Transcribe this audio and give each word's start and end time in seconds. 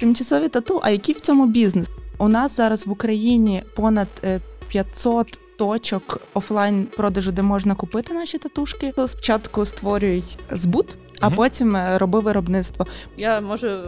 Тимчасові 0.00 0.48
тату, 0.48 0.80
а 0.82 0.90
який 0.90 1.14
в 1.14 1.20
цьому 1.20 1.46
бізнес? 1.46 1.90
У 2.18 2.28
нас 2.28 2.56
зараз 2.56 2.86
в 2.86 2.90
Україні 2.90 3.62
понад 3.76 4.08
е, 4.24 4.40
500 4.68 5.38
точок 5.58 6.20
офлайн 6.34 6.86
продажу, 6.86 7.32
де 7.32 7.42
можна 7.42 7.74
купити 7.74 8.14
наші 8.14 8.38
татушки. 8.38 8.92
Спочатку 9.06 9.64
створюють 9.64 10.38
збут, 10.50 10.94
а 11.20 11.30
потім 11.30 11.76
е, 11.76 11.98
роби 11.98 12.20
виробництво. 12.20 12.86
Я 13.16 13.40
можу 13.40 13.80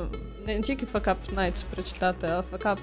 не 0.46 0.60
тільки 0.60 0.86
факап 0.86 1.18
Nights 1.36 1.64
прочитати, 1.74 2.26
а 2.26 2.56
Up 2.56 2.76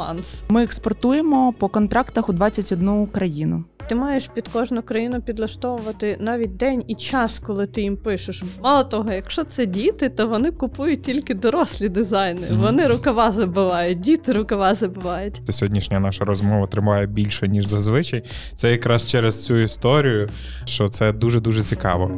Months. 0.00 0.44
Ми 0.48 0.64
експортуємо 0.64 1.52
по 1.52 1.68
контрактах 1.68 2.28
у 2.28 2.32
21 2.32 3.06
країну. 3.06 3.64
Ти 3.88 3.94
маєш 3.94 4.26
під 4.34 4.48
кожну 4.48 4.82
країну 4.82 5.22
підлаштовувати 5.22 6.16
навіть 6.20 6.56
день 6.56 6.84
і 6.88 6.94
час, 6.94 7.38
коли 7.38 7.66
ти 7.66 7.82
їм 7.82 7.96
пишеш. 7.96 8.44
Мало 8.62 8.84
того, 8.84 9.12
якщо 9.12 9.44
це 9.44 9.66
діти, 9.66 10.08
то 10.08 10.26
вони 10.26 10.50
купують 10.50 11.02
тільки 11.02 11.34
дорослі 11.34 11.88
дизайни. 11.88 12.46
Мгм. 12.50 12.60
Вони 12.60 12.86
рукава 12.86 13.32
забивають, 13.32 14.00
діти 14.00 14.32
рукава 14.32 14.74
забивають. 14.74 15.42
Сьогоднішня 15.50 16.00
наша 16.00 16.24
розмова 16.24 16.66
триває 16.66 17.06
більше, 17.06 17.48
ніж 17.48 17.66
зазвичай. 17.66 18.24
Це 18.54 18.70
якраз 18.70 19.06
через 19.06 19.44
цю 19.44 19.56
історію, 19.56 20.28
що 20.64 20.88
це 20.88 21.12
дуже-дуже 21.12 21.62
цікаво. 21.62 22.10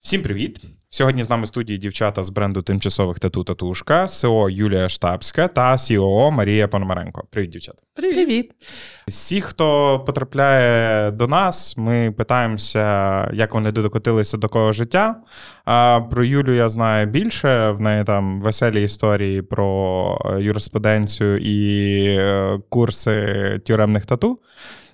Всім 0.00 0.22
привіт! 0.22 0.60
Сьогодні 0.92 1.24
з 1.24 1.30
нами 1.30 1.44
в 1.44 1.48
студії 1.48 1.78
дівчата 1.78 2.24
з 2.24 2.30
бренду 2.30 2.62
тимчасових 2.62 3.18
тату 3.18 3.44
Татушка, 3.44 4.08
СО 4.08 4.50
Юлія 4.50 4.88
Штабська 4.88 5.48
та 5.48 5.78
СІО 5.78 6.30
Марія 6.30 6.68
Пономаренко. 6.68 7.24
Привіт, 7.30 7.50
дівчата. 7.50 7.78
Привіт! 7.94 8.50
Всі, 9.08 9.40
хто 9.40 10.00
потрапляє 10.06 11.10
до 11.10 11.26
нас, 11.26 11.76
ми 11.76 12.14
питаємося, 12.16 13.30
як 13.34 13.54
вони 13.54 13.72
докотилися 13.72 14.36
до 14.36 14.48
кого 14.48 14.72
життя. 14.72 15.16
А 15.64 16.00
про 16.10 16.24
Юлю 16.24 16.54
я 16.54 16.68
знаю 16.68 17.06
більше. 17.06 17.70
В 17.70 17.80
неї 17.80 18.04
там 18.04 18.40
веселі 18.40 18.84
історії 18.84 19.42
про 19.42 20.18
юриспруденцію 20.40 21.38
і 21.38 22.04
е, 22.18 22.58
курси 22.68 23.60
тюремних 23.66 24.06
тату. 24.06 24.38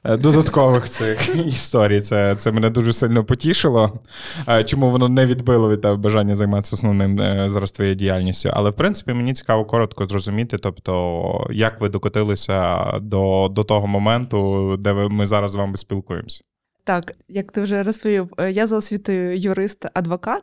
Е, 0.08 0.16
Додаткових 0.16 0.84
цих 0.84 1.36
історій. 1.46 2.00
Це, 2.00 2.36
це 2.36 2.52
мене 2.52 2.70
дуже 2.70 2.92
сильно 2.92 3.24
потішило. 3.24 4.00
Е, 4.48 4.64
Чому 4.64 4.90
воно 4.90 5.08
не 5.08 5.26
відбило 5.26 5.70
від 5.70 6.00
бажання 6.00 6.34
займатися 6.34 6.70
основним 6.74 7.20
е, 7.20 7.48
зараз 7.48 7.72
твоєю 7.72 7.94
діяльністю. 7.94 8.50
Але 8.52 8.70
в 8.70 8.74
принципі 8.76 9.12
мені 9.12 9.32
цікаво 9.32 9.64
коротко 9.64 10.06
зрозуміти, 10.06 10.58
тобто, 10.58 11.46
як 11.50 11.80
ви 11.80 11.88
докотилися 11.88 12.84
до, 13.00 13.48
до 13.50 13.64
того 13.64 13.86
моменту, 13.86 14.76
де 14.76 14.92
ми 14.92 15.26
зараз 15.26 15.50
з 15.50 15.54
вами 15.54 15.76
спілкуємося. 15.76 16.42
Так, 16.84 17.12
як 17.28 17.52
ти 17.52 17.60
вже 17.60 17.82
розповів, 17.82 18.32
я 18.50 18.66
за 18.66 18.76
освітою 18.76 19.38
юрист-адвокат, 19.38 20.42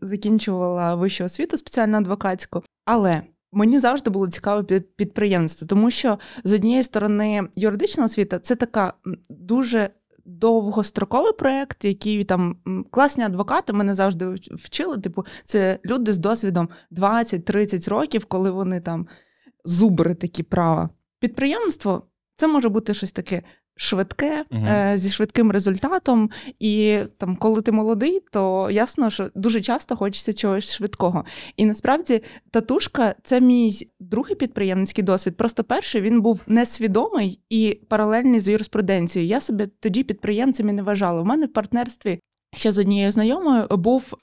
закінчувала 0.00 0.94
вищу 0.94 1.24
освіту 1.24 1.56
спеціально 1.56 1.98
адвокатську, 1.98 2.62
але 2.84 3.22
мені 3.56 3.78
завжди 3.78 4.10
було 4.10 4.28
цікаве 4.28 4.62
під- 4.62 4.96
підприємництво, 4.96 5.66
тому 5.66 5.90
що 5.90 6.18
з 6.44 6.52
однієї 6.52 6.82
сторони 6.82 7.48
юридична 7.56 8.04
освіта 8.04 8.38
це 8.38 8.56
така 8.56 8.92
дуже. 9.28 9.90
Довгостроковий 10.28 11.32
проєкт, 11.32 11.84
який 11.84 12.24
там 12.24 12.56
класні 12.90 13.24
адвокати 13.24 13.72
мене 13.72 13.94
завжди 13.94 14.26
вчили. 14.50 14.98
Типу, 14.98 15.24
це 15.44 15.78
люди 15.84 16.12
з 16.12 16.18
досвідом 16.18 16.68
20-30 16.90 17.90
років, 17.90 18.24
коли 18.24 18.50
вони 18.50 18.80
там 18.80 19.06
зубри 19.64 20.14
такі 20.14 20.42
права. 20.42 20.90
Підприємство 21.20 22.06
це 22.36 22.46
може 22.46 22.68
бути 22.68 22.94
щось 22.94 23.12
таке 23.12 23.42
швидке, 23.76 24.44
е, 24.52 24.92
зі 24.96 25.10
швидким 25.10 25.52
результатом. 25.52 26.30
І 26.58 26.98
там, 27.18 27.36
коли 27.36 27.62
ти 27.62 27.72
молодий, 27.72 28.22
то 28.32 28.70
ясно, 28.70 29.10
що 29.10 29.30
дуже 29.34 29.60
часто 29.60 29.96
хочеться 29.96 30.32
чогось 30.32 30.72
швидкого. 30.72 31.24
І 31.56 31.66
насправді 31.66 32.22
татушка 32.50 33.14
це 33.22 33.40
мій 33.40 33.72
другий 34.00 34.36
підприємницький 34.36 35.04
досвід. 35.04 35.36
Просто 35.36 35.64
перший 35.64 36.00
він 36.00 36.20
був 36.20 36.40
несвідомий 36.46 37.40
і 37.50 37.80
паралельний 37.88 38.40
з 38.40 38.48
юриспруденцією. 38.48 39.30
Я 39.30 39.40
себе 39.40 39.66
тоді 39.80 40.02
підприємцем 40.02 40.68
і 40.68 40.72
не 40.72 40.82
вважала. 40.82 41.20
У 41.20 41.24
мене 41.24 41.46
в 41.46 41.52
партнерстві 41.52 42.20
ще 42.54 42.72
з 42.72 42.78
однією 42.78 43.12
знайомою 43.12 43.66
був. 43.70 44.14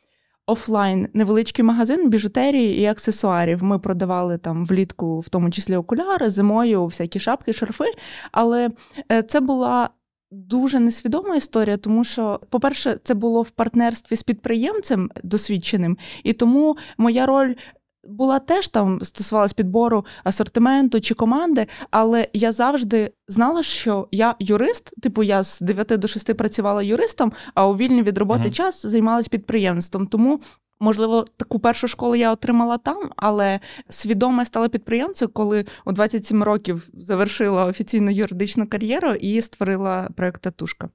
Офлайн 0.48 1.08
невеличкий 1.14 1.66
магазин 1.66 2.10
біжутерії 2.10 2.82
і 2.82 2.86
аксесуарів. 2.86 3.64
Ми 3.64 3.80
продавали 3.80 4.38
там 4.38 4.66
влітку, 4.66 5.20
в 5.20 5.30
тому 5.30 5.52
числі 5.52 5.76
окуляри, 5.76 6.30
зимою 6.30 6.86
всякі 6.86 7.20
шапки, 7.20 7.54
шарфи. 7.54 7.86
Але 8.32 8.70
е, 9.12 9.24
це 9.24 9.40
була 9.40 9.90
дуже 10.32 10.80
несвідома 10.80 11.36
історія, 11.36 11.78
тому 11.78 12.04
що, 12.04 12.40
по-перше, 12.50 13.00
це 13.04 13.14
було 13.14 13.42
в 13.42 13.50
партнерстві 13.50 14.16
з 14.16 14.24
підприємцем 14.24 15.10
досвідченим, 15.24 15.98
і 16.24 16.34
тому 16.34 16.78
моя 16.98 17.26
роль. 17.26 17.54
Була 18.04 18.40
теж 18.40 18.68
там 18.68 19.00
стосувалась 19.02 19.54
підбору 19.54 20.06
асортименту 20.24 21.02
чи 21.02 21.14
команди, 21.14 21.68
але 21.92 22.28
я 22.34 22.52
завжди 22.52 23.12
знала, 23.28 23.64
що 23.64 24.08
я 24.12 24.36
юрист, 24.40 25.02
типу 25.02 25.24
я 25.24 25.44
з 25.44 25.62
9 25.62 25.88
до 25.88 26.08
6 26.08 26.38
працювала 26.38 26.84
юристом, 26.84 27.34
а 27.54 27.68
у 27.68 27.78
вільний 27.78 28.04
від 28.04 28.18
роботи 28.18 28.42
Мгм. 28.42 28.52
час 28.52 28.86
займалась 28.86 29.28
підприємством. 29.28 30.08
Тому, 30.08 30.42
можливо, 30.80 31.26
таку 31.38 31.60
першу 31.60 31.88
школу 31.88 32.16
я 32.16 32.32
отримала 32.32 32.78
там, 32.78 33.10
але 33.16 33.60
свідомо 33.90 34.46
стала 34.46 34.70
підприємцем, 34.70 35.30
коли 35.34 35.66
у 35.86 35.92
27 35.92 36.44
років 36.44 36.90
завершила 36.94 37.66
офіційну 37.66 38.12
юридичну 38.12 38.68
кар'єру 38.68 39.10
і 39.14 39.42
створила 39.42 40.10
проект 40.16 40.42
Татушка. 40.42 40.90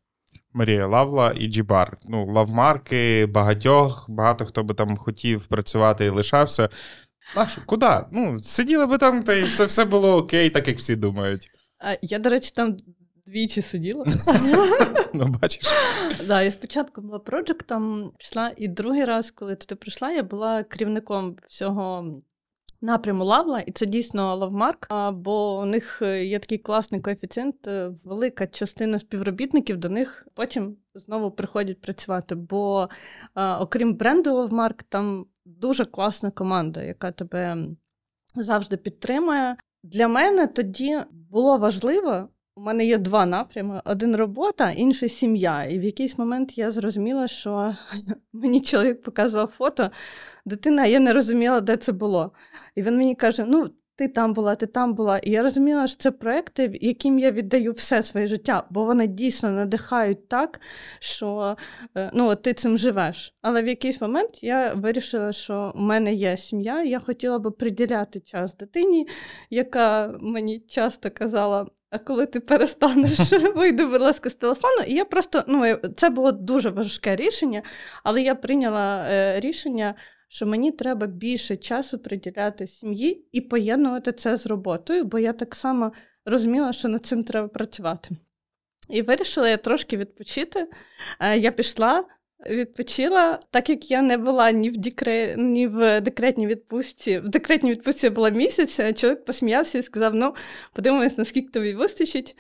Марія 0.53 0.87
Лавла 0.87 1.35
і 1.37 1.47
Джібар. 1.47 1.97
Ну, 2.09 2.33
лавмарки 2.33 3.27
багатьох, 3.27 4.07
багато 4.09 4.47
хто 4.47 4.65
би 4.65 4.75
там 4.75 4.97
хотів 4.97 5.47
працювати 5.47 6.05
і 6.05 6.09
лишався. 6.09 6.69
А 7.35 7.49
що, 7.49 7.61
куди? 7.67 8.01
Ну, 8.13 8.43
сиділи 8.43 8.87
би 8.87 8.99
там, 8.99 9.23
та 9.23 9.35
й 9.35 9.43
все, 9.43 9.65
все 9.65 9.85
було 9.85 10.17
окей, 10.17 10.51
так 10.51 10.69
як 10.69 10.79
всі 10.79 10.97
думають. 10.97 11.49
А 11.79 11.97
я, 12.03 12.19
до 12.19 12.29
речі, 12.29 12.53
там 12.55 12.77
двічі 13.27 13.63
сиділа. 13.63 14.07
Ну, 15.15 15.27
бачиш. 15.27 15.65
Да, 16.27 16.43
я 16.43 16.51
спочатку 16.51 17.01
була 17.01 17.19
проджектом, 17.19 18.13
пішла, 18.19 18.53
і 18.57 18.69
другий 18.69 19.05
раз, 19.05 19.31
коли 19.31 19.57
туди 19.57 19.75
прийшла, 19.75 20.11
я 20.11 20.23
була 20.23 20.63
керівником 20.63 21.37
всього 21.49 22.21
напряму 22.81 23.25
Лавла, 23.25 23.61
і 23.61 23.73
це 23.73 23.87
дійсно 23.87 24.37
лавмарк. 24.37 24.89
Бо 25.13 25.59
у 25.59 25.65
них 25.65 26.03
е, 26.03 26.25
є 26.25 26.39
такий 26.39 26.59
класний 26.59 27.01
коефіцієнт. 27.01 27.69
е, 27.69 27.91
Велика 28.05 28.47
частина 28.47 28.99
співробітників 28.99 29.77
до 29.77 29.89
них 29.89 30.29
потім 30.35 30.77
знову 30.95 31.31
приходять 31.31 31.81
працювати. 31.81 32.35
Бо 32.35 32.89
окрім 33.61 33.95
бренду 33.95 34.35
Лавмарк, 34.35 34.83
там 34.83 35.27
дуже 35.45 35.85
класна 35.85 36.31
команда, 36.31 36.83
яка 36.83 37.13
тебе 37.13 37.67
завжди 38.35 38.77
підтримує. 38.77 39.57
Для 39.83 40.09
мене 40.09 40.47
тоді 40.47 40.99
було 41.11 41.59
важливо. 41.59 42.29
У 42.59 42.61
мене 42.61 42.87
є 42.87 42.99
два 42.99 43.27
напрями: 43.27 43.83
один 43.85 44.17
робота, 44.17 44.71
інший 44.71 45.09
сім'я. 45.09 45.65
І 45.65 45.79
в 45.79 45.85
якийсь 45.85 46.19
момент 46.19 46.59
я 46.59 46.71
зрозуміла, 46.71 47.29
що 47.29 47.77
мені 48.33 48.61
чоловік 48.61 49.03
показував 49.03 49.47
фото, 49.47 49.91
дитина, 50.45 50.87
я 50.87 51.01
не 51.01 51.13
розуміла, 51.13 51.61
де 51.61 51.77
це 51.77 51.93
було. 51.93 52.33
І 52.75 52.83
він 52.83 52.97
мені 52.97 53.15
каже: 53.15 53.45
Ну, 53.49 53.71
ти 53.97 54.09
там 54.09 54.33
була, 54.33 54.55
ти 54.55 54.67
там 54.67 54.95
була. 54.95 55.19
І 55.19 55.31
я 55.31 55.43
розуміла, 55.43 55.87
що 55.87 55.97
це 55.97 56.11
проекти, 56.11 56.79
яким 56.81 57.19
я 57.19 57.31
віддаю 57.31 57.73
все 57.73 58.03
своє 58.03 58.27
життя, 58.27 58.67
бо 58.71 58.85
вони 58.85 59.07
дійсно 59.07 59.51
надихають 59.51 60.29
так, 60.29 60.61
що 61.01 61.57
е, 61.97 62.11
ну, 62.15 62.35
ти 62.37 62.55
цим 62.55 62.77
живеш. 62.77 63.35
Але 63.43 63.63
в 63.63 63.69
якийсь 63.69 64.01
момент 64.01 64.43
я 64.43 64.75
вирішила, 64.75 65.33
що 65.33 65.73
у 65.75 65.79
мене 65.79 66.15
є 66.15 66.37
сім'я, 66.37 66.83
я 66.83 67.01
хотіла 67.01 67.39
би 67.39 67.51
приділяти 67.51 68.21
час 68.21 68.57
дитині, 68.57 69.07
яка 69.51 70.15
мені 70.21 70.61
часто 70.61 71.11
казала. 71.11 71.67
А 71.91 71.99
коли 71.99 72.27
ти 72.27 72.41
перестанеш, 72.41 73.33
вийди, 73.57 73.87
будь 73.87 74.01
ласка, 74.01 74.31
з 74.31 74.35
телефону. 74.35 74.83
І 74.87 74.95
я 74.95 75.05
просто 75.05 75.45
ну 75.47 75.77
це 75.97 76.11
було 76.11 76.33
дуже 76.33 76.71
важке 76.71 77.17
рішення, 77.17 77.63
але 78.05 78.23
я 78.23 78.35
прийняла 78.35 79.07
е, 79.09 79.41
рішення, 79.41 79.95
що 80.29 80.47
мені 80.47 80.73
треба 80.73 81.07
більше 81.07 81.57
часу 81.57 81.99
приділяти 81.99 82.67
сім'ї 82.67 83.29
і 83.33 83.41
поєднувати 83.41 84.13
це 84.13 84.37
з 84.37 84.47
роботою, 84.47 85.05
бо 85.05 85.19
я 85.19 85.33
так 85.33 85.55
само 85.55 85.93
розуміла, 86.25 86.73
що 86.73 86.89
над 86.89 87.07
цим 87.07 87.25
треба 87.25 87.49
працювати. 87.49 88.11
І 88.89 89.03
вирішила 89.03 89.49
я 89.49 89.57
трошки 89.57 89.97
відпочити. 89.97 90.67
Е, 91.21 91.39
Я 91.39 91.51
пішла. 91.51 92.05
Відпочила, 92.47 93.39
так 93.51 93.69
як 93.69 93.91
я 93.91 94.03
не 94.03 94.17
була 94.17 94.51
ні 94.51 94.71
в 94.71 94.77
декре... 94.77 95.35
ні 95.39 95.67
в 95.67 96.01
декретній 96.01 96.47
відпустці. 96.47 97.19
В 97.19 97.29
декретній 97.29 97.71
відпустці 97.71 98.07
я 98.07 98.11
була 98.11 98.31
місяць, 98.31 99.01
чоловік 99.01 99.25
посміявся 99.25 99.79
і 99.79 99.83
сказав: 99.83 100.15
ну, 100.15 100.35
подивимось, 100.73 101.19
наскільки 101.19 101.49
тобі 101.49 101.75
вистачить. 101.75 102.37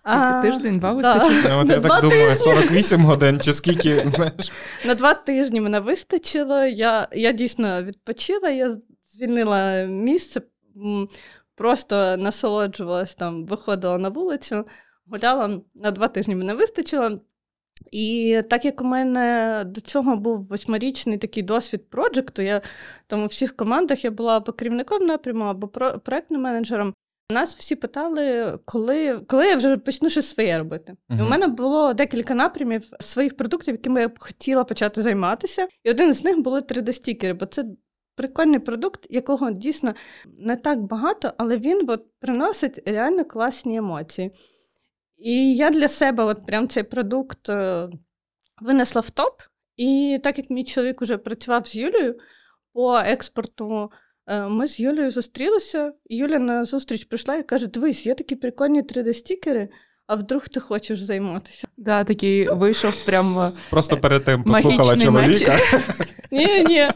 Скільки 0.00 0.42
тиждень, 0.42 0.78
два 0.78 0.92
вистачить? 0.92 1.44
Ну, 1.48 1.60
от 1.60 1.70
я 1.70 1.80
так 1.80 2.02
думаю, 2.02 2.30
тижні. 2.30 2.44
48 2.44 3.04
годин 3.04 3.40
чи 3.40 3.52
скільки, 3.52 4.08
знаєш. 4.14 4.52
На 4.86 4.94
два 4.94 5.14
тижні 5.14 5.60
мене 5.60 5.80
вистачило. 5.80 6.64
Я, 6.64 7.08
я 7.12 7.32
дійсно 7.32 7.82
відпочила, 7.82 8.50
я 8.50 8.76
звільнила 9.04 9.84
місце, 9.84 10.42
просто 11.54 12.16
насолоджувалась 12.16 13.14
там, 13.14 13.46
виходила 13.46 13.98
на 13.98 14.08
вулицю, 14.08 14.66
гуляла. 15.06 15.60
На 15.74 15.90
два 15.90 16.08
тижні 16.08 16.34
мене 16.34 16.54
вистачило. 16.54 17.20
І 17.90 18.40
так 18.50 18.64
як 18.64 18.80
у 18.80 18.84
мене 18.84 19.64
до 19.66 19.80
цього 19.80 20.16
був 20.16 20.46
восьмирічний 20.46 21.18
такий 21.18 21.42
досвід 21.42 21.90
проджекту, 21.90 22.42
я 22.42 22.62
там 23.06 23.22
у 23.22 23.26
всіх 23.26 23.56
командах 23.56 24.04
я 24.04 24.10
була 24.10 24.36
або 24.36 24.52
керівником 24.52 25.06
напряму, 25.06 25.44
або 25.44 25.68
проектним 25.98 26.40
менеджером. 26.40 26.94
Нас 27.32 27.56
всі 27.56 27.76
питали, 27.76 28.58
коли 28.64 29.18
коли 29.18 29.46
я 29.46 29.56
вже 29.56 29.76
почну 29.76 30.10
щось 30.10 30.26
своє 30.26 30.58
робити. 30.58 30.92
Uh-huh. 30.92 31.18
І 31.18 31.22
у 31.22 31.28
мене 31.28 31.46
було 31.46 31.94
декілька 31.94 32.34
напрямів 32.34 32.90
своїх 33.00 33.36
продуктів, 33.36 33.74
якими 33.74 34.00
я 34.00 34.08
б 34.08 34.18
хотіла 34.18 34.64
почати 34.64 35.02
займатися. 35.02 35.68
І 35.84 35.90
один 35.90 36.12
з 36.12 36.24
них 36.24 36.40
були 36.40 36.60
3D-стікери, 36.60 37.34
бо 37.34 37.46
це 37.46 37.64
прикольний 38.16 38.58
продукт, 38.58 39.06
якого 39.10 39.50
дійсно 39.50 39.94
не 40.38 40.56
так 40.56 40.82
багато, 40.82 41.32
але 41.36 41.56
він 41.56 41.90
от, 41.90 42.04
приносить 42.20 42.82
реально 42.86 43.24
класні 43.24 43.76
емоції. 43.76 44.32
І 45.22 45.56
я 45.56 45.70
для 45.70 45.88
себе 45.88 46.24
от 46.24 46.46
прям 46.46 46.68
цей 46.68 46.82
продукт 46.82 47.48
е, 47.48 47.88
винесла 48.60 49.00
в 49.00 49.10
топ. 49.10 49.40
І 49.76 50.20
так 50.22 50.38
як 50.38 50.50
мій 50.50 50.64
чоловік 50.64 51.02
вже 51.02 51.18
працював 51.18 51.68
з 51.68 51.76
Юлією 51.76 52.18
по 52.72 52.96
експорту, 52.96 53.90
е, 54.26 54.40
ми 54.48 54.68
з 54.68 54.80
Юлією 54.80 55.10
зустрілися. 55.10 55.92
Юля 56.04 56.38
на 56.38 56.64
зустріч 56.64 57.04
прийшла 57.04 57.36
і 57.36 57.42
каже: 57.42 57.66
Дивись, 57.66 58.06
є 58.06 58.14
такі 58.14 58.36
прикольні 58.36 58.82
3D-стікери. 58.82 59.68
А 60.06 60.14
вдруг 60.14 60.48
ти 60.48 60.60
хочеш 60.60 61.02
займатися? 61.02 61.68
Да, 61.76 62.04
такий 62.04 62.48
вийшов 62.48 62.94
прямо. 63.06 63.52
Просто 63.70 63.96
перед 63.96 64.24
тим 64.24 64.44
послухала 64.44 64.96
чоловіка. 64.96 65.58
Ні, 66.30 66.64
ні. 66.68 66.88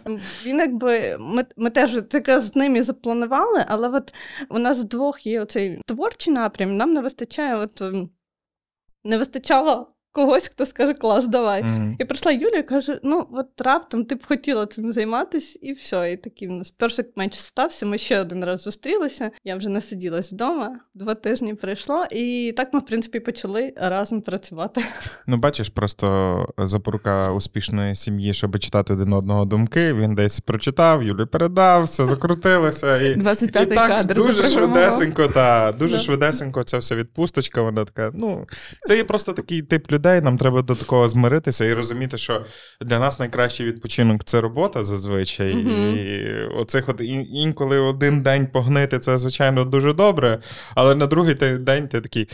Він 0.47 0.59
якби 0.59 1.17
ми 1.21 1.45
ми 1.57 1.71
теж 1.71 1.95
якраз 2.13 2.47
з 2.47 2.57
ним 2.57 2.77
і 2.77 2.83
запланували, 2.83 3.65
але 3.69 3.89
от 3.89 4.15
у 4.49 4.59
нас 4.59 4.85
двох 4.85 5.27
є 5.27 5.41
оцей 5.41 5.81
творчий 5.87 6.33
напрям, 6.33 6.77
нам 6.77 6.93
не 6.93 7.01
вистачає 7.01 7.57
от 7.57 7.83
не 9.07 9.19
вистачало 9.19 9.96
когось, 10.17 10.49
хто 10.49 10.67
скаже 10.67 10.95
клас, 10.95 11.29
давай. 11.29 11.63
Mm-hmm. 11.63 11.97
І 11.99 12.05
прийшла 12.05 12.33
Юля 12.33 12.59
і 12.59 12.63
каже: 12.63 13.01
ну, 13.03 13.27
от 13.33 13.61
раптом 13.61 14.05
ти 14.05 14.15
б 14.15 14.27
хотіла 14.27 14.67
цим 14.67 14.93
займатися, 14.93 15.59
і 15.63 15.73
все. 15.73 16.13
І 16.13 16.17
такий 16.17 16.49
в 16.49 16.51
нас 16.51 16.71
перший 16.71 17.05
матч 17.17 17.35
стався. 17.35 17.87
Ми 17.87 17.99
ще 17.99 18.21
один 18.21 18.45
раз 18.45 18.63
зустрілися. 18.63 19.31
Я 19.45 19.57
вже 19.57 19.69
насиділась 19.69 20.33
вдома, 20.33 20.81
два 20.95 21.15
тижні 21.15 21.55
пройшло, 21.55 22.05
і 22.11 22.55
так 22.57 22.75
ми, 22.75 22.81
в 22.81 22.87
принципі, 22.87 23.21
почали 23.21 23.73
разом 23.77 24.21
працювати. 24.21 24.81
Ну, 25.27 25.37
бачиш, 25.37 25.69
просто 25.69 26.47
запорука 26.59 27.33
успішної 27.33 27.97
сім'ї, 27.97 28.35
щоб 28.35 28.59
читати 28.59 28.93
один 28.93 29.13
одного 29.13 29.45
думки. 29.45 29.93
Він 29.93 30.15
десь 30.15 30.41
прочитав, 30.41 31.03
Юлі 31.03 31.27
передав, 31.27 31.85
все 31.85 32.07
закрутилося. 32.07 33.01
І 33.01 33.17
25-й 33.17 33.63
і 33.63 33.67
так 33.67 33.89
кадр 33.89 34.15
дуже 34.15 34.43
швидесенько, 34.43 35.29
та, 35.29 35.73
дуже 35.79 36.01
швидесенько 36.01 36.63
ця 36.63 36.79
вся 36.79 36.97
відпусточка. 36.97 37.63
Вона 37.63 37.85
така. 37.85 38.11
Ну, 38.15 38.47
це 38.87 38.97
є 38.97 39.05
просто 39.05 39.33
такий 39.33 39.63
тип 39.63 39.93
людей 39.93 40.06
людей, 40.07 40.21
нам 40.21 40.39
треба 40.39 40.63
до 40.63 40.75
такого 40.75 41.09
змиритися 41.09 41.65
і 41.65 41.73
розуміти, 41.75 42.19
що 42.19 42.45
для 42.81 42.99
нас 42.99 43.19
найкращий 43.19 43.67
відпочинок 43.67 44.25
це 44.25 44.41
робота 44.41 44.83
зазвичай. 44.83 45.55
Mm-hmm. 45.55 45.97
І 45.97 46.47
оцих 46.49 46.89
от 46.89 47.01
інколи 47.33 47.79
один 47.79 48.23
день 48.23 48.47
погнити, 48.47 48.99
це, 48.99 49.19
звичайно, 49.19 49.65
дуже 49.65 49.93
добре. 49.93 50.39
Але 50.75 50.95
на 50.95 51.07
другий 51.07 51.35
день 51.35 51.89
ти 51.89 52.01
такий. 52.01 52.29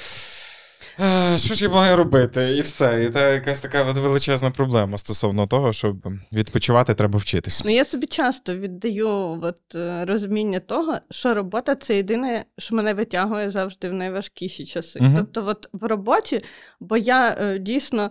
Е, 1.01 1.39
що 1.39 1.55
ж 1.55 1.65
я 1.65 1.71
маю 1.71 1.97
робити? 1.97 2.57
І 2.57 2.61
все. 2.61 3.05
І 3.05 3.11
це 3.11 3.33
якась 3.33 3.61
така 3.61 3.83
величезна 3.83 4.51
проблема 4.51 4.99
стосовно 4.99 5.47
того, 5.47 5.73
щоб 5.73 5.97
відпочивати 6.33 6.95
треба 6.95 7.19
вчитись. 7.19 7.65
Ну 7.65 7.71
я 7.71 7.85
собі 7.85 8.07
часто 8.07 8.57
віддаю 8.57 9.09
от, 9.43 9.75
е, 9.75 10.05
розуміння 10.05 10.61
того, 10.61 10.97
що 11.11 11.35
робота 11.35 11.75
це 11.75 11.97
єдине, 11.97 12.45
що 12.59 12.77
мене 12.77 12.95
витягує 12.95 13.51
завжди 13.51 13.89
в 13.89 13.93
найважкіші 13.93 14.67
часи. 14.67 15.01
Угу. 15.03 15.11
Тобто, 15.17 15.47
от 15.47 15.69
в 15.73 15.85
роботі, 15.85 16.45
бо 16.81 16.97
я 16.97 17.37
е, 17.41 17.59
дійсно 17.59 18.11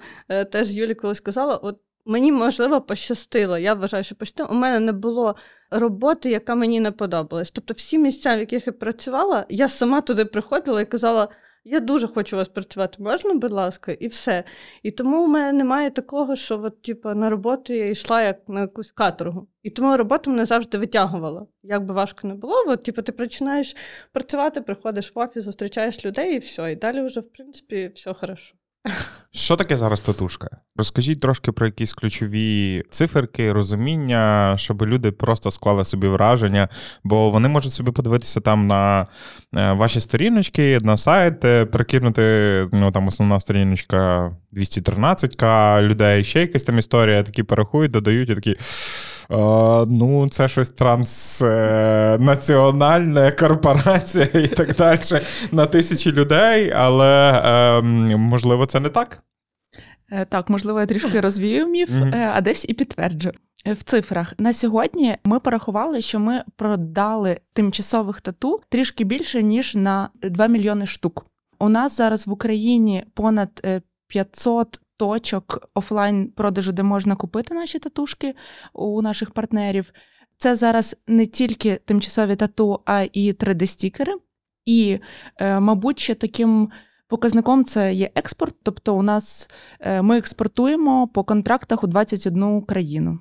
теж 0.52 0.72
Юлі 0.72 0.94
колись 0.94 1.18
сказала, 1.18 1.56
от. 1.56 1.80
Мені 2.06 2.32
можливо 2.32 2.82
пощастило. 2.82 3.58
Я 3.58 3.74
вважаю, 3.74 4.04
що 4.04 4.16
пощастило. 4.16 4.50
У 4.52 4.56
мене 4.56 4.80
не 4.80 4.92
було 4.92 5.36
роботи, 5.72 6.30
яка 6.30 6.56
мені 6.56 6.80
не 6.80 6.92
подобалась. 6.92 7.52
Тобто, 7.52 7.74
всі 7.74 7.98
місця, 7.98 8.36
в 8.36 8.40
яких 8.40 8.68
я 8.68 8.74
працювала, 8.74 9.46
я 9.50 9.70
сама 9.70 10.02
туди 10.02 10.26
приходила 10.26 10.82
і 10.82 10.86
казала: 10.86 11.30
я 11.64 11.80
дуже 11.80 12.08
хочу 12.08 12.38
вас 12.38 12.50
працювати, 12.50 13.04
можна, 13.04 13.34
будь 13.34 13.52
ласка, 13.52 13.92
і 13.92 14.08
все. 14.08 14.44
І 14.84 14.92
тому 14.92 15.26
в 15.26 15.30
мене 15.30 15.54
немає 15.54 15.90
такого, 15.90 16.36
що 16.36 16.62
от, 16.64 16.82
типу, 16.82 17.10
на 17.10 17.30
роботу 17.30 17.74
я 17.74 17.90
йшла 17.90 18.24
як 18.24 18.50
на 18.50 18.62
якусь 18.62 18.92
каторгу. 18.92 19.48
І 19.64 19.70
тому 19.70 19.98
робота 19.98 20.30
мене 20.32 20.46
завжди 20.46 20.78
витягувала. 20.78 21.48
Як 21.64 21.86
би 21.86 21.94
важко 21.94 22.28
не 22.28 22.34
було, 22.34 22.56
от, 22.68 22.84
типу, 22.84 23.02
ти 23.02 23.12
починаєш 23.12 23.76
працювати, 24.12 24.62
приходиш 24.62 25.16
в 25.16 25.20
офіс, 25.20 25.44
зустрічаєш 25.44 26.06
людей 26.06 26.36
і 26.36 26.40
все. 26.40 26.72
І 26.72 26.76
далі 26.76 27.02
вже, 27.02 27.20
в 27.20 27.32
принципі, 27.32 27.92
все 27.96 28.14
хорошо. 28.14 28.56
Що 29.34 29.56
таке 29.56 29.78
зараз 29.78 30.00
татушка? 30.00 30.48
Розкажіть 30.76 31.20
трошки 31.20 31.52
про 31.52 31.66
якісь 31.66 31.94
ключові 31.94 32.84
циферки, 32.90 33.52
розуміння, 33.52 34.54
щоб 34.58 34.82
люди 34.82 35.12
просто 35.12 35.52
склали 35.52 35.86
собі 35.86 36.08
враження, 36.08 36.70
бо 37.04 37.30
вони 37.30 37.48
можуть 37.48 37.72
собі 37.72 37.92
подивитися 37.92 38.40
там 38.40 38.68
на 38.68 39.08
е, 39.56 39.72
ваші 39.74 40.02
сторіночки, 40.02 40.80
на 40.82 40.98
сайт, 40.98 41.46
е, 41.46 41.66
прикинути, 41.66 42.22
ну 42.72 42.92
там 42.92 43.08
основна 43.08 43.40
сторіночка 43.40 44.32
213к 44.54 45.82
людей, 45.82 46.24
ще 46.24 46.40
якась 46.40 46.64
там 46.64 46.80
історія, 46.80 47.24
такі 47.24 47.44
порахують, 47.44 47.92
додають 47.92 48.30
і 48.30 48.36
такі. 48.36 48.58
Ну, 49.88 50.30
це 50.32 50.48
щось 50.48 50.72
транснаціональне 50.72 53.32
корпорація 53.32 54.26
і 54.26 54.48
так 54.48 54.76
далі 54.76 55.00
на 55.52 55.66
тисячі 55.66 56.12
людей, 56.12 56.72
але 56.76 57.42
ем, 57.46 58.20
можливо 58.20 58.66
це 58.66 58.80
не 58.80 58.90
так. 58.90 59.24
Е, 60.12 60.26
так, 60.26 60.50
можливо, 60.50 60.80
я 60.80 60.86
трішки 60.86 61.22
розвію 61.22 61.68
міф, 61.68 61.90
mm-hmm. 61.90 62.32
а 62.36 62.42
десь 62.42 62.66
і 62.70 62.74
підтверджу. 62.74 63.32
Е, 63.66 63.74
в 63.74 63.84
цифрах 63.84 64.34
на 64.38 64.54
сьогодні 64.54 65.16
ми 65.24 65.40
порахували, 65.40 66.02
що 66.02 66.20
ми 66.20 66.44
продали 66.56 67.40
тимчасових 67.54 68.22
тату 68.22 68.62
трішки 68.70 69.04
більше 69.04 69.44
ніж 69.44 69.76
на 69.76 70.10
2 70.24 70.48
мільйони 70.48 70.88
штук. 70.88 71.26
У 71.60 71.70
нас 71.70 71.98
зараз 71.98 72.28
в 72.28 72.32
Україні 72.32 73.04
понад 73.14 73.68
500 74.08 74.80
точок 75.02 75.70
офлайн 75.74 76.32
продажу, 76.32 76.72
де 76.72 76.84
можна 76.84 77.16
купити 77.16 77.54
наші 77.54 77.80
татушки 77.80 78.36
у 78.74 79.02
наших 79.02 79.32
партнерів. 79.32 79.94
Це 80.38 80.56
зараз 80.56 80.96
не 81.08 81.26
тільки 81.26 81.76
тимчасові 81.76 82.36
тату, 82.36 82.80
а 82.86 83.02
і 83.14 83.34
3D-стікери. 83.34 84.14
І, 84.66 85.00
е, 85.38 85.60
мабуть, 85.60 86.00
ще 86.00 86.16
таким 86.16 86.70
показником 87.08 87.66
це 87.66 87.94
є 87.94 88.10
експорт. 88.16 88.56
Тобто, 88.64 88.96
у 88.96 89.02
нас 89.02 89.50
е, 89.80 90.02
ми 90.02 90.18
експортуємо 90.18 91.08
по 91.08 91.24
контрактах 91.24 91.84
у 91.84 91.88
21 91.88 92.62
країну. 92.62 93.20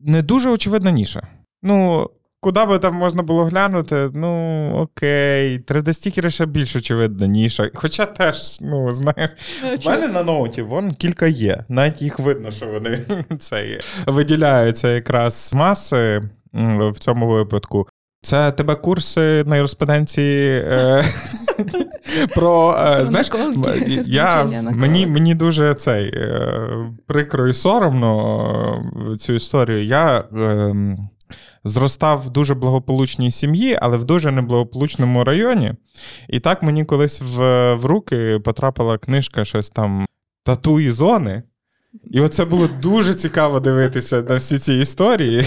Не 0.00 0.22
дуже 0.22 0.50
очевидна 0.50 0.90
ніша. 0.90 1.28
Ну, 1.62 2.10
Куди 2.44 2.64
би 2.64 2.78
там 2.78 2.94
можна 2.94 3.22
було 3.22 3.44
глянути, 3.44 4.10
ну 4.14 4.70
окей, 4.74 5.58
3D-стікери 5.58 6.30
ще 6.30 6.46
більш 6.46 6.76
очевидна 6.76 7.26
ніша. 7.26 7.70
Хоча 7.74 8.06
теж, 8.06 8.60
ну, 8.60 8.92
знаю, 8.92 9.28
в 9.82 9.86
мене 9.86 10.08
на 10.08 10.22
ноуті 10.22 10.62
вон 10.62 10.94
кілька 10.94 11.26
є. 11.26 11.64
Навіть 11.68 12.02
їх 12.02 12.18
видно, 12.18 12.50
що 12.50 12.66
вони 12.66 12.98
це 13.38 13.78
виділяються 14.06 14.88
якраз 14.88 15.52
маси 15.54 16.22
в 16.92 16.98
цьому 16.98 17.28
випадку. 17.28 17.88
Це 18.22 18.52
тебе 18.52 18.74
курси 18.74 19.44
на 19.46 19.56
юриспруденції 19.56 20.64
е, 20.66 21.04
про 22.34 22.76
е, 22.78 23.06
знаєш, 23.06 23.30
я, 24.06 24.44
мені 24.72 25.06
мені 25.06 25.34
дуже 25.34 25.74
цей 25.74 26.08
е, 26.14 26.50
прикро 27.06 27.48
і 27.48 27.54
соромно 27.54 29.16
цю 29.18 29.32
історію. 29.32 29.84
Я 29.84 30.24
е, 30.36 30.74
зростав 31.64 32.22
в 32.22 32.30
дуже 32.30 32.54
благополучній 32.54 33.30
сім'ї, 33.30 33.78
але 33.82 33.96
в 33.96 34.04
дуже 34.04 34.32
неблагополучному 34.32 35.24
районі. 35.24 35.74
І 36.28 36.40
так 36.40 36.62
мені 36.62 36.84
колись 36.84 37.20
в, 37.20 37.74
в 37.74 37.84
руки 37.84 38.40
потрапила 38.44 38.98
книжка 38.98 39.44
щось 39.44 39.70
там 39.70 40.06
тату 40.44 40.80
і 40.80 40.90
зони. 40.90 41.42
І 42.10 42.20
оце 42.20 42.44
було 42.44 42.68
дуже 42.82 43.14
цікаво 43.14 43.60
дивитися 43.60 44.22
на 44.22 44.36
всі 44.36 44.58
ці 44.58 44.74
історії. 44.74 45.44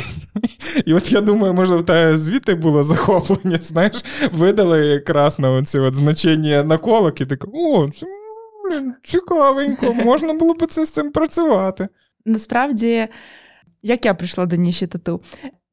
І 0.86 0.94
от 0.94 1.12
я 1.12 1.22
думаю, 1.22 1.54
може, 1.54 1.76
в 1.76 1.86
тебе 1.86 2.18
звідти 2.18 2.56
було 2.56 2.84
захоплення, 2.84 3.58
знаєш, 3.62 4.06
видали 4.34 4.88
якраз 4.88 5.40
на 5.40 5.52
оці 5.52 5.80
от 5.80 5.94
значення 5.94 6.64
наколок, 6.64 7.22
і 7.22 7.26
таке, 7.26 7.48
о, 7.54 7.90
це, 7.90 8.06
блін, 8.64 8.94
цікавенько, 9.04 9.94
можна 9.94 10.34
було 10.34 10.54
б 10.54 10.66
це 10.66 10.86
з 10.86 10.92
цим 10.92 11.12
працювати. 11.12 11.88
Насправді, 12.26 13.08
як 13.84 14.06
я 14.06 14.14
прийшла 14.14 14.46
до 14.46 14.56
ніші 14.56 14.88
тату, 14.88 15.22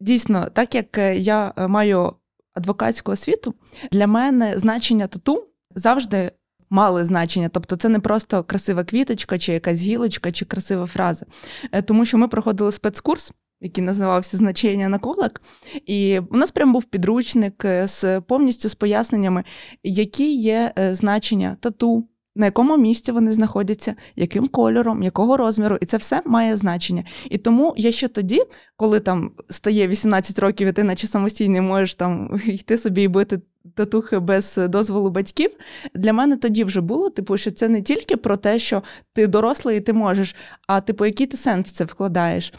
Дійсно, 0.02 0.48
так 0.52 0.74
як 0.74 0.98
е, 0.98 1.16
я 1.16 1.52
е, 1.56 1.68
маю 1.68 2.12
адвокатську 2.54 3.12
освіту, 3.12 3.54
для 3.92 4.06
мене 4.06 4.58
значення 4.58 5.06
тату 5.06 5.44
завжди 5.74 6.30
мали 6.70 7.04
значення. 7.04 7.48
Тобто, 7.48 7.76
це 7.76 7.88
не 7.88 8.00
просто 8.00 8.44
красива 8.44 8.84
квіточка, 8.84 9.38
чи 9.38 9.52
якась 9.52 9.82
гілочка, 9.82 10.32
чи 10.32 10.44
красива 10.44 10.86
фраза. 10.86 11.26
Е, 11.72 11.82
тому 11.82 12.04
що 12.04 12.18
ми 12.18 12.28
проходили 12.28 12.72
спецкурс. 12.72 13.32
Який 13.64 13.84
називався 13.84 14.36
значення 14.36 14.88
наколок, 14.88 15.42
і 15.86 16.18
у 16.18 16.36
нас 16.36 16.50
прям 16.50 16.72
був 16.72 16.84
підручник 16.84 17.66
з 17.84 18.20
повністю 18.20 18.68
з 18.68 18.74
поясненнями, 18.74 19.44
які 19.82 20.34
є 20.34 20.72
значення 20.76 21.56
тату, 21.60 22.08
на 22.36 22.46
якому 22.46 22.76
місці 22.76 23.12
вони 23.12 23.32
знаходяться, 23.32 23.94
яким 24.16 24.46
кольором, 24.46 25.02
якого 25.02 25.36
розміру, 25.36 25.78
і 25.80 25.86
це 25.86 25.96
все 25.96 26.22
має 26.26 26.56
значення. 26.56 27.04
І 27.30 27.38
тому 27.38 27.74
я 27.76 27.92
ще 27.92 28.08
тоді, 28.08 28.42
коли 28.76 29.00
там 29.00 29.32
стає 29.50 29.88
18 29.88 30.38
років, 30.38 30.68
і 30.68 30.72
ти 30.72 30.84
наче 30.84 31.06
самостійний 31.06 31.60
можеш 31.60 31.94
там 31.94 32.40
йти 32.46 32.78
собі 32.78 33.02
і 33.02 33.08
бити 33.08 33.40
татухи 33.74 34.18
без 34.18 34.60
дозволу 34.68 35.10
батьків, 35.10 35.50
для 35.94 36.12
мене 36.12 36.36
тоді 36.36 36.64
вже 36.64 36.80
було, 36.80 37.10
типу, 37.10 37.36
що 37.36 37.50
це 37.50 37.68
не 37.68 37.82
тільки 37.82 38.16
про 38.16 38.36
те, 38.36 38.58
що 38.58 38.82
ти 39.12 39.26
дорослий 39.26 39.78
і 39.78 39.80
ти 39.80 39.92
можеш, 39.92 40.36
а 40.66 40.80
типу, 40.80 41.06
який 41.06 41.26
ти 41.26 41.36
сенс 41.36 41.66
в 41.66 41.70
це 41.70 41.84
вкладаєш. 41.84 42.52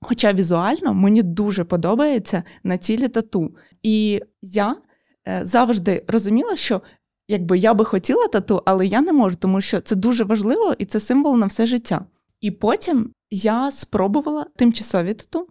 Хоча 0.00 0.32
візуально 0.32 0.94
мені 0.94 1.22
дуже 1.22 1.64
подобається 1.64 2.42
на 2.62 2.78
цілі 2.78 3.08
тату. 3.08 3.54
І 3.82 4.20
я 4.42 4.76
е, 5.28 5.40
завжди 5.44 6.04
розуміла, 6.08 6.56
що 6.56 6.82
якби 7.28 7.58
я 7.58 7.74
би 7.74 7.84
хотіла 7.84 8.28
тату, 8.28 8.62
але 8.64 8.86
я 8.86 9.00
не 9.00 9.12
можу, 9.12 9.36
тому 9.36 9.60
що 9.60 9.80
це 9.80 9.96
дуже 9.96 10.24
важливо 10.24 10.74
і 10.78 10.84
це 10.84 11.00
символ 11.00 11.36
на 11.36 11.46
все 11.46 11.66
життя. 11.66 12.04
І 12.40 12.50
потім 12.50 13.10
я 13.30 13.70
спробувала 13.70 14.46
тимчасові 14.56 15.14
тату. 15.14 15.46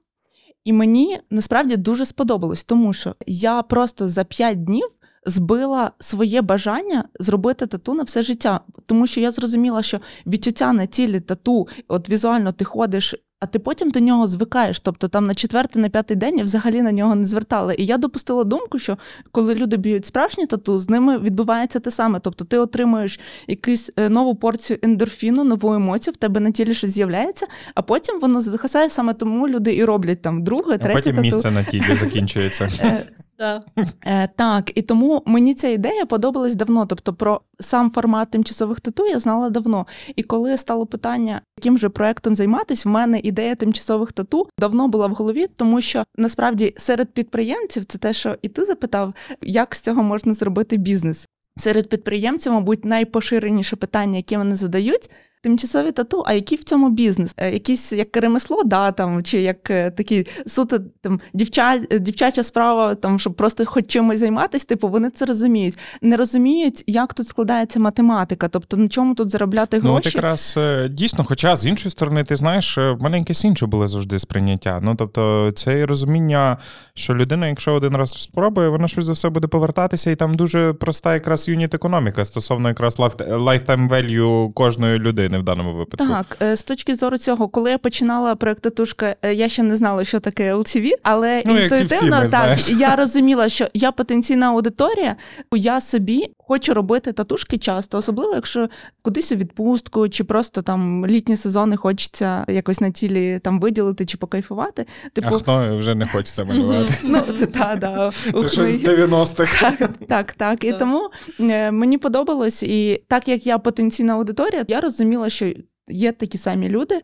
І 0.63 0.73
мені 0.73 1.19
насправді 1.29 1.75
дуже 1.75 2.05
сподобалось, 2.05 2.63
тому 2.63 2.93
що 2.93 3.15
я 3.27 3.63
просто 3.63 4.07
за 4.07 4.23
5 4.23 4.63
днів 4.63 4.87
збила 5.25 5.91
своє 5.99 6.41
бажання 6.41 7.03
зробити 7.19 7.67
тату 7.67 7.93
на 7.93 8.03
все 8.03 8.23
життя. 8.23 8.59
Тому 8.85 9.07
що 9.07 9.19
я 9.19 9.31
зрозуміла, 9.31 9.83
що 9.83 9.99
відчуття 10.25 10.73
на 10.73 10.85
тілі 10.85 11.19
тату, 11.19 11.67
от 11.87 12.09
візуально 12.09 12.51
ти 12.51 12.65
ходиш, 12.65 13.15
а 13.39 13.45
ти 13.45 13.59
потім 13.59 13.89
до 13.89 13.99
нього 13.99 14.27
звикаєш. 14.27 14.79
Тобто 14.79 15.07
там 15.07 15.27
на 15.27 15.33
четвертий, 15.35 15.81
на 15.81 15.89
п'ятий 15.89 16.17
день 16.17 16.37
я 16.37 16.43
взагалі 16.43 16.81
на 16.81 16.91
нього 16.91 17.15
не 17.15 17.23
звертала. 17.23 17.73
І 17.73 17.85
я 17.85 17.97
допустила 17.97 18.43
думку, 18.43 18.79
що 18.79 18.97
коли 19.31 19.55
люди 19.55 19.77
б'ють 19.77 20.05
справжні 20.05 20.45
тату, 20.45 20.79
з 20.79 20.89
ними 20.89 21.17
відбувається 21.19 21.79
те 21.79 21.91
саме. 21.91 22.19
Тобто 22.19 22.45
ти 22.45 22.57
отримуєш 22.57 23.19
якусь 23.47 23.91
е, 23.97 24.09
нову 24.09 24.35
порцію 24.35 24.79
ендорфіну, 24.81 25.43
нову 25.43 25.73
емоцію, 25.73 26.13
в 26.13 26.17
тебе 26.17 26.39
на 26.39 26.51
тілі 26.51 26.73
щось 26.73 26.91
з'являється, 26.91 27.47
а 27.75 27.81
потім 27.81 28.19
воно 28.19 28.41
захасає 28.41 28.89
саме 28.89 29.13
тому 29.13 29.47
люди 29.47 29.75
і 29.75 29.85
роблять 29.85 30.21
там 30.21 30.43
друге, 30.43 30.73
А 30.73 30.77
третє 30.77 30.93
потім 30.93 31.15
тату. 31.15 31.21
місце 31.21 31.51
на 31.51 31.63
тілі 31.63 31.95
закінчується. 31.99 32.69
Да. 33.39 33.63
Е, 34.05 34.27
так, 34.35 34.71
і 34.75 34.81
тому 34.81 35.23
мені 35.25 35.53
ця 35.53 35.67
ідея 35.67 36.05
подобалась 36.05 36.55
давно. 36.55 36.85
Тобто, 36.85 37.13
про 37.13 37.41
сам 37.59 37.91
формат 37.91 38.31
тимчасових 38.31 38.79
тату 38.79 39.07
я 39.07 39.19
знала 39.19 39.49
давно. 39.49 39.87
І 40.15 40.23
коли 40.23 40.57
стало 40.57 40.85
питання, 40.85 41.41
яким 41.57 41.77
же 41.77 41.89
проектом 41.89 42.35
займатися, 42.35 42.89
в 42.89 42.91
мене 42.91 43.19
ідея 43.19 43.55
тимчасових 43.55 44.11
тату 44.11 44.47
давно 44.59 44.87
була 44.87 45.07
в 45.07 45.13
голові, 45.13 45.47
тому 45.55 45.81
що 45.81 46.03
насправді 46.15 46.73
серед 46.77 47.09
підприємців 47.09 47.85
це 47.85 47.97
те, 47.97 48.13
що 48.13 48.37
і 48.41 48.49
ти 48.49 48.65
запитав, 48.65 49.13
як 49.41 49.75
з 49.75 49.81
цього 49.81 50.03
можна 50.03 50.33
зробити 50.33 50.77
бізнес. 50.77 51.27
Серед 51.57 51.89
підприємців, 51.89 52.53
мабуть, 52.53 52.85
найпоширеніше 52.85 53.75
питання, 53.75 54.17
яке 54.17 54.37
вони 54.37 54.55
задають. 54.55 55.09
Тимчасові 55.41 55.91
тату, 55.91 56.23
а 56.25 56.33
який 56.33 56.57
в 56.57 56.63
цьому 56.63 56.89
бізнес? 56.89 57.33
Е, 57.37 57.51
Якийсь 57.51 57.93
як 57.93 58.17
ремесло, 58.17 58.63
да, 58.63 58.91
там, 58.91 59.23
чи 59.23 59.41
як 59.41 59.71
е, 59.71 59.91
такий 59.91 60.27
суто 60.47 60.79
там, 61.01 61.21
дівча, 61.33 61.79
дівчача 61.99 62.43
справа, 62.43 62.95
там, 62.95 63.19
щоб 63.19 63.33
просто 63.33 63.65
хоч 63.65 63.87
чимось 63.87 64.19
займатися, 64.19 64.65
типу, 64.65 64.87
вони 64.87 65.09
це 65.09 65.25
розуміють. 65.25 65.77
Не 66.01 66.17
розуміють, 66.17 66.83
як 66.87 67.13
тут 67.13 67.27
складається 67.27 67.79
математика, 67.79 68.47
тобто 68.47 68.77
на 68.77 68.87
чому 68.87 69.15
тут 69.15 69.29
заробляти 69.29 69.81
Ну, 69.83 69.93
от 69.93 70.05
якраз 70.05 70.53
е, 70.57 70.89
дійсно, 70.89 71.23
хоча 71.23 71.55
з 71.55 71.65
іншої 71.65 71.91
сторони, 71.91 72.23
ти 72.23 72.35
знаєш, 72.35 72.77
е, 72.77 72.91
в 72.91 73.01
мене 73.01 73.19
якесь 73.19 73.45
інше 73.45 73.65
було 73.65 73.87
завжди 73.87 74.19
сприйняття. 74.19 74.79
Ну 74.83 74.95
тобто, 74.95 75.51
це 75.55 75.85
розуміння, 75.85 76.57
що 76.93 77.15
людина, 77.15 77.47
якщо 77.47 77.73
один 77.73 77.97
раз 77.97 78.09
спробує, 78.09 78.69
вона 78.69 78.87
щось 78.87 79.05
за 79.05 79.13
все 79.13 79.29
буде 79.29 79.47
повертатися, 79.47 80.11
і 80.11 80.15
там 80.15 80.33
дуже 80.33 80.73
проста 80.73 81.13
якраз 81.13 81.47
юніт 81.47 81.73
економіка 81.73 82.25
стосовно 82.25 82.67
якраз 82.69 82.99
lifetime 82.99 83.89
value 83.89 84.53
кожної 84.53 84.99
людини 84.99 85.26
в 85.37 85.43
даному 85.43 85.73
випадку. 85.73 86.07
Так, 86.07 86.37
е, 86.41 86.57
з 86.57 86.63
точки 86.63 86.95
зору 86.95 87.17
цього, 87.17 87.47
коли 87.47 87.71
я 87.71 87.77
починала 87.77 88.35
проект 88.35 88.61
татушка, 88.61 89.15
е, 89.21 89.33
я 89.33 89.49
ще 89.49 89.63
не 89.63 89.75
знала, 89.75 90.03
що 90.03 90.19
таке 90.19 90.55
LTV, 90.55 90.89
але 91.03 91.43
Ну, 91.45 91.57
інтуїтивно 91.59 92.17
так 92.19 92.27
знаєш. 92.27 92.69
я 92.69 92.95
розуміла, 92.95 93.49
що 93.49 93.67
я 93.73 93.91
потенційна 93.91 94.47
аудиторія, 94.49 95.15
я 95.55 95.81
собі 95.81 96.29
хочу 96.47 96.73
робити 96.73 97.13
татушки 97.13 97.57
часто, 97.57 97.97
особливо 97.97 98.33
якщо 98.35 98.69
кудись 99.01 99.31
у 99.31 99.35
відпустку, 99.35 100.09
чи 100.09 100.23
просто 100.23 100.61
там 100.61 101.05
літні 101.07 101.37
сезони 101.37 101.75
хочеться 101.75 102.45
якось 102.47 102.81
на 102.81 102.89
тілі 102.89 103.39
там 103.43 103.59
виділити 103.59 104.05
чи 104.05 104.17
покайфувати. 104.17 104.85
Типу, 105.13 105.27
А 105.31 105.37
хто 105.37 105.77
вже 105.77 105.95
не 105.95 106.07
хочеться 106.07 106.45
малювати? 106.45 106.93
ну 107.03 107.21
та 107.53 107.75
да 107.75 108.11
Це 108.41 108.49
щось 108.49 108.67
з 108.67 108.83
90-х. 108.83 109.71
так, 109.77 109.89
так, 110.07 110.33
так. 110.33 110.63
І 110.63 110.73
тому 110.73 111.09
е, 111.39 111.71
мені 111.71 111.97
подобалось, 111.97 112.63
і 112.63 113.03
так 113.07 113.27
як 113.27 113.47
я 113.47 113.57
потенційна 113.57 114.13
аудиторія, 114.13 114.65
я 114.67 114.81
розуміла, 114.81 115.29
що. 115.29 115.53
Є 115.89 116.11
такі 116.11 116.37
самі 116.37 116.69
люди. 116.69 117.01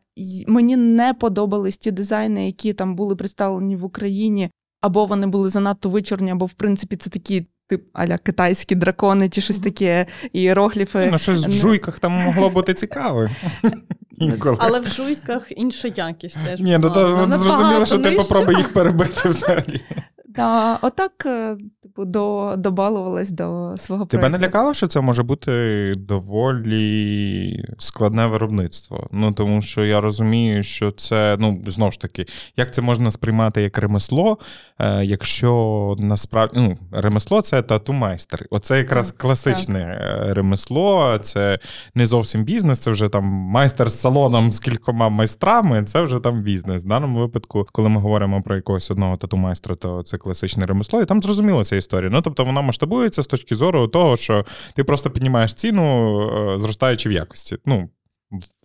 Мені 0.48 0.78
не 0.78 1.14
подобались 1.14 1.78
ті 1.78 1.92
дизайни, 1.92 2.46
які 2.46 2.74
там 2.74 2.96
були 2.96 3.16
представлені 3.16 3.76
в 3.76 3.84
Україні, 3.84 4.50
або 4.82 5.06
вони 5.06 5.28
були 5.28 5.50
занадто 5.50 5.90
вичорні, 5.90 6.32
або 6.32 6.46
в 6.46 6.54
принципі 6.54 6.96
це 6.96 7.10
такі 7.10 7.46
тип 7.74 7.84
аля 7.94 8.18
китайські 8.18 8.76
дракони 8.76 9.30
чи 9.30 9.42
щось 9.42 9.60
таке, 9.60 10.06
іерогліфи. 10.34 11.10
Ну, 11.12 11.18
щось 11.18 11.46
в 11.46 11.52
жуйках 11.52 12.00
там 12.00 12.12
могло 12.12 12.50
бути 12.50 12.74
цікаве. 12.74 13.30
Інколи. 14.18 14.58
Але 14.60 14.80
в 14.80 14.88
жуйках 14.88 15.48
інша 15.50 15.88
якість 15.96 16.38
теж. 16.46 16.60
Ні, 16.60 16.78
ну 16.78 16.90
то 16.90 17.28
ну 17.30 17.38
зрозуміло, 17.38 17.86
що 17.86 17.98
ти 17.98 18.12
попробуй 18.12 18.56
їх 18.56 18.74
перебити 18.74 19.30
взагалі. 19.30 19.82
Да, 20.36 20.80
отак, 20.82 21.26
е, 21.26 21.58
типу, 21.84 22.06
до, 22.06 22.56
добалувалась 22.58 23.32
до 23.32 23.76
свого 23.78 24.06
Тебе 24.06 24.30
не 24.30 24.40
лякало, 24.40 24.74
що 24.74 24.88
це 24.88 25.02
може 25.02 25.24
бути 25.24 25.94
доволі 25.98 27.66
складне 27.78 28.28
виробництво? 28.28 29.08
Ну 29.12 29.32
тому 29.32 29.62
що 29.62 29.86
я 29.86 30.02
розумію, 30.02 30.64
що 30.64 30.92
це 30.92 31.38
ну 31.40 31.64
знову 31.68 31.92
ж 31.92 32.00
таки, 32.00 32.26
як 32.58 32.74
це 32.74 32.82
можна 32.82 33.12
сприймати 33.12 33.62
як 33.62 33.78
ремесло, 33.78 34.38
е, 34.80 35.06
якщо 35.06 35.96
насправді 36.00 36.60
ну, 36.60 36.78
ремесло 36.92 37.42
це 37.42 37.62
тату-майстер. 37.62 38.46
Оце 38.50 38.78
якраз 38.78 39.12
Так, 39.12 39.22
класичне 39.22 39.80
е, 39.80 40.34
ремесло, 40.34 41.18
це 41.22 41.60
не 41.96 42.06
зовсім 42.06 42.44
бізнес, 42.44 42.80
це 42.80 42.92
вже 42.92 43.10
там 43.10 43.26
майстер 43.26 43.90
з 43.90 44.00
салоном 44.00 44.52
з 44.52 44.60
кількома 44.60 45.10
майстрами, 45.10 45.84
це 45.84 46.02
вже 46.02 46.20
там 46.20 46.42
бізнес. 46.42 46.84
В 46.84 46.88
даному 46.88 47.20
випадку, 47.20 47.66
коли 47.72 47.90
ми 47.90 48.02
говоримо 48.02 48.42
про 48.42 48.56
якогось 48.56 48.92
одного 48.92 49.18
тату-майстра, 49.18 49.76
то 49.76 50.04
це 50.04 50.18
класичне 50.24 50.66
ремесло, 50.66 51.02
і 51.02 51.06
там 51.06 51.22
зрозуміла 51.22 51.64
ця 51.64 51.76
історія. 51.76 52.10
Ну 52.10 52.22
тобто 52.22 52.46
вона 52.46 52.62
масштабується 52.62 53.24
з 53.24 53.28
точки 53.28 53.56
зору 53.56 53.88
того, 53.88 54.18
що 54.18 54.46
ти 54.76 54.84
просто 54.84 55.10
піднімаєш 55.10 55.54
ціну, 55.54 56.20
е, 56.54 56.58
зростаючи 56.58 57.10
в 57.10 57.12
якості. 57.12 57.58
Ну, 57.66 57.90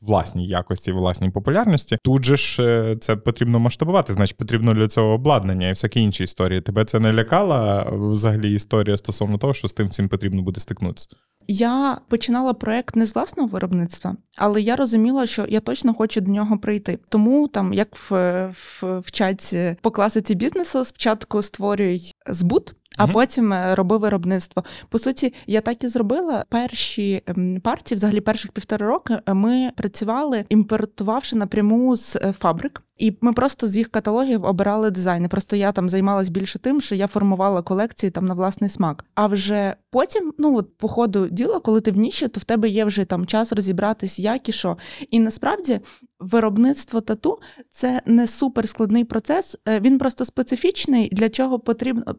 власній 0.03 0.47
якості, 0.47 0.93
власній 0.93 1.31
популярності. 1.31 1.99
Тут 2.03 2.25
же 2.25 2.37
ж 2.37 2.63
е, 2.63 2.97
це 3.01 3.17
потрібно 3.17 3.59
масштабувати, 3.59 4.13
значить 4.13 4.37
потрібно 4.37 4.75
для 4.75 4.89
цього 4.89 5.09
обладнання 5.09 5.69
і 5.69 5.73
всякі 5.73 6.01
інші 6.01 6.25
історії. 6.25 6.61
Тебе 6.61 6.85
це 6.85 7.01
не 7.01 7.13
лякала 7.13 7.91
взагалі 7.93 8.53
історія 8.53 8.99
стосовно 8.99 9.39
того, 9.39 9.55
що 9.55 9.69
з 9.69 9.73
тим 9.73 9.89
всім 9.89 10.09
потрібно 10.09 10.43
буде 10.43 10.61
стикнутися? 10.61 11.09
Я 11.51 11.99
починала 12.09 12.55
проект 12.55 12.97
не 12.97 13.07
з 13.07 13.15
власного 13.15 13.49
виробництва, 13.49 14.17
але 14.37 14.61
я 14.63 14.77
розуміла, 14.77 15.27
що 15.27 15.47
я 15.49 15.61
точно 15.61 15.95
хочу 15.95 16.21
до 16.21 16.31
нього 16.31 16.59
прийти. 16.59 16.99
Тому 17.09 17.49
там, 17.49 17.73
як 17.73 17.97
в, 18.11 18.47
в 18.47 18.99
вчать 18.99 19.55
по 19.81 19.91
класиці 19.91 20.35
бізнесу, 20.35 20.85
спочатку 20.85 21.43
створюють 21.43 22.13
збут. 22.27 22.75
А 22.99 23.05
Мгм. 23.05 23.13
потім 23.13 23.53
е, 23.53 23.75
роби 23.75 23.97
виробництво. 23.99 24.65
По 24.89 24.99
суті, 24.99 25.35
я 25.47 25.61
так 25.61 25.85
і 25.85 25.89
зробила. 25.89 26.45
Перші 26.49 27.23
ем, 27.27 27.61
партії, 27.61 27.97
взагалі 27.97 28.21
перших 28.21 28.53
півтора 28.53 28.87
роки, 28.87 29.19
е, 29.27 29.35
ми 29.35 29.71
працювали, 29.77 30.45
імпортувавши 30.49 31.37
напряму 31.37 31.97
з 31.97 32.17
е, 32.17 32.33
фабрик. 32.39 32.83
І 32.97 33.17
ми 33.21 33.33
просто 33.33 33.67
з 33.67 33.77
їх 33.77 33.89
каталогів 33.89 34.45
обирали 34.45 34.91
дизайни. 34.91 35.29
Просто 35.29 35.57
я 35.57 35.73
там 35.73 35.89
займалась 35.89 36.29
більше 36.29 36.59
тим, 36.59 36.81
що 36.81 36.95
я 36.95 37.07
формувала 37.07 37.63
колекції 37.63 38.11
там 38.11 38.27
на 38.27 38.35
власний 38.35 38.71
смак. 38.71 39.05
А 39.15 39.27
вже 39.27 39.75
потім, 39.91 40.33
ну 40.39 40.57
от 40.57 40.77
по 40.77 40.89
ходу 40.89 41.29
діла, 41.29 41.61
коли 41.61 41.81
ти 41.81 41.91
в 41.91 41.97
ніші, 41.97 42.29
то 42.29 42.41
в 42.41 42.45
тебе 42.45 42.69
є 42.69 42.85
вже 42.85 43.05
там 43.05 43.27
час 43.27 43.53
розібратись, 43.53 44.19
як 44.19 44.49
і 44.49 44.53
що. 44.53 44.77
І 45.11 45.21
насправді 45.21 45.81
виробництво 46.21 47.01
тату 47.01 47.39
це 47.69 48.03
не 48.07 48.27
суперскладний 48.27 49.05
процес, 49.05 49.57
він 49.67 49.99
просто 49.99 50.25
специфічний, 50.25 51.09
для 51.13 51.29
чого 51.29 51.59
потрібно. 51.59 52.15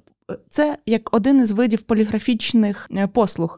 Це 0.50 0.78
як 0.86 1.16
один 1.16 1.38
із 1.38 1.52
видів 1.52 1.82
поліграфічних 1.82 2.88
е, 2.92 3.08
послуг. 3.08 3.58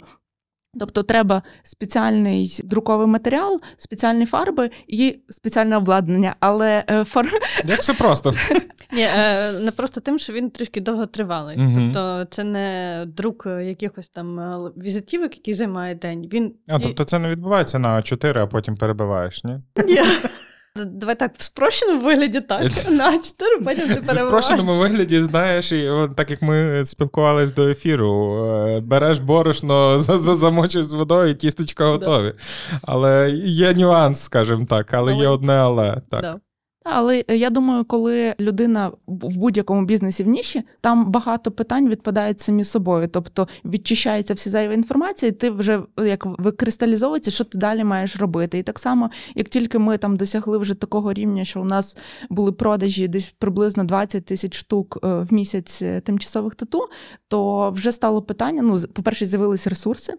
Тобто 0.80 1.04
треба 1.04 1.42
спеціальний 1.64 2.62
друковий 2.64 3.08
матеріал, 3.08 3.62
спеціальні 3.78 4.26
фарби 4.26 4.70
і 4.88 5.20
спеціальне 5.30 5.78
обладнання. 5.78 6.36
Але 6.40 6.84
е, 6.90 7.04
фар... 7.04 7.26
Як 7.66 7.80
все 7.80 7.94
просто. 7.94 8.34
Ні, 8.94 9.02
е, 9.02 9.52
не 9.52 9.72
просто 9.72 10.02
тим, 10.02 10.20
що 10.20 10.34
він 10.34 10.50
трішки 10.50 10.82
довготривалий. 10.82 11.58
Мгм. 11.58 11.92
Тобто 11.94 12.36
це 12.36 12.44
не 12.44 13.06
друк 13.08 13.46
якихось 13.46 14.10
там 14.10 14.40
візитівок, 14.78 15.36
який 15.36 15.54
займає 15.54 15.96
день. 15.96 16.30
Він 16.34 16.54
А, 16.68 16.80
тобто 16.80 17.04
це 17.04 17.20
не 17.20 17.30
відбувається 17.30 17.80
на 17.80 18.02
4, 18.02 18.42
а 18.42 18.48
потім 18.48 18.76
перебиваєш, 18.76 19.44
ні? 19.44 19.60
Ні. 19.86 20.00
Давай 20.76 21.16
так, 21.16 21.32
в 21.38 21.44
спрощеному 21.44 22.02
вигляді 22.02 22.42
так, 22.42 22.72
на 22.90 23.18
4, 23.18 23.58
потім 23.66 23.88
ти 23.88 24.00
В 24.00 24.04
спрощеному 24.10 24.74
вигляді, 24.74 25.24
знаєш, 25.24 25.72
і 25.72 25.90
от, 25.90 26.16
так 26.16 26.32
як 26.32 26.42
ми 26.42 26.86
спілкувалися 26.86 27.54
до 27.54 27.70
ефіру, 27.70 28.46
е, 28.46 28.80
береш 28.80 29.20
борошно, 29.20 30.00
замочиш 30.00 30.84
з 30.84 30.94
водою, 30.94 31.36
тістечка 31.36 31.86
готові. 31.86 32.34
Але 32.82 33.32
є 33.46 33.74
нюанс, 33.74 34.20
скажімо 34.20 34.66
так, 34.70 34.94
але 34.94 35.16
є 35.16 35.28
одне 35.28 35.54
але. 35.54 36.02
так. 36.10 36.22
Да. 36.22 36.40
Але 36.84 37.24
я 37.28 37.50
думаю, 37.50 37.86
коли 37.86 38.36
людина 38.40 38.92
в 39.08 39.38
будь-якому 39.38 39.86
бізнесі 39.86 40.24
в 40.24 40.28
ніші, 40.28 40.64
там 40.82 41.12
багато 41.12 41.52
питань 41.52 41.90
відпадають 41.90 42.40
самі 42.40 42.64
собою. 42.64 43.08
Тобто 43.08 43.48
відчищається 43.66 44.34
всі 44.34 44.50
зайві 44.50 44.74
інформації, 44.74 45.30
і 45.30 45.36
ти 45.36 45.50
вже 45.50 45.82
як 45.98 46.26
викристалізовується, 46.26 47.32
що 47.32 47.44
ти 47.44 47.58
далі 47.58 47.84
маєш 47.84 48.16
робити. 48.16 48.60
І 48.60 48.64
так 48.64 48.80
само, 48.80 49.10
як 49.36 49.50
тільки 49.50 49.80
ми 49.80 49.98
там 49.98 50.18
досягли 50.18 50.58
вже 50.58 50.74
такого 50.74 51.14
рівня, 51.14 51.46
що 51.46 51.62
у 51.62 51.64
нас 51.64 51.98
були 52.30 52.52
продажі 52.52 53.08
десь 53.08 53.36
приблизно 53.40 53.84
20 53.84 54.26
тисяч 54.26 54.56
штук 54.56 55.00
е, 55.04 55.08
в 55.08 55.34
місяць 55.34 55.82
е, 55.82 56.00
тимчасових 56.00 56.56
тату, 56.56 56.88
то 57.28 57.72
вже 57.72 57.92
стало 57.92 58.22
питання: 58.22 58.62
ну, 58.62 58.80
по-перше, 58.94 59.26
з'явилися 59.26 59.70
ресурси, 59.70 60.14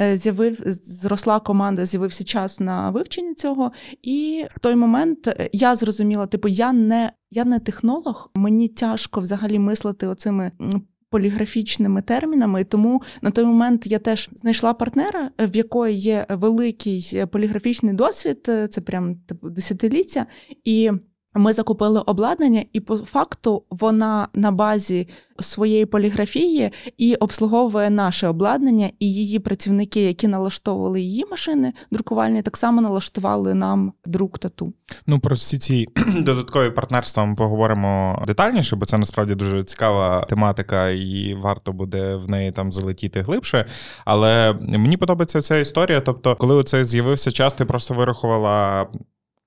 е, 0.00 0.16
з'явив 0.16 0.60
зросла 0.82 1.40
команда, 1.40 1.84
з'явився 1.84 2.24
час 2.24 2.60
на 2.60 2.90
вивчення 2.90 3.34
цього. 3.34 3.72
І 4.02 4.44
в 4.50 4.58
той 4.58 4.74
момент 4.74 5.48
я 5.52 5.76
зрозуміла, 6.02 6.26
типу, 6.26 6.48
я 6.48 6.72
не 6.72 7.12
я 7.30 7.44
не 7.44 7.58
технолог, 7.58 8.30
мені 8.34 8.68
тяжко 8.68 9.20
взагалі 9.20 9.58
мислити 9.58 10.06
оцими. 10.06 10.52
Поліграфічними 11.10 12.02
термінами, 12.02 12.60
і 12.60 12.64
тому 12.64 13.02
на 13.22 13.30
той 13.30 13.44
момент 13.44 13.86
я 13.86 13.98
теж 13.98 14.30
знайшла 14.32 14.74
партнера, 14.74 15.30
в 15.38 15.56
якої 15.56 15.96
є 15.96 16.26
великий 16.28 17.26
поліграфічний 17.32 17.94
досвід, 17.94 18.38
це 18.44 18.80
прям 18.80 19.16
типу 19.16 19.50
десятиліття, 19.50 20.26
і 20.64 20.90
ми 21.34 21.52
закупили 21.52 22.00
обладнання, 22.00 22.64
і 22.72 22.80
по 22.80 22.96
факту 22.96 23.62
вона 23.70 24.28
на 24.34 24.52
базі 24.52 25.08
своєї 25.40 25.86
поліграфії 25.86 26.70
і 26.98 27.14
обслуговує 27.14 27.90
наше 27.90 28.28
обладнання, 28.28 28.90
і 28.98 29.12
її 29.12 29.38
працівники, 29.38 30.02
які 30.02 30.28
налаштовували 30.28 31.00
її 31.00 31.24
машини 31.30 31.72
друкувальні, 31.90 32.42
так 32.42 32.56
само 32.56 32.80
налаштували 32.80 33.54
нам 33.54 33.92
друк 34.06 34.38
тату. 34.38 34.72
Ну 35.06 35.18
про 35.18 35.36
всі 35.36 35.58
ці 35.58 35.86
додаткові 36.20 36.70
партнерства 36.70 37.24
ми 37.24 37.34
поговоримо 37.34 38.22
детальніше, 38.26 38.76
бо 38.76 38.86
це 38.86 38.98
насправді 38.98 39.34
дуже 39.34 39.64
цікава 39.64 40.24
тематика, 40.28 40.90
і 40.90 41.36
варто 41.42 41.72
буде 41.72 42.16
в 42.16 42.28
неї 42.28 42.52
там 42.52 42.72
залетіти 42.72 43.20
глибше. 43.20 43.66
Але 44.04 44.52
мені 44.60 44.96
подобається 44.96 45.40
ця 45.40 45.58
історія. 45.58 46.00
Тобто, 46.00 46.36
коли 46.36 46.54
оце 46.54 46.84
з'явився 46.84 47.30
час, 47.30 47.54
ти 47.54 47.64
просто 47.64 47.94
вирахувала 47.94 48.86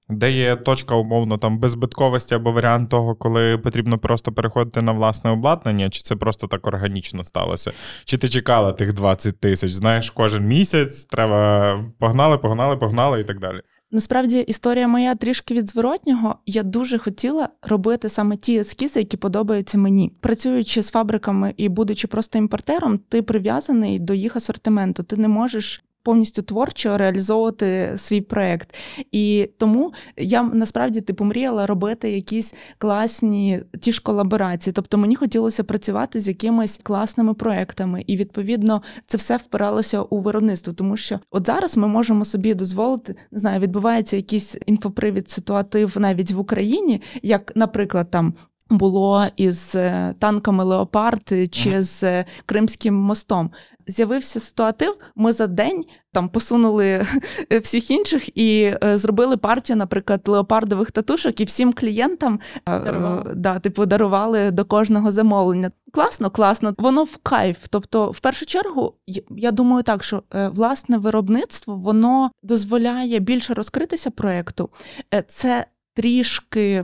де 0.09 0.31
є 0.31 0.55
точка, 0.55 0.95
умовно, 0.95 1.38
там 1.38 1.59
беззбитковості 1.59 2.35
або 2.35 2.51
варіант 2.51 2.89
того, 2.89 3.15
коли 3.15 3.57
потрібно 3.57 3.97
просто 3.97 4.31
переходити 4.31 4.81
на 4.81 4.91
власне 4.91 5.31
обладнання, 5.31 5.89
чи 5.89 6.01
це 6.01 6.15
просто 6.15 6.47
так 6.47 6.67
органічно 6.67 7.24
сталося? 7.24 7.71
Чи 8.05 8.17
ти 8.17 8.29
чекала 8.29 8.71
тих 8.71 8.93
20 8.93 9.39
тисяч? 9.39 9.71
Знаєш, 9.71 10.09
кожен 10.09 10.47
місяць 10.47 11.05
треба 11.05 11.83
погнали, 12.00 12.38
погнали, 12.38 12.77
погнали 12.77 13.21
і 13.21 13.24
так 13.24 13.39
далі. 13.39 13.62
Насправді 13.91 14.39
історія 14.39 14.88
моя 14.88 15.15
трішки 15.15 15.53
від 15.53 15.69
зворотнього. 15.69 16.35
Я 16.45 16.63
дуже 16.63 16.97
хотіла 16.97 17.50
робити 17.62 18.09
саме 18.09 18.38
ті 18.38 18.57
ескізи, 18.57 19.00
які 19.00 19.17
подобаються 19.17 19.77
мені. 19.77 20.12
Працюючи 20.19 20.83
з 20.83 20.91
фабриками 20.91 21.53
і 21.57 21.69
будучи 21.69 22.07
просто 22.07 22.38
імпортером, 22.38 22.97
ти 22.97 23.21
прив'язаний 23.21 24.00
до 24.00 24.13
їх 24.13 24.35
асортименту. 24.35 25.03
Ти 25.03 25.15
не 25.17 25.27
можеш 25.27 25.83
повністю 26.05 26.41
творчо 26.41 26.97
реалізовувати 26.97 27.93
свій 27.97 28.21
проект. 28.21 28.75
І 29.12 29.50
тому 29.57 29.93
я 30.17 30.43
насправді 30.43 31.01
типу 31.01 31.24
мріяла 31.24 31.65
робити 31.65 32.12
якісь 32.12 32.55
класні 32.77 33.62
ті 33.81 33.91
ж 33.91 34.01
колаборації. 34.01 34.74
Тобто 34.74 34.97
мені 34.97 35.15
хотілося 35.15 35.63
працювати 35.63 36.19
з 36.19 36.27
якимись 36.27 36.79
класними 36.83 37.33
проектами, 37.33 38.03
і 38.07 38.17
відповідно 38.17 38.81
це 39.05 39.17
все 39.17 39.38
впиралося 39.38 40.01
у 40.01 40.19
виробництво, 40.19 40.74
тому 40.74 40.97
що 40.97 41.19
от 41.31 41.45
зараз 41.45 41.77
ми 41.77 41.88
можемо 41.88 42.25
собі 42.25 42.53
дозволити, 42.53 43.15
не 43.31 43.39
знаю, 43.39 43.59
відбувається 43.59 44.15
якийсь 44.15 44.57
інфопривід 44.65 45.29
ситуатив 45.29 45.95
навіть 46.00 46.31
в 46.31 46.39
Україні, 46.39 47.01
як, 47.24 47.51
наприклад, 47.55 48.12
там. 48.12 48.33
Було 48.69 49.25
із 49.35 49.75
е, 49.75 50.15
танками 50.19 50.63
Леопард 50.63 51.33
чи 51.51 51.83
з 51.83 52.03
е, 52.03 52.25
Кримським 52.45 52.95
мостом 52.95 53.51
з'явився 53.88 54.39
ситуатив. 54.39 54.98
Ми 55.15 55.32
за 55.32 55.48
день 55.48 55.86
там 56.12 56.30
посунули 56.30 57.06
всіх 57.62 57.91
інших 57.91 58.38
і 58.38 58.76
е, 58.84 58.98
зробили 58.98 59.38
партію, 59.38 59.78
наприклад, 59.78 60.21
леопардових 60.26 60.91
татушок, 60.91 61.39
і 61.39 61.43
всім 61.43 61.74
клієнтам 61.74 62.39
е, 62.69 63.24
да, 63.36 63.60
типу, 63.60 63.86
дарували 63.86 64.52
до 64.52 64.65
кожного 64.65 65.12
замовлення. 65.12 65.71
Класно, 65.91 66.30
класно, 66.30 66.76
воно 66.78 67.04
в 67.04 67.17
кайф. 67.17 67.58
Тобто, 67.69 68.12
в 68.12 68.19
першу 68.19 68.45
чергу, 68.45 68.93
я 69.30 69.52
думаю, 69.52 69.84
так 69.84 70.04
що 70.04 70.24
е, 70.34 70.50
власне 70.50 70.98
виробництво 70.98 71.76
воно 71.76 72.32
дозволяє 72.43 73.19
більше 73.19 73.54
розкритися 73.54 74.12
проєкту. 74.12 74.69
Е, 75.13 75.21
це 75.28 75.65
трішки 75.93 76.84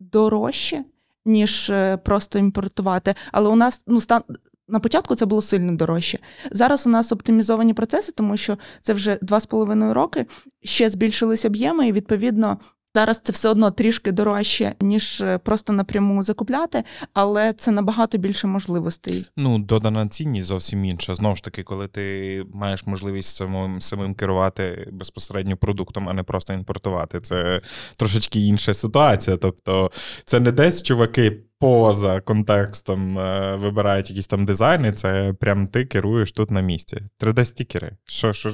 дорожче. 0.00 0.84
Ніж 1.24 1.70
е, 1.70 1.96
просто 1.96 2.38
імпортувати, 2.38 3.14
але 3.32 3.48
у 3.48 3.56
нас 3.56 3.84
ну 3.86 4.00
стан 4.00 4.22
на 4.70 4.80
початку 4.80 5.14
це 5.14 5.26
було 5.26 5.42
сильно 5.42 5.72
дорожче. 5.72 6.18
Зараз 6.50 6.86
у 6.86 6.90
нас 6.90 7.12
оптимізовані 7.12 7.74
процеси, 7.74 8.12
тому 8.12 8.36
що 8.36 8.58
це 8.82 8.92
вже 8.92 9.18
два 9.22 9.40
з 9.40 9.46
половиною 9.46 9.94
роки, 9.94 10.26
ще 10.62 10.90
збільшились 10.90 11.44
об'єми, 11.44 11.88
і 11.88 11.92
відповідно. 11.92 12.58
Зараз 12.94 13.20
це 13.24 13.32
все 13.32 13.48
одно 13.48 13.70
трішки 13.70 14.12
дорожче, 14.12 14.74
ніж 14.80 15.20
е, 15.20 15.38
просто 15.38 15.72
напряму 15.72 16.22
закупляти, 16.22 16.84
але 17.12 17.52
це 17.52 17.70
набагато 17.70 18.18
більше 18.18 18.46
можливостей. 18.46 19.26
Ну, 19.36 19.58
додана 19.58 20.08
цінність 20.08 20.46
зовсім 20.46 20.84
інша. 20.84 21.14
Знову 21.14 21.36
ж 21.36 21.44
таки, 21.44 21.62
коли 21.62 21.88
ти 21.88 22.44
маєш 22.54 22.86
можливість 22.86 23.36
самим 23.36 23.80
самим 23.80 24.14
керувати 24.14 24.88
безпосередньо 24.92 25.56
продуктом, 25.56 26.08
а 26.08 26.12
не 26.12 26.22
просто 26.22 26.52
імпортувати. 26.52 27.20
Це 27.20 27.60
трошечки 27.96 28.40
інша 28.40 28.74
ситуація. 28.74 29.36
Тобто, 29.36 29.90
це 30.24 30.40
не 30.40 30.52
десь 30.52 30.82
чуваки 30.82 31.42
поза 31.58 32.20
контекстом 32.20 33.18
е, 33.18 33.56
вибирають 33.56 34.10
якісь 34.10 34.26
там 34.26 34.44
дизайни, 34.44 34.92
це 34.92 35.34
прям 35.40 35.68
ти 35.68 35.84
керуєш 35.84 36.32
тут 36.32 36.50
на 36.50 36.60
місці. 36.60 36.98
3D-стікери. 37.20 37.90
Що, 38.04 38.32
що, 38.32 38.50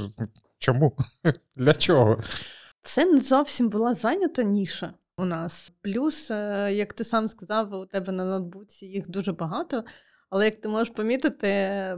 Чому? 0.58 0.96
Для 1.56 1.74
чого? 1.74 2.18
Це 2.86 3.06
не 3.06 3.20
зовсім 3.20 3.68
була 3.68 3.94
зайнята 3.94 4.42
ніша 4.42 4.94
у 5.18 5.24
нас. 5.24 5.72
Плюс, 5.82 6.30
е, 6.30 6.70
як 6.72 6.92
ти 6.92 7.04
сам 7.04 7.28
сказав, 7.28 7.74
у 7.74 7.86
тебе 7.86 8.12
на 8.12 8.24
ноутбуці 8.24 8.86
їх 8.86 9.08
дуже 9.08 9.32
багато. 9.32 9.84
Але 10.30 10.44
як 10.44 10.60
ти 10.60 10.68
можеш 10.68 10.94
помітити, 10.94 11.48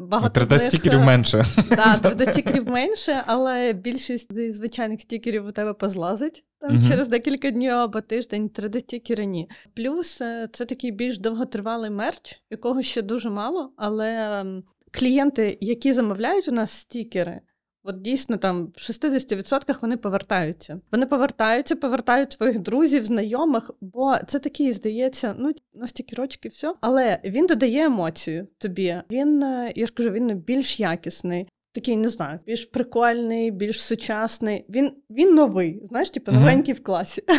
багато 0.00 0.40
3D 0.40 0.58
стікерів 0.58 1.00
е, 1.00 1.04
менше. 1.04 1.42
Так, 1.68 2.02
3D 2.02 2.32
стікерів 2.32 2.68
менше, 2.68 3.22
але 3.26 3.72
більшість 3.72 4.54
звичайних 4.54 5.00
стікерів 5.00 5.46
у 5.46 5.52
тебе 5.52 5.74
позлазить 5.74 6.44
там 6.60 6.70
uh 6.70 6.88
через 6.88 7.08
декілька 7.08 7.50
днів 7.50 7.72
або 7.72 8.00
тиждень 8.00 8.48
3D-стікери 8.48 9.24
ні. 9.24 9.50
Плюс 9.76 10.20
е, 10.20 10.48
це 10.52 10.64
такий 10.64 10.90
більш 10.90 11.18
довготривалий 11.18 11.90
мерч, 11.90 12.42
якого 12.50 12.82
ще 12.82 13.02
дуже 13.02 13.30
мало, 13.30 13.72
але 13.76 14.44
клієнти, 14.90 15.58
які 15.60 15.92
замовляють 15.92 16.48
у 16.48 16.52
нас 16.52 16.70
стікери, 16.70 17.40
От 17.84 18.02
дійсно 18.02 18.36
там 18.36 18.66
в 18.66 18.80
60% 18.80 19.76
вони 19.82 19.96
повертаються. 19.96 20.80
Вони 20.92 21.06
повертаються, 21.06 21.76
повертають 21.76 22.32
своїх 22.32 22.58
друзів, 22.58 23.04
знайомих, 23.04 23.70
бо 23.80 24.16
це 24.26 24.38
такий, 24.38 24.72
здається, 24.72 25.34
ну 25.38 25.52
на 25.74 25.86
стільки 25.86 26.16
рочки, 26.16 26.48
все. 26.48 26.74
Але 26.80 27.20
він 27.24 27.46
додає 27.46 27.84
емоцію 27.84 28.48
тобі. 28.58 29.02
Він, 29.10 29.42
е, 29.42 29.72
я 29.76 29.86
ж 29.86 29.92
кажу, 29.92 30.10
він 30.10 30.36
більш 30.38 30.80
якісний. 30.80 31.48
Такий, 31.72 31.96
не 31.96 32.08
знаю, 32.08 32.40
більш 32.46 32.64
прикольний, 32.64 33.50
більш 33.50 33.82
сучасний. 33.82 34.64
Він 34.68 34.92
він 35.10 35.34
новий, 35.34 35.80
знаєш, 35.84 36.10
типу 36.10 36.32
новенький 36.32 36.74
uh-huh. 36.74 36.78
в 36.78 36.82
класі. 36.82 37.22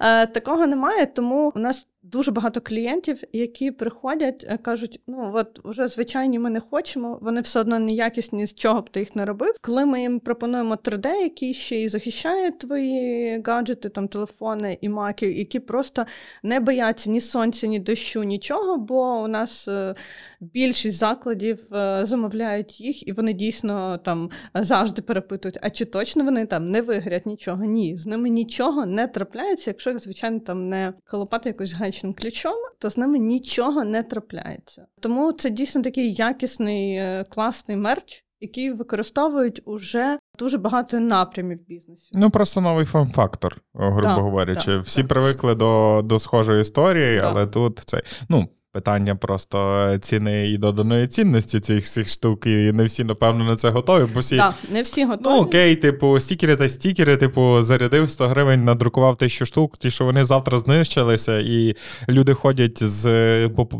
Е, 0.00 0.26
такого 0.26 0.66
немає, 0.66 1.06
тому 1.06 1.52
у 1.56 1.58
нас 1.58 1.88
дуже 2.02 2.30
багато 2.30 2.60
клієнтів, 2.60 3.22
які 3.32 3.70
приходять, 3.70 4.46
е, 4.48 4.58
кажуть: 4.58 5.00
ну 5.06 5.32
от 5.34 5.60
вже 5.64 5.88
звичайні 5.88 6.38
ми 6.38 6.50
не 6.50 6.60
хочемо, 6.60 7.18
вони 7.22 7.40
все 7.40 7.60
одно 7.60 7.78
неякісні, 7.78 8.46
з 8.46 8.54
чого 8.54 8.80
б 8.80 8.90
ти 8.90 9.00
їх 9.00 9.16
не 9.16 9.24
робив. 9.24 9.54
Коли 9.60 9.86
ми 9.86 10.00
їм 10.00 10.20
пропонуємо 10.20 10.74
3D, 10.74 11.06
який 11.06 11.54
ще 11.54 11.80
і 11.80 11.88
захищає 11.88 12.50
твої 12.50 13.42
гаджети, 13.46 13.88
там 13.88 14.08
телефони 14.08 14.78
і 14.80 14.88
маки, 14.88 15.32
які 15.32 15.60
просто 15.60 16.06
не 16.42 16.60
бояться 16.60 17.10
ні 17.10 17.20
сонця, 17.20 17.66
ні 17.66 17.78
дощу, 17.78 18.22
нічого. 18.22 18.78
Бо 18.78 19.22
у 19.22 19.28
нас 19.28 19.68
е, 19.68 19.94
більшість 20.40 20.96
закладів 20.96 21.74
е, 21.74 22.00
замовляють 22.04 22.80
їх, 22.80 23.08
і 23.08 23.12
вони 23.12 23.32
дійсно 23.32 23.98
там 23.98 24.30
завжди 24.54 25.02
перепитують, 25.02 25.58
а 25.62 25.70
чи 25.70 25.84
точно 25.84 26.24
вони 26.24 26.46
там 26.46 26.70
не 26.70 26.82
вигорять 26.82 27.26
нічого? 27.26 27.64
Ні, 27.64 27.96
з 27.96 28.06
ними 28.06 28.28
нічого 28.28 28.86
не 28.86 29.08
трапляється, 29.08 29.70
якщо 29.70 29.90
їх, 29.90 29.98
звичайно, 29.98 30.40
там 30.40 30.68
не 30.68 30.92
колопати 31.10 31.48
якось 31.48 31.74
механічним 31.90 32.14
ключом, 32.14 32.54
то 32.78 32.90
з 32.90 32.96
ними 32.98 33.18
нічого 33.18 33.84
не 33.84 34.02
трапляється. 34.02 34.86
Тому 35.00 35.32
це 35.32 35.50
дійсно 35.50 35.82
такий 35.82 36.12
якісний, 36.12 36.94
е, 36.94 37.24
класний 37.30 37.76
мерч, 37.76 38.24
який 38.40 38.72
використовують 38.72 39.62
уже 39.64 40.18
дуже 40.38 40.58
багато 40.58 41.00
напрямів 41.00 41.58
бізнесу. 41.66 42.10
Ну, 42.12 42.30
просто 42.30 42.60
новий 42.60 42.86
фан-фактор, 42.86 43.56
грубо 43.74 44.02
Да, 44.02 44.14
говорячи. 44.14 44.70
да, 44.70 44.78
Всі 44.78 45.02
да. 45.02 45.08
привикли 45.08 45.54
до, 45.54 46.02
до 46.04 46.18
схожої 46.18 46.60
історії, 46.60 47.18
Да. 47.20 47.30
але 47.30 47.46
тут 47.46 47.78
це. 47.78 48.02
Ну, 48.28 48.48
питання 48.72 49.16
просто 49.16 49.88
ціни 50.02 50.48
і 50.48 50.58
доданої 50.58 51.06
цінності 51.06 51.60
цих 51.60 51.84
всіх 51.84 52.08
штук, 52.08 52.46
і 52.46 52.72
не 52.72 52.84
всі, 52.84 53.04
напевно, 53.04 53.44
на 53.44 53.56
це 53.56 53.70
готові, 53.70 54.06
бо 54.14 54.20
всі. 54.20 54.36
Так, 54.36 54.54
не 54.70 54.82
всі 54.82 55.04
готові. 55.04 55.34
Ну, 55.34 55.40
окей, 55.40 55.76
типу, 55.76 56.20
стікери 56.20 56.56
та 56.56 56.68
стікери, 56.68 57.16
типу, 57.16 57.62
зарядив 57.62 58.10
100 58.10 58.28
гривень, 58.28 58.64
надрукував 58.64 59.16
тисячу 59.16 59.46
штук, 59.46 59.78
ті, 59.78 59.90
що 59.90 60.04
вони 60.04 60.24
завтра 60.24 60.58
знищилися, 60.58 61.38
і 61.38 61.76
люди 62.08 62.34
ходять 62.34 62.82
з 62.82 63.08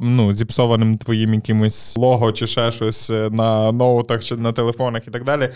ну, 0.03 0.33
зіпсованим 0.33 0.98
твоїм 0.98 1.35
якимось 1.35 1.96
лого 1.96 2.33
чи 2.33 2.46
ще 2.46 2.70
щось 2.70 3.11
на 3.11 3.72
ноутах 3.72 4.24
чи 4.24 4.37
на 4.37 4.53
телефонах 4.53 5.09
і 5.09 5.11
так 5.11 5.24
далі. 5.24 5.50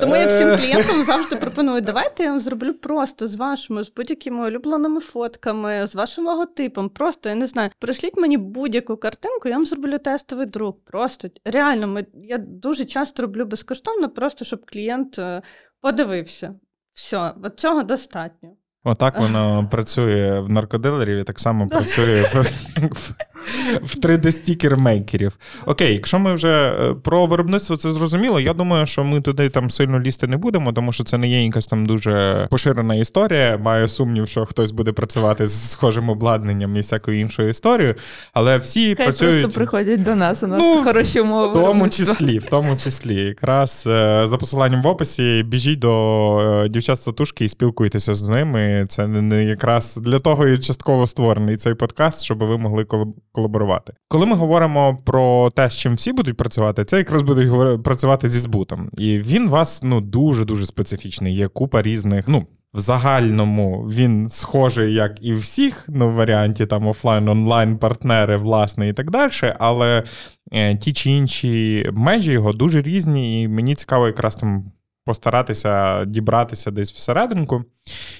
Тому 0.00 0.16
я 0.16 0.26
всім 0.26 0.48
Е, 0.48 0.56
клієнтам 0.56 1.04
завжди 1.04 1.36
пропоную, 1.36 1.80
давайте 1.80 2.22
я 2.22 2.30
вам 2.30 2.40
зроблю 2.40 2.74
просто 2.74 3.28
з 3.28 3.36
вашими, 3.36 3.82
з 3.82 3.92
будь-якими 3.94 4.48
улюбленими 4.48 5.00
фотками, 5.00 5.86
з 5.86 5.94
вашим 5.94 6.26
логотипом. 6.26 6.88
Просто 6.88 7.28
я 7.28 7.34
не 7.34 7.46
знаю, 7.46 7.70
пришліть 7.78 8.16
мені 8.16 8.36
будь-яку 8.36 8.96
картинку, 8.96 9.48
я 9.48 9.54
вам 9.54 9.66
зроблю 9.66 9.98
тестовий 9.98 10.46
друк. 10.46 10.84
Просто 10.84 11.28
реально, 11.44 11.86
ми, 11.86 12.06
я 12.14 12.38
дуже 12.38 12.84
часто 12.84 13.22
роблю 13.22 13.44
безкоштовно, 13.44 14.08
просто 14.08 14.44
щоб 14.44 14.70
клієнт 14.70 15.18
е, 15.18 15.42
подивився. 15.80 16.54
Все, 16.92 17.34
от 17.44 17.60
цього 17.60 17.82
достатньо. 17.82 18.50
Отак 18.84 19.18
воно 19.18 19.68
працює 19.70 20.40
в 20.40 20.50
наркодилерів 20.50 21.18
і 21.18 21.22
так 21.24 21.40
само 21.40 21.66
працює 21.68 22.22
в, 22.34 22.42
в, 22.94 23.12
в 23.82 23.96
3D-стікер-мейкерів. 24.02 25.32
Окей, 25.66 25.92
якщо 25.92 26.18
ми 26.18 26.34
вже 26.34 26.76
е, 26.80 26.94
про 26.94 27.26
виробництво 27.26 27.76
це 27.76 27.92
зрозуміло, 27.92 28.40
я 28.40 28.54
думаю, 28.54 28.86
що 28.86 29.04
ми 29.04 29.20
туди 29.20 29.48
там 29.48 29.70
сильно 29.70 30.00
лізти 30.00 30.26
не 30.26 30.36
будемо, 30.36 30.72
тому 30.72 30.92
що 30.92 31.04
це 31.04 31.18
не 31.18 31.28
є 31.28 31.44
якась 31.44 31.66
там 31.66 31.86
дуже 31.86 32.46
поширена 32.50 32.94
історія. 32.94 33.58
Маю 33.58 33.88
сумнів, 33.88 34.28
що 34.28 34.46
хтось 34.46 34.70
буде 34.70 34.92
працювати 34.92 35.46
з 35.46 35.70
схожим 35.70 36.08
обладнанням 36.08 36.76
і 36.76 36.80
всякою 36.80 37.20
іншою 37.20 37.48
історією. 37.48 37.94
Але 38.32 38.58
всі 38.58 38.94
Хай 38.94 39.06
працюють. 39.06 39.42
просто 39.42 39.58
приходять 39.58 40.02
до 40.02 40.14
нас. 40.14 40.42
У 40.42 40.46
нас 40.46 40.58
Ну, 40.62 40.82
хороші 40.84 41.20
умови. 41.20 41.60
В 41.60 41.64
тому 41.64 41.88
числі, 41.88 42.38
в 42.38 42.46
тому 42.46 42.76
числі, 42.76 43.14
якраз 43.14 43.84
е, 43.86 44.22
за 44.26 44.36
посиланням 44.36 44.82
в 44.82 44.86
описі 44.86 45.42
біжіть 45.46 45.78
до 45.78 46.62
е, 46.64 46.68
дівчат 46.68 46.96
з 46.98 47.04
татушки 47.04 47.44
і 47.44 47.48
спілкуйтеся 47.48 48.14
з 48.14 48.28
ними. 48.28 48.69
Це 48.88 49.06
не, 49.06 49.44
якраз 49.44 49.96
для 49.96 50.18
того 50.18 50.48
і 50.48 50.58
частково 50.58 51.06
створений 51.06 51.56
цей 51.56 51.74
подкаст, 51.74 52.24
щоб 52.24 52.38
ви 52.38 52.58
могли 52.58 52.84
колаб- 52.84 53.14
колаборувати. 53.32 53.92
Коли 54.08 54.26
ми 54.26 54.36
говоримо 54.36 54.98
про 55.04 55.50
те, 55.50 55.70
з 55.70 55.76
чим 55.76 55.94
всі 55.94 56.12
будуть 56.12 56.36
працювати, 56.36 56.84
це 56.84 56.98
якраз 56.98 57.22
будуть 57.22 57.82
працювати 57.82 58.28
зі 58.28 58.38
збутом. 58.38 58.90
І 58.92 59.18
він 59.18 59.48
вас 59.48 59.82
ну 59.82 60.00
дуже 60.00 60.44
дуже 60.44 60.66
специфічний. 60.66 61.34
Є 61.34 61.48
купа 61.48 61.82
різних. 61.82 62.28
Ну 62.28 62.46
в 62.74 62.80
загальному 62.80 63.86
він 63.90 64.28
схожий, 64.28 64.94
як 64.94 65.12
і 65.20 65.34
всіх, 65.34 65.84
ну 65.88 66.08
в 66.08 66.12
варіанті 66.12 66.66
там 66.66 66.86
офлайн, 66.86 67.28
онлайн, 67.28 67.78
партнери, 67.78 68.36
власне, 68.36 68.88
і 68.88 68.92
так 68.92 69.10
далі. 69.10 69.30
Але 69.58 70.02
е, 70.52 70.76
ті 70.76 70.92
чи 70.92 71.10
інші 71.10 71.86
межі 71.92 72.32
його 72.32 72.52
дуже 72.52 72.82
різні, 72.82 73.42
і 73.42 73.48
мені 73.48 73.74
цікаво 73.74 74.06
якраз 74.06 74.36
там 74.36 74.64
постаратися 75.10 76.04
дібратися 76.04 76.70
десь 76.70 76.92
всерединку. 76.92 77.64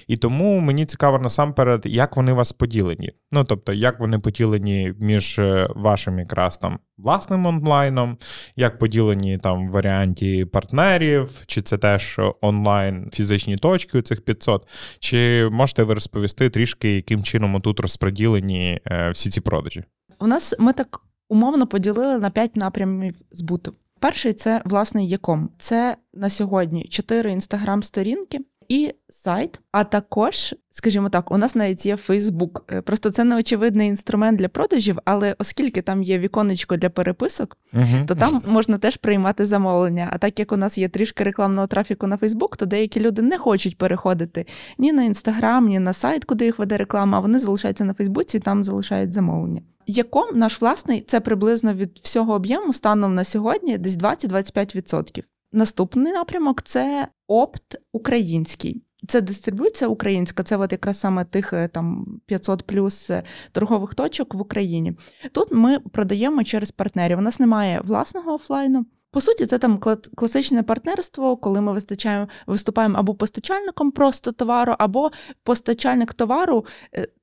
І 0.07 0.17
тому 0.17 0.59
мені 0.59 0.85
цікаво 0.85 1.19
насамперед, 1.19 1.81
як 1.85 2.17
вони 2.17 2.31
у 2.31 2.35
вас 2.35 2.51
поділені. 2.51 3.11
Ну, 3.31 3.43
тобто, 3.43 3.73
як 3.73 3.99
вони 3.99 4.19
поділені 4.19 4.93
між 4.99 5.39
е, 5.39 5.67
вашим 5.75 6.19
якраз 6.19 6.57
там 6.57 6.79
власним 6.97 7.45
онлайном, 7.45 8.17
як 8.55 8.77
поділені 8.77 9.37
там 9.37 9.67
в 9.67 9.71
варіанті 9.71 10.45
партнерів, 10.45 11.29
чи 11.45 11.61
це 11.61 11.77
теж 11.77 12.19
онлайн 12.41 13.09
фізичні 13.13 13.57
точки 13.57 13.97
у 13.97 14.01
цих 14.01 14.25
500, 14.25 14.67
чи 14.99 15.49
можете 15.51 15.83
ви 15.83 15.93
розповісти 15.93 16.49
трішки, 16.49 16.95
яким 16.95 17.23
чином 17.23 17.61
тут 17.61 17.79
розподілені 17.79 18.79
е, 18.85 19.11
всі 19.11 19.29
ці 19.29 19.41
продажі? 19.41 19.83
У 20.19 20.27
нас 20.27 20.55
ми 20.59 20.73
так 20.73 21.01
умовно 21.29 21.67
поділили 21.67 22.17
на 22.17 22.29
п'ять 22.29 22.55
напрямів 22.55 23.15
збуту. 23.31 23.73
Перший 24.01 24.33
це 24.33 24.61
власне 24.65 25.03
Яком. 25.03 25.49
Це 25.57 25.97
на 26.13 26.29
сьогодні 26.29 26.83
чотири 26.83 27.31
інстаграм-сторінки 27.31 28.39
і 28.67 28.93
сайт. 29.09 29.59
А 29.71 29.83
також, 29.83 30.55
скажімо 30.69 31.09
так, 31.09 31.31
у 31.31 31.37
нас 31.37 31.55
навіть 31.55 31.85
є 31.85 31.95
Фейсбук. 31.95 32.65
Е, 32.71 32.81
Просто 32.81 33.11
це 33.11 33.23
неочевидний 33.23 33.87
інструмент 33.87 34.39
для 34.39 34.47
продажів, 34.49 34.97
але 35.05 35.35
оскільки 35.39 35.81
там 35.81 36.03
є 36.03 36.19
віконечко 36.19 36.77
для 36.77 36.89
переписок, 36.89 37.57
Угу. 37.73 38.05
то 38.07 38.15
там 38.15 38.41
можна 38.47 38.77
теж 38.77 38.97
приймати 38.97 39.45
замовлення. 39.45 40.09
А 40.13 40.17
так 40.17 40.39
як 40.39 40.51
у 40.51 40.57
нас 40.57 40.77
є 40.77 40.89
трішки 40.89 41.23
рекламного 41.23 41.67
трафіку 41.67 42.07
на 42.07 42.17
Фейсбук, 42.17 42.57
то 42.57 42.65
деякі 42.65 42.99
люди 42.99 43.21
не 43.21 43.37
хочуть 43.37 43.77
переходити 43.77 44.45
ні 44.77 44.93
на 44.93 45.03
інстаграм, 45.03 45.67
ні 45.67 45.79
на 45.79 45.93
сайт, 45.93 46.25
куди 46.25 46.45
їх 46.45 46.59
веде 46.59 46.77
реклама. 46.77 47.17
а 47.17 47.21
Вони 47.21 47.39
залишаються 47.39 47.83
на 47.83 47.93
Фейсбуці 47.93 48.37
і 48.37 48.39
там 48.39 48.63
залишають 48.63 49.13
замовлення. 49.13 49.61
Яком 49.91 50.39
наш 50.39 50.61
власний 50.61 51.01
це 51.01 51.19
приблизно 51.19 51.73
від 51.73 51.99
всього 52.03 52.33
об'єму 52.33 52.73
станом 52.73 53.15
на 53.15 53.23
сьогодні 53.23 53.77
десь 53.77 53.97
20-25%. 53.97 55.23
Наступний 55.51 56.13
напрямок 56.13 56.61
це 56.61 57.07
опт 57.27 57.75
український. 57.93 58.83
Це 59.07 59.21
дистрибуція 59.21 59.87
українська, 59.87 60.43
це 60.43 60.57
от 60.57 60.71
якраз 60.71 60.99
саме 60.99 61.25
тих 61.25 61.53
е, 61.53 61.67
там 61.67 62.05
500 62.25 62.63
плюс 62.63 63.09
е, 63.09 63.23
торгових 63.51 63.95
точок 63.95 64.33
в 64.33 64.41
Україні. 64.41 64.93
Тут 65.31 65.47
ми 65.51 65.79
продаємо 65.79 66.43
через 66.43 66.71
партнерів. 66.71 67.17
У 67.17 67.21
нас 67.21 67.39
немає 67.39 67.81
власного 67.83 68.33
офлайну. 68.33 68.85
По 69.11 69.21
суті, 69.21 69.45
це 69.45 69.57
там 69.57 69.79
класичне 70.15 70.63
партнерство, 70.63 71.37
коли 71.37 71.61
ми 71.61 71.73
вистачаємо, 71.73 72.27
виступаємо 72.47 72.99
або 72.99 73.15
постачальником 73.15 73.91
просто 73.91 74.31
товару, 74.31 74.75
або 74.79 75.11
постачальник 75.43 76.13
товару 76.13 76.65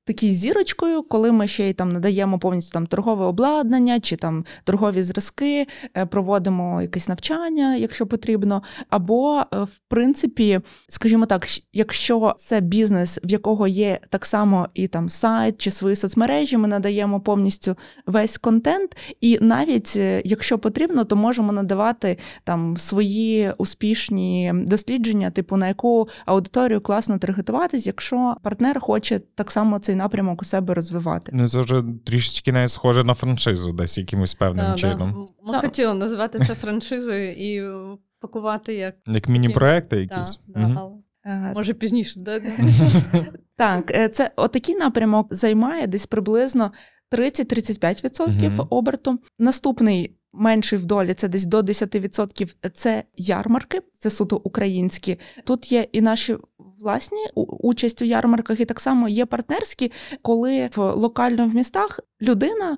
такий 0.09 0.33
зірочкою, 0.33 1.03
коли 1.03 1.31
ми 1.31 1.47
ще 1.47 1.69
й 1.69 1.73
там 1.73 1.89
надаємо 1.89 2.39
повністю 2.39 2.73
там 2.73 2.87
торгове 2.87 3.25
обладнання 3.25 3.99
чи 3.99 4.15
там 4.15 4.45
торгові 4.63 5.03
зразки, 5.03 5.67
е, 5.97 6.05
проводимо 6.05 6.81
якесь 6.81 7.07
навчання, 7.07 7.75
якщо 7.75 8.07
потрібно. 8.07 8.63
Або, 8.89 9.41
е, 9.53 9.57
в 9.57 9.79
принципі, 9.87 10.59
скажімо 10.87 11.25
так, 11.25 11.47
якщо 11.73 12.33
це 12.37 12.61
бізнес, 12.61 13.19
в 13.23 13.31
якого 13.31 13.67
є 13.67 13.99
так 14.09 14.25
само 14.25 14.67
і 14.73 14.87
там 14.87 15.09
сайт 15.09 15.57
чи 15.57 15.71
свої 15.71 15.95
соцмережі, 15.95 16.57
ми 16.57 16.67
надаємо 16.67 17.19
повністю 17.19 17.75
весь 18.05 18.37
контент, 18.37 18.97
і 19.21 19.37
навіть 19.41 19.93
е, 19.95 20.21
якщо 20.25 20.59
потрібно, 20.59 21.03
то 21.03 21.15
можемо 21.15 21.51
надавати 21.51 22.17
там 22.43 22.77
свої 22.77 23.53
успішні 23.57 24.53
дослідження, 24.55 25.31
типу 25.31 25.57
на 25.57 25.67
яку 25.67 26.07
аудиторію 26.25 26.81
класно 26.81 27.17
таргетуватись, 27.17 27.87
якщо 27.87 28.35
партнер 28.43 28.79
хоче 28.79 29.19
так 29.35 29.51
само 29.51 29.79
цей 29.79 29.98
напрямок 29.99 30.41
у 30.41 30.45
себе 30.45 30.73
розвивати. 30.73 31.31
Ну, 31.35 31.49
це 31.49 31.59
вже 31.59 31.83
трішечки 32.05 32.51
навіть 32.51 32.71
схоже 32.71 33.03
на 33.03 33.13
франшизу, 33.13 33.71
десь 33.73 33.97
якимось 33.97 34.33
певним 34.33 34.65
Да, 34.65 34.71
да. 34.71 34.77
чином. 34.77 35.27
Ми 35.43 35.51
Да. 35.53 35.59
хотіли 35.59 35.93
називати 35.93 36.39
це 36.39 36.55
франшизою 36.55 37.31
і 37.33 37.71
пакувати 38.19 38.73
як 38.73 38.95
Як 39.07 39.27
міні-проекти 39.27 39.95
да, 40.05 40.15
якісь. 40.15 40.39
да, 40.47 40.59
Мгм. 40.59 40.77
але 40.77 40.91
Е, 41.25 41.51
може 41.55 41.73
пізніше. 41.73 42.19
Да? 42.19 42.41
Так, 43.55 43.91
е, 43.91 44.09
це 44.09 44.31
отакий 44.35 44.75
напрямок 44.75 45.33
займає 45.33 45.87
десь 45.87 46.05
приблизно 46.05 46.71
30-35% 47.11 48.49
Мгм. 48.49 48.67
оберту. 48.69 49.19
Наступний 49.39 50.15
менший 50.33 50.79
в 50.79 50.85
долі 50.85 51.13
це 51.13 51.27
десь 51.27 51.45
до 51.45 51.61
10%. 51.61 52.55
Це 52.73 53.03
ярмарки, 53.15 53.81
це 53.97 54.09
суто 54.09 54.35
українські. 54.37 55.19
Тут 55.45 55.71
є 55.71 55.87
і 55.91 56.01
наші 56.01 56.37
власні 56.81 57.25
участь 57.59 58.01
у 58.01 58.05
ярмарках, 58.05 58.59
і 58.59 58.65
так 58.65 58.79
само 58.79 59.09
є 59.09 59.25
партнерські, 59.25 59.91
коли 60.21 60.69
в 60.75 60.91
локально 60.93 61.47
в 61.47 61.55
містах 61.55 61.99
людина. 62.21 62.77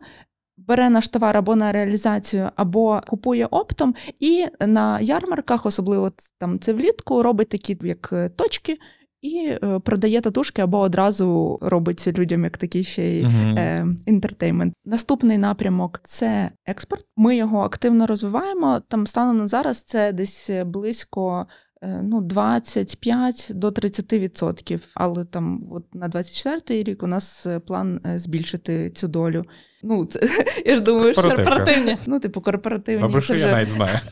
Бере 0.68 0.90
наш 0.90 1.08
товар 1.08 1.38
або 1.38 1.56
на 1.56 1.72
реалізацію, 1.72 2.50
або 2.56 3.02
купує 3.08 3.46
оптом, 3.46 3.96
і 4.20 4.46
на 4.68 5.00
ярмарках, 5.00 5.66
особливо 5.66 6.12
там 6.38 6.60
це 6.60 6.74
влітку, 6.74 7.24
робить 7.24 7.50
такі 7.50 7.78
як 7.82 8.10
е, 8.14 8.30
точки, 8.30 8.78
і 9.22 9.58
е, 9.64 9.80
продає 9.80 10.22
татушки 10.22 10.62
або 10.62 10.80
одразу 10.80 11.60
робить 11.62 12.08
людям 12.18 12.44
як 12.44 12.58
такий 12.58 12.84
ще 12.84 13.04
й 13.04 13.24
е, 13.24 13.88
інтертеймент. 14.06 14.74
Наступний 14.86 15.38
напрямок 15.38 16.00
це 16.04 16.52
експорт. 16.66 17.06
Ми 17.18 17.36
його 17.36 17.60
активно 17.60 18.08
розвиваємо. 18.08 18.82
Там 18.88 19.08
станом 19.08 19.38
на 19.38 19.48
зараз 19.48 19.84
це 19.84 20.14
десь 20.14 20.50
близько. 20.66 21.48
Е, 21.82 22.02
Ну, 22.04 22.22
25 22.22 23.48
до 23.54 23.72
30 23.72 24.14
відсотків. 24.14 24.88
Але 24.96 25.26
там, 25.26 25.64
от 25.72 25.96
на 25.96 26.08
24 26.08 26.84
рік, 26.84 27.04
у 27.04 27.08
нас 27.08 27.46
е, 27.46 27.60
план 27.60 28.02
е, 28.06 28.20
збільшити 28.20 28.90
цю 28.90 29.08
долю. 29.08 29.44
Ну, 29.84 30.06
це, 30.06 30.20
я 30.66 30.76
ж 30.76 30.82
думаю, 30.82 31.14
що 31.14 31.22
Корпоративні. 31.22 31.98
ну, 32.06 32.20
типу, 32.20 32.42
корпоративні. 32.42 33.02
Добре, 33.02 33.22
це 33.22 33.26
що 33.26 33.36
я 33.36 33.52
навіть 33.52 33.70
знаю. 33.70 34.00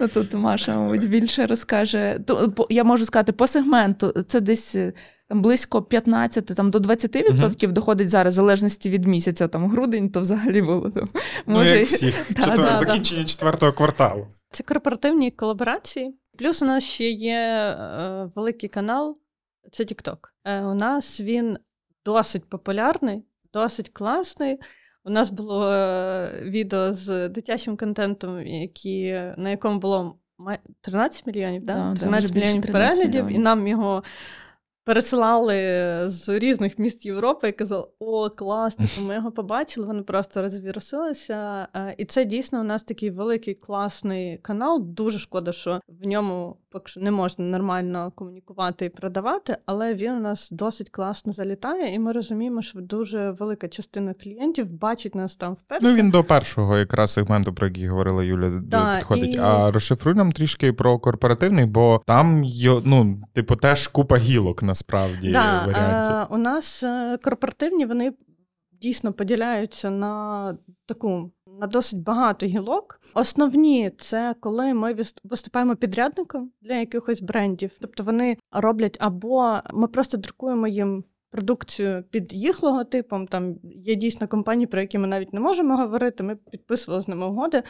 Ну, 0.00 0.08
тут 0.08 0.34
Маша, 0.34 0.76
мабуть, 0.76 1.08
більше 1.08 1.46
розкаже. 1.46 2.20
То, 2.26 2.50
по- 2.50 2.66
я 2.70 2.84
можу 2.84 3.04
сказати, 3.04 3.32
по 3.32 3.46
сегменту 3.46 4.12
це 4.26 4.40
десь 4.40 4.76
там 5.28 5.42
близько 5.42 5.82
15 5.82 6.46
там, 6.46 6.70
до 6.70 6.78
20% 6.78 7.72
доходить 7.72 8.08
зараз, 8.08 8.32
в 8.34 8.36
залежності 8.36 8.90
від 8.90 9.04
місяця. 9.06 9.48
Там 9.48 9.70
грудень, 9.70 10.10
то 10.10 10.20
взагалі 10.20 10.62
було. 10.62 10.90
Там, 10.90 11.08
Ну, 11.46 11.64
як 11.64 11.86
всіх. 11.86 12.26
Да, 12.36 12.42
Четвер- 12.42 12.56
да, 12.56 12.62
да. 12.62 12.78
Закінчення 12.78 13.24
четвертого 13.24 13.72
кварталу. 13.72 14.26
Це 14.50 14.64
корпоративні 14.64 15.30
колаборації. 15.30 16.14
Плюс 16.42 16.62
у 16.62 16.66
нас 16.66 16.84
ще 16.84 17.10
є 17.10 17.38
е, 17.38 18.30
великий 18.34 18.68
канал, 18.68 19.18
це 19.72 19.84
TikTok. 19.84 20.18
Е, 20.44 20.62
у 20.62 20.74
нас 20.74 21.20
він 21.20 21.58
досить 22.04 22.48
популярний, 22.48 23.24
досить 23.52 23.88
класний. 23.88 24.58
У 25.04 25.10
нас 25.10 25.30
було 25.30 25.72
е, 25.72 26.42
відео 26.42 26.92
з 26.92 27.28
дитячим 27.28 27.76
контентом, 27.76 28.46
які, 28.46 29.12
на 29.36 29.50
якому 29.50 29.78
було 29.78 30.18
май- 30.38 30.58
13 30.80 31.26
мільйонів, 31.26 31.64
да? 31.64 31.74
Да, 31.74 31.92
да, 31.92 32.00
13 32.00 32.30
вже 32.30 32.38
мільйонів 32.38 32.62
13 32.62 32.72
переглядів, 32.72 33.24
мільйонів. 33.24 33.40
і 33.40 33.44
нам 33.44 33.68
його 33.68 34.02
пересилали 34.84 35.54
з 36.06 36.28
різних 36.38 36.78
міст 36.78 37.06
Європи 37.06 37.48
і 37.48 37.52
казали: 37.52 37.86
о, 37.98 38.30
клас, 38.30 38.74
типу, 38.74 39.06
ми 39.08 39.14
його 39.14 39.30
побачили, 39.32 39.86
вони 39.86 40.02
просто 40.02 40.42
розвірусилися. 40.42 41.68
Е, 41.74 41.94
І 41.98 42.04
це 42.04 42.24
дійсно 42.24 42.60
у 42.60 42.64
нас 42.64 42.82
такий 42.82 43.10
великий 43.10 43.54
класний 43.54 44.38
канал. 44.38 44.82
Дуже 44.84 45.18
шкода, 45.18 45.52
що 45.52 45.80
в 46.02 46.06
ньому 46.06 46.56
поки 46.70 46.88
що 46.88 47.00
не 47.00 47.10
можна 47.10 47.44
нормально 47.44 48.12
комунікувати 48.14 48.84
і 48.84 48.88
продавати, 48.88 49.56
але 49.66 49.94
він 49.94 50.12
у 50.12 50.20
нас 50.20 50.48
досить 50.50 50.90
класно 50.90 51.32
залітає, 51.32 51.94
і 51.94 51.98
ми 51.98 52.12
розуміємо, 52.12 52.62
що 52.62 52.80
дуже 52.80 53.30
велика 53.30 53.68
частина 53.68 54.14
клієнтів 54.14 54.66
бачить 54.66 55.14
нас 55.14 55.36
там 55.36 55.52
вперше. 55.54 55.86
Ну 55.86 55.94
він 55.94 56.10
до 56.10 56.24
першого 56.24 56.78
якраз 56.78 57.12
сегменту, 57.12 57.54
про 57.54 57.66
який 57.66 57.86
говорила 57.86 58.24
Юля, 58.24 58.60
Да, 58.64 58.96
підходить. 58.96 59.34
і- 59.34 59.38
А 59.38 59.70
розшифруй 59.70 60.14
нам 60.14 60.32
трішки 60.32 60.72
про 60.72 60.98
корпоративний, 60.98 61.66
бо 61.66 62.02
там 62.06 62.42
йо- 62.44 62.82
ну, 62.84 63.20
типу, 63.32 63.56
теж 63.56 63.88
купа 63.88 64.16
гілок 64.16 64.62
насправді 64.72 65.32
Да, 65.32 65.66
варіантів. 65.66 66.16
е, 66.16 66.26
у 66.34 66.38
нас 66.38 66.82
е, 66.82 67.18
корпоративні 67.24 67.86
вони 67.86 68.12
дійсно 68.72 69.12
поділяються 69.12 69.90
на 69.90 70.56
таку 70.86 71.30
на 71.60 71.66
досить 71.66 72.02
багато 72.02 72.46
гілок. 72.46 73.00
Основні 73.14 73.90
це 73.98 74.34
коли 74.40 74.74
ми 74.74 74.96
виступаємо 75.24 75.76
підрядником 75.76 76.50
для 76.62 76.74
якихось 76.74 77.22
брендів. 77.22 77.70
Тобто 77.80 78.02
вони 78.04 78.36
роблять 78.52 78.96
або 79.00 79.58
ми 79.72 79.88
просто 79.88 80.16
друкуємо 80.16 80.66
їм. 80.68 81.04
Продукцію 81.32 82.04
під 82.10 82.32
їх 82.32 82.62
логотипом, 82.62 83.26
там 83.26 83.56
є 83.62 83.94
дійсно 83.94 84.28
компанії, 84.28 84.66
про 84.66 84.80
які 84.80 84.98
ми 84.98 85.06
навіть 85.06 85.32
не 85.32 85.40
можемо 85.40 85.76
говорити. 85.76 86.22
Ми 86.24 86.36
підписували 86.36 87.02
з 87.02 87.08
ними 87.08 87.26
угоди, 87.26 87.62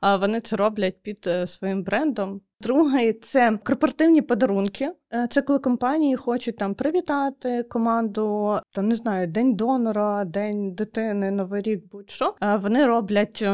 а 0.00 0.16
вони 0.16 0.40
це 0.40 0.56
роблять 0.56 1.02
під 1.02 1.26
е, 1.26 1.46
своїм 1.46 1.82
брендом. 1.82 2.40
Другий 2.60 3.12
це 3.12 3.58
корпоративні 3.64 4.22
подарунки. 4.22 4.92
Е, 5.12 5.28
Це 5.30 5.42
коли 5.42 5.58
компанії 5.58 6.16
хочуть 6.16 6.56
там 6.56 6.74
привітати 6.74 7.62
команду, 7.62 8.56
там 8.72 8.88
не 8.88 8.94
знаю, 8.94 9.26
день 9.26 9.54
донора, 9.54 10.24
день 10.24 10.74
дитини, 10.74 11.30
новий 11.30 11.62
рік, 11.62 11.84
будь-що. 11.92 12.34
Е, 12.42 12.56
Вони 12.56 12.86
роблять. 12.86 13.44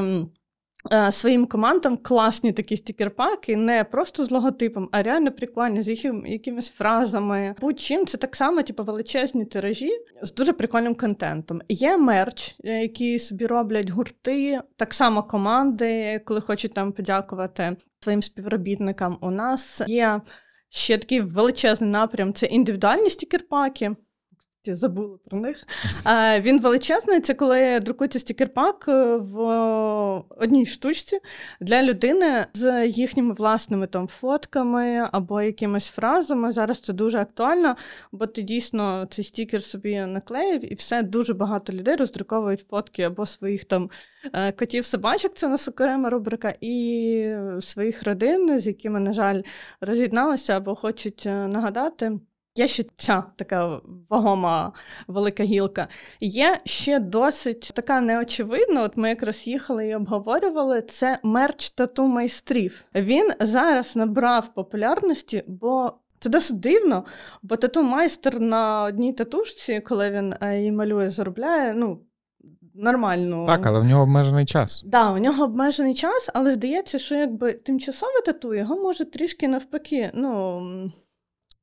Е, 0.93 1.13
Своїм 1.13 1.47
командам 1.47 1.97
класні 1.97 2.53
такі 2.53 2.77
стікер-паки, 2.77 3.57
не 3.57 3.85
просто 3.85 4.25
з 4.25 4.31
логотипом, 4.31 4.89
а 4.93 5.03
реально 5.03 5.33
прикольні, 5.33 5.83
з 5.83 5.89
яким, 5.89 6.27
якимись 6.27 6.71
фразами. 6.71 7.55
Будь-чим 7.61 8.07
це 8.07 8.19
так 8.19 8.37
само, 8.37 8.63
типу, 8.63 8.85
величезні 8.85 9.45
тиражі 9.45 9.91
з 10.23 10.35
дуже 10.35 10.53
прикольним 10.53 10.95
контентом. 10.95 11.61
Є 11.69 11.97
мерч, 11.97 12.57
е, 12.65 12.83
який 12.83 13.19
собі 13.19 13.47
роблять 13.47 13.91
гурти, 13.91 14.61
так 14.77 14.95
само 14.95 15.23
команди, 15.23 16.21
коли 16.25 16.41
хочуть 16.41 16.75
там 16.75 16.93
подякувати 16.93 17.77
своїм 18.01 18.23
співробітникам. 18.23 19.19
У 19.21 19.31
нас 19.31 19.83
є 19.87 20.21
ще 20.69 20.99
такий 20.99 21.21
величезний 21.21 21.91
напрям 21.91 22.35
це 22.35 22.47
індивідуальні 22.47 23.09
стікер-паки. 23.09 23.95
Забула 24.65 25.19
про 25.25 25.41
них. 25.41 25.67
Е, 26.07 26.41
Він 26.41 26.61
величезний. 26.61 27.21
Це 27.21 27.35
коли 27.35 27.81
друкується 27.81 28.19
стікер-пак 28.19 28.89
е, 28.89 29.17
в 29.17 29.39
одній 30.37 30.67
штучці 30.67 31.19
для 31.61 31.83
людини 31.83 32.47
з 32.55 32.87
їхніми 32.87 33.35
власними 33.35 33.87
там 33.87 34.09
фотками 34.09 35.09
або 35.13 35.43
якимись 35.43 35.89
фразами. 35.89 36.53
Зараз 36.53 36.81
це 36.81 36.93
дуже 36.93 37.19
актуально, 37.19 37.77
бо 38.13 38.27
ти 38.27 38.43
дійсно 38.43 39.07
цей 39.11 39.25
стікер 39.25 39.63
собі 39.63 40.01
наклеїв, 40.01 40.73
і 40.73 40.75
все 40.75 41.03
дуже 41.03 41.35
багато 41.35 41.73
людей 41.73 41.97
роздруковують 41.97 42.67
фотки 42.71 43.03
або 43.03 43.27
своїх 43.27 43.65
там 43.65 43.91
е, 44.33 44.53
котів, 44.53 44.85
собачок, 44.85 45.35
це 45.35 45.47
у 45.47 45.51
нас 45.51 45.69
окрема 45.69 46.11
рубрика, 46.11 46.55
і 46.61 47.35
своїх 47.61 48.03
родин, 48.03 48.59
з 48.59 48.67
якими, 48.67 49.01
на 49.01 49.13
жаль, 49.13 49.43
роз'єдналися 49.81 50.57
або 50.57 50.75
хочуть 50.75 51.23
е, 51.27 51.49
нагадати. 51.49 52.13
Є 52.55 52.69
ще 52.69 52.85
ця 52.97 53.25
така 53.37 53.81
вагома 54.09 54.73
велика 55.09 55.43
гілка. 55.43 55.89
Є 56.21 56.59
ще 56.65 56.99
досить 56.99 57.71
така 57.75 58.01
неочевидна. 58.01 58.83
От 58.83 58.97
ми 58.97 59.09
якраз 59.09 59.47
їхали 59.47 59.89
і 59.89 59.95
обговорювали 59.95 60.83
це 60.83 61.19
мерч 61.23 61.71
тату 61.71 62.07
майстрів. 62.07 62.85
Він 62.95 63.31
зараз 63.41 63.97
набрав 63.97 64.55
популярності, 64.55 65.45
бо 65.47 65.93
це 66.21 66.31
досить 66.31 66.61
дивно, 66.61 67.05
бо 67.43 67.57
тату 67.57 67.83
майстер 67.83 68.41
на 68.41 68.83
одній 68.83 69.13
татушці, 69.13 69.81
коли 69.81 70.11
він 70.11 70.35
е, 70.41 70.59
її 70.59 70.73
малює, 70.73 71.11
заробляє 71.11 71.75
ну 71.75 72.01
нормальну. 72.75 73.47
Так, 73.47 73.67
але 73.67 73.81
в 73.81 73.85
нього 73.85 74.03
обмежений 74.03 74.45
час. 74.45 74.83
Да, 74.87 75.13
у 75.13 75.19
нього 75.19 75.45
обмежений 75.45 75.95
час, 75.95 76.31
але 76.35 76.51
здається, 76.51 76.99
що 76.99 77.15
якби 77.15 77.53
тимчасове 77.53 78.23
тату 78.27 78.55
його 78.55 78.77
може 78.83 79.05
трішки 79.05 79.49
навпаки, 79.49 80.11
ну. 80.15 80.61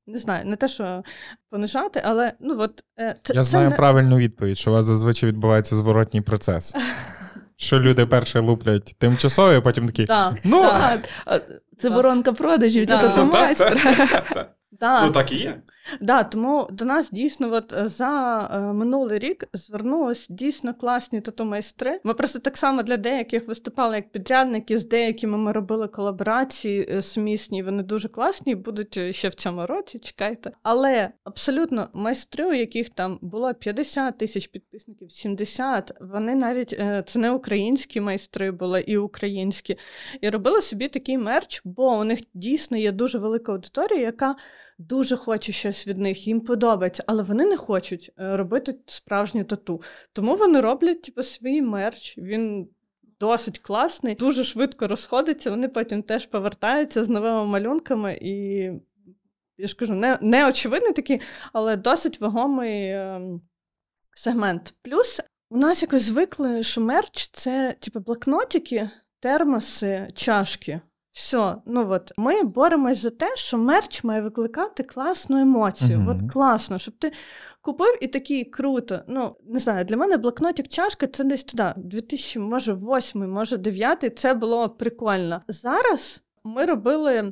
Не 0.07 0.17
знаю, 0.17 0.45
не 0.45 0.55
те, 0.55 0.67
що 0.67 1.03
понижати, 1.49 2.01
але 2.05 2.33
ну 2.39 2.59
от 2.59 2.83
е, 2.99 3.15
це, 3.23 3.33
Я 3.33 3.43
це 3.43 3.49
знаю 3.49 3.69
не... 3.69 3.75
правильну 3.75 4.17
відповідь, 4.17 4.57
що 4.57 4.71
у 4.71 4.73
вас 4.73 4.85
зазвичай 4.85 5.29
відбувається 5.29 5.75
зворотній 5.75 6.21
процес. 6.21 6.75
Що 7.59 7.79
люди 7.79 8.05
перше 8.05 8.39
луплять 8.39 8.95
тимчасово, 8.99 9.51
а 9.53 9.61
потім 9.61 9.87
такі. 9.87 10.05
Да, 10.05 10.35
Ну, 10.43 10.61
да, 10.61 10.99
Це 11.25 11.41
Це 11.77 11.89
воронка 11.89 12.33
продажів 12.33 12.85
Да. 12.85 13.01
для 13.01 13.23
Ну, 13.23 13.31
да, 14.71 15.05
Ну 15.05 15.11
так 15.11 15.31
і 15.31 15.35
є. 15.35 15.55
Да, 16.01 16.23
тому 16.23 16.67
до 16.71 16.85
нас 16.85 17.11
дійсно 17.11 17.53
от 17.53 17.73
за 17.83 18.39
е, 18.53 18.59
минулий 18.73 19.19
рік 19.19 19.43
звернулись 19.53 20.27
дійсно 20.29 20.73
класні 20.73 21.21
тату-майстри. 21.21 21.99
Ми 22.03 22.13
просто 22.13 22.39
так 22.39 22.57
само 22.57 22.83
для 22.83 22.97
деяких 22.97 23.47
виступали 23.47 23.95
як 23.95 24.11
підрядники, 24.11 24.77
з 24.77 24.87
деякими 24.87 25.37
ми 25.37 25.51
робили 25.51 25.87
колаборації 25.87 26.87
е, 26.89 27.01
сумісні. 27.01 27.63
Вони 27.63 27.83
дуже 27.83 28.07
класні, 28.07 28.55
будуть 28.55 28.97
е, 28.97 29.13
ще 29.13 29.29
в 29.29 29.33
цьому 29.33 29.65
році. 29.65 29.99
Чекайте. 29.99 30.51
Але 30.63 31.09
абсолютно 31.23 31.89
майстри, 31.93 32.45
у 32.45 32.53
яких 32.53 32.89
там 32.89 33.19
було 33.21 33.53
50 33.53 34.17
тисяч 34.17 34.47
підписників, 34.47 35.11
70, 35.11 35.91
вони 36.01 36.35
навіть 36.35 36.69
це 37.05 37.19
не 37.19 37.31
українські 37.31 38.01
майстри 38.01 38.51
були 38.51 38.81
і 38.81 38.97
українські, 38.97 39.77
і 40.21 40.29
робили 40.29 40.61
собі 40.61 40.89
такий 40.89 41.17
мерч, 41.17 41.61
бо 41.63 41.99
у 41.99 42.03
них 42.03 42.19
дійсно 42.33 42.77
є 42.77 42.91
дуже 42.91 43.17
велика 43.17 43.51
аудиторія, 43.51 44.01
яка 44.01 44.35
дуже 44.77 45.17
хоче 45.17 45.51
щось 45.51 45.87
від 45.87 45.97
них, 45.97 46.27
їм 46.27 46.41
подобається, 46.41 47.03
але 47.07 47.23
вони 47.23 47.45
не 47.45 47.57
хочуть 47.57 48.11
е, 48.19 48.37
робити 48.37 48.75
справжню 48.85 49.43
тату. 49.43 49.81
Тому 50.13 50.35
вони 50.35 50.59
роблять 50.59 51.01
типу, 51.01 51.23
свій 51.23 51.61
мерч. 51.61 52.17
Він 52.17 52.67
досить 53.19 53.59
класний, 53.59 54.15
дуже 54.15 54.43
швидко 54.43 54.87
розходиться. 54.87 55.49
Вони 55.49 55.67
потім 55.67 56.03
теж 56.03 56.25
повертаються 56.25 57.03
з 57.03 57.09
новими 57.09 57.45
малюнками 57.45 58.19
і. 58.21 58.71
Я 59.59 59.67
ж 59.67 59.75
кажу, 59.75 59.93
не, 59.93 60.17
не 60.21 60.47
очевидний 60.47 60.93
такий, 60.93 61.21
але 61.53 61.75
досить 61.75 62.21
вагомий 62.21 62.89
ем, 62.89 63.41
сегмент. 64.13 64.73
Плюс 64.81 65.21
у 65.49 65.57
нас 65.57 65.81
якось 65.81 66.01
звикли, 66.01 66.63
що 66.63 66.81
мерч 66.81 67.29
це 67.31 67.75
типу 67.79 67.99
блокнотики, 67.99 68.89
термоси, 69.19 70.07
чашки. 70.15 70.81
Все, 71.17 71.55
ну 71.65 71.91
от 71.91 72.11
ми 72.17 72.43
боремось 72.43 72.97
за 72.97 73.09
те, 73.09 73.35
що 73.35 73.57
мерч 73.57 74.03
має 74.03 74.21
викликати 74.21 74.83
класну 74.83 75.41
емоцію. 75.41 75.99
Мгм. 75.99 76.09
От 76.09 76.33
класно, 76.33 76.77
щоб 76.77 76.97
ти 76.97 77.11
купив 77.61 77.97
і 78.01 78.07
такий 78.07 78.45
круто. 78.45 78.99
Ну 79.07 79.35
не 79.45 79.59
знаю, 79.59 79.85
для 79.85 79.97
мене 79.97 80.17
блокнотик 80.17 80.67
чашка 80.67 81.07
це 81.07 81.23
десь 81.23 81.43
туди, 81.43 81.73
2000, 81.77 82.39
може, 82.39 82.73
8, 82.73 83.31
може, 83.31 83.57
9, 83.57 84.19
Це 84.19 84.33
було 84.33 84.69
прикольно. 84.69 85.41
Зараз 85.47 86.23
ми 86.43 86.65
робили. 86.65 87.31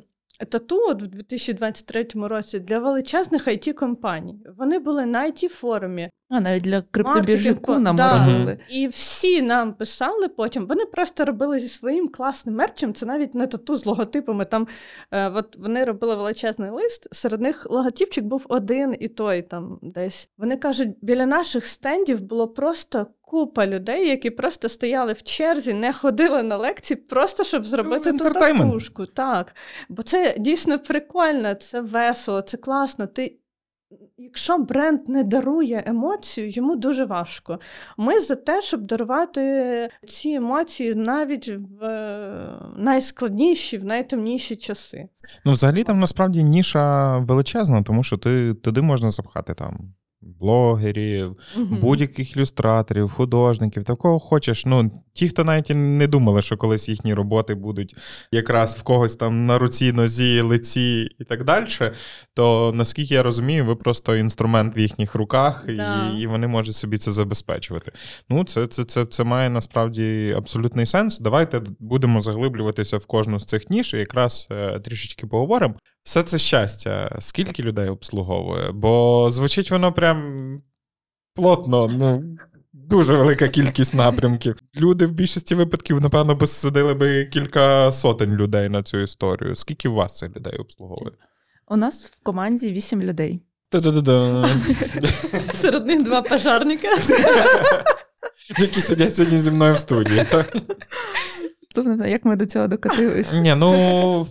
Тату 0.50 0.76
от 0.88 1.02
в 1.02 1.06
2023 1.06 2.06
році 2.14 2.58
для 2.58 2.78
величезних 2.78 3.48
it 3.48 3.72
компаній 3.72 4.46
Вони 4.56 4.78
були 4.78 5.06
на 5.06 5.26
it 5.26 5.48
форумі 5.48 6.10
А 6.28 6.40
навіть 6.40 6.62
для 6.62 6.82
криптобіржику 6.82 7.78
нам 7.78 7.96
да. 7.96 8.26
робили. 8.26 8.58
і 8.68 8.88
всі 8.88 9.42
нам 9.42 9.74
писали 9.74 10.28
потім. 10.28 10.66
Вони 10.66 10.86
просто 10.86 11.24
робили 11.24 11.58
зі 11.58 11.68
своїм 11.68 12.08
класним 12.08 12.54
мерчем. 12.54 12.94
Це 12.94 13.06
навіть 13.06 13.34
не 13.34 13.46
тату 13.46 13.74
з 13.74 13.86
логотипами. 13.86 14.44
Там 14.44 14.66
е, 15.10 15.28
от 15.28 15.56
вони 15.56 15.84
робили 15.84 16.14
величезний 16.14 16.70
лист. 16.70 17.14
Серед 17.14 17.40
них 17.40 17.66
логотипчик 17.70 18.24
був 18.24 18.46
один 18.48 18.96
і 19.00 19.08
той 19.08 19.42
там 19.42 19.78
десь. 19.82 20.28
Вони 20.38 20.56
кажуть, 20.56 20.88
біля 21.02 21.26
наших 21.26 21.66
стендів 21.66 22.22
було 22.22 22.48
просто. 22.48 23.06
Купа 23.28 23.66
людей, 23.66 24.08
які 24.08 24.30
просто 24.30 24.68
стояли 24.68 25.12
в 25.12 25.22
черзі, 25.22 25.74
не 25.74 25.92
ходили 25.92 26.42
на 26.42 26.56
лекції, 26.56 26.96
просто 26.96 27.44
щоб 27.44 27.66
зробити 27.66 28.12
Ну, 28.12 28.18
ту 28.18 28.30
татушку. 28.30 29.06
Так. 29.06 29.54
Бо 29.88 30.02
це 30.02 30.34
дійсно 30.38 30.78
прикольно, 30.78 31.54
це 31.54 31.80
весело, 31.80 32.42
це 32.42 32.56
класно. 32.56 33.06
Ти 33.06 33.36
Якщо 34.18 34.58
бренд 34.58 35.08
не 35.08 35.24
дарує 35.24 35.84
емоцію, 35.86 36.48
йому 36.50 36.76
дуже 36.76 37.04
важко. 37.04 37.60
Ми 37.96 38.20
за 38.20 38.34
те, 38.34 38.60
щоб 38.60 38.86
дарувати 38.86 39.90
ці 40.08 40.30
емоції 40.30 40.94
навіть 40.94 41.48
в 41.48 41.84
е, 41.84 42.62
найскладніші, 42.76 43.78
в 43.78 43.84
найтемніші 43.84 44.56
часи. 44.56 45.08
Ну, 45.44 45.52
взагалі, 45.52 45.84
там 45.84 46.00
насправді 46.00 46.44
ніша 46.44 47.16
величезна, 47.18 47.82
тому 47.82 48.02
що 48.02 48.16
ти 48.16 48.54
туди 48.54 48.82
можна 48.82 49.10
запхати 49.10 49.54
там 49.54 49.94
блогерів, 50.22 51.36
Мгм. 51.56 51.78
будь-яких 51.80 52.36
ілюстраторів, 52.36 53.08
художників, 53.10 53.84
такого 53.84 54.18
хочеш. 54.18 54.66
Ну, 54.66 54.90
ті, 55.12 55.28
хто 55.28 55.44
навіть 55.44 55.70
не 55.74 56.06
думали, 56.06 56.42
що 56.42 56.56
колись 56.56 56.88
їхні 56.88 57.14
роботи 57.14 57.54
будуть 57.54 57.94
якраз 58.32 58.76
в 58.76 58.82
когось 58.82 59.16
там 59.16 59.46
на 59.46 59.58
руці, 59.58 59.92
нозі, 59.92 60.40
лиці 60.40 61.08
і 61.18 61.24
так 61.24 61.44
далі, 61.44 61.66
то 62.34 62.72
наскільки 62.74 63.14
я 63.14 63.22
розумію, 63.22 63.64
ви 63.64 63.76
просто 63.76 64.16
інструмент 64.16 64.76
в 64.76 64.78
їхніх 64.78 65.14
руках, 65.14 65.64
Да. 65.66 66.10
і, 66.16 66.20
і 66.20 66.26
вони 66.26 66.46
можуть 66.46 66.76
собі 66.76 66.98
це 66.98 67.10
забезпечувати. 67.10 67.92
Ну, 68.28 68.44
це, 68.44 68.66
це, 68.66 68.84
це, 68.84 69.06
це 69.06 69.24
має 69.24 69.50
насправді 69.50 70.34
абсолютний 70.36 70.86
сенс. 70.86 71.18
Давайте 71.18 71.62
будемо 71.80 72.20
заглиблюватися 72.20 72.96
в 72.96 73.06
кожну 73.06 73.40
з 73.40 73.44
цих 73.44 73.70
ніж 73.70 73.94
і 73.94 73.98
якраз 73.98 74.48
е, 74.50 74.80
трішечки 74.80 75.26
поговоримо. 75.26 75.74
Все 76.06 76.22
це 76.22 76.38
щастя, 76.38 77.16
скільки 77.18 77.62
людей 77.62 77.88
обслуговує? 77.88 78.72
Бо 78.72 79.28
звучить 79.30 79.70
воно 79.70 79.92
прям 79.92 80.58
плотно, 81.34 81.88
ну. 81.88 82.36
Дуже 82.72 83.16
велика 83.16 83.48
кількість 83.48 83.94
напрямків. 83.94 84.56
Люди 84.76 85.06
в 85.06 85.12
більшості 85.12 85.54
випадків, 85.54 86.00
напевно, 86.00 86.34
би 86.34 86.46
сидили 86.46 86.94
би 86.94 87.24
кілька 87.24 87.92
сотень 87.92 88.36
людей 88.36 88.68
на 88.68 88.82
цю 88.82 88.98
історію. 88.98 89.56
Скільки 89.56 89.88
у 89.88 89.94
вас 89.94 90.16
цих 90.16 90.36
людей 90.36 90.58
обслуговує? 90.58 91.12
У 91.68 91.76
нас 91.76 92.04
в 92.10 92.22
команді 92.22 92.70
вісім 92.70 93.02
людей. 93.02 93.40
Та-да-да-да. 93.68 94.48
Серед 95.54 95.86
них 95.86 96.04
два 96.04 96.22
пожарника. 96.22 96.88
Які 98.58 98.80
сидять 98.80 99.14
сьогодні 99.14 99.38
зі 99.38 99.50
мною 99.50 99.74
в 99.74 99.78
студії. 99.78 100.26
Як 102.06 102.24
ми 102.24 102.36
до 102.36 102.46
цього 102.46 102.68
докотились? 102.68 103.32
Ні, 103.32 103.54
ну. 103.54 104.26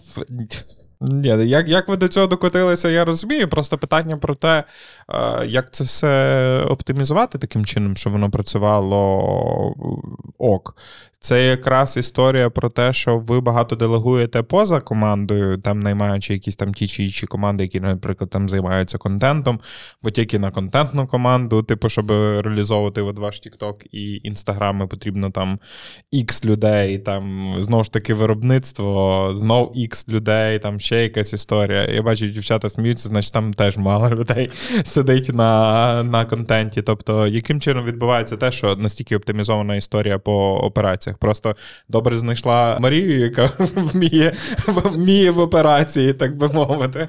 Ні, 1.02 1.28
як, 1.28 1.70
як 1.70 1.88
ви 1.88 1.98
до 1.98 2.08
цього 2.08 2.28
докотилися, 2.28 2.90
я 2.90 3.06
розумію. 3.06 3.48
Просто 3.48 3.78
питання 3.78 4.18
про 4.18 4.36
те, 4.36 4.64
е, 5.10 5.46
як 5.46 5.72
це 5.72 5.84
все 5.84 6.62
оптимізувати 6.70 7.38
таким 7.38 7.66
чином, 7.66 7.96
щоб 7.96 8.14
воно 8.14 8.32
працювало 8.32 9.74
ок. 10.38 10.76
Це 11.20 11.46
якраз 11.46 11.98
історія 11.98 12.50
про 12.50 12.70
те, 12.70 12.94
що 12.94 13.18
ви 13.18 13.42
багато 13.42 13.76
делегуєте 13.76 14.44
поза 14.44 14.80
командою, 14.80 15.58
там 15.58 15.80
наймаючи 15.80 16.34
якісь 16.34 16.56
там 16.56 16.74
ті 16.74 16.88
чи 16.88 17.04
інші 17.04 17.28
команди, 17.28 17.64
які, 17.64 17.80
наприклад, 17.80 18.30
там 18.30 18.50
займаються 18.50 18.98
контентом, 18.98 19.60
бо 20.04 20.10
тільки 20.10 20.40
на 20.40 20.52
контентну 20.52 21.08
команду, 21.08 21.64
типу, 21.64 21.90
щоб 21.90 22.12
реалізовувати 22.12 23.02
от 23.02 23.20
ваш 23.20 23.42
TikTok 23.42 23.74
і 23.92 24.22
інстаграми, 24.24 24.88
потрібно 24.88 25.30
там 25.30 25.60
X 26.14 26.46
людей, 26.46 26.98
там 26.98 27.56
знову 27.58 27.84
ж 27.84 27.92
таки 27.92 28.14
виробництво, 28.14 29.32
знов 29.34 29.72
X 29.76 30.10
людей, 30.10 30.60
там 30.60 30.80
ще 30.80 31.04
якась 31.04 31.34
історія. 31.34 31.86
Я 31.86 32.02
бачу, 32.02 32.28
дівчата 32.28 32.70
сміються, 32.70 33.08
значить 33.08 33.34
там 33.34 33.54
теж 33.54 33.78
мало 33.78 34.10
людей 34.10 34.50
сидить 34.84 35.30
на, 35.34 36.04
на 36.04 36.26
контенті. 36.26 36.82
Тобто, 36.82 37.28
яким 37.28 37.62
чином 37.62 37.86
відбувається 37.86 38.38
те, 38.38 38.52
що 38.52 38.76
настільки 38.76 39.16
оптимізована 39.16 39.76
історія 39.76 40.20
по 40.20 40.58
операціях? 41.06 41.18
Просто 41.18 41.56
добре 41.90 42.18
знайшла 42.18 42.78
Марію, 42.80 43.20
яка 43.20 43.46
вміє, 43.76 44.34
вміє 44.68 45.32
в 45.32 45.40
операції, 45.40 46.14
так 46.14 46.38
би 46.38 46.48
мовити. 46.48 47.08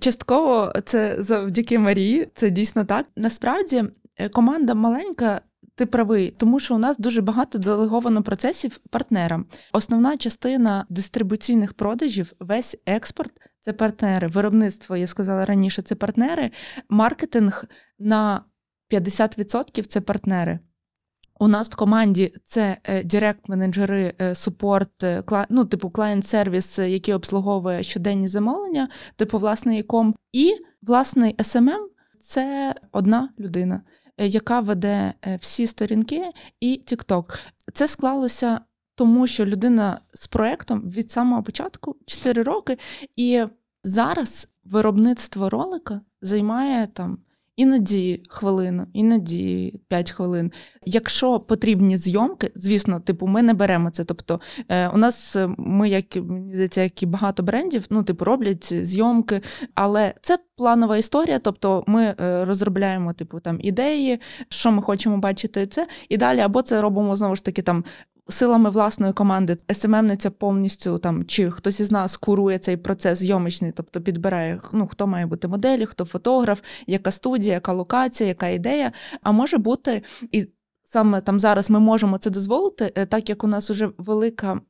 Частково 0.00 0.72
це 0.84 1.16
завдяки 1.18 1.78
Марії, 1.78 2.28
це 2.34 2.50
дійсно 2.50 2.84
так. 2.84 3.06
Насправді 3.16 3.84
е, 4.16 4.28
команда 4.28 4.74
маленька. 4.74 5.40
Ти 5.78 5.86
правий, 5.86 6.34
тому 6.38 6.60
що 6.60 6.74
у 6.74 6.78
нас 6.78 6.96
дуже 6.98 7.20
багато 7.20 7.58
делеговано 7.58 8.22
процесів 8.22 8.80
партнерам. 8.90 9.46
Основна 9.72 10.16
частина 10.16 10.86
дистрибуційних 10.88 11.74
продажів, 11.74 12.32
весь 12.40 12.76
експорт 12.86 13.32
це 13.60 13.72
партнери. 13.72 14.26
Виробництво, 14.26 14.96
я 14.96 15.06
сказала 15.06 15.44
раніше, 15.44 15.82
це 15.82 15.94
партнери. 15.94 16.50
Маркетинг 16.88 17.64
на 17.98 18.44
50% 18.90 19.86
це 19.86 20.00
партнери. 20.00 20.58
У 21.38 21.48
нас 21.48 21.70
в 21.70 21.74
команді 21.74 22.32
це 22.44 22.76
е, 22.84 23.02
директ-менеджери, 23.04 24.14
е, 24.20 24.34
супорт, 24.34 25.02
е, 25.02 25.22
ну, 25.48 25.64
типу 25.64 25.90
клієнт-сервіс, 25.90 26.78
який 26.78 27.14
обслуговує 27.14 27.82
щоденні 27.82 28.28
замовлення, 28.28 28.88
типу 29.16 29.38
власний 29.38 29.82
ком. 29.82 30.14
І 30.32 30.54
власний 30.82 31.36
SMM– 31.36 31.86
це 32.18 32.74
одна 32.92 33.28
людина, 33.38 33.82
яка 34.18 34.60
веде 34.60 35.14
всі 35.40 35.66
сторінки 35.66 36.30
і 36.60 36.82
TikTok. 36.86 37.24
Це 37.72 37.88
склалося 37.88 38.60
тому, 38.94 39.26
що 39.26 39.46
людина 39.46 40.00
з 40.12 40.26
проектом 40.26 40.80
від 40.90 41.10
самого 41.10 41.42
початку 41.42 41.96
4 42.06 42.42
роки, 42.42 42.78
і 43.16 43.44
зараз 43.82 44.48
виробництво 44.64 45.50
ролика 45.50 46.00
займає 46.20 46.86
там. 46.86 47.18
Іноді 47.56 48.22
хвилину, 48.28 48.86
іноді 48.92 49.80
5 49.88 50.10
хвилин. 50.10 50.52
Якщо 50.84 51.40
потрібні 51.40 51.96
зйомки, 51.96 52.52
звісно, 52.54 53.00
типу, 53.00 53.26
ми 53.26 53.42
не 53.42 53.54
беремо 53.54 53.90
це. 53.90 54.04
Тобто, 54.04 54.40
е, 54.68 54.88
у 54.88 54.96
нас 54.96 55.36
е, 55.36 55.48
ми, 55.58 55.88
як 55.88 56.16
мені 56.16 56.52
здається, 56.52 56.82
як 56.82 57.02
і 57.02 57.06
багато 57.06 57.42
брендів, 57.42 57.86
ну, 57.90 58.02
типу, 58.02 58.24
роблять 58.24 58.86
зйомки, 58.86 59.40
але 59.74 60.14
це 60.22 60.38
планова 60.56 60.96
історія. 60.96 61.38
Тобто, 61.38 61.84
ми 61.86 62.14
е, 62.20 62.44
розробляємо 62.44 63.12
типу 63.12 63.40
там 63.40 63.58
ідеї, 63.60 64.20
що 64.48 64.72
ми 64.72 64.82
хочемо 64.82 65.18
бачити, 65.18 65.66
це 65.66 65.86
і 66.08 66.16
далі, 66.16 66.40
або 66.40 66.62
це 66.62 66.80
робимо 66.80 67.16
знову 67.16 67.36
ж 67.36 67.44
таки 67.44 67.62
там. 67.62 67.84
Силами 68.28 68.70
власної 68.70 69.12
команди 69.12 69.58
СММниця 69.72 70.30
повністю 70.30 70.98
там 70.98 71.24
чи 71.24 71.50
хтось 71.50 71.80
із 71.80 71.90
нас 71.90 72.16
курує 72.16 72.58
цей 72.58 72.76
процес 72.76 73.18
зйомочний, 73.18 73.72
тобто 73.72 74.00
підбирає 74.00 74.60
ну 74.72 74.86
хто 74.86 75.06
має 75.06 75.26
бути 75.26 75.48
моделі, 75.48 75.86
хто 75.86 76.04
фотограф, 76.04 76.60
яка 76.86 77.10
студія, 77.10 77.54
яка 77.54 77.72
локація, 77.72 78.28
яка 78.28 78.48
ідея. 78.48 78.92
А 79.22 79.32
може 79.32 79.58
бути 79.58 80.02
і 80.32 80.48
саме 80.86 81.20
там 81.20 81.40
зараз 81.40 81.70
ми 81.70 81.80
можемо 81.80 82.18
це 82.18 82.30
дозволити, 82.30 82.92
е, 82.94 83.06
так 83.06 83.28
як 83.28 83.44
у 83.44 83.46
нас 83.46 83.70
вже 83.70 83.90
велика 83.98 84.60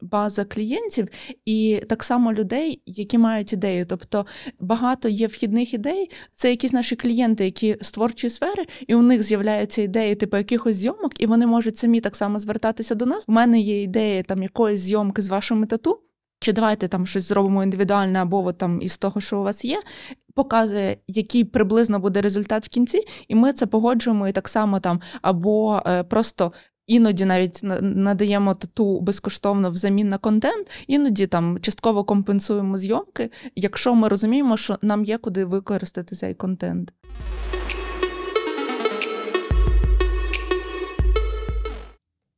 база 0.00 0.44
клієнтів, 0.44 1.08
і 1.44 1.82
так 1.88 2.04
само 2.04 2.32
людей, 2.32 2.82
які 2.86 3.18
мають 3.18 3.52
ідеї. 3.52 3.84
Тобто 3.84 4.26
багато 4.60 5.08
є 5.08 5.26
вхідних 5.26 5.74
ідей. 5.74 6.10
Це 6.34 6.50
якісь 6.50 6.72
наші 6.72 6.96
клієнти, 6.96 7.44
які 7.44 7.76
з 7.80 7.90
творчої 7.90 8.30
сфери, 8.30 8.66
і 8.86 8.94
у 8.94 9.02
них 9.02 9.22
з'являються 9.22 9.82
ідеї, 9.82 10.14
типу 10.14 10.36
якихось 10.36 10.76
зйомок, 10.76 11.20
і 11.20 11.26
вони 11.26 11.46
можуть 11.46 11.76
самі 11.76 12.00
так 12.00 12.16
само 12.16 12.38
звертатися 12.38 12.94
до 12.94 13.06
нас. 13.06 13.24
У 13.28 13.32
мене 13.32 13.60
є 13.60 13.82
ідея 13.82 14.22
там 14.22 14.42
якоїсь 14.42 14.80
зйомки 14.80 15.22
з 15.22 15.28
вашими 15.28 15.66
тату. 15.66 16.00
Чи 16.44 16.52
давайте 16.52 16.88
там 16.88 17.06
щось 17.06 17.28
зробимо 17.28 17.62
індивідуальне, 17.62 18.22
або 18.22 18.46
от 18.46 18.58
там 18.58 18.82
із 18.82 18.98
того, 18.98 19.20
що 19.20 19.38
у 19.38 19.42
вас 19.42 19.64
є, 19.64 19.82
показує, 20.34 20.96
який 21.06 21.44
приблизно 21.44 21.98
буде 21.98 22.20
результат 22.20 22.66
в 22.66 22.68
кінці, 22.68 23.00
і 23.28 23.34
ми 23.34 23.52
це 23.52 23.66
погоджуємо 23.66 24.28
і 24.28 24.32
так 24.32 24.48
само 24.48 24.80
там, 24.80 25.00
або 25.22 25.82
е, 25.86 26.02
просто. 26.02 26.52
Іноді 26.86 27.24
навіть 27.24 27.60
надаємо 27.80 28.54
тату 28.54 29.00
безкоштовно 29.00 29.70
взамін 29.70 30.08
на 30.08 30.18
контент, 30.18 30.70
іноді 30.86 31.26
там 31.26 31.58
частково 31.60 32.04
компенсуємо 32.04 32.78
зйомки, 32.78 33.30
якщо 33.56 33.94
ми 33.94 34.08
розуміємо, 34.08 34.56
що 34.56 34.78
нам 34.82 35.04
є 35.04 35.18
куди 35.18 35.44
використати 35.44 36.16
цей 36.16 36.34
контент. 36.34 36.92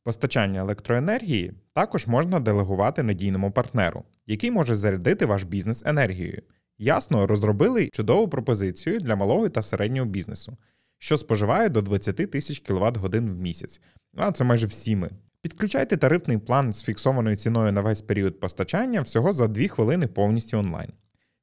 Постачання 0.07 0.61
електроенергії 0.61 1.53
також 1.73 2.07
можна 2.07 2.41
делегувати 2.41 3.03
надійному 3.03 3.51
партнеру, 3.51 4.05
який 4.27 4.51
може 4.51 4.75
зарядити 4.75 5.27
ваш 5.27 5.45
бізнес 5.45 5.83
енергією. 5.87 6.43
Ясно, 6.79 7.27
розробили 7.27 7.89
чудову 7.89 8.29
пропозицію 8.29 9.01
для 9.01 9.17
малого 9.17 9.49
та 9.49 9.63
середнього 9.63 10.07
бізнесу, 10.07 10.57
що 10.99 11.17
споживає 11.17 11.69
до 11.69 11.83
20 11.83 12.17
тисяч 12.17 12.59
кВт 12.59 12.97
годин 12.97 13.31
в 13.31 13.37
місяць. 13.37 13.81
А 14.17 14.33
це 14.33 14.45
майже 14.45 14.67
всі 14.67 14.97
ми. 14.97 15.11
Підключайте 15.43 15.97
тарифний 15.97 16.39
план 16.39 16.73
з 16.73 16.85
фіксованою 16.85 17.37
ціною 17.37 17.73
на 17.73 17.81
весь 17.81 18.03
період 18.03 18.41
постачання 18.41 19.01
всього 19.01 19.33
за 19.33 19.49
2 19.49 19.69
хвилини 19.69 20.07
повністю 20.07 20.59
онлайн. 20.59 20.93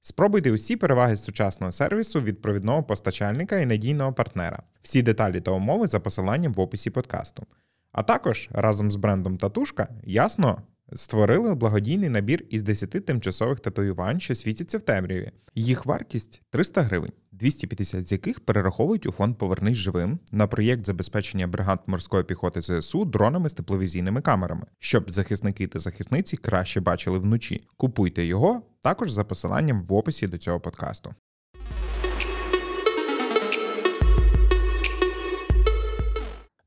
Спробуйте 0.02 0.52
усі 0.52 0.76
переваги 0.76 1.18
сучасного 1.18 1.72
сервісу 1.72 2.22
від 2.22 2.42
провідного 2.42 2.84
постачальника 2.84 3.60
і 3.60 3.66
надійного 3.66 4.14
партнера. 4.14 4.64
Всі 4.82 5.02
деталі 5.02 5.42
та 5.42 5.52
умови 5.52 5.88
за 5.88 6.00
посиланням 6.00 6.54
в 6.54 6.60
описі 6.60 6.90
подкасту. 6.90 7.46
А 7.94 8.04
також 8.04 8.50
разом 8.52 8.92
з 8.92 8.96
брендом 8.96 9.38
Татушка 9.38 9.88
ясно 10.04 10.62
створили 10.94 11.56
благодійний 11.56 12.10
набір 12.10 12.46
із 12.50 12.64
10 12.64 12.90
тимчасових 12.90 13.60
татуювань, 13.60 14.20
що 14.20 14.36
світяться 14.36 14.78
в 14.78 14.82
темряві. 14.82 15.32
Їх 15.56 15.86
вартість 15.86 16.42
300 16.50 16.82
гривень, 16.82 17.12
250 17.32 18.08
з 18.08 18.12
яких 18.12 18.40
перераховують 18.40 19.06
у 19.06 19.12
фонд 19.12 19.38
Повернись 19.38 19.78
живим 19.78 20.20
на 20.32 20.48
проєкт 20.48 20.86
забезпечення 20.86 21.48
бригад 21.48 21.80
морської 21.88 22.24
піхоти 22.24 22.62
ЗСУ 22.62 23.06
дронами 23.06 23.50
з 23.50 23.54
тепловізійними 23.54 24.22
камерами, 24.22 24.66
щоб 24.80 25.12
захисники 25.12 25.68
та 25.68 25.80
захисниці 25.80 26.38
краще 26.38 26.82
бачили 26.82 27.20
вночі. 27.20 27.62
Купуйте 27.78 28.26
його 28.26 28.62
також 28.82 29.12
за 29.12 29.24
посиланням 29.24 29.84
в 29.84 29.94
описі 29.94 30.28
до 30.28 30.38
цього 30.38 30.60
подкасту. 30.60 31.16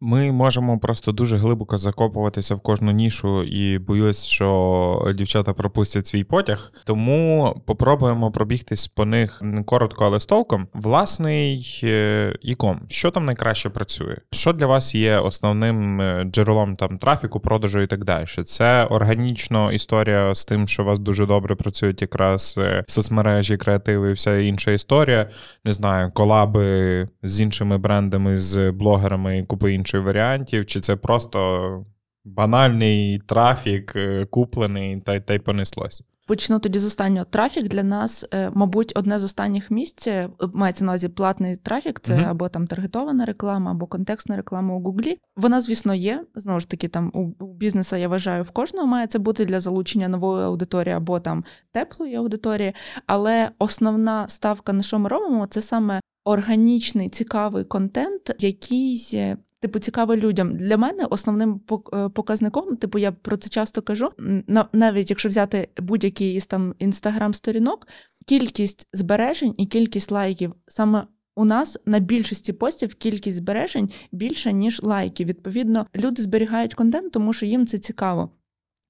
Ми 0.06 0.32
можемо 0.32 0.78
просто 0.78 1.12
дуже 1.12 1.36
глибоко 1.36 1.78
закопуватися 1.78 2.54
в 2.54 2.60
кожну 2.60 2.90
нішу 2.92 3.42
і 3.42 3.78
боюсь, 3.78 4.24
що 4.24 5.12
дівчата 5.14 5.52
пропустять 5.52 6.06
свій 6.06 6.24
потяг. 6.24 6.72
Тому 6.84 7.54
попробуємо 7.66 8.30
пробігтись 8.30 8.88
по 8.88 9.04
них 9.04 9.42
коротко, 9.64 10.04
але 10.04 10.20
з 10.20 10.26
толком. 10.26 10.68
Власний 10.74 11.80
е, 11.84 12.36
іком, 12.42 12.80
що 12.88 13.10
там 13.10 13.24
найкраще 13.24 13.70
працює? 13.70 14.16
Що 14.32 14.52
для 14.52 14.66
вас 14.66 14.94
є 14.94 15.18
основним 15.18 16.00
е, 16.00 16.24
джерелом 16.24 16.76
там 16.76 16.98
трафіку, 16.98 17.40
продажу 17.40 17.80
і 17.80 17.86
так 17.86 18.04
далі? 18.04 18.26
Це 18.44 18.84
органічно 18.84 19.72
історія 19.72 20.34
з 20.34 20.44
тим, 20.44 20.68
що 20.68 20.82
у 20.82 20.86
вас 20.86 20.98
дуже 20.98 21.26
добре 21.26 21.54
працюють 21.54 22.02
якраз 22.02 22.54
е, 22.58 22.84
соцмережі, 22.88 23.56
креативи 23.56 24.10
і 24.10 24.12
вся 24.12 24.38
інша 24.38 24.70
історія. 24.70 25.28
Не 25.64 25.72
знаю, 25.72 26.10
колаби 26.14 27.08
з 27.22 27.40
іншими 27.40 27.78
брендами, 27.78 28.38
з 28.38 28.70
блогерами 28.70 29.38
і 29.38 29.44
купи 29.44 29.74
інших 29.74 29.95
варіантів, 30.02 30.66
чи 30.66 30.80
це 30.80 30.96
просто 30.96 31.84
банальний 32.24 33.18
трафік, 33.18 33.92
е, 33.96 34.24
куплений 34.24 35.00
та, 35.00 35.20
та 35.20 35.34
й 35.34 35.38
понеслось. 35.38 36.02
Почну 36.26 36.58
тоді 36.58 36.78
з 36.78 36.84
останнього. 36.84 37.24
Трафік 37.24 37.68
для 37.68 37.82
нас, 37.82 38.24
е, 38.34 38.50
мабуть, 38.54 38.92
одне 38.96 39.18
з 39.18 39.24
останніх 39.24 39.70
місць 39.70 40.06
е, 40.06 40.28
мається 40.54 40.84
на 40.84 40.92
увазі 40.92 41.08
платний 41.08 41.56
трафік, 41.56 42.00
це 42.00 42.14
Мгм. 42.14 42.24
або 42.24 42.48
там 42.48 42.66
таргетована 42.66 43.24
реклама, 43.24 43.70
або 43.70 43.86
контекстна 43.86 44.36
реклама 44.36 44.74
у 44.74 44.80
Гуглі. 44.80 45.18
Вона, 45.36 45.60
звісно, 45.60 45.94
є. 45.94 46.24
Знову 46.34 46.60
ж 46.60 46.68
таки, 46.68 46.88
там 46.88 47.10
у, 47.14 47.46
бізнесу, 47.46 47.96
я 47.96 48.08
вважаю, 48.08 48.42
в 48.42 48.50
кожного 48.50 48.86
має 48.86 49.06
це 49.06 49.18
бути 49.18 49.44
для 49.44 49.60
залучення 49.60 50.08
нової 50.08 50.44
аудиторії 50.44 50.94
або 50.94 51.20
там 51.20 51.44
теплої 51.72 52.14
аудиторії. 52.14 52.72
Але 53.06 53.50
основна 53.58 54.28
ставка, 54.28 54.72
на 54.72 54.82
що 54.82 54.98
ми 54.98 55.08
робимо, 55.08 55.46
це 55.46 55.62
саме 55.62 56.00
органічний 56.24 57.08
цікавий 57.08 57.64
контент, 57.64 58.36
який. 58.38 59.36
Типу, 59.60 59.78
цікаве 59.78 60.16
людям. 60.16 60.56
Для 60.56 60.76
мене 60.76 61.04
основним 61.04 61.60
е, 61.94 62.08
показником, 62.08 62.76
типу, 62.76 62.98
я 62.98 63.12
про 63.12 63.36
це 63.36 63.48
часто 63.48 63.82
кажу, 63.82 64.10
на- 64.46 64.68
навіть 64.72 65.10
якщо 65.10 65.28
взяти 65.28 65.68
будь-який 65.76 66.34
із 66.34 66.46
там 66.46 66.74
інстаграм-сторінок, 66.78 67.88
кількість 68.26 68.88
збережень 68.92 69.54
і 69.58 69.66
кількість 69.66 70.10
лайків 70.10 70.54
саме 70.66 71.06
у 71.36 71.44
нас 71.44 71.78
на 71.86 71.98
більшості 71.98 72.52
постів 72.52 72.94
кількість 72.94 73.36
збережень 73.36 73.90
більша, 74.12 74.50
ніж 74.50 74.82
лайків. 74.82 75.26
Відповідно, 75.26 75.86
люди 75.96 76.22
зберігають 76.22 76.74
контент, 76.74 77.12
тому 77.12 77.32
що 77.32 77.46
їм 77.46 77.66
це 77.66 77.78
цікаво. 77.78 78.30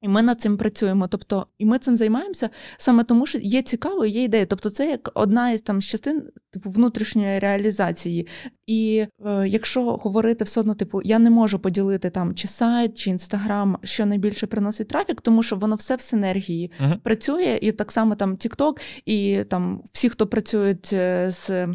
І 0.01 0.09
ми 0.09 0.23
над 0.23 0.41
цим 0.41 0.57
працюємо. 0.57 1.09
Тобто, 1.09 1.47
і 1.59 1.67
ми 1.67 1.79
цим 1.79 1.97
займаємося 1.97 2.51
саме 2.77 3.05
тому, 3.05 3.27
що 3.27 3.39
є 3.39 3.63
цікаво, 3.63 4.07
є 4.07 4.25
ідея. 4.25 4.47
Тобто, 4.47 4.71
це 4.71 4.91
як 4.91 5.11
одна 5.15 5.51
із 5.51 5.61
там 5.61 5.83
з 5.83 5.85
частин 5.85 6.23
типу 6.51 6.71
внутрішньої 6.71 7.39
реалізації. 7.39 8.27
І 8.67 9.07
е, 9.27 9.49
якщо 9.49 9.97
говорити 9.97 10.45
все 10.45 10.61
одно, 10.61 10.75
типу, 10.75 11.03
я 11.05 11.19
не 11.19 11.31
можу 11.31 11.59
поділити 11.59 12.11
там 12.11 12.35
чи 12.35 12.49
сайт, 12.49 12.99
чи 12.99 13.11
інстаграм, 13.11 13.79
що 13.83 14.07
найбільше 14.07 14.47
приносить 14.47 14.89
трафік, 14.89 15.21
тому 15.21 15.43
що 15.43 15.57
воно 15.57 15.77
все 15.77 15.97
в 15.97 16.01
синергії 16.01 16.73
Мгм. 16.81 17.01
працює, 17.05 17.59
і 17.63 17.73
так 17.73 17.93
само 17.93 18.15
там 18.15 18.37
TikTok, 18.37 18.81
і 19.07 19.45
там 19.51 19.83
всі, 19.93 20.09
хто 20.09 20.27
працюють 20.27 20.91
е, 20.93 21.31
з 21.31 21.69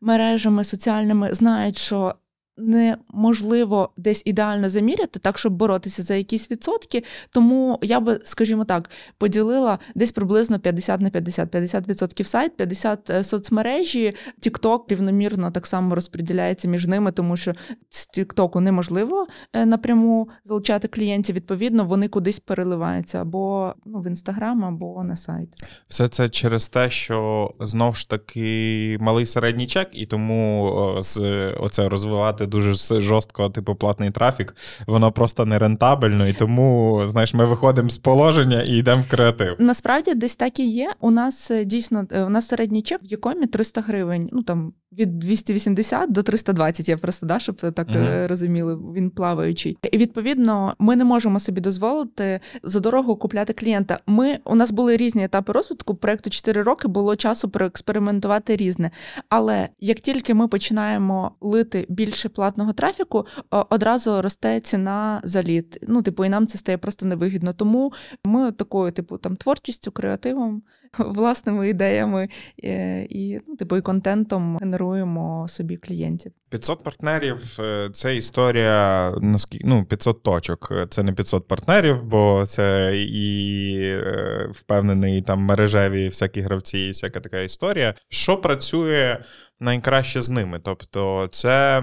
мережами 0.00 0.64
соціальними, 0.64 1.34
знають, 1.34 1.78
що. 1.78 2.14
Неможливо 2.56 3.90
десь 3.96 4.22
ідеально 4.24 4.68
заміряти, 4.68 5.18
так 5.18 5.38
щоб 5.38 5.52
боротися 5.52 6.02
за 6.02 6.14
якісь 6.14 6.50
відсотки. 6.50 7.04
Тому 7.30 7.78
я 7.82 8.00
би, 8.00 8.20
скажімо 8.24 8.64
так, 8.64 8.90
поділила 9.18 9.78
десь 9.94 10.12
приблизно 10.12 10.58
50 10.58 11.00
на 11.00 11.10
50. 11.10 11.54
50% 11.54 12.24
сайт, 12.24 12.56
50 12.56 13.10
е, 13.10 13.24
соцмережі. 13.24 14.14
TikTok 14.42 14.80
рівномірно 14.88 15.50
так 15.50 15.66
само 15.66 15.94
розподіляється 15.94 16.68
між 16.68 16.86
ними, 16.86 17.12
тому 17.12 17.36
що 17.36 17.52
з 17.90 18.08
TikTok 18.18 18.60
неможливо 18.60 19.26
е, 19.52 19.66
напряму 19.66 20.28
залучати 20.44 20.88
клієнтів. 20.88 21.36
Відповідно, 21.36 21.84
вони 21.84 22.08
кудись 22.08 22.38
переливаються 22.38 23.20
або 23.20 23.74
ну, 23.86 24.00
в 24.00 24.06
інстаграм, 24.06 24.64
або 24.64 25.04
на 25.04 25.16
сайт. 25.16 25.48
Все 25.88 26.08
це 26.08 26.28
через 26.28 26.68
те, 26.68 26.90
що 26.90 27.50
знов 27.60 27.96
ж 27.96 28.10
таки 28.10 28.98
малий 29.00 29.26
середній 29.26 29.66
чек, 29.66 29.88
і 29.92 30.06
тому 30.06 30.98
з 31.00 31.20
оце 31.60 31.88
розвивати 31.88 32.43
дуже 32.46 32.74
с- 32.76 33.00
жорстко, 33.00 33.48
типу, 33.50 33.74
платний 33.74 34.10
трафік, 34.10 34.56
воно 34.86 35.12
просто 35.12 35.44
не 35.46 35.58
рентабельно, 35.58 36.26
і 36.28 36.32
тому, 36.32 37.02
знаєш, 37.06 37.34
ми 37.34 37.44
виходимо 37.44 37.88
з 37.88 37.98
положення 37.98 38.62
і 38.62 38.70
йдемо 38.76 39.02
в 39.02 39.10
креатив. 39.10 39.56
Насправді 39.58 40.14
десь 40.14 40.36
так 40.36 40.60
і 40.60 40.70
є. 40.70 40.92
У 41.00 41.10
нас 41.10 41.50
е, 41.50 41.64
дійсно 41.64 42.04
е, 42.10 42.22
у 42.24 42.28
нас 42.28 42.48
середній 42.48 42.82
чек 42.82 43.00
в 43.02 43.06
Якомі 43.06 43.46
300 43.46 43.80
гривень. 43.80 44.28
Ну 44.32 44.42
там 44.42 44.72
від 44.98 45.18
280 45.18 46.12
до 46.12 46.22
320, 46.22 46.88
Я 46.88 46.96
просто 46.96 47.26
да, 47.26 47.38
щоб 47.38 47.56
так 47.56 47.88
е, 47.90 48.26
розуміли. 48.26 48.78
Він 48.94 49.10
плаваючий. 49.10 49.78
І 49.92 49.98
відповідно, 49.98 50.74
ми 50.78 50.96
не 50.96 51.04
можемо 51.04 51.40
собі 51.40 51.60
дозволити 51.60 52.40
за 52.62 52.80
дорогу 52.80 53.16
купляти 53.16 53.52
клієнта. 53.52 54.00
Ми 54.06 54.38
у 54.44 54.54
нас 54.54 54.70
були 54.70 54.96
різні 54.96 55.24
етапи 55.24 55.52
розвитку. 55.52 55.94
Проекту 55.94 56.30
4 56.30 56.62
роки 56.62 56.88
було 56.88 57.16
часу 57.16 57.48
проекспериментувати 57.48 58.56
різне. 58.56 58.90
Але 59.28 59.68
як 59.80 60.00
тільки 60.00 60.34
ми 60.34 60.48
починаємо 60.48 61.32
лити 61.40 61.86
більше 61.88 62.28
платного 62.28 62.72
трафіку, 62.72 63.26
одразу 63.50 64.22
росте 64.22 64.60
ціна 64.60 65.20
за 65.24 65.42
лід. 65.42 65.84
Ну, 65.88 66.02
типу, 66.02 66.24
і 66.24 66.28
нам 66.28 66.46
це 66.46 66.58
стає 66.58 66.78
просто 66.78 67.06
невигідно. 67.06 67.52
Тому 67.52 67.92
ми 68.24 68.52
такою, 68.52 68.92
типу, 68.92 69.18
там 69.18 69.36
творчістю, 69.36 69.92
креативом, 69.92 70.62
власними 70.98 71.68
ідеями 71.68 72.28
е, 72.64 73.06
і, 73.10 73.40
ну, 73.48 73.56
типу, 73.56 73.76
і 73.76 73.80
контентом 73.80 74.56
генеруємо 74.56 75.46
собі 75.48 75.76
клієнтів. 75.76 76.32
500 76.50 76.82
партнерів 76.82 77.56
е, 77.60 77.90
це 77.92 78.16
історія 78.16 79.12
наскільки 79.20 79.64
ну 79.68 79.84
500 79.84 80.22
точок. 80.22 80.72
Це 80.88 81.02
не 81.02 81.12
500 81.12 81.48
партнерів, 81.48 82.04
бо 82.04 82.44
це 82.46 82.92
і 82.96 83.78
е, 83.82 84.48
впевнений 84.52 85.22
там 85.22 85.40
мережеві 85.40 86.08
всякі 86.08 86.40
гравці, 86.40 86.78
і 86.78 86.90
всяка 86.90 87.20
така 87.20 87.40
історія. 87.40 87.94
Що 88.08 88.36
працює 88.36 89.18
найкраще 89.60 90.22
з 90.22 90.30
ними? 90.30 90.60
Тобто, 90.64 91.28
це 91.32 91.82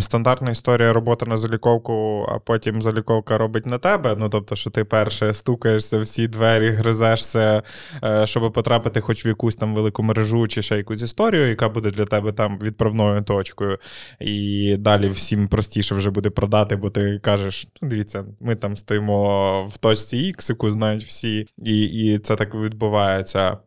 стандартна 0.00 0.50
історія 0.50 0.92
роботи 0.92 1.26
на 1.26 1.36
заліковку, 1.36 2.26
а 2.28 2.38
потім 2.38 2.82
заліковка 2.82 3.38
робить 3.38 3.66
на 3.66 3.78
тебе. 3.78 4.16
Ну 4.18 4.28
тобто, 4.28 4.56
що 4.56 4.70
ти 4.70 4.84
перше 4.84 5.32
стукаєшся 5.32 5.98
всі 5.98 6.28
двері, 6.28 6.68
гризешся, 6.68 7.62
е, 8.04 8.26
щоб 8.26 8.52
потрапити 8.52 9.00
хоч 9.00 9.26
в 9.26 9.28
якусь 9.28 9.56
там 9.56 9.74
велику 9.74 10.02
мережу 10.02 10.46
чи 10.46 10.62
ще 10.62 10.76
якусь 10.76 11.02
історію, 11.02 11.48
яка 11.48 11.68
буде 11.68 11.90
для 11.90 12.04
тебе 12.04 12.32
там 12.32 12.58
відправною 12.62 13.22
точкою. 13.22 13.78
І 14.20 14.76
далі 14.78 15.08
всім 15.08 15.48
простіше 15.48 15.94
вже 15.94 16.10
буде 16.10 16.30
продати, 16.30 16.76
бо 16.76 16.90
ти 16.90 17.18
кажеш: 17.22 17.68
ну, 17.82 17.88
дивіться, 17.88 18.24
ми 18.40 18.54
там 18.54 18.76
стоїмо 18.76 19.66
в 19.66 19.78
точці 19.78 20.16
X, 20.16 20.50
яку 20.50 20.70
знають 20.70 21.04
всі, 21.04 21.46
і, 21.64 21.84
і 21.84 22.18
це 22.18 22.36
так 22.36 22.54
відбувається. 22.54 23.58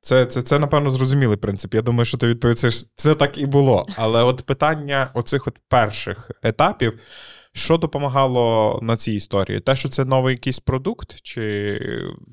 Це, 0.00 0.26
це, 0.26 0.42
це, 0.42 0.58
напевно, 0.58 0.90
зрозумілий 0.90 1.36
принцип. 1.36 1.74
Я 1.74 1.82
думаю, 1.82 2.04
що 2.04 2.18
ти 2.18 2.26
відповідаєш, 2.26 2.84
все 2.94 3.14
так 3.14 3.38
і 3.38 3.46
було. 3.46 3.86
Але 3.96 4.22
от 4.22 4.42
питання 4.42 5.10
оцих 5.14 5.46
от 5.46 5.58
перших 5.68 6.30
етапів, 6.42 7.00
що 7.58 7.78
допомагало 7.78 8.78
на 8.82 8.96
цій 8.96 9.12
історії? 9.12 9.60
Те, 9.60 9.76
що 9.76 9.88
це 9.88 10.04
новий 10.04 10.34
якийсь 10.34 10.60
продукт, 10.60 11.20
чи 11.22 11.80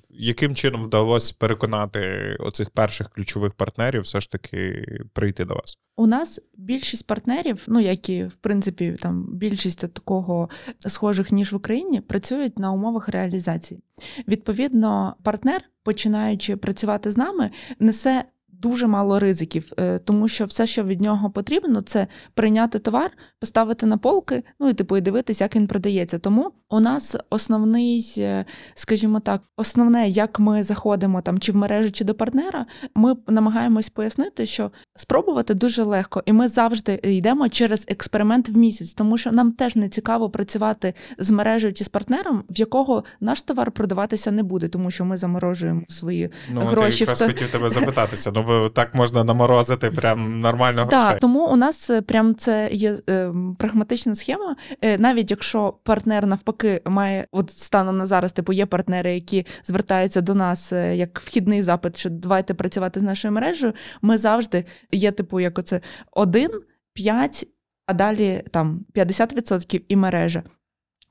яким 0.10 0.56
чином 0.56 0.84
вдалося 0.84 1.36
переконати 1.38 2.36
оцих 2.40 2.70
перших 2.70 3.10
ключових 3.10 3.54
партнерів 3.54 4.02
все 4.02 4.22
ж 4.22 4.32
таки 4.32 4.86
прийти 5.14 5.46
до 5.46 5.56
вас? 5.56 5.78
У 5.96 6.08
нас 6.08 6.42
більшість 6.58 7.08
партнерів, 7.08 7.64
ну 7.68 7.80
як 7.80 8.10
і 8.10 8.24
в 8.24 8.36
принципі 8.36 8.96
там 9.02 9.26
більшість 9.34 9.94
такого 9.94 10.50
схожих 10.80 11.32
ніж 11.32 11.52
в 11.52 11.56
Україні, 11.56 12.02
працюють 12.02 12.60
на 12.60 12.72
умовах 12.72 13.10
реалізації. 13.10 13.84
Відповідно, 14.28 15.16
партнер, 15.24 15.62
починаючи 15.84 16.58
працювати 16.58 17.12
з 17.12 17.18
нами, 17.18 17.52
несе 17.80 18.26
дуже 18.62 18.88
мало 18.88 19.20
ризиків, 19.20 19.72
е, 19.80 20.00
тому 20.00 20.28
що 20.28 20.46
все, 20.46 20.68
що 20.68 20.84
від 20.84 21.02
нього 21.02 21.30
потрібно, 21.30 21.82
це 21.82 22.08
прийняти 22.34 22.80
товар, 22.80 23.12
поставити 23.40 23.86
на 23.86 23.98
полки, 23.98 24.44
ну 24.60 24.70
і 24.70 24.74
типу 24.74 24.98
і 24.98 25.02
дивитися, 25.02 25.44
як 25.44 25.56
він 25.56 25.68
продається. 25.68 26.20
Тому 26.20 26.52
у 26.70 26.80
нас 26.80 27.16
основний, 27.30 28.14
е, 28.18 28.46
скажімо 28.74 29.20
так, 29.20 29.42
основне, 29.58 30.10
як 30.10 30.40
ми 30.40 30.64
заходимо 30.64 31.22
там 31.22 31.40
чи 31.40 31.52
в 31.52 31.56
мережу, 31.56 31.92
чи 31.92 32.04
до 32.04 32.16
партнера, 32.16 32.66
ми 32.96 33.16
намагаємось 33.28 33.90
пояснити, 33.90 34.46
що 34.46 34.72
спробувати 34.96 35.54
дуже 35.54 35.84
легко, 35.84 36.24
і 36.26 36.34
ми 36.34 36.48
завжди 36.48 37.00
йдемо 37.04 37.50
через 37.50 37.86
експеримент 37.88 38.50
в 38.50 38.58
місяць, 38.58 38.94
тому 38.94 39.18
що 39.18 39.32
нам 39.32 39.52
теж 39.52 39.76
не 39.76 39.90
цікаво 39.90 40.30
працювати 40.30 40.94
з 41.18 41.30
мережею 41.30 41.74
чи 41.74 41.84
з 41.84 41.88
партнером, 41.88 42.44
в 42.50 42.60
якого 42.60 43.04
наш 43.20 43.42
товар 43.42 43.72
продаватися 43.72 44.32
не 44.32 44.44
буде, 44.44 44.68
тому 44.68 44.92
що 44.92 45.06
ми 45.06 45.18
заморожуємо 45.18 45.82
свої 45.88 46.30
Ну, 46.54 46.62
гроші 46.62 47.04
я 47.04 47.12
якраз 47.12 47.22
хотів 47.22 47.50
тебе 47.52 47.70
запитатися. 47.70 48.32
Ну, 48.36 48.45
бо 48.46 48.70
так 48.70 48.96
можна 48.96 49.24
наморозити 49.24 49.92
прям 49.92 50.40
нормально 50.40 50.82
грошей. 50.82 51.00
Так, 51.00 51.20
тому 51.20 51.48
у 51.48 51.56
нас 51.56 51.90
е, 51.90 52.02
прям 52.02 52.36
це 52.36 52.70
є 52.72 52.98
е, 53.10 53.34
прагматична 53.58 54.16
схема. 54.16 54.56
Е, 54.82 54.98
навіть 54.98 55.32
якщо 55.32 55.74
партнер 55.84 56.26
навпаки 56.26 56.82
має, 56.86 57.28
от 57.32 57.52
станом 57.52 57.98
на 57.98 58.06
зараз, 58.06 58.32
типу, 58.32 58.54
є 58.54 58.66
партнери, 58.66 59.14
які 59.14 59.46
звертаються 59.64 60.22
до 60.22 60.34
нас 60.36 60.74
е, 60.74 60.96
як 60.96 61.20
вхідний 61.20 61.62
запит, 61.62 61.98
що 61.98 62.10
давайте 62.10 62.54
працювати 62.54 63.00
з 63.00 63.04
нашою 63.04 63.32
мережею. 63.32 63.74
Ми 64.02 64.18
завжди 64.18 64.66
є, 64.92 65.12
типу, 65.12 65.40
як 65.40 65.60
оце 65.60 65.82
один, 66.12 66.50
п'ять. 66.94 67.48
а 67.88 67.94
далі 67.94 68.44
там 68.52 68.86
50% 68.96 69.82
і 69.88 69.96
мережа. 69.96 70.44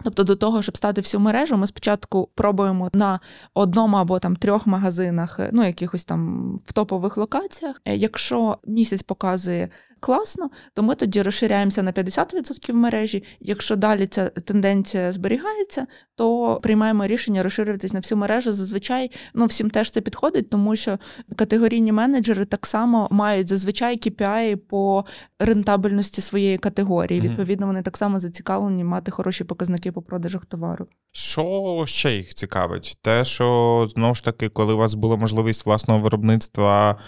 Тобто 0.04 0.24
до 0.24 0.36
того, 0.36 0.62
щоб 0.62 0.76
стати 0.76 1.00
всю 1.00 1.20
мережу, 1.20 1.56
ми 1.56 1.66
спочатку 1.66 2.28
пробуємо 2.34 2.90
на 2.92 3.20
одному 3.54 3.96
або 3.96 4.18
там 4.18 4.36
трьох 4.36 4.66
магазинах, 4.66 5.40
ну 5.52 5.66
якихось 5.66 6.04
там 6.04 6.50
в 6.66 6.72
топових 6.72 7.16
локаціях. 7.16 7.82
Е, 7.84 7.96
Якщо 7.96 8.58
місяць 8.66 9.02
показує 9.02 9.68
класно, 10.04 10.50
то 10.74 10.82
ми 10.82 10.94
тоді 10.94 11.22
розширяємося 11.22 11.82
на 11.82 11.92
50% 11.92 12.72
мережі. 12.72 13.24
Якщо 13.40 13.76
далі 13.76 14.06
ця 14.06 14.28
тенденція 14.28 15.12
зберігається, 15.12 15.86
то 16.16 16.58
приймаємо 16.62 17.06
рішення 17.06 17.42
розширюватись 17.42 17.92
на 17.92 18.00
всю 18.00 18.18
мережу. 18.18 18.52
Зазвичай 18.52 19.10
ну 19.34 19.46
всім 19.46 19.70
теж 19.70 19.90
це 19.90 20.00
підходить, 20.00 20.50
тому 20.50 20.76
що 20.76 20.98
категорійні 21.36 21.92
менеджери 21.92 22.44
так 22.44 22.66
само 22.66 23.08
мають 23.10 23.48
зазвичай 23.48 23.96
KPI 23.96 24.56
по 24.56 25.04
рентабельності 25.38 26.20
своєї 26.20 26.58
категорії. 26.58 27.20
Мгм. 27.20 27.30
Відповідно, 27.30 27.66
вони 27.66 27.82
так 27.82 27.96
само 27.96 28.18
зацікавлені 28.18 28.84
мати 28.84 29.10
хороші 29.10 29.44
показники 29.44 29.92
по 29.92 30.02
продажах 30.02 30.46
товару. 30.46 30.86
Що 31.12 31.84
ще 31.86 32.14
їх 32.14 32.34
цікавить? 32.34 32.98
Те, 33.02 33.24
що 33.24 33.86
знову 33.88 34.14
ж 34.14 34.24
таки, 34.24 34.48
коли 34.48 34.74
у 34.74 34.76
вас 34.76 34.94
була 34.94 35.16
можливість 35.16 35.66
власного 35.66 36.00
виробництва 36.00 36.98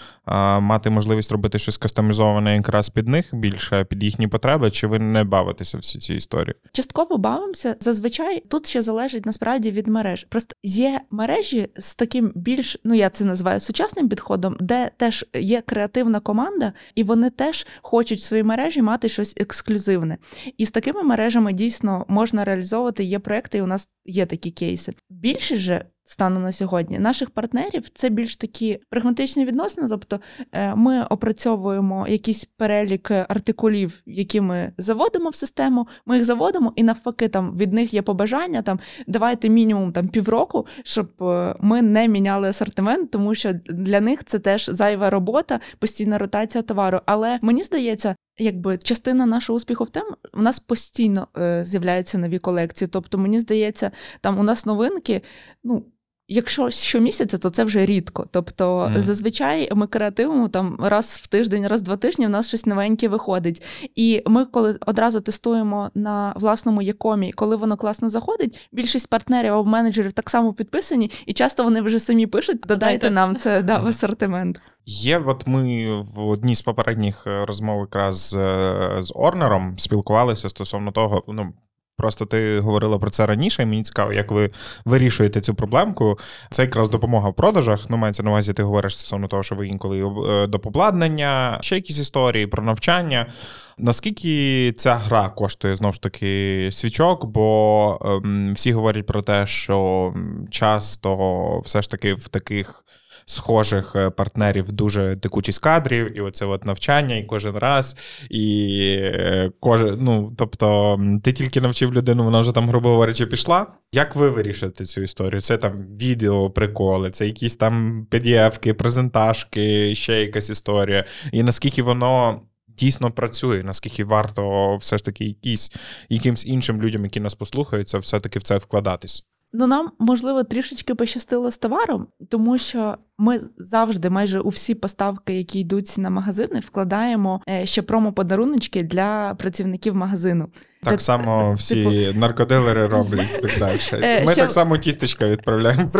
мати 0.61 0.89
можливість 0.89 1.31
робити 1.31 1.59
щось 1.59 1.77
кастомізоване 1.77 2.55
якраз 2.55 2.86
під 2.89 3.07
них 3.07 3.25
більше, 3.33 3.83
під 3.83 4.03
їхні 4.03 4.27
потреби, 4.27 4.71
чи 4.71 4.87
ви 4.87 4.99
не 4.99 5.23
бавитеся 5.23 5.77
всі 5.77 5.99
ці 5.99 6.13
історії? 6.13 6.55
Частково 6.71 7.17
бавимося. 7.17 7.75
Зазвичай 7.79 8.39
тут 8.39 8.67
ще 8.67 8.81
залежить 8.81 9.25
насправді 9.25 9.71
від 9.71 9.87
мереж. 9.87 10.25
Просто 10.29 10.55
є 10.63 11.01
мережі 11.11 11.67
з 11.75 11.95
таким 11.95 12.31
більш, 12.35 12.77
ну 12.83 12.93
я 12.93 13.09
це 13.09 13.25
називаю 13.25 13.59
сучасним 13.59 14.09
підходом, 14.09 14.57
де 14.59 14.91
теж 14.97 15.25
є 15.33 15.61
креативна 15.61 16.19
команда, 16.19 16.73
і 16.95 17.03
вони 17.03 17.29
теж 17.29 17.67
хочуть 17.81 18.19
в 18.19 18.23
своїй 18.23 18.43
мережі 18.43 18.81
мати 18.81 19.09
щось 19.09 19.33
ексклюзивне. 19.37 20.17
І 20.57 20.65
з 20.65 20.71
такими 20.71 21.03
мережами 21.03 21.53
дійсно 21.53 22.05
можна 22.07 22.45
реалізовувати. 22.45 23.03
Є 23.03 23.19
проекти, 23.19 23.57
і 23.57 23.61
у 23.61 23.67
нас 23.67 23.89
є 24.05 24.25
такі 24.25 24.51
кейси. 24.51 24.93
Більше 25.09 25.57
же. 25.57 25.85
Станом 26.09 26.43
на 26.43 26.51
сьогодні 26.51 26.99
наших 26.99 27.29
партнерів 27.29 27.89
це 27.89 28.09
більш 28.09 28.35
такі 28.35 28.79
прагматичні 28.89 29.45
відносини. 29.45 29.87
Тобто 29.89 30.19
е, 30.51 30.75
ми 30.75 31.03
опрацьовуємо 31.03 32.07
якийсь 32.07 32.45
перелік 32.45 33.11
артикулів, 33.11 34.01
які 34.05 34.41
ми 34.41 34.73
заводимо 34.77 35.29
в 35.29 35.35
систему. 35.35 35.87
Ми 36.05 36.15
їх 36.15 36.25
заводимо, 36.25 36.73
і 36.75 36.83
навпаки, 36.83 37.27
там 37.27 37.57
від 37.57 37.73
них 37.73 37.93
є 37.93 38.01
побажання. 38.01 38.61
Там 38.61 38.79
давайте 39.07 39.49
мінімум 39.49 39.91
там 39.91 40.07
півроку, 40.07 40.65
щоб 40.83 41.23
е, 41.23 41.55
ми 41.59 41.81
не 41.81 42.07
міняли 42.07 42.49
асортимент, 42.49 43.11
тому 43.11 43.35
що 43.35 43.53
для 43.65 44.01
них 44.01 44.23
це 44.25 44.39
теж 44.39 44.65
зайва 44.65 45.09
робота, 45.09 45.59
постійна 45.79 46.17
ротація 46.17 46.61
товару. 46.61 47.01
Але 47.05 47.39
мені 47.41 47.63
здається, 47.63 48.15
якби 48.37 48.77
частина 48.77 49.25
нашого 49.25 49.57
успіху 49.57 49.83
в 49.83 49.89
тому, 49.89 50.15
у 50.33 50.41
нас 50.41 50.59
постійно 50.59 51.27
е, 51.37 51.63
з'являються 51.65 52.17
нові 52.17 52.39
колекції. 52.39 52.87
Тобто, 52.87 53.17
мені 53.17 53.39
здається, 53.39 53.91
там 54.21 54.39
у 54.39 54.43
нас 54.43 54.65
новинки, 54.65 55.21
ну. 55.63 55.85
Якщо 56.29 56.69
щомісяця, 56.69 57.37
то 57.37 57.49
це 57.49 57.63
вже 57.63 57.85
рідко. 57.85 58.27
Тобто, 58.31 58.87
Мгм. 58.91 59.01
зазвичай 59.01 59.69
ми 59.75 59.87
креативимо 59.87 60.47
там 60.49 60.77
раз 60.79 61.19
в 61.23 61.27
тиждень, 61.27 61.67
раз 61.67 61.81
в 61.81 61.83
два 61.85 61.97
тижні, 61.97 62.27
в 62.27 62.29
нас 62.29 62.47
щось 62.47 62.65
новеньке 62.65 63.07
виходить. 63.07 63.63
І 63.95 64.23
ми, 64.25 64.45
коли 64.45 64.77
одразу 64.85 65.21
тестуємо 65.21 65.91
на 65.95 66.33
власному 66.35 66.81
якомі, 66.81 67.31
коли 67.31 67.55
воно 67.55 67.77
класно 67.77 68.09
заходить, 68.09 68.69
більшість 68.71 69.09
партнерів 69.09 69.53
або 69.53 69.69
менеджерів 69.69 70.13
так 70.13 70.29
само 70.29 70.53
підписані, 70.53 71.11
і 71.25 71.33
часто 71.33 71.63
вони 71.63 71.81
вже 71.81 71.99
самі 71.99 72.27
пишуть: 72.27 72.59
додайте 72.59 72.77
Додайте. 72.97 73.09
нам 73.09 73.35
це 73.35 73.63
да, 73.63 73.77
в 73.79 73.87
асортимент. 73.87 74.61
Є, 74.85 75.19
от 75.25 75.47
ми 75.47 75.87
в 76.15 76.27
одній 76.27 76.55
з 76.55 76.61
попередніх 76.61 77.27
е, 77.27 77.45
розмов 77.45 77.79
якраз 77.79 78.19
з, 78.29 78.35
е, 78.35 78.97
з 78.99 79.13
Орнером 79.15 79.75
спілкувалися 79.77 80.49
стосовно 80.49 80.91
того, 80.91 81.23
ну. 81.27 81.53
Просто 81.97 82.25
ти 82.25 82.59
говорила 82.59 82.99
про 82.99 83.09
це 83.09 83.25
раніше, 83.25 83.63
і 83.63 83.65
мені 83.65 83.83
цікаво, 83.83 84.13
як 84.13 84.31
ви 84.31 84.51
вирішуєте 84.85 85.41
цю 85.41 85.55
проблемку. 85.55 86.19
Це 86.51 86.61
якраз 86.61 86.89
допомога 86.89 87.29
в 87.29 87.33
продажах. 87.33 87.85
Ну, 87.89 87.97
мається 87.97 88.23
на 88.23 88.29
увазі, 88.29 88.53
ти 88.53 88.63
говориш 88.63 88.93
стосовно 88.93 89.27
того, 89.27 89.43
що 89.43 89.55
ви 89.55 89.67
інколи 89.67 89.99
е, 89.99 90.47
до 90.47 90.57
обладнання, 90.63 91.57
ще 91.61 91.75
якісь 91.75 91.99
історії 91.99 92.47
про 92.47 92.63
навчання. 92.63 93.33
Наскільки 93.77 94.73
ця 94.77 94.95
гра 94.95 95.29
коштує 95.29 95.75
знову 95.75 95.93
ж 95.93 96.01
таки 96.01 96.69
свічок? 96.71 97.25
Бо 97.25 97.99
ем, 98.25 98.53
всі 98.53 98.73
говорять 98.73 99.05
про 99.05 99.21
те, 99.21 99.47
що 99.47 100.13
часто 100.49 101.59
все 101.65 101.81
ж 101.81 101.89
таки 101.89 102.13
в 102.13 102.27
таких 102.27 102.83
схожих 103.29 103.95
е, 103.95 104.09
партнерів 104.09 104.71
дуже 104.71 105.15
текучість 105.15 105.59
кадрів, 105.59 106.17
і 106.17 106.21
оце 106.21 106.45
от 106.45 106.65
навчання, 106.65 107.15
і 107.15 107.23
кожен 107.23 107.55
раз, 107.55 107.97
і 108.29 108.69
е, 109.01 109.51
кожен, 109.59 109.97
ну, 109.99 110.33
тобто, 110.37 110.99
ти 111.23 111.33
тільки 111.33 111.61
навчив 111.61 111.93
людину, 111.93 112.23
вона 112.23 112.39
вже 112.39 112.51
там, 112.51 112.69
грубо 112.69 112.89
говорячи, 112.89 113.25
пішла. 113.25 113.67
Як 113.91 114.15
ви 114.15 114.29
вирішуєте 114.29 114.85
цю 114.85 115.01
історію? 115.01 115.41
Це 115.41 115.57
там 115.57 115.85
відео, 116.01 116.49
приколи, 116.49 117.11
це 117.11 117.25
якісь 117.25 117.55
там 117.55 118.07
PDF-ки, 118.11 118.73
презентажки, 118.73 119.95
ще 119.95 120.21
якась 120.21 120.49
історія. 120.49 121.05
І 121.31 121.43
наскільки 121.43 121.83
воно. 121.83 122.41
Дійсно 122.79 123.11
працює, 123.11 123.63
наскільки 123.63 124.03
варто 124.03 124.75
все 124.75 124.97
ж 124.97 125.05
таки 125.05 125.25
якісь, 125.25 125.71
якимсь 126.09 126.45
іншим 126.45 126.81
людям, 126.81 127.03
які 127.03 127.19
нас 127.19 127.35
послухаються, 127.35 127.97
все-таки 127.97 128.39
в 128.39 128.43
це 128.43 128.57
вкладатись. 128.57 129.23
Ну, 129.53 129.67
нам 129.67 129.91
можливо 129.99 130.43
трішечки 130.43 130.95
пощастило 130.95 131.51
з 131.51 131.57
товаром, 131.57 132.07
тому 132.29 132.57
що 132.57 132.97
ми 133.19 133.39
завжди, 133.57 134.09
майже 134.09 134.39
у 134.39 134.49
всі 134.49 134.75
поставки, 134.75 135.33
які 135.33 135.59
йдуть 135.59 135.95
на 135.97 136.09
магазини, 136.09 136.59
вкладаємо 136.59 137.41
е, 137.49 137.65
ще 137.65 137.81
промо-подаруночки 137.81 138.83
для 138.83 139.35
працівників 139.39 139.95
магазину. 139.95 140.47
Так 140.83 140.93
Де- 140.93 140.99
само 140.99 141.53
всі 141.53 141.75
типу- 141.83 142.19
наркодилери 142.19 142.87
роблять 142.87 143.27
і 143.39 143.41
так 143.41 143.51
далі. 143.59 143.79
Е, 143.93 144.25
Ми 144.25 144.31
що- 144.31 144.41
так 144.41 144.51
само 144.51 144.77
тістечка 144.77 145.27
відправляємо. 145.27 145.91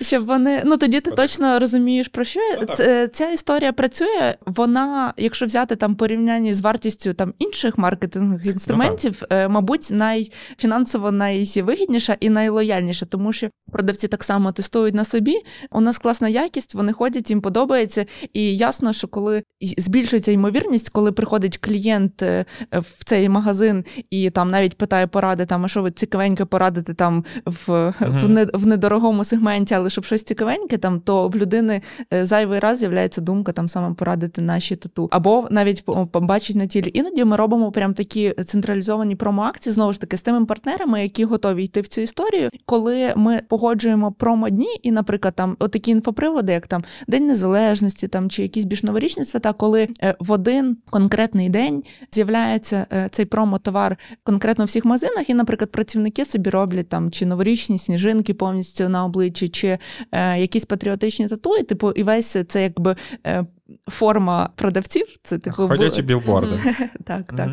Щоб 0.00 0.26
вони 0.26 0.62
ну 0.64 0.76
тоді 0.76 1.00
ти 1.00 1.10
точно 1.10 1.58
розумієш 1.58 2.08
про 2.08 2.24
що. 2.24 2.40
Ну. 2.60 2.74
Це- 2.74 3.08
ця 3.08 3.30
історія 3.30 3.72
працює. 3.72 4.34
Вона, 4.46 5.14
якщо 5.16 5.46
взяти 5.46 5.76
там 5.76 5.94
порівнянні 5.94 6.52
з 6.54 6.60
вартістю 6.60 7.12
там 7.14 7.34
інших 7.38 7.78
маркетингових 7.78 8.46
інструментів, 8.46 9.22
е, 9.30 9.48
мабуть, 9.48 9.88
найфінансово 9.90 11.12
найвигідніша 11.12 12.16
і 12.20 12.30
найлояльніша, 12.30 13.06
тому 13.06 13.32
що 13.32 13.48
продавці 13.72 14.08
так 14.08 14.24
само 14.24 14.52
тестують 14.52 14.94
на 14.94 15.04
собі. 15.04 15.36
У 15.70 15.80
нас 15.80 15.98
класна 15.98 16.28
якість, 16.42 16.74
вони 16.74 16.92
ходять, 16.92 17.30
їм 17.30 17.40
подобається. 17.40 18.06
І 18.32 18.56
ясно, 18.56 18.92
що 18.92 19.08
коли 19.08 19.42
збільшується 19.60 20.32
ймовірність, 20.32 20.88
коли 20.88 21.12
приходить 21.12 21.58
клієнт 21.58 22.22
е, 22.22 22.44
в 22.72 23.04
цей 23.04 23.28
магазин 23.28 23.84
і 24.10 24.30
там 24.30 24.50
навіть 24.50 24.78
питає 24.78 25.06
поради, 25.06 25.46
там, 25.46 25.64
а 25.64 25.68
що 25.68 25.82
ви 25.82 25.90
цікавеньке 25.90 26.44
порадите 26.44 26.94
там 26.94 27.24
в, 27.44 27.94
в, 28.00 28.28
не, 28.28 28.44
в 28.44 28.66
недорогому 28.66 29.24
сегменті, 29.24 29.74
але 29.74 29.90
щоб 29.90 30.04
щось 30.04 30.22
цікавеньке, 30.22 30.78
там, 30.78 31.00
то 31.00 31.28
в 31.28 31.36
людини 31.36 31.82
е, 32.12 32.26
зайвий 32.26 32.58
раз 32.58 32.78
з'являється 32.78 33.20
думка 33.20 33.52
там 33.52 33.68
саме 33.68 33.94
порадити 33.94 34.42
наші 34.42 34.76
тату. 34.76 35.08
Або 35.12 35.48
навіть 35.50 35.84
побачить 35.84 36.56
на 36.56 36.66
тілі. 36.66 36.90
Іноді 36.94 37.24
ми 37.24 37.36
робимо 37.36 37.72
прям 37.72 37.94
такі 37.94 38.34
централізовані 38.46 39.16
промо-акції, 39.16 39.72
знову 39.72 39.92
ж 39.92 40.00
таки, 40.00 40.16
з 40.16 40.22
тими 40.22 40.46
партнерами, 40.46 41.02
які 41.02 41.24
готові 41.24 41.64
йти 41.64 41.80
в 41.80 41.88
цю 41.88 42.00
історію, 42.00 42.50
коли 42.66 43.12
ми 43.16 43.42
погоджуємо 43.48 44.12
промо-дні, 44.12 44.78
і, 44.82 44.92
наприклад, 44.92 45.34
там 45.34 45.56
отакі 45.58 45.90
інфоприводи, 46.28 46.52
як 46.52 46.66
там 46.66 46.84
День 47.08 47.26
Незалежності, 47.26 48.08
там 48.08 48.30
чи 48.30 48.42
якісь 48.42 48.64
більш 48.64 48.82
новорічні 48.82 49.24
свята, 49.24 49.52
коли 49.52 49.88
е, 50.02 50.14
в 50.18 50.32
один 50.32 50.76
конкретний 50.90 51.48
день 51.48 51.82
з'являється 52.12 52.86
е, 52.92 53.08
цей 53.10 53.24
промо-товар 53.24 53.96
конкретно 54.22 54.64
в 54.64 54.68
всіх 54.68 54.84
магазинах, 54.84 55.30
і, 55.30 55.34
наприклад, 55.34 55.72
працівники 55.72 56.24
собі 56.24 56.50
роблять 56.50 56.88
там 56.88 57.10
чи 57.10 57.26
новорічні 57.26 57.78
сніжинки 57.78 58.34
повністю 58.34 58.88
на 58.88 59.04
обличчі, 59.04 59.48
чи 59.48 59.78
е, 60.12 60.40
якісь 60.40 60.64
патріотичні 60.64 61.28
тату, 61.28 61.56
і 61.56 61.62
типу, 61.62 61.92
і 61.92 62.02
весь 62.02 62.36
це 62.48 62.62
якби 62.62 62.96
е, 63.26 63.44
форма 63.88 64.50
продавців. 64.54 65.06
Це 65.22 65.38
типу 65.38 65.68
Ходячі 65.68 66.02
бу- 66.02 66.08
білборди. 66.08 66.58
Так, 67.04 67.32
так. 67.36 67.50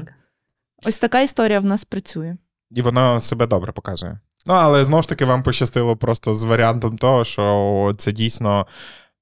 Ось 0.86 1.00
така 1.00 1.22
історія 1.22 1.60
в 1.60 1.66
нас 1.66 1.86
працює. 1.86 2.38
І 2.72 2.82
воно 2.82 3.20
себе 3.20 3.48
добре 3.48 3.72
показує. 3.72 4.20
Ну, 4.48 4.54
але 4.54 4.84
знову 4.84 5.02
ж 5.04 5.10
таки, 5.10 5.26
вам 5.26 5.44
пощастило 5.44 5.98
просто 5.98 6.34
з 6.34 6.44
варіантом 6.44 6.98
того, 6.98 7.24
що 7.24 7.94
це 7.98 8.12
дійсно. 8.12 8.68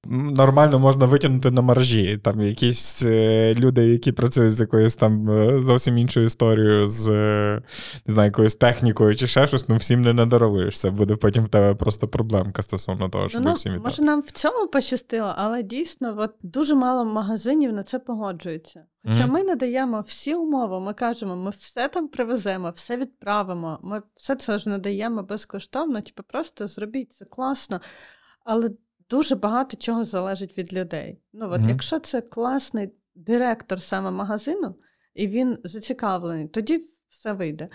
Нормально 0.08 0.80
можна 0.80 1.06
витягнути 1.06 1.52
на 1.52 1.62
маржі. 1.62 2.18
Там 2.18 2.42
якісь 2.42 3.06
е, 3.06 3.54
люди, 3.56 3.88
які 3.88 4.12
працюють 4.12 4.54
з 4.54 4.60
якоюсь 4.62 4.96
там 4.96 5.30
е, 5.30 5.60
зовсім 5.60 5.98
іншою 5.98 6.26
історією, 6.26 6.88
з 6.88 7.10
е, 7.10 7.62
не 8.06 8.14
знаю, 8.14 8.28
якоюсь 8.28 8.56
технікою 8.56 9.16
чи 9.16 9.28
ще 9.28 9.48
щось, 9.48 9.70
ну 9.70 9.78
всім 9.78 10.02
не 10.02 10.14
надаровуєш. 10.14 10.80
Це 10.80 10.90
буде 10.90 11.16
потім 11.16 11.44
в 11.44 11.48
тебе 11.50 11.76
просто 11.76 12.08
проблемка 12.08 12.62
стосовно 12.62 13.10
того, 13.10 13.30
щоб 13.30 13.46
Ну, 13.46 13.54
всім 13.54 13.72
віддати. 13.74 13.90
може, 13.90 14.04
нам 14.04 14.20
в 14.22 14.32
цьому 14.32 14.68
пощастило, 14.68 15.34
але 15.38 15.64
дійсно, 15.64 16.16
от 16.18 16.32
дуже 16.42 16.76
мало 16.76 17.06
магазинів 17.06 17.74
на 17.74 17.84
це 17.84 18.00
погоджуються. 18.00 18.84
Хоча 19.06 19.24
Мгм. 19.24 19.32
ми 19.32 19.44
надаємо 19.44 20.04
всі 20.08 20.36
умови, 20.36 20.80
ми 20.80 20.94
кажемо, 20.94 21.36
ми 21.36 21.50
все 21.50 21.90
там 21.90 22.08
привеземо, 22.08 22.70
все 22.76 22.98
відправимо, 22.98 23.80
ми 23.84 24.02
все 24.16 24.36
це 24.36 24.58
ж 24.60 24.70
надаємо 24.70 25.24
безкоштовно, 25.24 26.02
типу, 26.02 26.24
просто 26.28 26.68
зробіть 26.68 27.12
це 27.14 27.26
класно. 27.26 27.82
Але 28.46 28.70
дуже 29.14 29.36
багато 29.36 29.78
чого 29.78 30.04
залежить 30.04 30.58
від 30.58 30.74
людей. 30.74 31.20
Ну, 31.34 31.46
от, 31.52 31.60
Мгм. 31.60 31.70
якщо 31.70 32.00
це 32.00 32.22
класний 32.22 32.90
директор 33.16 33.82
саме 33.82 34.12
магазину, 34.12 34.76
і 35.14 35.28
він 35.28 35.58
зацікавлений, 35.64 36.48
тоді 36.48 36.82
все 37.10 37.34
вийде. 37.34 37.70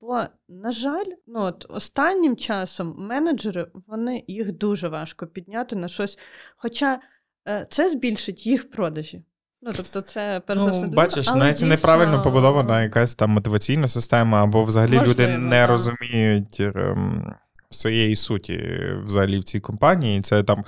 Бо, 0.00 0.22
на 0.48 0.72
жаль, 0.72 1.04
ну 1.26 1.40
от 1.40 1.66
останнім 1.68 2.36
часом 2.36 2.94
менеджери 2.98 3.66
вони 3.86 4.24
їх 4.26 4.52
дуже 4.52 4.88
важко 4.88 5.26
підняти 5.26 5.76
на 5.76 5.88
щось. 5.88 6.18
Хоча 6.56 7.00
е, 7.48 7.66
це 7.70 7.90
збільшить 7.90 8.46
їх 8.46 8.70
продажі. 8.70 9.24
Ну, 9.62 9.72
тобто, 9.76 10.00
це 10.00 10.42
перш 10.46 10.60
за 10.60 10.66
Ну, 10.66 10.72
все 10.72 10.86
бачиш, 10.86 11.28
але 11.28 11.38
навіть 11.38 11.54
дійсно... 11.54 11.68
неправильно 11.68 12.22
побудована 12.22 12.82
якась 12.82 13.14
там 13.14 13.30
мотиваційна 13.30 13.88
система, 13.88 14.42
або 14.42 14.64
взагалі 14.64 14.96
Можливо, 14.96 15.10
люди 15.22 15.38
не 15.38 15.50
да. 15.50 15.66
розуміють 15.66 16.60
ем, 16.60 17.34
своєї 17.74 18.16
суті 18.16 18.60
взагалі 19.04 19.38
в 19.38 19.44
цій 19.44 19.60
компанії. 19.60 20.20
Це 20.20 20.42
там 20.42 20.64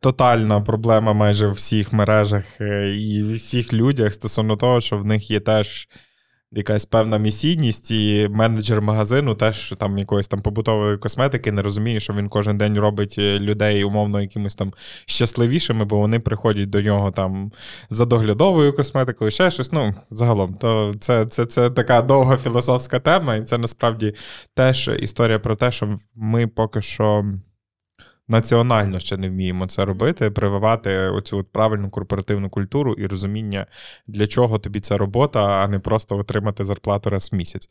тотальна 0.00 0.60
проблема 0.60 1.12
майже 1.12 1.46
в 1.46 1.52
всіх 1.52 1.92
мережах 1.92 2.44
і 2.60 3.14
і 3.14 3.34
всіх 3.34 3.72
людях 3.72 4.14
стосовно 4.14 4.56
того, 4.56 4.80
що 4.80 4.98
в 4.98 5.06
них 5.06 5.30
є 5.30 5.40
теж. 5.40 5.88
Якась 6.54 6.84
певна 6.84 7.18
місійність, 7.18 7.90
і 7.90 8.28
менеджер 8.30 8.82
магазину 8.82 9.34
теж 9.34 9.74
там 9.78 9.98
якоїсь 9.98 10.28
там 10.28 10.42
побутової 10.42 10.98
косметики 10.98 11.52
не 11.52 11.62
розуміє, 11.62 12.00
що 12.00 12.12
він 12.12 12.28
кожен 12.28 12.58
день 12.58 12.78
робить 12.78 13.14
е, 13.18 13.38
людей 13.38 13.84
умовно 13.84 14.20
якимось 14.20 14.54
там 14.54 14.72
щасливішими, 15.06 15.84
бо 15.84 15.98
вони 15.98 16.20
приходять 16.20 16.70
до 16.70 16.82
нього 16.82 17.10
там 17.10 17.52
за 17.90 18.04
доглядовою 18.04 18.72
косметикою, 18.72 19.30
ще 19.30 19.50
щось. 19.50 19.72
Ну, 19.72 19.94
загалом, 20.10 20.54
то 20.54 20.94
це, 21.00 21.26
це, 21.26 21.44
це 21.44 21.70
така 21.70 22.02
довга 22.02 22.36
філософська 22.36 23.00
тема, 23.00 23.36
і 23.36 23.42
це 23.42 23.58
насправді 23.58 24.14
теж 24.54 24.90
історія 24.98 25.38
про 25.38 25.56
те, 25.56 25.70
що 25.70 25.96
ми 26.14 26.46
поки 26.46 26.82
що. 26.82 27.24
Національно 28.28 29.00
ще 29.00 29.16
не 29.16 29.28
вміємо 29.28 29.66
це 29.66 29.84
робити, 29.84 30.30
прививати 30.30 30.96
оцю 30.96 31.38
от 31.38 31.52
правильну 31.52 31.90
корпоративну 31.90 32.50
культуру 32.50 32.92
і 32.92 33.06
розуміння, 33.06 33.66
для 34.06 34.26
чого 34.26 34.58
тобі 34.58 34.80
ця 34.80 34.96
робота, 34.96 35.44
а 35.44 35.68
не 35.68 35.78
просто 35.78 36.18
отримати 36.18 36.64
зарплату 36.64 37.10
раз 37.10 37.32
в 37.32 37.36
місяць. 37.36 37.68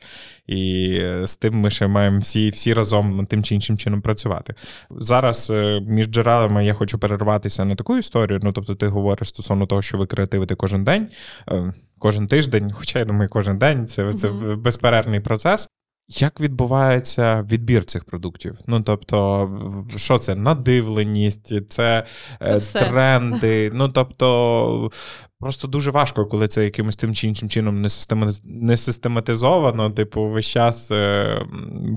І 0.48 1.02
з 1.24 1.38
тим 1.38 1.60
ми 1.60 1.70
ще 1.70 1.88
маємо 1.88 2.20
всі, 2.20 2.50
всі 2.50 2.74
разом 2.74 3.26
тим 3.26 3.44
чи 3.44 3.56
іншим 3.56 3.78
чином 3.78 4.02
працювати. 4.02 4.56
Зараз 4.90 5.50
е, 5.50 5.82
між 5.82 6.06
джерелами 6.06 6.66
я 6.66 6.74
хочу 6.74 7.00
перерватися 7.00 7.66
на 7.66 7.76
таку 7.76 7.98
історію. 7.98 8.40
Ну, 8.44 8.52
тобто, 8.52 8.76
ти 8.76 8.88
говориш 8.88 9.28
стосовно 9.28 9.66
того, 9.66 9.82
що 9.82 9.98
ви 9.98 10.06
креативите 10.06 10.56
кожен 10.56 10.84
день, 10.84 11.08
е, 11.52 11.74
кожен 12.00 12.28
тиждень, 12.28 12.72
хоча 12.74 13.00
я 13.00 13.06
думаю, 13.06 13.30
кожен 13.30 13.58
день 13.58 13.88
це, 13.88 14.14
це 14.14 14.30
безперервний 14.56 15.20
процес. 15.20 15.68
Як 16.08 16.40
відбувається 16.40 17.42
відбір 17.42 17.86
цих 17.86 18.06
продуктів? 18.06 18.58
Ну 18.68 18.82
тобто, 18.82 19.50
що 19.96 20.18
це? 20.18 20.36
Надивленість, 20.36 21.70
це, 21.70 22.06
це 22.40 22.56
все. 22.58 22.80
тренди. 22.80 23.72
Ну 23.74 23.90
тобто, 23.90 24.92
просто 25.40 25.68
дуже 25.68 25.92
важко, 25.92 26.26
коли 26.26 26.48
це 26.48 26.64
якимось 26.64 26.96
тим 26.96 27.14
чи 27.14 27.28
іншим 27.28 27.50
чином 27.50 27.86
не 28.44 28.78
систематизовано, 28.78 29.90
типу, 29.90 30.30
весь 30.30 30.46
час 30.48 30.92
е, 30.92 31.46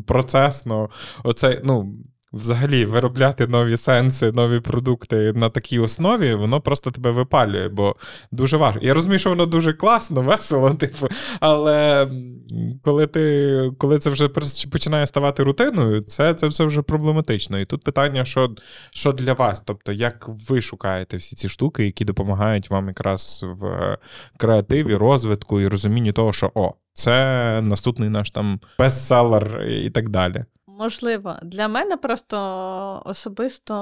процесно. 0.07 0.91
Оце, 1.25 1.61
ну. 1.65 1.95
Взагалі, 2.35 2.85
виробляти 2.85 3.47
нові 3.47 3.77
сенси, 3.77 4.33
нові 4.33 4.61
продукти 4.61 5.33
на 5.33 5.51
такій 5.51 5.79
основі, 5.79 6.35
воно 6.35 6.61
просто 6.61 6.91
тебе 6.91 7.11
випалює, 7.11 7.69
бо 7.69 7.97
дуже 8.33 8.57
важко. 8.57 8.81
Я 8.83 8.95
розумію, 8.95 9.19
що 9.19 9.31
воно 9.31 9.47
дуже 9.47 9.73
класно, 9.73 10.23
весело, 10.23 10.71
типу, 10.75 11.09
але 11.41 12.09
коли 12.83 13.07
ти, 13.07 13.71
коли 13.79 13.99
це 13.99 14.11
вже 14.11 14.29
починає 14.71 15.07
ставати 15.07 15.43
рутиною, 15.43 16.01
це, 16.01 16.35
це 16.35 16.47
все 16.47 16.65
вже 16.65 16.83
проблематично. 16.83 17.59
І 17.59 17.65
тут 17.65 17.85
питання, 17.85 18.25
що, 18.25 18.55
що 18.91 19.13
для 19.13 19.33
вас? 19.33 19.61
Тобто, 19.61 19.93
як 19.93 20.29
ви 20.49 20.61
шукаєте 20.61 21.17
всі 21.17 21.37
ці 21.37 21.49
штуки, 21.49 21.85
які 21.85 22.05
допомагають 22.05 22.71
вам 22.71 22.89
якраз 22.89 23.45
в 23.61 23.97
креативі, 24.39 24.95
розвитку 24.95 25.61
і 25.61 25.69
розумінні 25.69 26.13
того, 26.13 26.33
що 26.33 26.51
о, 26.55 26.73
це 26.93 27.15
наступний 27.63 28.09
наш 28.09 28.31
там 28.31 28.61
бестселер 28.79 29.63
і 29.69 29.91
так 29.91 30.09
далі. 30.09 30.45
Можливо, 30.79 31.39
для 31.43 31.69
мене 31.69 31.97
просто 31.97 33.03
особисто 33.05 33.75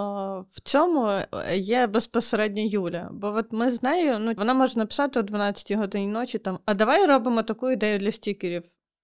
в 0.50 0.60
цьому 0.60 1.08
е, 1.08 1.28
є 1.58 1.86
безпосередньо 1.86 2.62
Юля. 2.62 3.08
Бо 3.12 3.26
от 3.26 3.46
ми 3.50 3.70
з 3.70 3.82
нею, 3.82 4.18
ну 4.18 4.32
вона 4.36 4.54
може 4.54 4.78
написати 4.78 5.20
о 5.20 5.22
12 5.22 5.72
годині 5.72 6.06
ночі 6.06 6.38
там, 6.38 6.58
а 6.66 6.74
давай 6.74 7.06
робимо 7.06 7.42
таку 7.42 7.70
ідею 7.70 7.98
для 7.98 8.12
стікерів. 8.12 8.62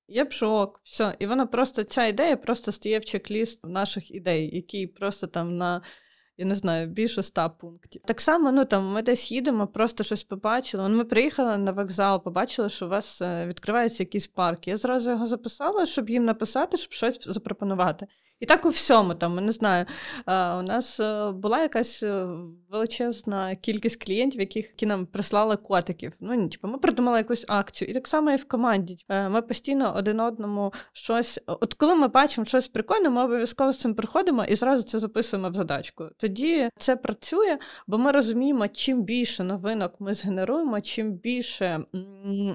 Я 0.08 0.24
б 0.24 0.32
шок, 0.32 0.80
все. 0.84 1.16
І 1.18 1.26
вона 1.26 1.46
просто 1.46 1.84
ця 1.84 2.06
ідея 2.06 2.36
просто 2.36 2.72
стає 2.72 2.98
в 2.98 3.04
чек-ліст 3.04 3.60
наших 3.64 4.10
ідей, 4.10 4.56
які 4.56 4.86
просто 4.86 5.26
там 5.26 5.56
на. 5.56 5.82
Я 6.40 6.44
не 6.44 6.54
знаю, 6.54 6.86
більше 6.86 7.20
ста 7.20 7.48
пунктів. 7.48 8.02
Так 8.04 8.20
само, 8.20 8.52
ну 8.52 8.64
там 8.64 8.92
ми 8.92 9.02
десь 9.02 9.32
їдемо, 9.32 9.66
просто 9.66 10.04
щось 10.04 10.24
побачили. 10.24 10.88
Ну, 10.88 10.96
ми 10.96 11.04
приїхали 11.04 11.58
на 11.58 11.72
вокзал, 11.72 12.24
побачили, 12.24 12.68
що 12.68 12.86
у 12.86 12.88
вас 12.88 13.22
е, 13.22 13.46
відкривається 13.46 14.02
якийсь 14.02 14.26
парк. 14.26 14.68
Я 14.68 14.76
зразу 14.76 15.10
його 15.10 15.26
записала, 15.26 15.86
щоб 15.86 16.10
їм 16.10 16.24
написати, 16.24 16.76
щоб 16.76 16.92
щось 16.92 17.18
запропонувати. 17.26 18.06
І 18.40 18.46
так 18.46 18.66
у 18.66 18.68
всьому, 18.68 19.14
там, 19.14 19.44
не 19.44 19.52
знаю, 19.52 19.86
е, 20.26 20.54
у 20.54 20.62
нас 20.62 21.00
е, 21.00 21.30
була 21.30 21.62
якась 21.62 22.04
величезна 22.70 23.56
кількість 23.56 24.04
клієнтів, 24.04 24.40
яких, 24.40 24.64
які 24.66 24.86
нам 24.86 25.06
прислали 25.06 25.56
котиків. 25.56 26.12
Ну, 26.20 26.48
типу, 26.48 26.68
ми 26.68 26.78
придумали 26.78 27.18
якусь 27.18 27.44
акцію. 27.48 27.90
І 27.90 27.94
так 27.94 28.08
само 28.08 28.30
і 28.30 28.36
в 28.36 28.48
команді. 28.48 28.96
Ми 29.08 29.42
постійно 29.42 29.94
один 29.96 30.20
одному 30.20 30.72
щось. 30.92 31.40
От 31.46 31.74
коли 31.74 31.94
ми 31.94 32.08
бачимо 32.08 32.44
щось 32.44 32.68
прикольне, 32.68 33.10
ми 33.10 33.24
обов'язково 33.24 33.72
з 33.72 33.78
цим 33.78 33.94
приходимо 33.94 34.44
і 34.44 34.54
зразу 34.54 34.82
це 34.82 34.98
записуємо 34.98 35.50
в 35.50 35.54
задачку. 35.54 36.08
Тоді 36.28 36.68
це 36.78 36.96
працює, 36.96 37.58
бо 37.86 37.98
ми 37.98 38.12
розуміємо, 38.12 38.68
чим 38.68 39.02
більше 39.02 39.44
новинок 39.44 39.94
ми 39.98 40.14
згенеруємо, 40.14 40.80
чим 40.80 41.12
більше 41.12 41.80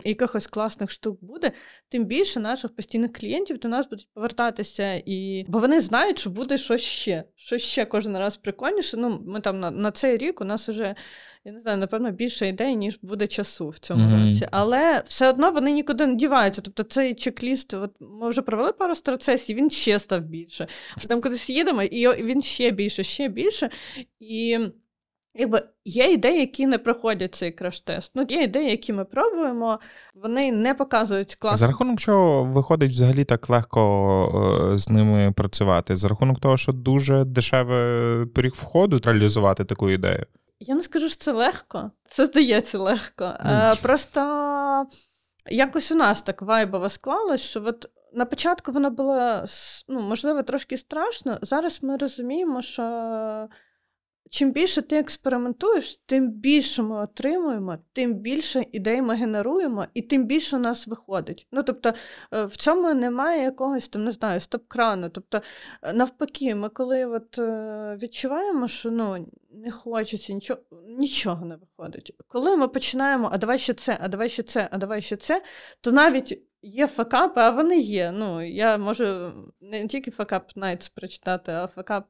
якихось 0.04 0.48
класних 0.48 0.92
штук 0.92 1.18
буде, 1.22 1.52
тим 1.90 2.06
більше 2.06 2.40
наших 2.40 2.76
постійних 2.76 3.14
клієнтів 3.14 3.60
до 3.60 3.68
нас 3.68 3.90
будуть 3.90 4.10
повертатися, 4.14 5.02
і 5.06 5.46
бо 5.48 5.60
вони 5.60 5.82
знають, 5.82 6.20
що 6.20 6.30
буде 6.30 6.58
щось 6.58 6.82
ще. 6.82 7.24
що 7.36 7.58
ще 7.58 7.86
кожен 7.86 8.18
раз 8.18 8.38
прикольніше. 8.38 8.98
Ну, 8.98 9.22
ми 9.26 9.42
там 9.42 9.60
на, 9.60 9.72
на 9.72 9.92
цей 9.92 10.18
рік 10.18 10.42
у 10.42 10.44
нас 10.44 10.70
вже. 10.70 10.96
Я 11.46 11.52
не 11.52 11.60
знаю, 11.60 11.78
напевно, 11.78 12.12
більше 12.12 12.48
ідей, 12.48 12.76
ніж 12.76 13.00
буде 13.02 13.28
часу 13.28 13.70
в 13.70 13.78
цьому 13.78 14.04
Мгм. 14.04 14.28
році. 14.28 14.48
Але 14.52 15.04
все 15.08 15.30
одно 15.30 15.52
вони 15.52 15.72
нікуди 15.72 16.08
не 16.08 16.16
діваються. 16.16 16.62
Тобто 16.62 16.84
цей 16.84 17.14
чек-ліст, 17.16 17.74
от 17.84 17.92
ми 18.00 18.30
вже 18.30 18.42
провели 18.42 18.72
пару 18.74 18.96
страцесій, 18.96 19.54
він 19.54 19.70
ще 19.70 20.00
став 20.00 20.22
більше. 20.22 20.68
Там 21.08 21.22
кудись 21.22 21.50
їдемо, 21.50 21.84
і 21.84 22.24
він 22.24 22.42
ще 22.42 22.72
більше, 22.72 23.04
ще 23.04 23.28
більше. 23.28 23.70
І 24.20 24.60
якби 25.36 25.64
є 25.86 26.12
ідеї, 26.14 26.40
які 26.40 26.68
не 26.68 26.78
проходять 26.78 27.36
цей 27.36 27.52
краш-тест. 27.52 28.12
Ну, 28.16 28.26
є 28.30 28.44
ідеї, 28.44 28.72
які 28.72 28.94
ми 28.94 29.06
пробуємо, 29.06 29.80
вони 30.16 30.52
не 30.52 30.74
показують 30.74 31.36
класно. 31.36 31.58
За 31.58 31.68
рахунок 31.68 32.00
чого 32.00 32.44
виходить 32.44 32.92
взагалі 32.92 33.24
так 33.24 33.50
легко 33.50 34.72
е, 34.74 34.78
з 34.78 34.90
ними 34.90 35.32
працювати? 35.32 35.96
За 35.96 36.08
рахунок 36.08 36.40
того, 36.40 36.58
що 36.58 36.72
дуже 36.72 37.26
дешевий 37.26 38.26
поріг 38.26 38.52
входу 38.56 39.00
реалізувати 39.04 39.64
таку 39.64 39.90
ідею. 39.90 40.26
Я 40.68 40.76
не 40.76 40.84
скажу, 40.84 41.10
що 41.10 41.18
це 41.18 41.32
легко. 41.32 41.92
Це 42.10 42.26
здається 42.26 42.78
легко. 42.78 43.24
Е, 43.24 43.76
просто 43.82 44.22
якось 45.46 45.92
у 45.92 45.96
нас 45.96 46.22
так 46.22 46.42
вайбово 46.42 46.90
склалось, 46.90 47.42
що 47.42 47.64
от 47.66 47.90
на 48.14 48.26
початку 48.26 48.72
воно 48.72 48.90
було 48.90 49.44
ну, 49.88 50.02
можливо 50.02 50.44
трошки 50.44 50.78
страшно. 50.78 51.38
Зараз 51.42 51.84
ми 51.84 51.98
розуміємо, 51.98 52.62
що 52.62 52.84
чим 54.34 54.52
більше 54.52 54.82
ти 54.82 54.98
експериментуєш, 54.98 55.98
тим 55.98 56.32
більше 56.32 56.84
ми 56.84 57.04
отримуємо, 57.04 57.78
тим 57.94 58.14
більше 58.14 58.66
ідей 58.72 59.02
ми 59.02 59.16
генеруємо, 59.16 59.86
і 59.94 60.02
тим 60.02 60.26
більше 60.26 60.56
у 60.56 60.60
нас 60.60 60.88
виходить. 60.88 61.48
Ну 61.52 61.64
тобто 61.64 61.94
е, 62.34 62.46
в 62.46 62.58
цьому 62.58 62.94
немає 62.94 63.44
якогось 63.44 63.88
там, 63.88 64.04
не 64.04 64.12
знаю, 64.12 64.40
стоп-крану. 64.40 65.10
Тобто, 65.10 65.42
е, 65.82 65.94
навпаки, 65.94 66.56
ми 66.56 66.70
коли 66.70 67.06
от, 67.06 67.40
е, 67.40 67.98
відчуваємо, 68.02 68.68
що 68.68 68.92
ну, 68.92 69.28
не 69.52 69.72
хочеться 69.72 70.34
нічого, 70.34 70.60
нічого 70.88 71.46
не 71.46 71.56
виходить. 71.56 72.16
Коли 72.28 72.58
ми 72.58 72.68
починаємо, 72.68 73.30
а 73.32 73.38
давай 73.38 73.60
ще 73.60 73.74
це, 73.74 73.98
а 74.02 74.08
давай 74.08 74.30
ще 74.30 74.44
це, 74.44 74.70
а 74.72 74.78
давай 74.78 75.02
ще 75.02 75.16
це, 75.16 75.44
то 75.82 75.92
навіть. 75.92 76.44
Є 76.66 76.88
факапи, 76.88 77.42
а 77.42 77.50
вони 77.50 77.80
є. 77.80 78.12
Ну, 78.12 78.48
я 78.48 78.78
можу 78.78 79.32
не 79.62 79.88
тільки 79.88 80.12
факап 80.12 80.52
Nights 80.56 80.92
прочитати, 80.96 81.52
а 81.52 81.68
факап 81.68 82.06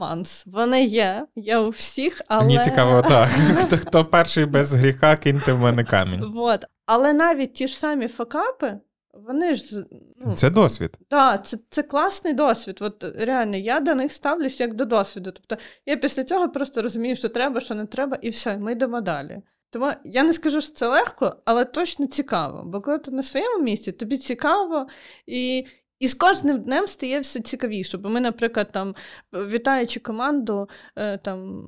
Months. 0.00 0.44
Вони 0.46 0.84
є, 0.84 1.26
є 1.36 1.58
у 1.58 1.68
всіх, 1.68 2.22
але... 2.28 2.44
Мені 2.44 2.58
цікаво, 2.58 3.02
так. 3.08 3.28
Хто, 3.56 3.76
хто 3.76 4.04
перший 4.04 4.46
без 4.46 4.74
гріха 4.74 5.16
киньте 5.16 5.52
в 5.52 5.58
мене 5.58 5.84
камінь. 5.84 6.32
Вот. 6.34 6.64
Але 6.86 7.12
навіть 7.12 7.52
ті 7.52 7.68
ж 7.68 7.78
самі 7.78 8.08
факапи, 8.08 8.78
вони 9.12 9.54
ж. 9.54 9.84
Ну, 10.26 10.34
Це 10.34 10.50
досвід. 10.50 10.98
Так, 11.08 11.46
це, 11.46 11.58
це 11.70 11.82
класний 11.82 12.34
досвід. 12.34 12.78
От 12.80 13.04
реально, 13.16 13.56
я 13.56 13.80
до 13.80 13.94
них 13.94 14.12
ставлюсь 14.12 14.60
як 14.60 14.74
до 14.74 14.84
досвіду. 14.84 15.32
Тобто 15.32 15.64
я 15.86 15.96
після 15.96 16.24
цього 16.24 16.48
просто 16.48 16.82
розумію, 16.82 17.16
що 17.16 17.28
треба, 17.28 17.60
що 17.60 17.74
не 17.74 17.86
треба, 17.86 18.18
і 18.22 18.28
все, 18.28 18.56
ми 18.56 18.72
йдемо 18.72 19.00
далі. 19.00 19.42
Тому 19.70 19.92
я 20.04 20.22
не 20.24 20.32
скажу, 20.32 20.60
що 20.60 20.72
це 20.72 20.88
легко, 20.88 21.36
але 21.44 21.64
точно 21.64 22.06
цікаво. 22.06 22.62
Бо 22.66 22.80
коли 22.80 22.98
ти 22.98 23.10
на 23.10 23.22
своєму 23.22 23.62
місці, 23.64 23.92
тобі 23.92 24.18
цікаво, 24.18 24.86
і, 25.26 25.66
і 25.98 26.08
з 26.08 26.14
кожним 26.14 26.60
днем 26.60 26.86
стає 26.86 27.20
все 27.20 27.40
цікавіше. 27.40 27.98
Бо 27.98 28.08
ми, 28.08 28.20
наприклад, 28.20 28.72
там, 28.72 28.94
вітаючи 29.32 30.00
команду, 30.00 30.68
е, 30.96 31.18
там. 31.18 31.66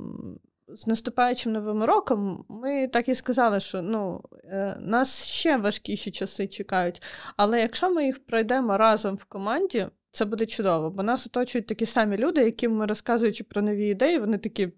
з 0.69 0.87
наступаючим 0.87 1.53
новим 1.53 1.83
роком 1.85 2.45
ми 2.49 2.89
так 2.89 3.09
і 3.09 3.15
сказали, 3.15 3.61
що 3.61 3.83
ну, 3.83 4.23
е, 4.45 4.77
нас 4.81 5.25
ще 5.25 5.57
важкіші 5.57 6.11
часи 6.11 6.49
чекають. 6.49 7.03
Але 7.37 7.61
якщо 7.61 7.91
ми 7.91 8.07
їх 8.07 8.27
пройдемо 8.27 8.77
разом 8.77 9.15
в 9.17 9.25
команді, 9.25 9.89
це 10.13 10.25
буде 10.25 10.47
чудово, 10.47 10.91
бо 10.91 11.03
нас 11.03 11.27
оточують 11.27 11.67
такі 11.67 11.87
самі 11.87 12.17
люди, 12.17 12.45
яким 12.45 12.77
ми 12.77 12.87
розказуючи 12.87 13.45
про 13.45 13.63
нові 13.63 13.89
ідеї, 13.89 14.19
вони 14.19 14.39
такі. 14.39 14.73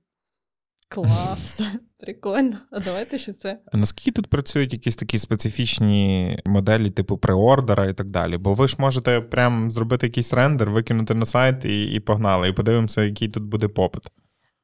Клас, 0.95 1.61
прикольно. 1.99 2.57
А 2.71 2.81
давайте 2.81 3.19
ще 3.19 3.33
це. 3.33 3.59
А 3.73 3.77
наскільки 3.77 4.11
тут 4.11 4.27
працюють 4.27 4.73
якісь 4.73 4.97
такі 4.97 5.19
специфічні 5.19 6.39
моделі, 6.47 6.91
типу 6.91 7.19
преордера 7.19 7.87
і 7.87 7.95
так 7.95 8.09
далі? 8.09 8.37
Бо 8.37 8.55
ви 8.55 8.69
ж 8.69 8.77
можете 8.79 9.21
прям 9.21 9.71
зробити 9.71 10.07
якийсь 10.07 10.33
рендер, 10.33 10.71
викинути 10.71 11.15
на 11.15 11.27
сайт 11.27 11.65
і 11.65 11.85
і 11.85 12.01
погнали, 12.01 12.49
і 12.49 12.53
подивимося, 12.53 13.05
який 13.05 13.29
тут 13.29 13.43
буде 13.43 13.69
попит. 13.69 14.03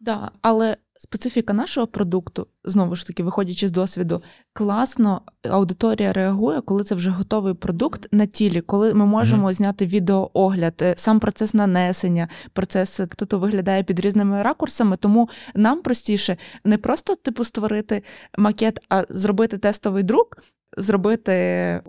Да, 0.00 0.30
але 0.42 0.76
специфіка 1.00 1.52
нашого 1.52 1.86
продукту, 1.86 2.46
знову 2.64 2.96
ж 2.96 3.06
таки, 3.06 3.22
виходячи 3.22 3.68
з 3.68 3.70
досвіду, 3.70 4.22
класно 4.52 5.22
аудиторія 5.50 6.12
реагує, 6.12 6.60
коли 6.60 6.84
це 6.84 6.94
вже 6.94 7.10
готовий 7.10 7.54
продукт 7.54 8.08
на 8.12 8.26
тілі, 8.26 8.60
коли 8.60 8.94
ми 8.94 9.06
можемо 9.06 9.48
mm-hmm. 9.48 9.52
зняти 9.52 9.86
відеоогляд, 9.86 10.74
е, 10.82 10.94
сам 10.96 11.20
процес 11.20 11.54
нанесення, 11.54 12.28
процес 12.52 13.00
хто 13.10 13.26
то 13.26 13.38
виглядає 13.38 13.82
під 13.82 14.00
різними 14.00 14.42
ракурсами. 14.42 14.96
Тому 14.96 15.28
нам 15.54 15.82
простіше 15.82 16.36
не 16.64 16.78
просто 16.78 17.14
типу 17.14 17.44
створити 17.44 18.02
макет, 18.38 18.80
а 18.88 19.04
зробити 19.08 19.58
тестовий 19.58 20.02
друк, 20.02 20.36
зробити 20.78 21.32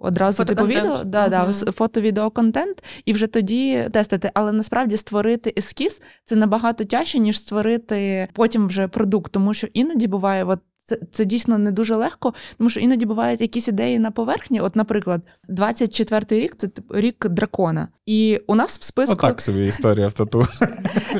одразу 0.01 0.45
типу 0.45 0.65
відео, 0.65 1.03
да, 1.03 1.29
да, 1.29 1.51
фото-відеоконтент 1.51 2.83
і 3.05 3.13
вже 3.13 3.27
тоді 3.27 3.89
тестити. 3.93 4.31
Але 4.33 4.51
насправді 4.51 4.97
створити 4.97 5.53
ескіз 5.57 6.01
це 6.23 6.35
набагато 6.35 6.83
тяжче, 6.83 7.19
ніж 7.19 7.37
створити 7.37 8.27
потім 8.33 8.67
вже 8.67 8.87
продукт, 8.87 9.31
тому 9.31 9.53
що 9.53 9.67
іноді 9.73 10.07
буває, 10.07 10.43
от 10.43 10.59
це 10.89 10.99
це 11.11 11.25
дійсно 11.25 11.57
не 11.57 11.71
дуже 11.71 11.95
легко, 11.95 12.33
тому 12.57 12.69
що 12.69 12.79
іноді 12.79 13.05
бувають 13.05 13.41
якісь 13.41 13.67
ідеї 13.67 13.99
на 13.99 14.11
поверхні. 14.11 14.61
От, 14.61 14.75
наприклад, 14.75 15.21
24-й 15.49 16.39
рік 16.39 16.55
це 16.55 16.69
рік 16.89 17.29
дракона. 17.29 17.87
І 18.05 18.41
у 18.47 18.55
нас 18.55 18.79
в 18.79 18.83
списку 18.83 19.13
Отак 19.13 19.41
собі 19.41 19.65
історія 19.65 20.07
в 20.07 20.13
тату. 20.13 20.43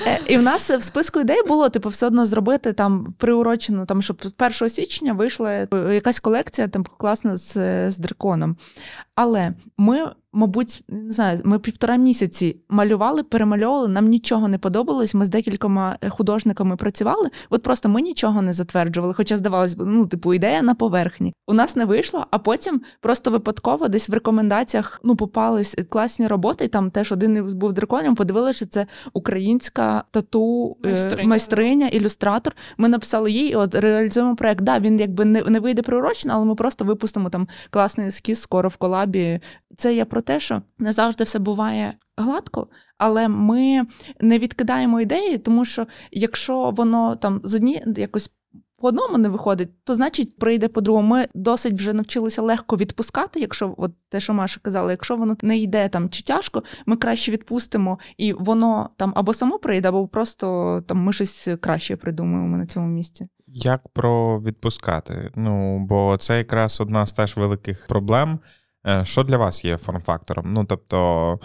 Е, 0.07 0.19
і 0.27 0.37
в 0.37 0.41
нас 0.41 0.69
в 0.69 0.81
списку 0.81 1.19
ідей 1.19 1.43
було 1.47 1.69
типу 1.69 1.89
все 1.89 2.07
одно 2.07 2.25
зробити 2.25 2.73
там 2.73 3.13
приурочено, 3.17 3.85
там 3.85 4.01
щоб 4.01 4.21
1 4.39 4.69
січня 4.69 5.13
вийшла 5.13 5.67
якась 5.93 6.19
колекція 6.19 6.67
там 6.67 6.85
класна 6.97 7.37
з, 7.37 7.53
з 7.91 7.97
драконом. 7.97 8.57
Але 9.15 9.53
ми 9.77 10.11
мабуть, 10.33 10.83
не 10.87 11.11
знаю, 11.11 11.41
ми 11.43 11.59
півтора 11.59 11.95
місяці 11.95 12.57
малювали, 12.69 13.23
перемальовували, 13.23 13.87
нам 13.87 14.07
нічого 14.07 14.47
не 14.47 14.57
подобалось. 14.57 15.13
Ми 15.13 15.25
з 15.25 15.29
декількома 15.29 15.97
е, 16.01 16.09
художниками 16.09 16.75
працювали. 16.75 17.29
От 17.49 17.63
просто 17.63 17.89
ми 17.89 18.01
нічого 18.01 18.41
не 18.41 18.53
затверджували. 18.53 19.13
Хоча 19.13 19.37
здавалось, 19.37 19.75
ну, 19.77 20.05
типу, 20.05 20.33
ідея 20.33 20.61
на 20.61 20.75
поверхні. 20.75 21.33
У 21.47 21.53
нас 21.53 21.75
не 21.75 21.85
вийшло, 21.85 22.25
а 22.31 22.39
потім 22.39 22.81
просто 23.01 23.31
випадково 23.31 23.87
десь 23.87 24.09
в 24.09 24.13
рекомендаціях 24.13 25.01
ну, 25.03 25.15
попались 25.15 25.77
класні 25.89 26.27
роботи. 26.27 26.65
І 26.65 26.67
там 26.67 26.91
теж 26.91 27.11
один 27.11 27.57
був 27.57 27.73
драконем. 27.73 28.15
Подивилися, 28.15 28.57
що 28.57 28.65
це 28.65 28.87
українська 29.13 30.03
тату 30.11 30.77
е, 30.85 30.89
майстриня, 30.89 31.29
майстриня 31.29 31.87
ілюстратор. 31.87 32.55
Ми 32.77 32.89
написали 32.89 33.31
їй, 33.31 33.55
от 33.55 33.75
реалізуємо 33.75 34.35
проект. 34.35 34.61
Да, 34.61 34.79
він 34.79 34.99
якби 34.99 35.25
не 35.25 35.43
не 35.43 35.59
вийде 35.59 35.81
приурочно, 35.81 36.33
але 36.35 36.45
ми 36.45 36.55
просто 36.55 36.85
випустимо 36.85 37.29
там 37.29 37.47
класний 37.69 38.07
ескіз 38.07 38.41
скоро 38.41 38.69
в 38.69 38.77
колабі. 38.77 39.39
Це 39.77 39.95
я 39.95 40.05
про 40.05 40.21
те, 40.21 40.39
що 40.39 40.61
не 40.79 40.91
завжди 40.91 41.23
все 41.23 41.39
буває 41.39 41.93
гладко, 42.17 42.67
але 42.97 43.27
ми 43.27 43.85
не 44.21 44.39
відкидаємо 44.39 45.01
ідеї, 45.01 45.37
тому 45.37 45.65
що 45.65 45.87
якщо 46.11 46.71
воно 46.71 47.15
там 47.15 47.41
з 47.43 47.55
одні 47.55 47.83
якось. 47.97 48.31
По 48.81 48.87
одному 48.87 49.17
не 49.17 49.29
виходить, 49.29 49.83
то 49.83 49.95
значить 49.95 50.37
прийде 50.37 50.67
по-другому. 50.67 51.07
Ми 51.07 51.27
досить 51.33 51.73
вже 51.73 51.93
навчилися 51.93 52.41
легко 52.41 52.77
відпускати, 52.77 53.39
якщо 53.39 53.75
от 53.77 53.91
те, 54.09 54.19
що 54.19 54.33
Маша 54.33 54.59
казала, 54.63 54.91
якщо 54.91 55.15
воно 55.15 55.37
не 55.41 55.57
йде 55.57 55.89
там 55.89 56.09
чи 56.09 56.23
тяжко, 56.23 56.63
ми 56.85 56.95
краще 56.95 57.31
відпустимо, 57.31 57.99
і 58.17 58.33
воно 58.33 58.89
там 58.97 59.13
або 59.15 59.33
само 59.33 59.59
прийде, 59.59 59.89
або 59.89 60.07
просто 60.07 60.81
там 60.87 60.97
ми 60.97 61.13
щось 61.13 61.49
краще 61.61 61.95
придумаємо 61.95 62.57
на 62.57 62.65
цьому 62.65 62.87
місці. 62.87 63.27
Як 63.47 63.89
про 63.89 64.41
відпускати? 64.41 65.31
Ну 65.35 65.79
бо 65.79 66.17
це 66.17 66.37
якраз 66.37 66.81
одна 66.81 67.05
з 67.05 67.11
теж 67.11 67.37
великих 67.37 67.87
проблем. 67.87 68.39
Е, 68.87 69.05
що 69.05 69.23
для 69.23 69.37
вас 69.37 69.65
є 69.65 69.77
форм-фактором? 69.77 70.53
Ну, 70.53 70.65
тобто, 70.65 71.39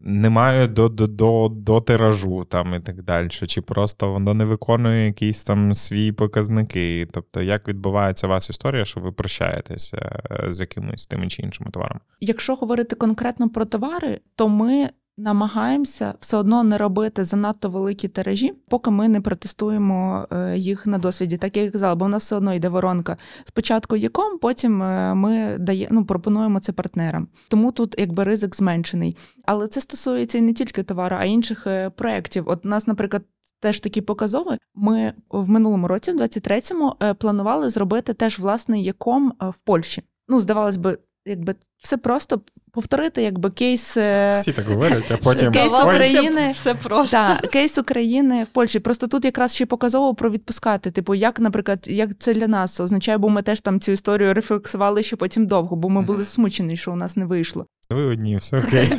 немає 0.00 0.66
до 0.66 0.88
до, 0.88 1.06
до, 1.06 1.48
до 1.48 1.80
тиражу 1.80 2.44
там 2.44 2.74
і 2.74 2.80
так 2.80 3.02
далі, 3.02 3.28
чи 3.28 3.60
просто 3.60 4.12
воно 4.12 4.34
не 4.34 4.44
виконує 4.44 5.06
якісь 5.06 5.44
там 5.44 5.74
свої 5.74 6.12
показники. 6.12 7.08
Тобто, 7.12 7.42
як 7.42 7.68
відбувається 7.68 8.26
у 8.26 8.30
вас 8.30 8.50
історія, 8.50 8.84
що 8.84 9.00
ви 9.00 9.12
прощаєтеся 9.12 10.22
е, 10.30 10.52
з 10.52 10.60
якимось 10.60 11.06
тими 11.06 11.28
чи 11.28 11.42
іншими 11.42 11.70
товарами? 11.70 12.00
Якщо 12.20 12.54
говорити 12.54 12.96
конкретно 12.96 13.50
про 13.50 13.64
товари, 13.64 14.20
то 14.36 14.48
ми 14.48 14.88
намагаємося 15.16 16.14
все 16.20 16.36
одно 16.36 16.64
не 16.64 16.78
робити 16.78 17.24
занадто 17.24 17.70
великі 17.70 18.08
тиражі, 18.08 18.54
поки 18.68 18.90
ми 18.90 19.08
не 19.08 19.20
протестуємо 19.20 20.26
е, 20.32 20.56
їх 20.56 20.86
на 20.86 20.98
досвіді. 20.98 21.36
Так 21.36 21.56
як 21.56 21.66
я 21.66 21.70
казала, 21.70 21.94
бо 21.94 22.04
в 22.04 22.08
нас 22.08 22.22
все 22.22 22.36
одно 22.36 22.54
йде 22.54 22.68
воронка. 22.68 23.16
Спочатку 23.44 23.96
яком, 23.96 24.38
потім 24.38 24.82
е, 24.82 25.14
ми 25.14 25.58
дає, 25.58 25.88
ну, 25.90 26.04
пропонуємо 26.04 26.60
це 26.60 26.72
партнерам. 26.72 27.28
Тому 27.48 27.72
тут 27.72 27.94
якби 27.98 28.24
ризик 28.24 28.56
зменшений. 28.56 29.16
Але 29.46 29.68
це 29.68 29.80
стосується 29.80 30.38
і 30.38 30.40
не 30.40 30.52
тільки 30.52 30.82
товару, 30.82 31.16
а 31.20 31.24
й 31.24 31.32
інших 31.32 31.66
е, 31.66 31.90
проєктів. 31.90 32.48
От 32.48 32.66
у 32.66 32.68
нас, 32.68 32.86
наприклад. 32.86 33.22
Теж 33.60 33.80
такі 33.80 34.00
показови. 34.00 34.58
Ми 34.74 35.12
в 35.30 35.48
минулому 35.48 35.88
році, 35.88 36.12
в 36.12 36.20
23-му, 36.20 36.94
планували 37.18 37.68
зробити 37.68 38.14
теж 38.14 38.38
власний 38.38 38.84
яком 38.84 39.32
в 39.40 39.58
Польщі. 39.64 40.02
Ну, 40.28 40.40
здавалось 40.40 40.76
би, 40.76 40.98
якби 41.26 41.54
все 41.78 41.96
просто 41.96 42.40
повторити, 42.76 43.22
якби 43.22 43.50
кейс 43.50 43.96
е, 43.96 44.38
Всі 44.40 44.52
так 44.52 44.66
говорять, 44.66 45.10
а 45.10 45.16
потім 45.16 45.52
кейс 45.52 45.72
України 45.72 46.50
все 46.52 46.74
просто 46.74 47.10
та, 47.10 47.40
кейс 47.52 47.78
України 47.78 48.44
в 48.44 48.46
Польщі. 48.46 48.80
Просто 48.80 49.06
тут 49.06 49.24
якраз 49.24 49.54
ще 49.54 49.66
показово 49.66 50.14
про 50.14 50.30
відпускати. 50.30 50.90
Типу, 50.90 51.14
як, 51.14 51.40
наприклад, 51.40 51.84
як 51.86 52.18
це 52.18 52.34
для 52.34 52.48
нас 52.48 52.80
означає, 52.80 53.18
бо 53.18 53.28
ми 53.28 53.42
теж 53.42 53.60
там 53.60 53.80
цю 53.80 53.92
історію 53.92 54.34
рефлексували 54.34 55.02
ще 55.02 55.16
потім 55.16 55.46
довго, 55.46 55.76
бо 55.76 55.88
ми 55.88 56.02
були 56.02 56.18
засмучені, 56.18 56.76
що 56.76 56.92
у 56.92 56.96
нас 56.96 57.16
не 57.16 57.24
вийшло. 57.24 57.66
Ви 57.90 58.04
одні, 58.04 58.36
все 58.36 58.58
окей. 58.58 58.92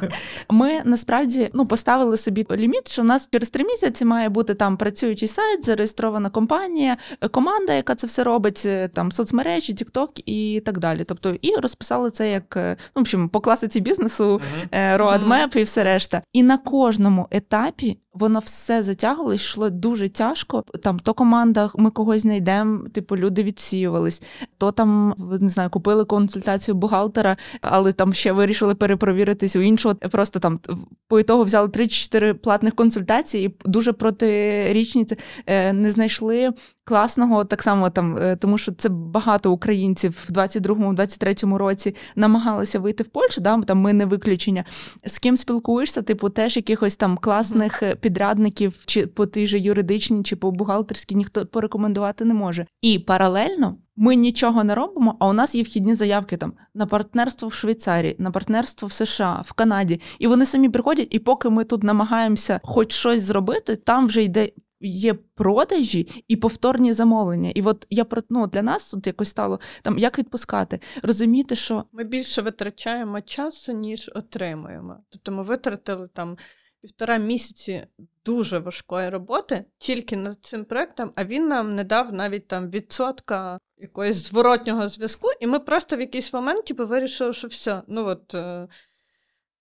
Ми 0.50 0.80
насправді 0.84 1.50
ну 1.52 1.66
поставили 1.66 2.16
собі 2.16 2.46
ліміт, 2.50 2.88
що 2.88 3.02
у 3.02 3.04
нас 3.04 3.28
через 3.32 3.50
три 3.50 3.64
місяці 3.64 4.04
має 4.04 4.28
бути 4.28 4.54
там 4.54 4.76
працюючий 4.76 5.28
сайт, 5.28 5.64
зареєстрована 5.64 6.30
компанія, 6.30 6.96
команда, 7.30 7.72
яка 7.72 7.94
це 7.94 8.06
все 8.06 8.24
робить, 8.24 8.62
е, 8.66 8.88
там 8.88 9.12
соцмережі, 9.12 9.74
TikTok 9.74 10.22
і 10.26 10.62
так 10.64 10.78
далі. 10.78 11.04
Тобто, 11.04 11.36
і 11.42 11.56
розписали 11.56 12.10
це 12.10 12.23
як 12.30 12.56
е, 12.56 12.76
ну, 12.96 13.00
в 13.00 13.00
общем, 13.00 13.28
по 13.28 13.40
класиці 13.40 13.80
бізнесу, 13.80 14.40
roadmap 14.72 15.56
і 15.56 15.62
все 15.62 15.84
решта. 15.84 16.22
І 16.32 16.42
на 16.42 16.58
кожному 16.58 17.28
етапі 17.30 17.98
воно 18.14 18.38
все 18.38 18.82
затягувалось, 18.82 19.40
йшло 19.40 19.70
дуже 19.70 20.08
тяжко. 20.08 20.64
Там 20.82 20.98
то 20.98 21.14
команда, 21.14 21.70
ми 21.74 21.90
когось 21.90 22.22
знайдемо, 22.22 22.88
типу 22.88 23.16
люди 23.16 23.42
відсіювались, 23.42 24.22
то 24.58 24.72
там 24.72 25.14
не 25.40 25.48
знаю, 25.48 25.70
купили 25.70 26.04
консультацію 26.04 26.74
бухгалтера, 26.74 27.36
але 27.60 27.92
там 27.92 28.14
ще 28.14 28.32
вирішили 28.32 28.74
перепровіритись 28.74 29.56
у 29.56 29.60
іншого. 29.60 29.94
Просто 29.94 30.38
там 30.38 30.60
по 31.08 31.20
ітогу 31.20 31.44
взяли 31.44 31.68
3-4 31.68 32.32
платних 32.32 32.74
консультацій, 32.74 33.38
і 33.38 33.54
дуже 33.64 33.92
протирічні 33.92 35.06
е, 35.46 35.72
не 35.72 35.90
знайшли 35.90 36.50
класного 36.84 37.44
так 37.44 37.62
само 37.62 37.90
там, 37.90 38.18
е, 38.18 38.36
тому 38.36 38.58
що 38.58 38.72
це 38.72 38.88
багато 38.88 39.52
українців 39.52 40.24
в 40.28 40.32
22-23 40.32 41.56
році 41.56 41.94
намагалися 42.16 42.78
вийти 42.78 43.04
в 43.04 43.06
Польщу. 43.06 43.40
Да, 43.40 43.60
там 43.60 43.78
ми 43.78 43.92
не 43.92 44.06
виключення. 44.06 44.64
З 45.04 45.18
ким 45.18 45.36
спілкуєшся, 45.36 46.02
типу, 46.02 46.28
теж 46.28 46.56
якихось 46.56 46.96
там 46.96 47.16
класних 47.16 47.82
підрядників, 48.04 48.82
чи 48.86 49.06
по 49.06 49.26
тій 49.26 49.46
же 49.46 49.58
юридичній, 49.58 50.22
чи 50.22 50.36
по 50.36 50.50
бухгалтерській 50.50 51.14
ніхто 51.14 51.46
порекомендувати 51.46 52.24
не 52.24 52.34
може. 52.34 52.66
І 52.82 52.98
паралельно. 52.98 53.78
Ми 53.96 54.16
нічого 54.16 54.64
не 54.64 54.74
робимо, 54.74 55.16
а 55.20 55.28
у 55.28 55.32
нас 55.32 55.54
є 55.54 55.62
вхідні 55.62 55.94
заявки 55.94 56.36
там 56.36 56.52
на 56.74 56.86
партнерство 56.86 57.48
в 57.48 57.52
Швейцарії, 57.52 58.16
на 58.18 58.30
партнерство 58.30 58.88
в 58.88 58.92
США, 58.92 59.42
в 59.46 59.52
Канаді. 59.52 60.00
І 60.18 60.26
вони 60.26 60.46
самі 60.46 60.68
приходять, 60.68 61.08
і 61.10 61.18
поки 61.18 61.50
ми 61.50 61.64
тут 61.64 61.82
намагаємося 61.82 62.60
хоч 62.62 62.92
щось 62.92 63.22
зробити, 63.22 63.76
там 63.76 64.06
вже 64.06 64.22
йде 64.22 64.50
є 64.80 65.14
продажі 65.14 66.24
і 66.28 66.36
повторні 66.36 66.92
замовлення. 66.92 67.52
І 67.54 67.62
от 67.62 67.86
я 67.90 68.04
про 68.04 68.22
ну, 68.30 68.46
для 68.46 68.62
нас 68.62 68.94
от 68.94 69.06
якось 69.06 69.28
стало 69.28 69.60
там 69.82 69.98
як 69.98 70.18
відпускати, 70.18 70.80
розуміти, 71.02 71.56
що 71.56 71.84
ми 71.92 72.04
більше 72.04 72.42
витрачаємо 72.42 73.20
часу, 73.20 73.72
ніж 73.72 74.10
отримуємо. 74.14 74.96
Тобто 75.10 75.32
ми 75.32 75.42
витратили 75.42 76.08
там. 76.14 76.36
Півтора 76.84 77.16
місяці 77.16 77.86
дуже 78.24 78.58
важкої 78.58 79.08
роботи 79.08 79.64
тільки 79.78 80.16
над 80.16 80.44
цим 80.44 80.64
проектом, 80.64 81.12
а 81.16 81.24
він 81.24 81.48
нам 81.48 81.74
не 81.74 81.84
дав 81.84 82.12
навіть 82.12 82.48
там 82.48 82.70
відсотка 82.70 83.58
якогось 83.76 84.16
зворотнього 84.16 84.88
зв'язку, 84.88 85.28
і 85.40 85.46
ми 85.46 85.58
просто 85.58 85.96
в 85.96 86.00
якийсь 86.00 86.32
момент 86.32 86.64
типу, 86.64 86.86
вирішили, 86.86 87.32
що 87.32 87.48
все, 87.48 87.82
ну 87.88 88.06
от 88.06 88.34
е, 88.34 88.68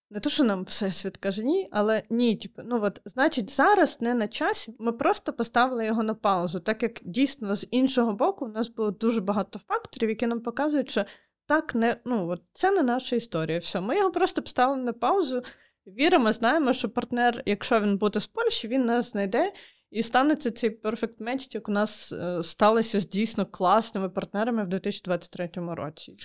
Не 0.10 0.20
то, 0.20 0.30
що 0.30 0.44
нам 0.44 0.64
всесвіт 0.64 1.18
каже 1.18 1.44
ні, 1.44 1.70
але 1.72 2.04
ні, 2.10 2.38
типу, 2.38 2.62
ну 2.66 2.80
от, 2.84 3.02
значить, 3.06 3.50
зараз 3.50 4.02
не 4.02 4.14
на 4.14 4.28
часі. 4.28 4.76
Ми 4.80 4.92
просто 4.92 5.34
поставили 5.34 5.86
його 5.86 6.04
на 6.04 6.14
паузу, 6.14 6.60
так 6.60 6.84
як 6.84 7.00
дійсно 7.04 7.56
з 7.56 7.68
іншого 7.72 8.14
боку 8.14 8.46
у 8.46 8.50
нас 8.50 8.68
було 8.68 8.92
дуже 8.92 9.22
багато 9.22 9.60
факторів, 9.60 10.10
які 10.10 10.28
нам 10.28 10.40
показують, 10.40 10.90
що 10.90 11.06
так 11.46 11.76
не 11.76 11.98
ну 12.06 12.30
от 12.30 12.42
це 12.54 12.72
не 12.72 12.84
наша 12.84 13.16
історія. 13.16 13.60
Все, 13.60 13.82
ми 13.82 13.98
його 13.98 14.12
просто 14.12 14.42
поставили 14.42 14.84
на 14.84 14.94
паузу. 14.94 15.44
Віримо, 15.88 16.34
знаємо, 16.34 16.74
що 16.74 16.90
партнер, 16.90 17.44
якщо 17.46 17.82
він 17.82 17.98
буде 17.98 18.20
з 18.20 18.28
Польщі, 18.28 18.68
він 18.68 18.86
нас 18.86 19.12
знайде. 19.12 19.52
І 19.92 20.04
станеться 20.04 20.52
цей 20.52 20.70
перфект 20.70 21.22
меч, 21.22 21.48
як 21.52 21.70
у 21.70 21.72
нас 21.72 22.12
е, 22.12 22.44
сталося 22.44 23.00
з 23.00 23.08
дійсно 23.08 23.46
класними 23.46 24.10
партнерами 24.10 24.64
в 24.64 24.68
2023 24.70 25.50
році. 25.56 26.16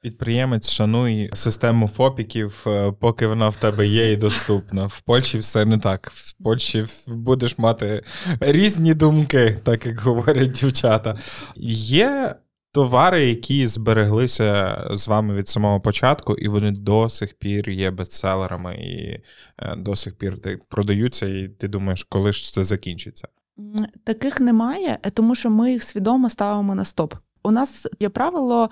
Підприємець 0.00 0.70
шануй 0.70 1.30
систему 1.34 1.88
ФОПіків, 1.88 2.64
е, 2.66 2.92
поки 2.92 3.26
вона 3.26 3.48
в 3.48 3.56
тебе 3.56 3.86
є 3.86 4.12
і 4.12 4.16
доступна. 4.16 4.86
В 4.86 5.00
Польщі 5.00 5.38
все 5.38 5.64
не 5.64 5.78
так. 5.78 6.10
В 6.14 6.42
Польщі 6.42 6.86
будеш 7.06 7.58
мати 7.58 8.02
різні 8.40 8.94
думки, 8.94 9.58
так 9.64 9.86
як 9.86 10.00
говорять 10.00 10.50
дівчата. 10.50 11.18
Є 11.56 12.34
товари, 12.72 13.26
які 13.26 13.66
збереглися 13.66 14.84
з 14.90 15.08
вами 15.08 15.34
від 15.34 15.48
самого 15.48 15.80
початку, 15.80 16.34
і 16.34 16.48
вони 16.48 16.72
до 16.72 17.08
сих 17.08 17.34
пір 17.34 17.70
є 17.70 17.90
бестселерами, 17.90 18.74
і 18.74 19.22
е, 19.58 19.76
до 19.76 19.96
сих 19.96 20.18
пір 20.18 20.38
продаються, 20.68 21.26
і 21.26 21.48
ти 21.48 21.68
думаєш, 21.68 22.06
коли 22.08 22.32
ж 22.32 22.52
це 22.52 22.64
закінчиться? 22.64 23.28
Таких 24.04 24.40
немає, 24.40 24.98
тому 25.14 25.34
що 25.34 25.50
ми 25.50 25.72
їх 25.72 25.82
свідомо 25.82 26.30
ставимо 26.30 26.74
на 26.74 26.84
стоп. 26.84 27.14
У 27.42 27.50
нас 27.50 27.86
є 28.00 28.08
правило 28.08 28.70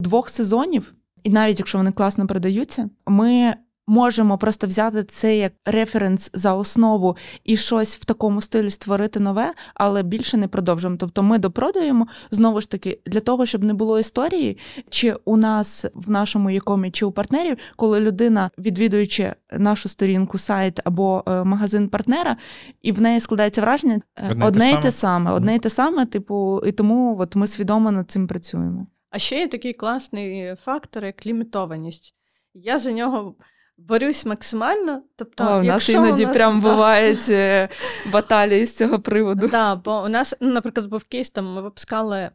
двох 0.00 0.28
сезонів, 0.28 0.94
і 1.22 1.30
навіть 1.30 1.58
якщо 1.58 1.78
вони 1.78 1.92
класно 1.92 2.26
продаються, 2.26 2.90
ми 3.06 3.54
можемо 3.88 4.38
просто 4.38 4.66
взяти 4.66 5.04
це 5.04 5.36
як 5.36 5.52
референс 5.64 6.30
за 6.34 6.54
основу 6.54 7.16
і 7.44 7.56
щось 7.56 7.96
в 7.96 8.04
такому 8.04 8.40
стилі 8.40 8.70
створити 8.70 9.20
нове, 9.20 9.52
але 9.74 10.02
більше 10.02 10.36
не 10.36 10.48
продовжуємо. 10.48 10.96
Тобто 11.00 11.22
ми 11.22 11.38
допродаємо 11.38 12.06
знову 12.30 12.60
ж 12.60 12.70
таки 12.70 13.00
для 13.06 13.20
того, 13.20 13.46
щоб 13.46 13.64
не 13.64 13.74
було 13.74 13.98
історії, 13.98 14.58
чи 14.90 15.14
у 15.24 15.36
нас 15.36 15.86
в 15.94 16.10
нашому 16.10 16.50
якомі, 16.50 16.90
чи 16.90 17.04
у 17.04 17.12
партнерів, 17.12 17.56
коли 17.76 18.00
людина, 18.00 18.50
відвідуючи 18.58 19.34
нашу 19.52 19.88
сторінку, 19.88 20.38
сайт 20.38 20.80
або 20.84 21.24
е, 21.26 21.44
магазин 21.44 21.88
партнера, 21.88 22.36
і 22.82 22.92
в 22.92 23.00
неї 23.00 23.20
складається 23.20 23.60
враження 23.60 24.00
е, 24.16 24.30
одне, 24.30 24.46
одне 24.46 24.72
і 24.72 24.82
те 24.82 24.90
саме, 24.90 25.30
одне 25.30 25.54
і 25.54 25.58
те 25.58 25.70
саме, 25.70 26.06
типу, 26.06 26.62
і 26.66 26.72
тому 26.72 27.16
от 27.20 27.36
ми 27.36 27.46
свідомо 27.46 27.90
над 27.90 28.10
цим 28.10 28.26
працюємо. 28.26 28.86
А 29.10 29.18
ще 29.18 29.38
є 29.38 29.48
такий 29.48 29.72
класний 29.72 30.54
фактор, 30.54 31.04
як 31.04 31.26
лімітованість. 31.26 32.14
Я 32.54 32.78
за 32.78 32.92
нього 32.92 33.34
борюсь 33.78 34.26
максимально. 34.26 35.02
Тобто, 35.16 35.44
О, 35.44 35.60
у 35.60 35.62
нас 35.62 35.88
іноді 35.88 36.24
у 36.24 36.26
нас, 36.26 36.36
прям 36.36 36.60
да. 36.60 36.70
бувають 36.70 37.28
е, 37.30 37.68
баталії 38.12 38.66
з 38.66 38.76
цього 38.76 38.98
приводу. 38.98 39.40
Так, 39.40 39.50
да, 39.50 39.74
бо 39.76 40.02
у 40.04 40.08
нас, 40.08 40.34
ну, 40.40 40.52
наприклад, 40.52 40.86
був 40.86 41.04
кейс, 41.04 41.30
там 41.30 41.54
ми 41.54 41.62
випускали, 41.62 42.30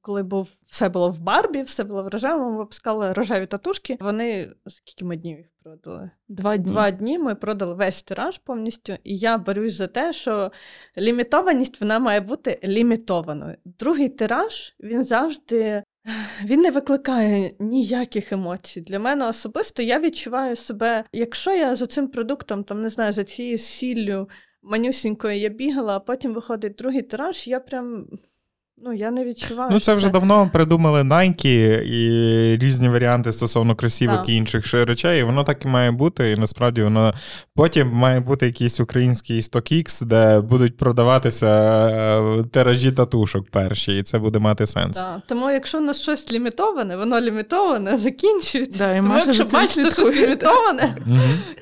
коли 0.00 0.22
був 0.22 0.48
все 0.66 0.88
було 0.88 1.10
в 1.10 1.20
Барбі, 1.20 1.62
все 1.62 1.84
було 1.84 2.02
в 2.02 2.08
рожевому, 2.08 2.50
ми 2.50 2.58
випускали 2.58 3.12
рожеві 3.12 3.46
татушки. 3.46 3.96
Вони 4.00 4.52
скільки 4.66 5.04
ми 5.04 5.16
днів 5.16 5.38
їх 5.38 5.46
продали? 5.62 6.10
Два 6.28 6.56
дні. 6.56 6.72
Два 6.72 6.90
дні 6.90 7.18
ми 7.18 7.34
продали 7.34 7.74
весь 7.74 8.02
тираж 8.02 8.38
повністю, 8.38 8.92
і 9.04 9.16
я 9.16 9.38
борюсь 9.38 9.74
за 9.74 9.86
те, 9.86 10.12
що 10.12 10.52
лімітованість 10.98 11.80
вона 11.80 11.98
має 11.98 12.20
бути 12.20 12.60
лімітованою. 12.64 13.56
Другий 13.64 14.08
тираж 14.08 14.74
він 14.80 15.04
завжди 15.04 15.82
він 16.44 16.60
не 16.60 16.70
викликає 16.70 17.54
ніяких 17.58 18.32
емоцій. 18.32 18.80
Для 18.80 18.98
мене 18.98 19.26
особисто 19.26 19.82
я 19.82 20.00
відчуваю 20.00 20.56
себе, 20.56 21.04
якщо 21.12 21.52
я 21.52 21.76
за 21.76 21.86
цим 21.86 22.08
продуктом, 22.08 22.64
там 22.64 22.82
не 22.82 22.88
знаю, 22.88 23.12
за 23.12 23.24
цією 23.24 23.58
сіллю 23.58 24.28
манюсінькою 24.62 25.38
я 25.38 25.48
бігала, 25.48 25.96
а 25.96 26.00
потім 26.00 26.34
виходить 26.34 26.74
другий 26.74 27.02
тираж, 27.02 27.46
я 27.46 27.60
прям 27.60 28.06
Ну, 28.76 28.92
я 28.92 29.10
не 29.10 29.24
відчуваю. 29.24 29.70
Ну, 29.72 29.80
це 29.80 29.94
вже 29.94 30.06
це... 30.06 30.12
давно 30.12 30.50
придумали 30.52 31.02
Nike 31.02 31.82
і 31.82 32.56
різні 32.56 32.88
варіанти 32.88 33.32
стосовно 33.32 33.74
кросівок 33.74 34.16
так. 34.16 34.28
і 34.28 34.36
інших 34.36 34.74
речей. 34.74 35.20
І 35.20 35.22
воно 35.22 35.44
так 35.44 35.64
і 35.64 35.68
має 35.68 35.90
бути. 35.90 36.30
І 36.30 36.36
насправді 36.36 36.82
воно 36.82 37.14
потім 37.54 37.88
має 37.88 38.20
бути 38.20 38.46
якийсь 38.46 38.80
український 38.80 39.40
StockX, 39.40 40.04
де 40.04 40.40
будуть 40.40 40.76
продаватися 40.76 41.46
е, 41.46 42.44
тиражі 42.52 42.92
татушок 42.92 43.50
перші, 43.50 43.98
і 43.98 44.02
це 44.02 44.18
буде 44.18 44.38
мати 44.38 44.66
сенс. 44.66 44.98
Так. 44.98 45.22
Тому, 45.26 45.50
якщо 45.50 45.78
у 45.78 45.80
нас 45.80 46.02
щось 46.02 46.32
лімітоване, 46.32 46.96
воно 46.96 47.20
лімітоване, 47.20 47.96
закінчується. 47.96 48.78
Да, 48.78 48.96
і 48.96 49.00
Тому, 49.00 49.14
якщо 49.14 49.44
бачите 49.44 49.90
щось 49.90 50.16
лімітоване, 50.16 50.96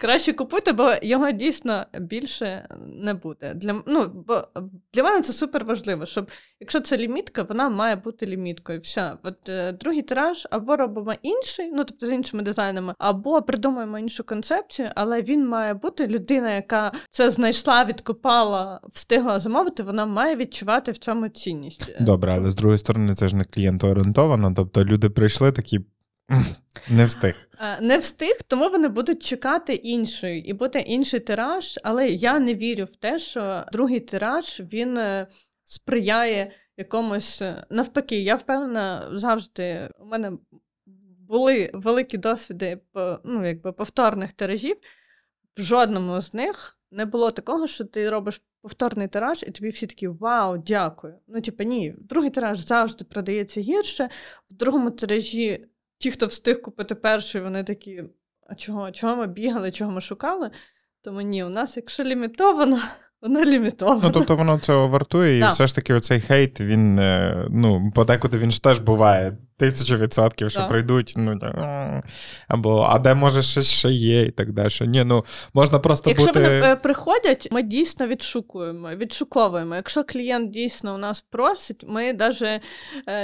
краще 0.00 0.32
купуйте, 0.32 0.72
бо 0.72 0.92
його 1.02 1.30
дійсно 1.30 1.86
більше 2.00 2.68
не 2.86 3.14
буде. 3.14 3.54
Для 3.54 3.82
ну, 3.86 4.24
бо 4.26 4.44
для 4.94 5.02
мене 5.02 5.22
це 5.22 5.32
супер 5.32 5.64
важливо, 5.64 6.06
щоб 6.06 6.30
якщо 6.60 6.80
це 6.80 6.96
лімітка, 7.02 7.42
вона 7.42 7.68
має 7.68 7.96
бути 7.96 8.26
ліміткою. 8.26 8.80
Все. 8.80 9.16
От 9.22 9.48
е, 9.48 9.72
другий 9.72 10.02
тираж 10.02 10.48
або 10.50 10.76
робимо 10.76 11.14
інший, 11.22 11.70
ну 11.72 11.84
тобто 11.84 12.06
з 12.06 12.12
іншими 12.12 12.42
дизайнами, 12.42 12.94
або 12.98 13.42
придумаємо 13.42 13.98
іншу 13.98 14.24
концепцію, 14.24 14.90
але 14.94 15.22
він 15.22 15.48
має 15.48 15.74
бути 15.74 16.06
людина, 16.06 16.50
яка 16.50 16.92
це 17.10 17.30
знайшла, 17.30 17.84
відкопала, 17.84 18.80
встигла 18.92 19.38
замовити. 19.38 19.82
Вона 19.82 20.06
має 20.06 20.36
відчувати 20.36 20.92
в 20.92 20.98
цьому 20.98 21.28
цінність. 21.28 21.96
Добре, 22.00 22.34
але 22.34 22.50
з 22.50 22.54
другої 22.54 22.78
сторони, 22.78 23.14
це 23.14 23.28
ж 23.28 23.36
не 23.36 23.44
клієнтоорієнтовано. 23.44 24.52
Тобто 24.56 24.84
люди 24.84 25.10
прийшли 25.10 25.52
такі. 25.52 25.80
Не 26.88 27.04
встиг. 27.04 27.48
Е, 27.60 27.78
не 27.80 27.98
встиг, 27.98 28.34
тому 28.46 28.68
вони 28.68 28.88
будуть 28.88 29.22
чекати 29.22 29.74
іншої, 29.74 30.50
і 30.50 30.52
буде 30.52 30.80
інший 30.80 31.20
тираж. 31.20 31.78
Але 31.82 32.08
я 32.08 32.38
не 32.38 32.54
вірю 32.54 32.84
в 32.84 32.96
те, 32.96 33.18
що 33.18 33.64
другий 33.72 34.00
тираж 34.00 34.62
він 34.72 34.98
е, 34.98 35.26
сприяє 35.64 36.52
якомусь 36.76 37.42
е, 37.42 37.66
навпаки, 37.70 38.20
я 38.20 38.36
впевнена 38.36 39.10
завжди. 39.12 39.90
У 39.98 40.04
мене 40.04 40.32
були 41.18 41.70
великі 41.74 42.18
досвіди 42.18 42.80
ну, 43.24 43.46
якби 43.46 43.72
повторних 43.72 44.32
тиражів. 44.32 44.76
В 45.56 45.62
жодному 45.62 46.20
з 46.20 46.34
них 46.34 46.78
не 46.90 47.04
було 47.04 47.30
такого, 47.30 47.66
що 47.66 47.84
ти 47.84 48.10
робиш 48.10 48.42
повторний 48.62 49.08
тираж, 49.08 49.42
і 49.42 49.50
тобі 49.50 49.68
всі 49.68 49.86
такі 49.86 50.08
Вау, 50.08 50.58
дякую. 50.58 51.14
Ну, 51.26 51.40
типу, 51.40 51.64
ні, 51.64 51.94
другий 51.98 52.30
тираж 52.30 52.58
завжди 52.58 53.04
продається 53.04 53.60
гірше. 53.60 54.08
В 54.50 54.54
другому 54.54 54.90
тиражі 54.90 55.66
ті, 55.98 56.10
хто 56.10 56.26
встиг 56.26 56.62
купити 56.62 56.94
перший, 56.94 57.40
вони 57.40 57.64
такі: 57.64 58.04
а 58.46 58.54
чого? 58.54 58.90
Чого 58.90 59.16
ми 59.16 59.26
бігали, 59.26 59.72
чого 59.72 59.90
ми 59.90 60.00
шукали? 60.00 60.50
Тому 61.02 61.20
ні, 61.20 61.44
у 61.44 61.48
нас, 61.48 61.76
якщо 61.76 62.04
лімітовано, 62.04 62.80
Воно 63.22 63.44
лімітоване. 63.44 64.00
Ну, 64.02 64.10
тобто 64.10 64.36
воно 64.36 64.58
цього 64.58 64.88
вартує, 64.88 65.36
і 65.36 65.40
да. 65.40 65.48
все 65.48 65.66
ж 65.66 65.74
таки 65.74 65.94
оцей 65.94 66.20
хейт, 66.20 66.60
він 66.60 66.98
е, 66.98 67.36
ну, 67.50 67.92
подекуди 67.94 68.38
він 68.38 68.50
ж 68.50 68.62
теж 68.62 68.78
буває 68.78 69.36
тисячу 69.56 69.96
відсотків, 69.96 70.50
що 70.50 70.60
да. 70.60 70.68
прийдуть, 70.68 71.14
ну 71.16 71.38
або 72.48 72.86
а 72.90 72.98
де 72.98 73.14
може 73.14 73.42
щось 73.42 73.70
ще 73.70 73.88
є, 73.88 74.22
і 74.22 74.30
так 74.30 74.52
далі. 74.52 74.68
Ні, 74.80 75.04
ну 75.04 75.24
можна 75.54 75.78
просто 75.78 76.10
Якщо 76.10 76.26
бути... 76.26 76.40
вони 76.40 76.60
е, 76.60 76.76
приходять, 76.76 77.48
ми 77.50 77.62
дійсно 77.62 78.06
відшукуємо, 78.06 78.90
відшуковуємо. 78.90 79.76
Якщо 79.76 80.04
клієнт 80.04 80.50
дійсно 80.50 80.94
у 80.94 80.98
нас 80.98 81.24
просить, 81.30 81.84
ми 81.88 82.12
навіть 82.12 82.42
е, 82.42 82.60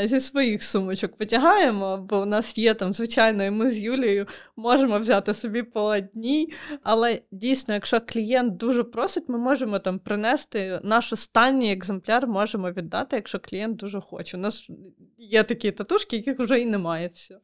зі 0.04 0.20
своїх 0.20 0.62
сумочок 0.62 1.20
витягаємо, 1.20 1.96
бо 1.96 2.18
у 2.18 2.24
нас 2.24 2.58
є 2.58 2.74
там, 2.74 2.92
звичайно, 2.92 3.44
і 3.44 3.50
ми 3.50 3.70
з 3.70 3.78
Юлією 3.78 4.26
можемо 4.56 4.98
взяти 4.98 5.34
собі 5.34 5.62
по 5.62 5.82
одній. 5.82 6.52
Але 6.82 7.20
дійсно, 7.32 7.74
якщо 7.74 8.00
клієнт 8.00 8.56
дуже 8.56 8.84
просить, 8.84 9.28
ми 9.28 9.38
можемо 9.38 9.78
там 9.78 9.98
принести 9.98 10.80
наш 10.82 11.12
останній 11.12 11.72
екземпляр, 11.72 12.26
можемо 12.26 12.70
віддати, 12.70 13.16
якщо 13.16 13.38
клієнт 13.38 13.76
дуже 13.76 14.00
хоче. 14.00 14.36
У 14.36 14.40
нас 14.40 14.68
є 15.18 15.42
такі 15.42 15.70
татушки, 15.70 16.16
яких 16.18 16.38
вже 16.38 16.60
і 16.60 16.66
немає. 16.66 17.10
все. 17.14 17.34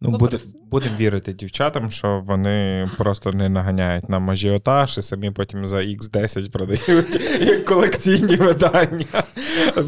Ну, 0.00 0.10
Будемо 0.10 0.42
будем 0.70 0.92
вірити 0.96 1.32
дівчатам, 1.32 1.90
що 1.90 2.22
вони 2.26 2.90
просто 2.98 3.32
не 3.32 3.48
наганяють 3.48 4.08
нам 4.08 4.30
ажіотаж 4.30 4.98
і 4.98 5.02
самі 5.02 5.30
потім 5.30 5.66
за 5.66 5.76
X10 5.76 6.50
продають 6.50 7.20
як 7.40 7.64
колекційні 7.68 8.36
видання. 8.36 9.22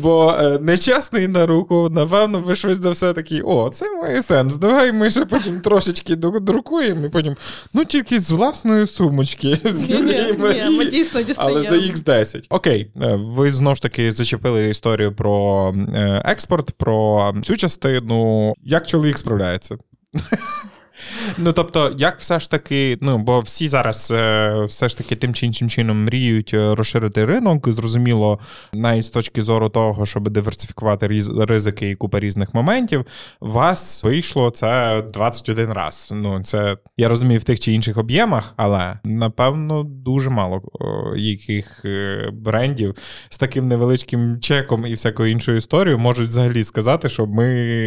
Бо 0.03 0.35
е, 0.39 0.59
нечесний 0.59 1.29
на 1.29 1.47
руку, 1.47 1.89
напевно, 1.91 2.41
ви 2.41 2.55
щось 2.55 2.77
за 2.79 2.91
все 2.91 3.13
такий, 3.13 3.43
о, 3.43 3.69
це 3.69 3.91
має 3.91 4.23
сенс. 4.23 4.57
Давай 4.57 4.93
ми 4.93 5.11
ще 5.11 5.25
потім 5.25 5.61
трошечки 5.61 6.17
друкуємо 6.17 7.07
і 7.07 7.09
потім, 7.09 7.37
ну 7.75 7.85
тільки 7.85 8.21
з 8.21 8.31
власної 8.31 8.87
сумочки. 8.87 9.59
З 9.65 9.89
ні, 9.89 10.01
ні, 10.01 10.33
ні, 10.39 10.79
ми 10.79 10.85
дійсно 10.85 11.21
Але 11.37 11.63
за 11.63 11.77
X10. 11.77 12.47
Окей, 12.49 12.91
е, 13.03 13.17
ви 13.17 13.51
знову 13.51 13.77
ж 13.77 13.83
таки 13.83 14.13
зачепили 14.13 14.69
історію 14.69 15.13
про 15.13 15.69
е, 15.95 16.23
експорт, 16.25 16.71
про 16.71 17.33
цю 17.43 17.57
частину. 17.57 18.24
Як 18.63 18.87
чоловік 18.87 19.19
справляється? 19.19 19.77
Ну 21.39 21.53
тобто, 21.53 21.93
як 21.99 22.19
все 22.19 22.41
ж 22.41 22.51
таки, 22.51 22.99
ну 23.01 23.19
бо 23.19 23.41
всі 23.41 23.69
зараз 23.69 24.11
е, 24.11 24.65
все 24.65 24.89
ж 24.89 24.99
таки 24.99 25.17
тим 25.17 25.35
чи 25.35 25.47
іншим 25.47 25.69
чином 25.69 26.05
мріють 26.05 26.55
е, 26.55 26.75
розширити 26.75 27.25
ринок. 27.25 27.69
Зрозуміло, 27.69 28.39
навіть 28.73 29.05
з 29.05 29.11
точки 29.11 29.43
зору 29.43 29.69
того, 29.69 30.07
щоб 30.07 30.29
диверсифікувати 30.29 31.07
ризики 31.39 31.91
і 31.91 31.95
купа 31.95 32.21
різних 32.21 32.55
моментів, 32.55 33.07
вас 33.41 34.05
вийшло 34.05 34.51
це 34.51 35.03
21 35.13 35.73
раз. 35.73 36.13
Ну 36.15 36.43
це 36.43 36.77
я 36.97 37.09
розумію 37.09 37.41
в 37.41 37.45
тих 37.45 37.61
чи 37.61 37.73
інших 37.73 37.97
об'ємах, 37.97 38.55
але 38.57 38.99
напевно 39.05 39.83
дуже 39.85 40.31
мало 40.31 40.63
яких 41.17 41.85
е, 41.85 42.31
брендів 42.33 42.95
з 43.29 43.39
таким 43.39 43.69
невеличким 43.69 44.41
чеком 44.41 44.87
і 44.87 44.95
всякою 44.95 45.33
іншою 45.33 45.59
історією 45.59 45.99
можуть 45.99 46.29
взагалі 46.29 46.65
сказати, 46.65 47.09
що 47.09 47.27
ми 47.27 47.45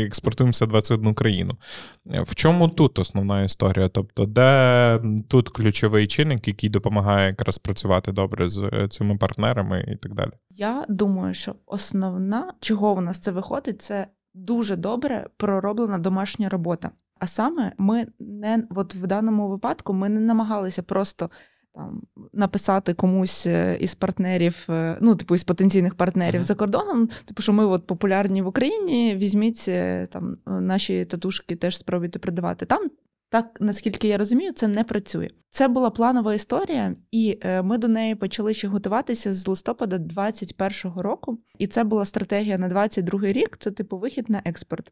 експортуємося 0.07 0.65
21 0.65 1.13
країну. 1.13 1.57
В 2.05 2.35
чому 2.35 2.69
тут 2.69 2.96
основна 2.99 3.43
історія? 3.43 3.89
Тобто, 3.89 4.25
де 4.25 4.99
тут 5.27 5.49
ключовий 5.49 6.07
чинник, 6.07 6.47
який 6.47 6.69
допомагає 6.69 7.27
якраз 7.27 7.57
працювати 7.57 8.11
добре 8.11 8.47
з 8.47 8.69
е, 8.73 8.87
цими 8.87 9.17
партнерами 9.17 9.85
і 9.87 9.95
так 9.95 10.13
далі? 10.13 10.31
Я 10.49 10.85
думаю, 10.89 11.33
що 11.33 11.55
основна, 11.65 12.53
чого 12.59 12.93
у 12.93 13.01
нас 13.01 13.19
це 13.19 13.31
виходить, 13.31 13.81
це 13.81 14.07
дуже 14.33 14.75
добре 14.75 15.27
пророблена 15.37 15.97
домашня 15.97 16.49
робота. 16.49 16.91
А 17.19 17.27
саме 17.27 17.71
ми 17.77 18.07
не 18.19 18.63
от 18.69 18.95
в 18.95 19.07
даному 19.07 19.49
випадку 19.49 19.93
ми 19.93 20.09
не 20.09 20.19
намагалися 20.19 20.83
просто 20.83 21.29
там 21.77 22.01
написати 22.33 22.93
комусь 22.93 23.47
е, 23.47 23.77
із 23.79 23.95
партнерів, 23.95 24.65
е, 24.69 24.97
ну, 25.01 25.15
типу, 25.15 25.35
із 25.35 25.43
потенційних 25.43 25.95
партнерів 25.95 26.41
uh-huh. 26.41 26.45
за 26.45 26.55
кордоном, 26.55 27.09
типу, 27.25 27.41
що 27.41 27.53
ми 27.53 27.65
от 27.65 27.87
популярні 27.87 28.41
в 28.41 28.47
Україні, 28.47 29.15
візьміть 29.15 29.65
е, 29.67 30.07
там 30.11 30.37
наші 30.45 31.05
татушки, 31.05 31.55
теж 31.55 31.77
спробуйте 31.77 32.19
продавати. 32.19 32.65
Там 32.65 32.89
так, 33.29 33.57
наскільки 33.59 34.07
я 34.07 34.17
розумію, 34.17 34.51
це 34.51 34.67
не 34.67 34.83
працює. 34.83 35.29
Це 35.49 35.67
була 35.67 35.89
планова 35.89 36.33
історія, 36.33 36.95
і 37.11 37.39
ми 37.63 37.77
до 37.77 37.87
неї 37.87 38.15
почали 38.15 38.53
ще 38.53 38.67
готуватися 38.67 39.33
з 39.33 39.47
листопада 39.47 39.97
2021 39.97 41.01
року. 41.01 41.39
І 41.59 41.67
це 41.67 41.83
була 41.83 42.05
стратегія 42.05 42.57
на 42.57 42.67
22 42.67 43.19
рік. 43.21 43.57
Це 43.59 43.71
типу 43.71 43.97
вихід 43.97 44.29
на 44.29 44.41
експорт. 44.45 44.91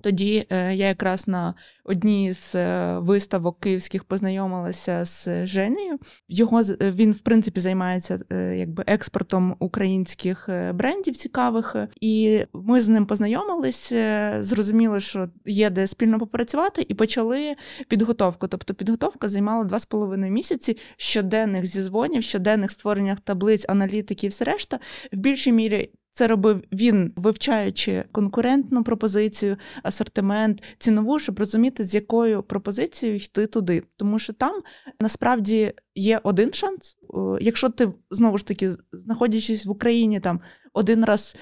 Тоді 0.00 0.46
е, 0.50 0.74
я 0.74 0.88
якраз 0.88 1.28
на 1.28 1.54
одній 1.84 2.32
з 2.32 2.54
е, 2.54 2.98
виставок 2.98 3.60
київських 3.60 4.04
познайомилася 4.04 5.04
з 5.04 5.46
Женею. 5.46 5.98
Його 6.28 6.60
е, 6.60 6.92
він, 6.92 7.12
в 7.12 7.18
принципі, 7.18 7.60
займається 7.60 8.20
якби 8.54 8.84
експортом 8.86 9.56
українських 9.58 10.48
брендів 10.74 11.16
цікавих, 11.16 11.76
і 12.00 12.44
ми 12.52 12.80
з 12.80 12.88
ним 12.88 13.06
познайомилися, 13.06 14.36
зрозуміли, 14.40 15.00
що 15.00 15.28
є 15.46 15.70
де 15.70 15.86
спільно 15.86 16.18
попрацювати, 16.18 16.86
і 16.88 16.94
почали 16.94 17.54
підготовку. 17.88 18.48
Тобто, 18.48 18.74
підготовка 18.74 19.28
займала 19.28 19.64
два 19.64 19.78
з 19.78 19.84
половиною 19.84 20.32
місяці 20.32 20.76
щоденних 20.96 21.66
зізвонів, 21.66 22.22
щоденних 22.22 22.70
створення 22.70 23.16
таблиць, 23.24 23.64
аналітики 23.68 24.26
і 24.26 24.28
все 24.28 24.44
решта. 24.44 24.78
В 25.12 25.16
більшій 25.16 25.52
мірі 25.52 25.90
це 26.18 26.26
робив 26.26 26.62
він, 26.72 27.12
вивчаючи 27.16 28.04
конкурентну 28.12 28.84
пропозицію, 28.84 29.56
асортимент, 29.82 30.62
цінову, 30.78 31.18
щоб 31.18 31.38
розуміти, 31.38 31.84
з 31.84 31.94
якою 31.94 32.42
пропозицією 32.42 33.18
йти 33.18 33.46
туди. 33.46 33.82
Тому 33.96 34.18
що 34.18 34.32
там 34.32 34.62
насправді 35.00 35.72
є 35.94 36.20
один 36.22 36.52
шанс. 36.52 36.97
Якщо 37.40 37.68
ти 37.68 37.92
знову 38.10 38.38
ж 38.38 38.46
таки 38.46 38.70
знаходячись 38.92 39.66
в 39.66 39.70
Україні 39.70 40.20
там 40.20 40.40
один 40.72 41.04
раз 41.04 41.36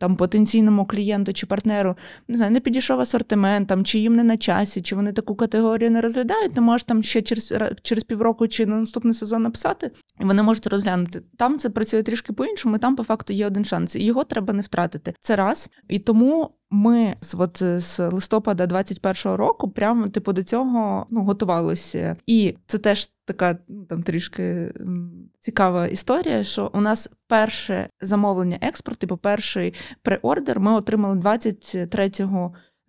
там 0.00 0.16
потенційному 0.16 0.86
клієнту 0.86 1.32
чи 1.32 1.46
партнеру 1.46 1.96
не 2.28 2.36
знаю, 2.36 2.52
не 2.52 2.60
підійшов 2.60 3.00
асортимент, 3.00 3.68
там, 3.68 3.84
чи 3.84 3.98
їм 3.98 4.16
не 4.16 4.24
на 4.24 4.36
часі, 4.36 4.82
чи 4.82 4.96
вони 4.96 5.12
таку 5.12 5.34
категорію 5.34 5.90
не 5.90 6.00
розглядають, 6.00 6.54
то 6.54 6.62
можеш 6.62 6.84
там 6.84 7.02
ще 7.02 7.22
через 7.22 7.54
через 7.82 8.04
півроку 8.04 8.48
чи 8.48 8.66
на 8.66 8.76
наступний 8.76 9.14
сезон 9.14 9.42
написати, 9.42 9.90
і 10.20 10.24
вони 10.24 10.42
можуть 10.42 10.66
розглянути. 10.66 11.22
Там 11.36 11.58
це 11.58 11.70
працює 11.70 12.02
трішки 12.02 12.32
по-іншому, 12.32 12.78
там 12.78 12.96
по 12.96 13.04
факту 13.04 13.32
є 13.32 13.46
один 13.46 13.64
шанс, 13.64 13.96
і 13.96 14.04
його 14.04 14.24
треба 14.24 14.52
не 14.54 14.62
втратити. 14.62 15.14
Це 15.20 15.36
раз. 15.36 15.70
І 15.88 15.98
тому 15.98 16.57
ми 16.70 17.14
от 17.34 17.62
з 17.62 17.98
листопада 17.98 18.66
21-го 18.66 19.36
року 19.36 19.68
прямо 19.68 20.08
типу 20.08 20.32
до 20.32 20.42
цього 20.42 21.06
ну, 21.10 21.24
готувалися. 21.24 22.16
І 22.26 22.56
це 22.66 22.78
теж 22.78 23.10
така 23.24 23.58
ну, 23.68 23.84
там 23.84 24.02
трішки 24.02 24.74
цікава 25.40 25.86
історія, 25.86 26.44
що 26.44 26.70
у 26.74 26.80
нас 26.80 27.10
перше 27.26 27.88
замовлення 28.00 28.58
експорту, 28.60 29.00
типу 29.00 29.16
перший 29.16 29.74
преордер 30.02 30.60
ми 30.60 30.72
отримали 30.72 31.16
23 31.16 32.10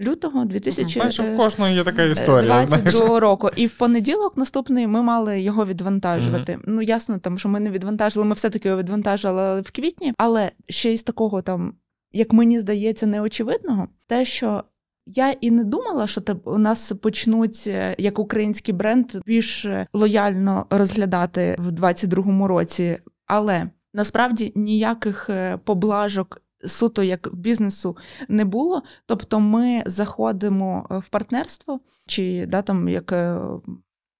Лютого 0.01 0.45
2000... 0.45 0.99
Майже 0.99 1.33
в 1.33 1.37
кожного 1.37 1.71
є 1.71 1.83
така 1.83 2.03
історія. 2.03 2.65
22 2.65 3.19
року. 3.19 3.49
І 3.55 3.67
в 3.67 3.77
понеділок 3.77 4.37
наступний 4.37 4.87
ми 4.87 5.01
мали 5.01 5.41
його 5.41 5.65
відвантажувати. 5.65 6.53
Mm-hmm. 6.53 6.63
Ну 6.67 6.81
ясно, 6.81 7.19
там 7.19 7.37
що 7.37 7.49
ми 7.49 7.59
не 7.59 7.69
відвантажили, 7.69 8.25
ми 8.25 8.35
все-таки 8.35 8.67
його 8.67 8.79
відвантажили 8.79 9.61
в 9.61 9.71
квітні, 9.71 10.13
але 10.17 10.51
ще 10.69 10.93
із 10.93 11.03
такого 11.03 11.41
там 11.41 11.73
як 12.11 12.33
мені 12.33 12.59
здається, 12.59 13.07
неочевидного, 13.07 13.87
те, 14.07 14.25
що 14.25 14.63
я 15.05 15.31
і 15.31 15.51
не 15.51 15.63
думала, 15.63 16.07
що 16.07 16.21
у 16.43 16.57
нас 16.57 16.91
почнуть 17.01 17.63
е, 17.67 17.95
як 17.97 18.19
український 18.19 18.73
бренд 18.73 19.11
більш 19.25 19.67
лояльно 19.93 20.65
розглядати 20.69 21.55
в 21.59 21.67
22-му 21.67 22.47
році, 22.47 22.97
але 23.25 23.69
насправді 23.93 24.51
ніяких 24.55 25.29
е, 25.29 25.57
поблажок. 25.57 26.41
Суто 26.65 27.03
як 27.03 27.29
бізнесу 27.33 27.97
не 28.29 28.45
було, 28.45 28.83
тобто 29.05 29.39
ми 29.39 29.83
заходимо 29.85 30.87
в 30.89 31.09
партнерство, 31.09 31.79
чи 32.07 32.45
да, 32.45 32.61
там 32.61 32.89
як 32.89 33.11
е, 33.11 33.39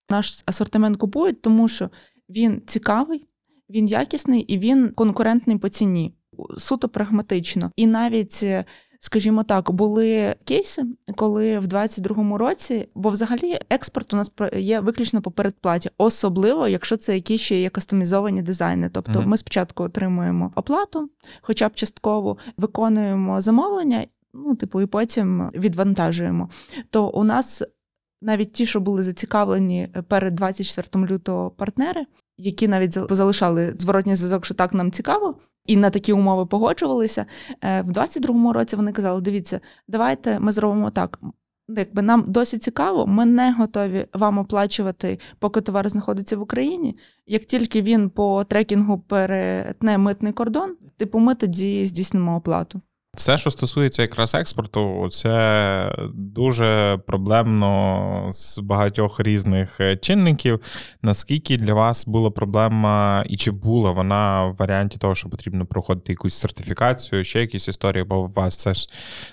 наш 0.10 0.44
асортимент 0.46 0.98
купують, 0.98 1.42
тому 1.42 1.68
що 1.68 1.90
він 2.30 2.62
цікавий, 2.66 3.28
він 3.70 3.88
якісний 3.88 4.42
і 4.42 4.58
він 4.58 4.90
конкурентний 4.90 5.58
по 5.58 5.70
ціні 5.70 6.19
суто 6.58 6.90
прагматично. 6.90 7.72
І 7.76 7.88
навіть, 7.88 8.40
е, 8.44 8.66
скажімо 9.00 9.44
так, 9.44 9.72
були 9.72 10.36
кейси, 10.44 10.86
коли 11.16 11.60
в 11.60 11.66
22-му 11.66 12.38
році, 12.38 12.90
бо 12.96 13.10
взагалі 13.10 13.60
експорт 13.70 14.14
у 14.14 14.18
нас 14.18 14.32
є 14.58 14.80
виключно 14.80 15.22
по 15.22 15.32
передплаті, 15.32 15.90
особливо 15.98 16.68
якщо 16.68 16.98
це 16.98 17.16
якісь 17.16 17.42
ще 17.42 17.62
є 17.62 17.70
кастомізовані 17.70 18.42
дизайни. 18.42 18.90
Тобто, 18.90 19.20
mm-hmm. 19.20 19.26
ми 19.26 19.38
спочатку 19.38 19.84
отримуємо 19.84 20.52
оплату, 20.56 21.10
хоча 21.42 21.70
б 21.70 21.76
частково 21.76 22.38
виконуємо 22.58 23.42
замовлення. 23.42 24.06
Ну, 24.34 24.56
типу, 24.56 24.82
і 24.82 24.86
потім 24.86 25.52
відвантажуємо. 25.54 26.50
То 26.90 27.10
у 27.10 27.24
нас 27.24 27.64
навіть 28.22 28.54
ті, 28.54 28.66
що 28.66 28.80
були 28.80 29.04
зацікавлені 29.04 29.88
перед 30.08 30.36
24 30.36 31.06
лютого 31.06 31.52
партнери, 31.52 32.06
які 32.38 32.68
навіть 32.68 32.94
залишали 33.10 33.76
зворотній 33.80 34.16
зв'язок, 34.16 34.46
що 34.46 34.54
так 34.54 34.74
нам 34.74 34.92
цікаво, 34.92 35.36
і 35.70 35.78
на 35.78 35.90
такі 35.90 36.14
умови 36.14 36.46
погоджувалися. 36.46 37.26
Е, 37.62 37.82
в 37.82 37.92
22-му 37.92 38.54
році 38.54 38.76
вони 38.76 38.92
казали: 38.92 39.22
дивіться, 39.22 39.60
давайте 39.88 40.40
ми 40.40 40.52
зробимо 40.52 40.90
так. 40.90 41.20
Якби 41.68 42.02
нам 42.02 42.26
досить 42.28 42.64
цікаво, 42.64 43.08
ми 43.08 43.26
не 43.26 43.52
готові 43.54 44.06
вам 44.14 44.38
оплачувати, 44.38 45.20
поки 45.40 45.62
товар 45.62 45.90
знаходиться 45.90 46.38
в 46.38 46.42
Україні. 46.42 46.98
Як 47.28 47.46
тільки 47.46 47.82
він 47.82 48.10
по 48.10 48.44
трекінгу 48.44 49.00
перетне 49.00 49.98
митний 49.98 50.34
кордон, 50.34 50.76
типу 50.98 51.20
ми 51.20 51.36
тоді 51.36 51.86
здійснимо 51.86 52.36
оплату. 52.38 52.82
Все, 53.14 53.38
що 53.38 53.52
стосується 53.52 54.02
якраз 54.02 54.36
експорту, 54.36 55.08
це 55.12 55.96
дуже 56.14 57.00
проблемно 57.08 58.28
з 58.32 58.60
багатьох 58.60 59.20
різних 59.20 59.80
е, 59.80 59.98
чинників. 59.98 60.62
Наскільки 61.02 61.58
для 61.58 61.74
вас 61.74 62.08
була 62.08 62.32
проблема, 62.32 63.24
і 63.30 63.38
чи 63.38 63.52
була 63.52 63.92
вона 63.92 64.46
в 64.46 64.56
варіанті 64.56 64.98
того, 64.98 65.16
що 65.16 65.30
потрібно 65.30 65.66
проходити 65.66 66.14
якусь 66.14 66.34
сертифікацію, 66.34 67.24
ще 67.24 67.40
якісь 67.40 67.68
історії, 67.68 68.04
бо 68.04 68.20
у 68.20 68.28
вас 68.28 68.58
це 68.58 68.74
ж 68.74 68.88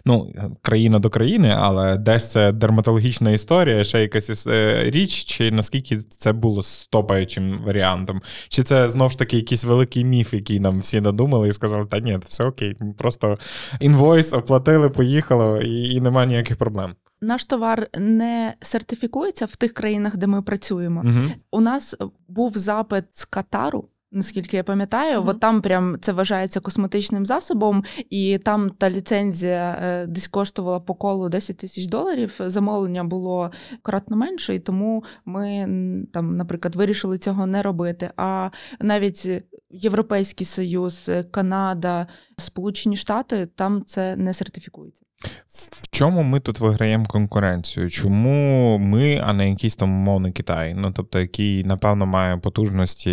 ну, 0.04 0.32
країна 0.62 0.98
до 0.98 1.10
країни, 1.10 1.54
але 1.58 1.96
десь 1.96 2.30
це 2.30 2.52
дерматологічна 2.52 3.30
історія, 3.30 3.84
ще 3.84 4.00
якась 4.00 4.46
е, 4.46 4.84
річ, 4.90 5.24
чи 5.24 5.50
наскільки 5.50 5.96
це 5.96 6.32
було 6.32 6.62
стопаючим 6.62 7.60
варіантом? 7.64 8.22
Чи 8.48 8.62
це 8.62 8.88
знову 8.88 9.10
ж 9.10 9.18
таки 9.18 9.36
якийсь 9.36 9.64
великий 9.64 10.04
міф, 10.04 10.34
який 10.34 10.60
нам 10.60 10.80
всі 10.80 11.00
надумали 11.00 11.48
і 11.48 11.52
сказали, 11.52 11.86
та 11.86 11.98
ні, 11.98 12.18
все 12.26 12.44
окей, 12.44 12.74
просто 12.98 13.38
інвойс, 13.80 14.32
оплатили, 14.32 14.90
поїхало, 14.90 15.60
і, 15.60 15.94
і 15.94 16.00
немає 16.00 16.26
ніяких 16.26 16.56
проблем. 16.56 16.94
Наш 17.20 17.44
товар 17.44 17.88
не 17.98 18.54
сертифікується 18.60 19.44
в 19.44 19.56
тих 19.56 19.72
країнах, 19.72 20.16
де 20.16 20.26
ми 20.26 20.42
працюємо. 20.42 21.02
Угу. 21.04 21.32
У 21.50 21.60
нас 21.60 21.96
був 22.28 22.56
запит 22.56 23.04
з 23.10 23.24
Катару. 23.24 23.88
Наскільки 24.12 24.56
я 24.56 24.64
пам'ятаю, 24.64 25.20
mm-hmm. 25.20 25.28
от 25.28 25.40
там 25.40 25.62
прям 25.62 25.96
це 26.00 26.12
вважається 26.12 26.60
косметичним 26.60 27.26
засобом, 27.26 27.84
і 28.10 28.38
там 28.38 28.70
та 28.70 28.90
ліцензія 28.90 29.78
е, 29.82 30.06
десь 30.06 30.28
коштувала 30.28 30.80
по 30.80 30.94
колу 30.94 31.28
10 31.28 31.56
тисяч 31.56 31.86
доларів. 31.86 32.34
Замовлення 32.38 33.04
було 33.04 33.50
кратно 33.82 34.16
менше, 34.16 34.54
і 34.54 34.58
тому 34.58 35.04
ми 35.24 35.66
там, 36.12 36.36
наприклад, 36.36 36.76
вирішили 36.76 37.18
цього 37.18 37.46
не 37.46 37.62
робити. 37.62 38.10
А 38.16 38.50
навіть 38.80 39.28
Європейський 39.76 40.46
Союз, 40.46 41.10
Канада, 41.30 42.06
Сполучені 42.38 42.96
Штати 42.96 43.48
там 43.54 43.82
це 43.86 44.16
не 44.16 44.34
сертифікується. 44.34 45.02
В 45.48 45.88
чому 45.90 46.22
ми 46.22 46.40
тут 46.40 46.60
виграємо 46.60 47.06
конкуренцію? 47.06 47.90
Чому 47.90 48.78
ми, 48.78 49.22
а 49.24 49.32
не 49.32 49.50
якийсь 49.50 49.76
там 49.76 49.90
умовний 49.90 50.32
Китай? 50.32 50.74
Ну 50.74 50.92
тобто, 50.96 51.20
який, 51.20 51.64
напевно, 51.64 52.06
має 52.06 52.36
потужності 52.36 53.10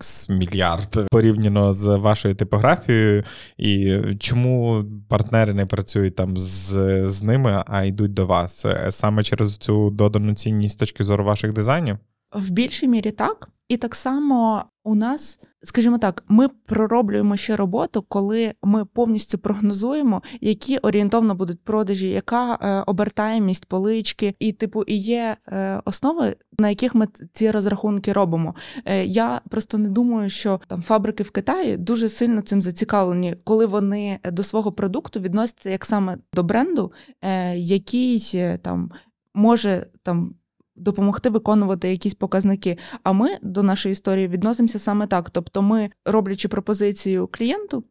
X 0.00 0.32
мільярд 0.32 1.08
порівняно 1.10 1.72
з 1.72 1.86
вашою 1.96 2.34
типографією, 2.34 3.24
і 3.58 4.00
чому 4.20 4.84
партнери 5.08 5.54
не 5.54 5.66
працюють 5.66 6.16
там 6.16 6.36
з, 6.36 6.70
з 7.08 7.22
ними, 7.22 7.64
а 7.66 7.84
йдуть 7.84 8.14
до 8.14 8.26
вас? 8.26 8.66
Саме 8.90 9.22
через 9.22 9.56
цю 9.56 9.90
додану 9.90 10.34
цінність 10.34 10.74
з 10.74 10.76
точки 10.76 11.04
зору 11.04 11.24
ваших 11.24 11.52
дизайнів? 11.52 11.98
В 12.34 12.50
більшій 12.50 12.88
мірі 12.88 13.10
так. 13.10 13.48
І 13.68 13.76
так 13.76 13.94
само 13.94 14.64
у 14.84 14.94
нас, 14.94 15.40
скажімо 15.64 15.98
так, 15.98 16.24
ми 16.28 16.48
пророблюємо 16.48 17.36
ще 17.36 17.56
роботу, 17.56 18.04
коли 18.08 18.54
ми 18.62 18.84
повністю 18.84 19.38
прогнозуємо, 19.38 20.22
які 20.40 20.78
орієнтовно 20.78 21.34
будуть 21.34 21.60
продажі, 21.60 22.08
яка 22.08 22.54
е, 22.54 22.84
обертаємість 22.86 23.66
полички, 23.66 24.34
і 24.38 24.52
типу 24.52 24.82
і 24.82 24.96
є 24.96 25.36
е, 25.48 25.80
основи, 25.84 26.36
на 26.58 26.68
яких 26.68 26.94
ми 26.94 27.06
ці 27.32 27.50
розрахунки 27.50 28.12
робимо. 28.12 28.54
Е, 28.84 29.04
я 29.04 29.40
просто 29.50 29.78
не 29.78 29.88
думаю, 29.88 30.30
що 30.30 30.60
там 30.68 30.82
фабрики 30.82 31.22
в 31.22 31.30
Китаї 31.30 31.76
дуже 31.76 32.08
сильно 32.08 32.40
цим 32.40 32.62
зацікавлені, 32.62 33.36
коли 33.44 33.66
вони 33.66 34.18
до 34.24 34.42
свого 34.42 34.72
продукту 34.72 35.20
відносяться 35.20 35.70
як 35.70 35.84
саме 35.84 36.18
до 36.32 36.42
бренду, 36.42 36.92
е, 37.22 37.56
який 37.56 38.30
е, 38.34 38.58
там 38.58 38.90
може 39.34 39.86
там 40.02 40.34
допомогти 40.76 41.30
виконувати 41.30 41.90
якісь 41.90 42.14
показники. 42.14 42.78
А 43.02 43.12
ми 43.12 43.38
до 43.42 43.62
нашої 43.62 43.92
історії 43.92 44.28
відносимося 44.28 44.78
саме 44.78 45.06
так. 45.06 45.30
Тобто, 45.30 45.62
ми, 45.62 45.90
роблячи 46.04 46.48
пропозицію 46.48 47.28
клієнту, 47.32 47.84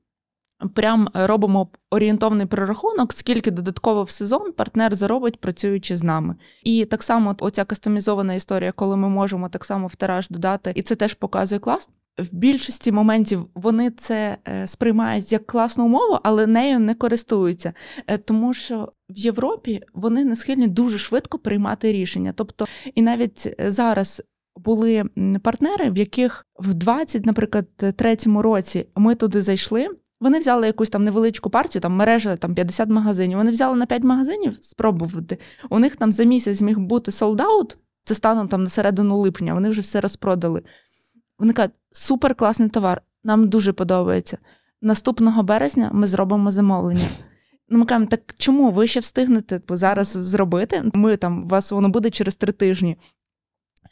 прям 0.76 1.10
робимо 1.14 1.68
орієнтовний 1.92 2.46
прорахунок, 2.46 3.14
скільки 3.14 3.52
додатково 3.52 4.04
в 4.04 4.10
сезон 4.10 4.52
партнер 4.52 4.96
заробить, 4.96 5.42
працюючи 5.42 5.98
з 5.98 6.04
нами. 6.04 6.36
І 6.64 6.86
так 6.86 7.04
само 7.04 7.36
оця 7.40 7.66
кастомізована 7.66 8.34
історія, 8.34 8.72
коли 8.72 8.98
ми 8.98 9.10
можемо 9.10 9.50
так 9.50 9.66
само 9.66 9.88
в 9.88 9.96
тираж 9.96 10.30
додати, 10.30 10.72
і 10.76 10.82
це 10.82 10.96
теж 10.96 11.14
показує 11.14 11.60
клас. 11.60 11.90
В 12.18 12.28
більшості 12.32 12.92
моментів 12.92 13.46
вони 13.56 13.90
це 13.92 14.38
е, 14.48 14.68
сприймають 14.68 15.32
як 15.32 15.48
класну 15.48 15.86
умову, 15.86 16.20
але 16.24 16.48
нею 16.48 16.80
не 16.80 16.96
користуються, 16.96 17.74
е, 18.08 18.18
тому 18.18 18.54
що 18.54 18.94
в 19.10 19.18
Європі 19.18 19.82
вони 19.94 20.26
не 20.26 20.36
схильні 20.36 20.68
дуже 20.68 20.98
швидко 20.98 21.40
приймати 21.40 21.92
рішення. 21.92 22.34
Тобто, 22.36 22.68
і 22.96 23.02
навіть 23.02 23.56
е, 23.60 23.72
зараз 23.72 24.22
були 24.56 25.04
партнери, 25.44 25.90
в 25.90 25.98
яких 25.98 26.46
в 26.60 26.74
20, 26.74 27.26
наприклад, 27.26 27.68
третьому 27.78 28.42
році 28.42 28.86
ми 28.96 29.16
туди 29.16 29.42
зайшли. 29.42 29.90
Вони 30.24 30.40
взяли 30.40 30.68
якусь 30.68 30.90
там 30.90 31.04
невеличку 31.04 31.50
партію, 31.50 31.82
там 31.82 31.94
мережа 31.94 32.38
там 32.38 32.56
50 32.56 32.90
магазинів. 32.90 33.38
Вони 33.38 33.52
взяли 33.52 33.76
на 33.76 33.86
5 33.86 34.04
магазинів 34.04 34.58
спробувати. 34.62 35.38
У 35.70 35.80
них 35.80 35.96
там 35.96 36.12
за 36.12 36.24
місяць 36.24 36.62
міг 36.62 36.80
бути 36.80 37.12
солдаут, 37.12 37.78
це 38.04 38.16
станом 38.16 38.48
там 38.48 38.64
на 38.64 38.70
середину 38.70 39.18
липня. 39.18 39.54
Вони 39.54 39.70
вже 39.70 39.82
все 39.82 40.02
розпродали. 40.02 40.62
Вони 41.40 41.54
кажуть, 41.54 41.74
супер 41.92 42.36
класний 42.36 42.70
товар, 42.70 43.02
нам 43.24 43.50
дуже 43.50 43.74
подобається. 43.74 44.38
Наступного 44.82 45.44
березня 45.44 45.90
ми 45.94 46.08
зробимо 46.08 46.52
замовлення. 46.52 47.08
Ну, 47.70 47.80
ми 47.80 47.86
кажемо, 47.86 48.06
так 48.06 48.22
чому 48.38 48.72
ви 48.72 48.88
ще 48.88 49.00
встигнете 49.00 49.62
зараз 49.70 50.08
зробити? 50.08 50.92
Ми 50.94 51.18
там, 51.18 51.44
у 51.44 51.48
вас 51.48 51.72
воно 51.72 51.90
буде 51.90 52.10
через 52.10 52.36
три 52.36 52.52
тижні. 52.52 52.98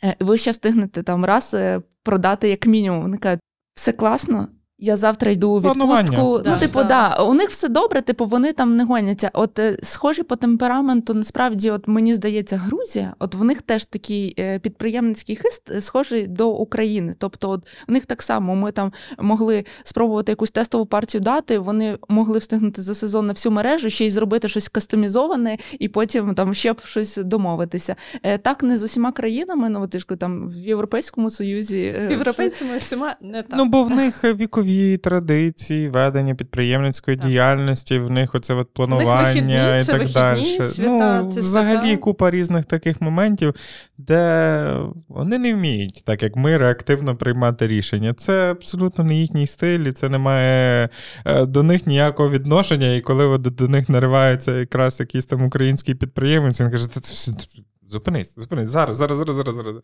Е, 0.03 0.15
ви 0.19 0.37
ще 0.37 0.51
встигнете 0.51 1.03
там 1.03 1.25
раз 1.25 1.53
е, 1.53 1.81
продати 2.03 2.49
як 2.49 2.65
мінімум. 2.65 3.01
Вони 3.01 3.17
кажуть, 3.17 3.41
все 3.73 3.91
класно, 3.91 4.47
я 4.81 4.95
завтра 4.95 5.31
йду 5.31 5.51
у 5.51 5.61
відпустку. 5.61 6.41
Да, 6.43 6.49
ну, 6.49 6.57
типу, 6.59 6.79
да. 6.79 7.15
да. 7.17 7.23
у 7.23 7.33
них 7.33 7.49
все 7.49 7.67
добре, 7.67 8.01
типу, 8.01 8.25
вони 8.25 8.53
там 8.53 8.75
не 8.75 8.83
гоняться. 8.85 9.31
От 9.33 9.59
е, 9.59 9.77
схожі 9.83 10.23
по 10.23 10.35
темпераменту, 10.35 11.13
насправді, 11.13 11.71
от 11.71 11.87
мені 11.87 12.13
здається, 12.13 12.57
Грузія, 12.57 13.13
от 13.19 13.35
в 13.35 13.43
них 13.43 13.61
теж 13.61 13.85
такий 13.85 14.35
е, 14.39 14.59
підприємницький 14.59 15.35
хист 15.35 15.71
е, 15.71 15.81
схожий 15.81 16.27
до 16.27 16.49
України. 16.49 17.15
Тобто, 17.17 17.49
от 17.49 17.67
в 17.87 17.91
них 17.91 18.05
так 18.05 18.21
само 18.21 18.55
ми 18.55 18.71
там 18.71 18.93
могли 19.19 19.65
спробувати 19.83 20.31
якусь 20.31 20.51
тестову 20.51 20.85
партію 20.85 21.21
дати, 21.21 21.59
вони 21.59 21.97
могли 22.09 22.39
встигнути 22.39 22.81
за 22.81 22.95
сезон 22.95 23.27
на 23.27 23.33
всю 23.33 23.53
мережу, 23.53 23.89
ще 23.89 24.05
й 24.05 24.09
зробити 24.09 24.47
щось 24.47 24.69
кастомізоване, 24.69 25.57
і 25.79 25.87
потім 25.87 26.35
там 26.35 26.53
ще 26.53 26.73
б 26.73 26.81
щось 26.83 27.17
домовитися. 27.17 27.95
Е, 28.23 28.37
Так 28.37 28.63
не 28.63 28.77
з 28.77 28.83
усіма 28.83 29.11
країнами, 29.11 29.69
ну 29.69 29.81
от, 29.81 29.97
ж 29.97 30.05
там 30.19 30.49
в 30.49 30.55
Європейському 30.55 31.29
Союзі. 31.29 31.93
е, 31.97 32.07
З 32.07 32.11
європейцями 32.11 32.77
всіма 32.77 33.15
не 33.21 33.43
так. 33.43 33.53
Ну, 33.57 33.65
бо 33.65 33.83
в 33.83 33.89
них 33.91 34.23
вікові 34.23 34.70
традиції 34.97 35.89
ведення 35.89 36.35
підприємницької 36.35 37.17
Так. 37.17 37.27
діяльності, 37.29 37.97
в 37.97 38.09
них 38.09 38.35
оце 38.35 38.53
от 38.53 38.73
планування 38.73 39.23
вихідні, 39.23 39.53
і 39.53 39.85
так 39.85 39.99
вихідні, 39.99 40.13
далі. 40.13 40.45
свята, 40.45 41.21
ну, 41.21 41.29
взагалі 41.29 41.77
свята. 41.77 41.97
купа 41.97 42.31
різних 42.31 42.65
таких 42.65 43.01
моментів, 43.01 43.53
де 43.97 44.75
вони 45.07 45.37
не 45.37 45.53
вміють, 45.53 46.03
так 46.05 46.23
як 46.23 46.35
ми, 46.35 46.57
реактивно 46.57 47.15
приймати 47.15 47.67
рішення. 47.67 48.13
Це 48.13 48.51
абсолютно 48.51 49.03
не 49.03 49.15
їхній 49.15 49.47
стиль, 49.47 49.79
і 49.79 49.91
це 49.91 50.09
не 50.09 50.17
має 50.17 50.89
е, 51.25 51.45
до 51.45 51.63
них 51.63 51.87
ніякого 51.87 52.29
відношення. 52.29 52.93
І 52.93 53.01
коли 53.01 53.37
до 53.37 53.67
них 53.67 53.89
наривається 53.89 54.51
якраз 54.51 54.99
якийсь 54.99 55.25
там 55.25 55.43
український 55.43 55.95
підприємець, 55.95 56.61
він 56.61 56.71
каже, 56.71 56.89
це 56.89 56.99
все. 56.99 57.31
Зупинись, 57.91 58.39
зупинись, 58.39 58.69
зараз, 58.69 58.95
зараз, 58.95 59.17
зараз, 59.17 59.35
зараз, 59.35 59.55
зараз. 59.55 59.75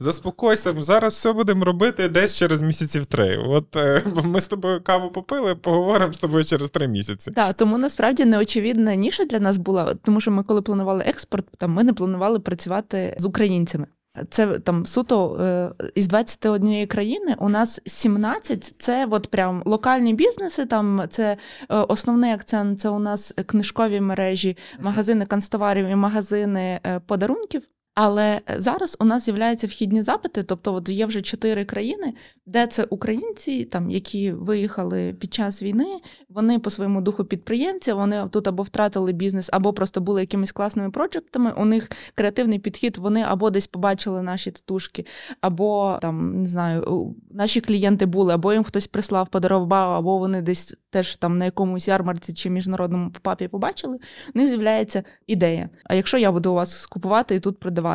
Заспокойся, 0.00 0.74
зараз 0.78 1.14
все 1.14 1.32
будемо 1.32 1.64
робити 1.64 2.08
десь 2.08 2.36
через 2.36 2.62
місяців 2.62 3.06
три. 3.06 3.36
От 3.36 3.76
е, 3.76 4.02
ми 4.24 4.40
з 4.40 4.46
тобою 4.48 4.80
каву 4.84 5.10
попили, 5.10 5.54
поговоримо 5.54 6.12
з 6.12 6.18
тобою 6.18 6.44
через 6.44 6.70
три 6.70 6.88
місяці. 6.88 7.30
Так, 7.30 7.56
тому 7.56 7.78
насправді 7.78 8.24
неочевидна 8.24 8.94
ніша 8.94 9.24
для 9.24 9.40
нас 9.40 9.56
була, 9.56 9.94
тому 9.94 10.20
що 10.20 10.30
ми, 10.30 10.42
коли 10.42 10.62
планували 10.62 11.04
експорт, 11.06 11.46
там 11.58 11.72
ми 11.72 11.84
не 11.84 11.92
планували 11.92 12.38
працювати 12.38 13.16
з 13.18 13.26
українцями. 13.26 13.86
Це 14.30 14.58
там 14.58 14.86
суто 14.86 15.36
е, 15.40 15.70
із 15.94 16.08
21 16.08 16.86
країни 16.86 17.36
у 17.38 17.48
нас 17.48 17.80
17– 17.86 18.74
це 18.78 19.06
от 19.10 19.30
прям 19.30 19.62
локальні 19.64 20.14
бізнеси. 20.14 20.66
Там 20.66 21.02
це 21.08 21.36
е, 21.70 21.76
основний 21.76 22.32
акцент. 22.32 22.80
Це 22.80 22.88
у 22.88 22.98
нас 22.98 23.34
книжкові 23.46 24.00
мережі, 24.00 24.56
магазини 24.80 25.26
канцтоварів 25.26 25.86
і 25.86 25.94
магазини 25.94 26.80
е, 26.86 27.00
подарунків. 27.06 27.62
Але 27.98 28.40
зараз 28.56 28.96
у 29.00 29.04
нас 29.04 29.24
з'являються 29.24 29.66
вхідні 29.66 30.02
запити, 30.02 30.42
тобто 30.42 30.74
от 30.74 30.88
є 30.88 31.06
вже 31.06 31.22
чотири 31.22 31.64
країни, 31.64 32.14
де 32.46 32.66
це 32.66 32.84
українці, 32.90 33.64
там 33.64 33.90
які 33.90 34.32
виїхали 34.32 35.16
під 35.20 35.34
час 35.34 35.62
війни. 35.62 36.00
Вони 36.28 36.58
по 36.58 36.70
своєму 36.70 37.00
духу 37.00 37.24
підприємці, 37.24 37.92
вони 37.92 38.28
тут 38.30 38.48
або 38.48 38.62
втратили 38.62 39.12
бізнес, 39.12 39.50
або 39.52 39.72
просто 39.72 40.00
були 40.00 40.20
якимись 40.20 40.52
класними 40.52 40.90
проджектами. 40.90 41.52
У 41.56 41.64
них 41.64 41.90
креативний 42.14 42.58
підхід. 42.58 42.96
Вони 42.96 43.22
або 43.22 43.50
десь 43.50 43.66
побачили 43.66 44.22
наші 44.22 44.50
татушки, 44.50 45.06
або 45.40 45.98
там 46.02 46.40
не 46.40 46.46
знаю, 46.46 47.14
наші 47.30 47.60
клієнти 47.60 48.06
були, 48.06 48.34
або 48.34 48.52
їм 48.52 48.64
хтось 48.64 48.86
прислав, 48.86 49.28
подарував, 49.28 49.92
або 49.92 50.18
вони 50.18 50.42
десь 50.42 50.74
теж 50.90 51.16
там 51.16 51.38
на 51.38 51.44
якомусь 51.44 51.88
ярмарці 51.88 52.32
чи 52.32 52.50
міжнародному 52.50 53.10
попапі 53.10 53.48
побачили. 53.48 53.98
У 54.34 54.38
них 54.38 54.48
з'являється 54.48 55.02
ідея. 55.26 55.68
А 55.84 55.94
якщо 55.94 56.18
я 56.18 56.32
буду 56.32 56.50
у 56.50 56.54
вас 56.54 56.86
купувати 56.86 57.34
і 57.34 57.40
тут 57.40 57.60
продавати? 57.60 57.85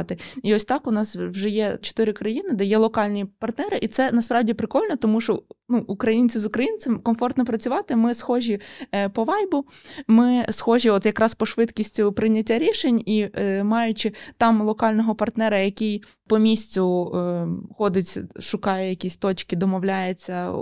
І 0.44 0.56
ось 0.56 0.66
так 0.66 0.88
у 0.88 0.92
нас 0.92 1.16
вже 1.16 1.50
є 1.50 1.78
чотири 1.82 2.14
країни, 2.14 2.50
де 2.54 2.66
є 2.66 2.78
локальні 2.78 3.26
партнери, 3.26 3.80
і 3.82 3.88
це 3.88 4.12
насправді 4.12 4.54
прикольно, 4.54 4.96
тому 4.96 5.22
що 5.22 5.44
ну, 5.70 5.84
українці 5.88 6.40
з 6.40 6.46
українцем 6.46 7.00
комфортно 7.00 7.46
працювати. 7.46 7.96
Ми 7.96 8.14
схожі 8.14 8.60
е, 8.96 9.10
по 9.10 9.24
вайбу, 9.24 9.66
ми 10.08 10.46
схожі, 10.50 10.90
от 10.90 11.06
якраз 11.06 11.36
по 11.36 11.46
швидкістю 11.46 12.14
прийняття 12.14 12.60
рішень, 12.60 13.04
і 13.06 13.28
е, 13.34 13.64
маючи 13.64 14.14
там 14.38 14.62
локального 14.62 15.16
партнера, 15.16 15.60
який 15.60 16.04
по 16.28 16.40
місцю 16.40 17.12
е, 17.16 17.48
ходить, 17.76 18.20
шукає 18.40 18.90
якісь 18.90 19.18
точки, 19.18 19.56
домовляється, 19.56 20.54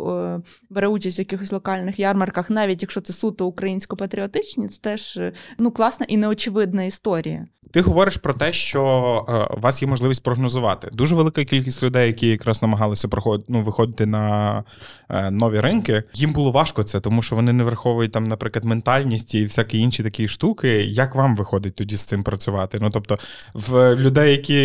бере 0.70 0.88
участь 0.88 1.18
в 1.18 1.20
якихось 1.20 1.52
локальних 1.52 2.00
ярмарках, 2.00 2.50
навіть 2.50 2.82
якщо 2.82 3.02
це 3.02 3.14
суто 3.14 3.48
українсько-патріотичні, 3.48 4.68
це 4.68 4.82
теж 4.82 5.20
ну, 5.58 5.72
класна 5.72 6.06
і 6.10 6.18
неочевидна 6.18 6.84
історія. 6.84 7.48
Ти 7.72 7.82
говориш 7.82 8.18
про 8.18 8.34
те, 8.34 8.54
що 8.54 8.82
е, 9.30 9.58
у 9.58 9.60
вас 9.60 9.82
є 9.82 9.88
можливість 9.88 10.24
прогнозувати. 10.24 10.90
Дуже 10.94 11.16
велика 11.16 11.44
кількість 11.44 11.84
людей, 11.84 12.08
які 12.08 12.28
якраз 12.28 12.62
намагалися 12.62 13.08
проход... 13.08 13.46
ну, 13.48 13.62
виходити 13.62 14.06
на 14.06 14.64
е, 15.10 15.32
нові 15.32 15.60
ринки. 15.60 16.04
Їм 16.14 16.32
було 16.34 16.52
важко 16.52 16.84
це, 16.84 17.00
тому 17.00 17.22
що 17.22 17.36
вони 17.36 17.54
не 17.54 17.64
враховують 17.64 18.12
там, 18.12 18.24
наприклад, 18.24 18.66
ментальність 18.66 19.36
і 19.36 19.44
всякі 19.44 19.78
інші 19.80 20.04
такі 20.04 20.28
штуки. 20.28 20.84
Як 20.84 21.16
вам 21.16 21.36
виходить 21.36 21.76
тоді 21.76 21.96
з 21.96 22.06
цим 22.06 22.24
працювати? 22.24 22.78
Ну 22.82 22.90
тобто, 22.90 23.18
в 23.54 23.96
людей, 23.96 24.32
які 24.32 24.60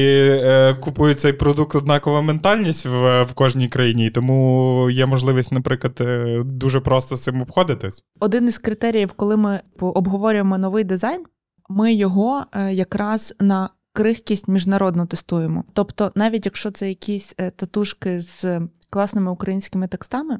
е, 0.44 0.74
купують 0.74 1.20
цей 1.20 1.32
продукт, 1.32 1.76
однакова 1.76 2.22
ментальність 2.22 2.86
в, 2.86 3.22
в 3.22 3.32
кожній 3.32 3.68
країні, 3.68 4.10
тому 4.10 4.90
є 4.90 5.06
можливість, 5.06 5.52
наприклад, 5.52 6.02
дуже 6.44 6.80
просто 6.80 7.16
з 7.16 7.22
цим 7.22 7.42
обходитись. 7.42 8.04
Один 8.20 8.48
із 8.48 8.58
критеріїв, 8.58 9.12
коли 9.12 9.36
ми 9.36 9.60
обговорюємо 9.80 10.58
новий 10.58 10.84
дизайн, 10.84 11.24
ми 11.68 11.94
його 11.94 12.44
е, 12.52 12.72
якраз 12.72 13.34
на 13.40 13.70
крихкість 13.92 14.48
міжнародно 14.48 15.06
тестуємо. 15.06 15.64
Тобто, 15.72 16.12
навіть 16.14 16.46
якщо 16.46 16.70
це 16.70 16.88
якісь 16.88 17.34
е, 17.38 17.50
татушки 17.50 18.20
з 18.20 18.60
класними 18.90 19.30
українськими 19.30 19.88
текстами, 19.88 20.38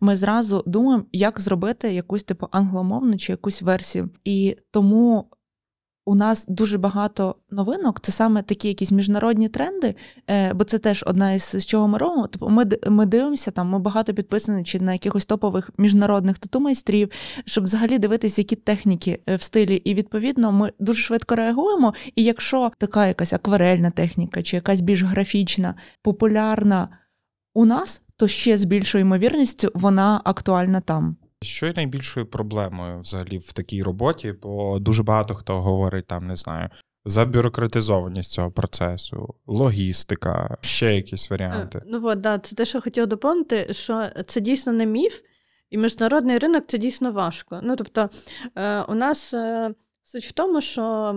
ми 0.00 0.16
зразу 0.16 0.62
думаємо, 0.66 1.04
як 1.12 1.40
зробити 1.40 1.94
якусь 1.94 2.22
типу 2.22 2.48
англомовну 2.50 3.16
чи 3.16 3.32
якусь 3.32 3.62
версію. 3.62 4.10
І 4.24 4.56
тому 4.70 5.30
у 6.04 6.14
нас 6.14 6.46
дуже 6.48 6.78
багато 6.78 7.36
новинок, 7.50 8.00
це 8.00 8.12
саме 8.12 8.42
такі 8.42 8.68
якісь 8.68 8.92
міжнародні 8.92 9.48
тренди, 9.48 9.94
е, 10.30 10.54
бо 10.54 10.64
це 10.64 10.78
теж 10.78 11.04
одна 11.06 11.32
із 11.32 11.42
з 11.42 11.66
чого 11.66 11.88
ми 11.88 11.98
робимо. 11.98 12.28
Тобто 12.30 12.48
ми 12.48 12.64
ми 12.88 13.06
дивимося 13.06 13.50
там, 13.50 13.68
ми 13.68 13.78
багато 13.78 14.14
підписані 14.14 14.64
чи 14.64 14.80
на 14.80 14.92
якихось 14.92 15.26
топових 15.26 15.70
міжнародних 15.78 16.38
тату-майстрів, 16.38 17.10
щоб 17.44 17.64
взагалі 17.64 17.98
дивитися, 17.98 18.40
які 18.40 18.56
техніки 18.56 19.20
е, 19.28 19.36
в 19.36 19.42
стилі. 19.42 19.74
І 19.74 19.94
відповідно 19.94 20.52
ми 20.52 20.72
дуже 20.78 21.02
швидко 21.02 21.36
реагуємо. 21.36 21.94
І 22.16 22.24
якщо 22.24 22.72
така 22.78 23.06
якась 23.06 23.32
акварельна 23.32 23.90
техніка, 23.90 24.42
чи 24.42 24.56
якась 24.56 24.80
більш 24.80 25.02
графічна, 25.02 25.74
популярна 26.02 26.88
у 27.54 27.64
нас, 27.64 28.02
то 28.16 28.28
ще 28.28 28.56
з 28.56 28.64
більшою 28.64 29.02
ймовірністю 29.02 29.70
вона 29.74 30.20
актуальна 30.24 30.80
там. 30.80 31.16
Що 31.42 31.66
є 31.66 31.72
найбільшою 31.76 32.26
проблемою 32.26 33.00
взагалі 33.00 33.38
в 33.38 33.52
такій 33.52 33.82
роботі? 33.82 34.34
Бо 34.42 34.78
дуже 34.78 35.02
багато 35.02 35.34
хто 35.34 35.60
говорить 35.60 36.06
там, 36.06 36.26
не 36.26 36.36
знаю, 36.36 36.68
за 37.04 37.24
бюрократизованість 37.24 38.32
цього 38.32 38.50
процесу, 38.50 39.34
логістика, 39.46 40.56
ще 40.60 40.96
якісь 40.96 41.30
варіанти. 41.30 41.78
Е, 41.78 41.82
ну 41.86 42.00
от, 42.04 42.20
да, 42.20 42.38
це 42.38 42.56
те, 42.56 42.64
що 42.64 42.80
хотів 42.80 43.06
доповнити, 43.06 43.74
що 43.74 44.08
це 44.26 44.40
дійсно 44.40 44.72
не 44.72 44.86
міф, 44.86 45.22
і 45.70 45.78
міжнародний 45.78 46.38
ринок 46.38 46.64
це 46.68 46.78
дійсно 46.78 47.12
важко. 47.12 47.60
Ну 47.62 47.76
тобто, 47.76 48.10
е, 48.56 48.82
у 48.82 48.94
нас. 48.94 49.34
Суть 50.04 50.24
в 50.24 50.32
тому, 50.32 50.60
що 50.60 51.14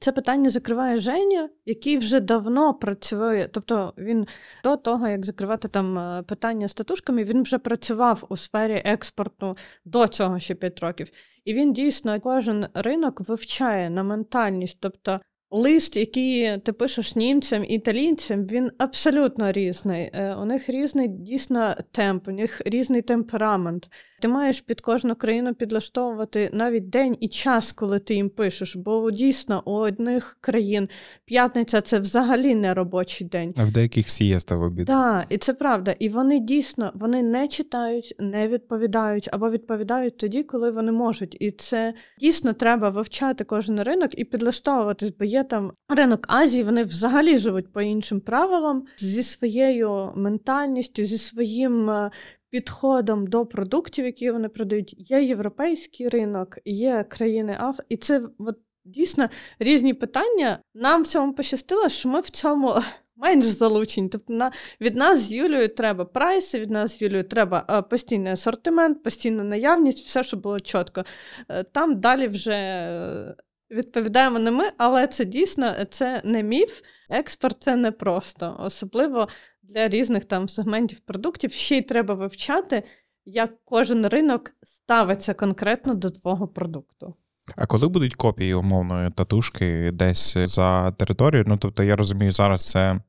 це 0.00 0.12
питання 0.12 0.50
закриває 0.50 0.98
Женя, 0.98 1.48
який 1.66 1.98
вже 1.98 2.20
давно 2.20 2.74
працює. 2.74 3.48
Тобто 3.52 3.94
він 3.98 4.26
до 4.64 4.76
того, 4.76 5.08
як 5.08 5.26
закривати 5.26 5.68
там 5.68 5.98
е, 5.98 6.22
питання 6.22 6.68
з 6.68 6.74
татушками, 6.74 7.24
він 7.24 7.42
вже 7.42 7.58
працював 7.58 8.26
у 8.28 8.36
сфері 8.36 8.82
експорту 8.84 9.56
до 9.84 10.08
цього 10.08 10.38
ще 10.38 10.54
5 10.54 10.80
років. 10.80 11.10
І 11.44 11.54
він 11.54 11.72
дійсно 11.72 12.20
кожен 12.20 12.66
ринок 12.74 13.28
вивчає 13.28 13.90
на 13.90 14.02
ментальність. 14.02 14.78
Тобто 14.80 15.20
лист, 15.50 15.96
який 15.96 16.58
ти 16.58 16.72
пишеш 16.72 17.16
німцям 17.16 17.64
і 17.64 17.74
італійцям, 17.74 18.46
він 18.46 18.70
абсолютно 18.78 19.52
різний. 19.52 20.10
Е, 20.12 20.34
у 20.34 20.44
них 20.44 20.68
різний 20.68 21.08
дійсно 21.08 21.76
темп, 21.92 22.28
у 22.28 22.30
них 22.30 22.62
різний 22.66 23.02
темперамент. 23.02 23.88
Ти 24.20 24.28
маєш 24.28 24.60
під 24.60 24.80
кожну 24.80 25.14
країну 25.14 25.54
підлаштовувати 25.54 26.50
навіть 26.52 26.90
день 26.90 27.16
і 27.20 27.28
час, 27.28 27.72
коли 27.72 27.98
ти 27.98 28.14
їм 28.14 28.30
пишеш. 28.30 28.76
Бо 28.76 29.10
дійсно 29.10 29.62
у 29.66 29.72
одних 29.72 30.38
країн 30.40 30.88
п'ятниця 31.24 31.80
це 31.80 31.98
взагалі 31.98 32.54
не 32.54 32.74
робочий 32.74 33.26
день. 33.26 33.54
А 33.56 33.64
в 33.64 33.72
деяких 33.72 34.10
сієста 34.10 34.56
в 34.56 34.62
обід. 34.62 34.86
Так, 34.86 35.26
і 35.28 35.38
це 35.38 35.54
правда. 35.54 35.94
І 35.98 36.08
вони 36.08 36.40
дійсно 36.40 36.92
вони 36.94 37.22
не 37.22 37.48
читають, 37.48 38.14
не 38.18 38.48
відповідають 38.48 39.28
або 39.32 39.50
відповідають 39.50 40.16
тоді, 40.16 40.42
коли 40.42 40.70
вони 40.70 40.92
можуть. 40.92 41.36
І 41.40 41.50
це 41.50 41.94
дійсно 42.20 42.52
треба 42.52 42.88
вивчати 42.88 43.44
кожен 43.44 43.82
ринок 43.82 44.18
і 44.18 44.24
підлаштовуватись, 44.24 45.12
бо 45.18 45.24
є 45.24 45.44
там 45.44 45.72
ринок 45.88 46.26
Азії, 46.28 46.62
вони 46.62 46.84
взагалі 46.84 47.38
живуть 47.38 47.72
по 47.72 47.82
іншим 47.82 48.20
правилам 48.20 48.84
зі 48.96 49.22
своєю 49.22 50.12
ментальністю, 50.16 51.04
зі 51.04 51.18
своїм 51.18 51.90
е, 51.90 52.10
підходом 52.50 53.26
до 53.26 53.46
продуктів, 53.46 54.04
які 54.04 54.30
вони 54.30 54.48
продають. 54.48 55.10
Є 55.10 55.22
європейський 55.22 56.08
ринок, 56.08 56.58
є 56.64 57.04
країни 57.08 57.56
Аф, 57.60 57.80
і 57.88 57.96
це 57.96 58.22
от, 58.38 58.58
дійсно 58.84 59.28
різні 59.58 59.94
питання. 59.94 60.58
Нам 60.74 61.02
в 61.02 61.06
цьому 61.06 61.32
пощастило, 61.32 61.88
що 61.88 62.08
ми 62.08 62.20
в 62.20 62.30
цьому. 62.30 62.74
Менш 63.18 63.44
залучені. 63.44 64.08
Тобто 64.08 64.32
на, 64.32 64.52
від 64.80 64.96
нас 64.96 65.18
з 65.18 65.32
Юлією 65.32 65.68
треба 65.68 66.04
прайси, 66.04 66.60
від 66.60 66.70
нас 66.70 66.98
з 66.98 67.02
Юлією 67.02 67.24
треба 67.24 67.64
а, 67.66 67.82
постійний 67.82 68.32
асортимент, 68.32 69.02
постійна 69.02 69.44
наявність, 69.44 70.06
все, 70.06 70.22
що 70.22 70.36
було 70.36 70.60
чітко. 70.60 71.04
Е, 71.48 71.64
там 71.64 72.00
далі 72.00 72.28
вже 72.28 72.52
е, 72.52 73.34
відповідаємо 73.70 74.38
не 74.38 74.50
ми, 74.50 74.64
але 74.76 75.06
це 75.06 75.24
дійсно 75.24 75.74
це 75.90 76.22
не 76.24 76.42
міф. 76.42 76.82
Експорт 77.10 77.56
це 77.62 77.76
не 77.76 77.92
просто, 77.92 78.56
особливо 78.58 79.28
для 79.68 79.88
різних 79.88 80.24
там 80.24 80.48
сегментів 80.48 81.00
продуктів. 81.00 81.52
Ще 81.52 81.76
й 81.76 81.82
треба 81.82 82.14
вивчати, 82.14 82.82
як 83.24 83.50
кожен 83.64 84.06
ринок 84.06 84.52
ставиться 84.62 85.34
конкретно 85.34 85.94
до 85.94 86.10
твого 86.10 86.48
продукту. 86.48 87.14
А 87.56 87.66
коли 87.66 87.88
будуть 87.88 88.14
копії 88.14 88.54
умовної 88.54 89.10
татушки 89.10 89.90
десь 89.92 90.36
за 90.38 90.92
територією? 90.92 91.44
Ну 91.48 91.56
тобто 91.56 91.82
я 91.82 91.96
розумію, 91.96 92.32
зараз 92.32 92.70
це 92.70 93.00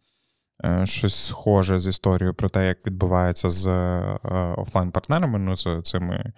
щось 0.84 1.26
схоже 1.26 1.80
з 1.80 1.88
історією 1.88 2.34
про 2.34 2.50
те, 2.50 2.68
як 2.68 2.86
відбувається 2.88 3.50
з 3.50 3.68
е, 3.68 4.20
офлайн-партнерами, 4.58 5.40
ну, 5.40 5.56
з 5.56 5.82
цими 5.84 6.34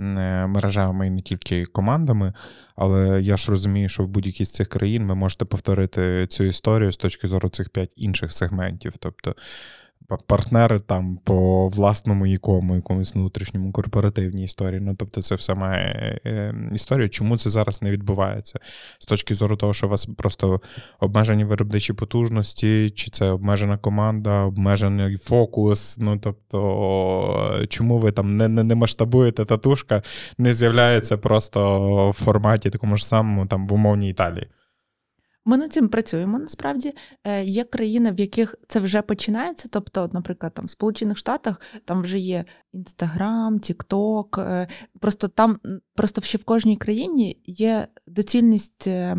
е, 0.00 0.46
мережами 0.46 1.06
і 1.06 1.10
не 1.10 1.20
тільки 1.20 1.64
командами. 1.64 2.32
Але 2.76 3.20
я 3.22 3.36
ж 3.36 3.50
розумію, 3.50 3.88
що 3.88 4.02
в 4.02 4.08
будь-якій 4.08 4.44
з 4.44 4.52
цих 4.52 4.68
країн 4.68 5.06
ви 5.06 5.14
можете 5.14 5.44
повторити 5.44 6.26
цю 6.26 6.44
історію 6.44 6.92
з 6.92 6.96
точки 6.96 7.28
зору 7.28 7.48
цих 7.48 7.70
п'ять 7.70 7.92
інших 7.96 8.32
сегментів. 8.32 8.92
Тобто 8.98 9.34
партнери 10.26 10.80
там 10.80 11.18
по 11.24 11.68
власному 11.68 12.26
якому, 12.26 12.74
якомусь 12.76 13.14
внутрішньому 13.14 13.72
корпоративній 13.72 14.44
історії. 14.44 14.80
Ну, 14.80 14.94
тобто, 14.94 15.22
це 15.22 15.34
все 15.34 15.54
має 15.54 16.20
е, 16.26 16.54
історію. 16.72 17.08
Чому 17.08 17.36
це 17.38 17.50
зараз 17.50 17.82
не 17.82 17.90
відбувається? 17.90 18.60
З 18.98 19.06
точки 19.06 19.34
зору 19.34 19.56
того, 19.56 19.74
що 19.74 19.86
у 19.86 19.90
вас 19.90 20.06
просто 20.16 20.60
обмежені 21.00 21.44
виробничі 21.44 21.92
потужності, 21.92 22.90
чи 22.90 23.10
це 23.10 23.26
обмежена 23.30 23.78
команда, 23.78 24.40
обмежений 24.40 25.16
фокус. 25.16 25.98
Ну 25.98 26.18
тобто, 26.18 27.66
чому 27.68 27.98
ви 27.98 28.12
там 28.12 28.30
не 28.30 28.48
не, 28.48 28.64
не 28.64 28.74
масштабуєте 28.74 29.44
татушка, 29.44 30.02
не 30.38 30.54
з'являється 30.54 31.18
просто 31.18 32.10
в 32.10 32.12
форматі 32.12 32.70
такому 32.70 32.96
ж 32.96 33.06
самому 33.06 33.46
там 33.46 33.66
в 33.66 33.72
умовній 33.72 34.10
Італії? 34.10 34.48
Ми 35.44 35.56
над 35.56 35.72
цим 35.72 35.88
працюємо 35.88 36.38
насправді. 36.38 36.94
Е, 37.24 37.44
є 37.44 37.64
країни, 37.64 38.12
в 38.12 38.20
яких 38.20 38.54
це 38.68 38.80
вже 38.80 39.02
починається. 39.02 39.68
Тобто, 39.70 40.10
наприклад, 40.12 40.54
там 40.54 40.66
в 40.66 40.70
Сполучених 40.70 41.18
Штатах 41.18 41.60
там 41.84 42.02
вже 42.02 42.18
є 42.18 42.44
Інстаграм, 42.72 43.58
Тікток. 43.58 44.40
Просто 45.00 45.28
там 45.28 45.60
просто 45.94 46.20
ще 46.20 46.38
в 46.38 46.44
кожній 46.44 46.76
країні 46.76 47.40
є 47.46 47.88
доцільність 48.06 48.86
е, 48.86 49.16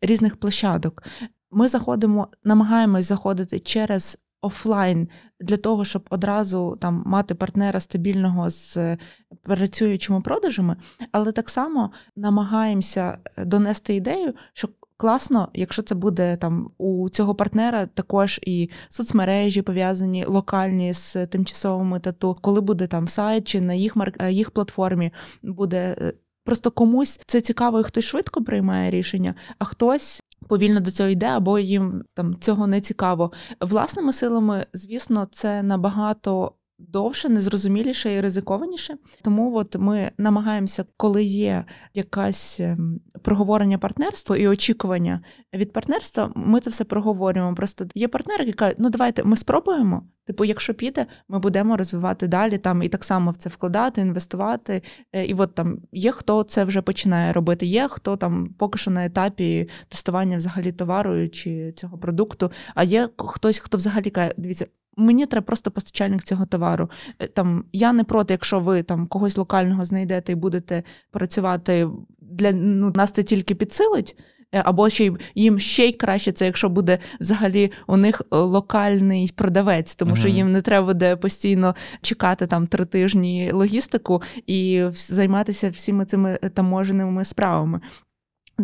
різних 0.00 0.36
площадок. 0.36 1.02
Ми 1.50 1.68
заходимо, 1.68 2.28
намагаємось 2.44 3.04
заходити 3.04 3.58
через 3.58 4.18
офлайн 4.40 5.08
для 5.40 5.56
того, 5.56 5.84
щоб 5.84 6.06
одразу 6.10 6.76
там 6.80 7.02
мати 7.06 7.34
партнера 7.34 7.80
стабільного 7.80 8.50
з 8.50 8.76
е, 8.76 8.98
працюючими 9.42 10.20
продажами, 10.20 10.76
але 11.12 11.32
так 11.32 11.50
само 11.50 11.92
намагаємося 12.16 13.18
донести 13.38 13.94
ідею, 13.94 14.34
що 14.52 14.68
класно, 14.98 15.48
якщо 15.54 15.82
це 15.82 15.94
буде 15.94 16.36
там 16.36 16.70
у 16.78 17.08
цього 17.08 17.34
партнера 17.34 17.86
також 17.86 18.40
і 18.42 18.70
соцмережі 18.88 19.62
пов'язані 19.62 20.24
локальні 20.24 20.92
з 20.92 21.26
тимчасовими 21.26 22.00
тату, 22.00 22.36
коли 22.40 22.60
буде 22.60 22.86
там 22.86 23.08
сайт 23.08 23.48
чи 23.48 23.60
на 23.60 23.74
їх 23.74 23.96
е, 24.20 24.32
їх 24.32 24.50
платформі 24.50 25.12
буде. 25.42 25.96
Е, 26.00 26.12
просто 26.44 26.70
комусь 26.70 27.20
це 27.26 27.40
цікаво, 27.40 27.80
і 27.80 27.82
хтось 27.82 28.04
швидко 28.04 28.44
приймає 28.44 28.90
рішення, 28.90 29.34
а 29.58 29.64
хтось 29.64 30.22
повільно 30.48 30.80
до 30.80 30.90
цього 30.90 31.08
йде, 31.08 31.26
або 31.26 31.58
їм 31.58 32.04
там 32.14 32.36
цього 32.40 32.66
не 32.66 32.80
цікаво. 32.80 33.32
Власними 33.60 34.12
силами, 34.12 34.66
звісно, 34.72 35.26
це 35.30 35.62
набагато 35.62 36.52
довше, 36.78 37.28
незрозуміліше 37.28 38.14
і 38.14 38.20
ризикованіше. 38.20 38.96
Тому 39.22 39.56
от 39.56 39.76
ми 39.76 40.10
намагаємося, 40.18 40.84
коли 40.96 41.24
є 41.24 41.64
якась 41.94 42.60
ем, 42.60 43.00
проговорення 43.22 43.78
партнерства 43.78 44.36
і 44.36 44.48
очікування 44.48 45.20
від 45.54 45.72
партнерства, 45.72 46.32
ми 46.36 46.60
це 46.60 46.70
все 46.70 46.84
проговорюємо. 46.84 47.54
Просто 47.54 47.86
є 47.94 48.08
партнери, 48.08 48.44
які 48.44 48.56
кажуть, 48.56 48.76
ну 48.78 48.90
давайте 48.90 49.24
ми 49.24 49.36
спробуємо. 49.36 50.02
Типу, 50.28 50.44
якщо 50.44 50.74
піде, 50.74 51.06
ми 51.28 51.38
будемо 51.38 51.76
розвивати 51.76 52.28
далі 52.28 52.58
там 52.58 52.82
і 52.82 52.88
так 52.88 53.04
само 53.04 53.30
в 53.30 53.36
це 53.36 53.48
вкладати, 53.48 54.00
інвестувати. 54.00 54.82
Е, 55.12 55.24
і 55.24 55.34
от 55.34 55.54
там 55.54 55.78
є 55.92 56.12
хто 56.12 56.42
це 56.42 56.64
вже 56.64 56.82
починає 56.82 57.32
робити, 57.32 57.66
є 57.66 57.88
хто 57.88 58.16
там 58.16 58.54
поки 58.58 58.78
що 58.78 58.90
на 58.90 59.04
етапі 59.04 59.68
тестування 59.88 60.36
взагалі 60.36 60.72
товару 60.72 61.28
чи 61.28 61.72
цього 61.72 61.98
продукту. 61.98 62.50
А 62.74 62.84
є 62.84 63.08
хтось, 63.18 63.58
хто 63.58 63.78
взагалі 63.78 64.10
каже, 64.10 64.34
дивіться, 64.36 64.66
Мені 64.98 65.26
треба 65.26 65.44
просто 65.44 65.70
постачальник 65.70 66.24
цього 66.24 66.46
товару. 66.46 66.90
Е, 67.18 67.26
там 67.26 67.64
Я 67.72 67.92
не 67.92 68.04
проти, 68.04 68.34
якщо 68.34 68.60
ви 68.60 68.82
там 68.82 69.06
когось 69.06 69.36
локального 69.36 69.84
знайдете 69.84 70.32
і 70.32 70.34
будете 70.34 70.82
працювати 71.10 71.88
для 72.20 72.52
ну, 72.52 72.92
нас 72.94 73.10
це 73.10 73.22
тільки 73.22 73.54
підсилить. 73.54 74.16
Е, 74.52 74.62
або 74.64 74.88
ще 74.88 75.12
їм 75.34 75.58
ще 75.58 75.86
й 75.86 75.92
краще, 75.92 76.32
це 76.32 76.46
якщо 76.46 76.68
буде 76.68 76.98
взагалі 77.20 77.72
у 77.86 77.96
них 77.96 78.22
е, 78.32 78.36
локальний 78.36 79.32
продавець, 79.36 79.94
тому 79.94 80.12
uh-huh. 80.12 80.18
що 80.18 80.28
їм 80.28 80.52
не 80.52 80.62
треба 80.62 80.86
буде 80.86 81.16
постійно 81.16 81.74
чекати 82.02 82.46
там 82.46 82.66
три 82.66 82.84
тижні 82.84 83.50
логістику 83.52 84.22
і 84.46 84.84
займатися 84.92 85.70
всіми 85.70 86.04
цими 86.04 86.36
таможеними 86.36 87.24
справами. 87.24 87.80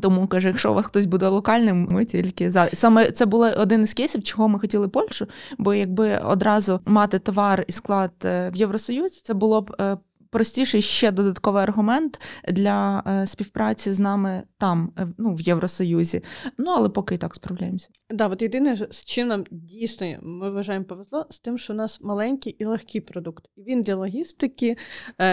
Тому 0.02 0.26
каже, 0.26 0.48
якщо 0.48 0.70
у 0.70 0.74
вас 0.74 0.86
хтось 0.86 1.06
буде 1.06 1.28
локальним, 1.28 1.88
ми 1.90 2.04
тільки 2.04 2.50
за 2.50 2.68
саме 2.72 3.10
це 3.10 3.26
було 3.26 3.46
один 3.46 3.82
із 3.82 3.94
кейсів, 3.94 4.22
чого 4.22 4.48
ми 4.48 4.58
хотіли 4.58 4.88
Польщу. 4.88 5.26
Бо 5.58 5.74
якби 5.74 6.18
одразу 6.18 6.80
мати 6.86 7.18
товар 7.18 7.64
і 7.68 7.72
склад 7.72 8.12
е, 8.24 8.50
в 8.50 8.56
Євросоюзі, 8.56 9.20
це 9.22 9.34
було 9.34 9.60
б 9.60 9.74
е, 9.80 9.96
простіший 10.30 10.82
ще 10.82 11.10
додатковий 11.10 11.62
аргумент 11.62 12.20
для 12.48 13.02
е, 13.06 13.26
співпраці 13.26 13.92
з 13.92 13.98
нами 13.98 14.42
там, 14.58 14.92
ну 15.18 15.34
в 15.34 15.40
Євросоюзі. 15.40 16.22
Ну 16.58 16.70
але 16.70 16.88
поки 16.88 17.14
і 17.14 17.18
так 17.18 17.34
справляємося. 17.34 17.88
Да, 18.10 18.28
от 18.28 18.42
єдине, 18.42 18.76
з 18.90 19.04
чим 19.04 19.28
нам 19.28 19.44
дійсно 19.50 20.16
ми 20.22 20.50
вважаємо 20.50 20.84
повезло, 20.84 21.26
з 21.30 21.38
тим, 21.38 21.58
що 21.58 21.72
у 21.72 21.76
нас 21.76 22.00
маленький 22.00 22.56
і 22.58 22.64
легкий 22.64 23.00
продукт. 23.00 23.44
Він 23.56 23.82
для 23.82 23.94
логістики 23.94 24.76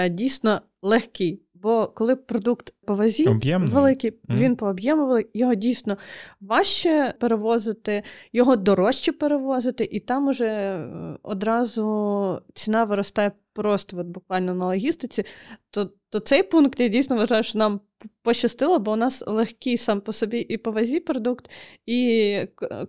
дійсно 0.09 0.61
легкий. 0.81 1.41
Бо 1.61 1.87
коли 1.87 2.15
продукт 2.15 2.73
по 2.85 2.95
вазі 2.95 3.27
Об'ємний. 3.27 3.71
великий, 3.73 4.11
mm. 4.11 4.37
він 4.37 4.55
по 4.55 4.67
об'єму 4.67 5.07
великий, 5.07 5.41
його 5.41 5.55
дійсно 5.55 5.97
важче 6.41 7.13
перевозити, 7.19 8.03
його 8.33 8.55
дорожче 8.55 9.11
перевозити, 9.11 9.89
і 9.91 9.99
там 9.99 10.27
уже 10.27 10.45
е, 10.45 11.17
одразу 11.23 12.41
ціна 12.53 12.83
виростає 12.83 13.31
просто 13.53 13.97
от 13.97 14.07
буквально 14.07 14.53
на 14.53 14.65
логістиці. 14.65 15.23
То, 15.71 15.89
то 16.09 16.19
цей 16.19 16.43
пункт 16.43 16.79
я 16.79 16.87
дійсно 16.87 17.15
вважаю, 17.15 17.43
що 17.43 17.59
нам 17.59 17.79
пощастило, 18.21 18.79
бо 18.79 18.91
у 18.91 18.95
нас 18.95 19.23
легкий 19.27 19.77
сам 19.77 20.01
по 20.01 20.13
собі 20.13 20.39
і 20.39 20.57
по 20.57 20.71
вазі 20.71 20.99
продукт. 20.99 21.51
І 21.85 22.39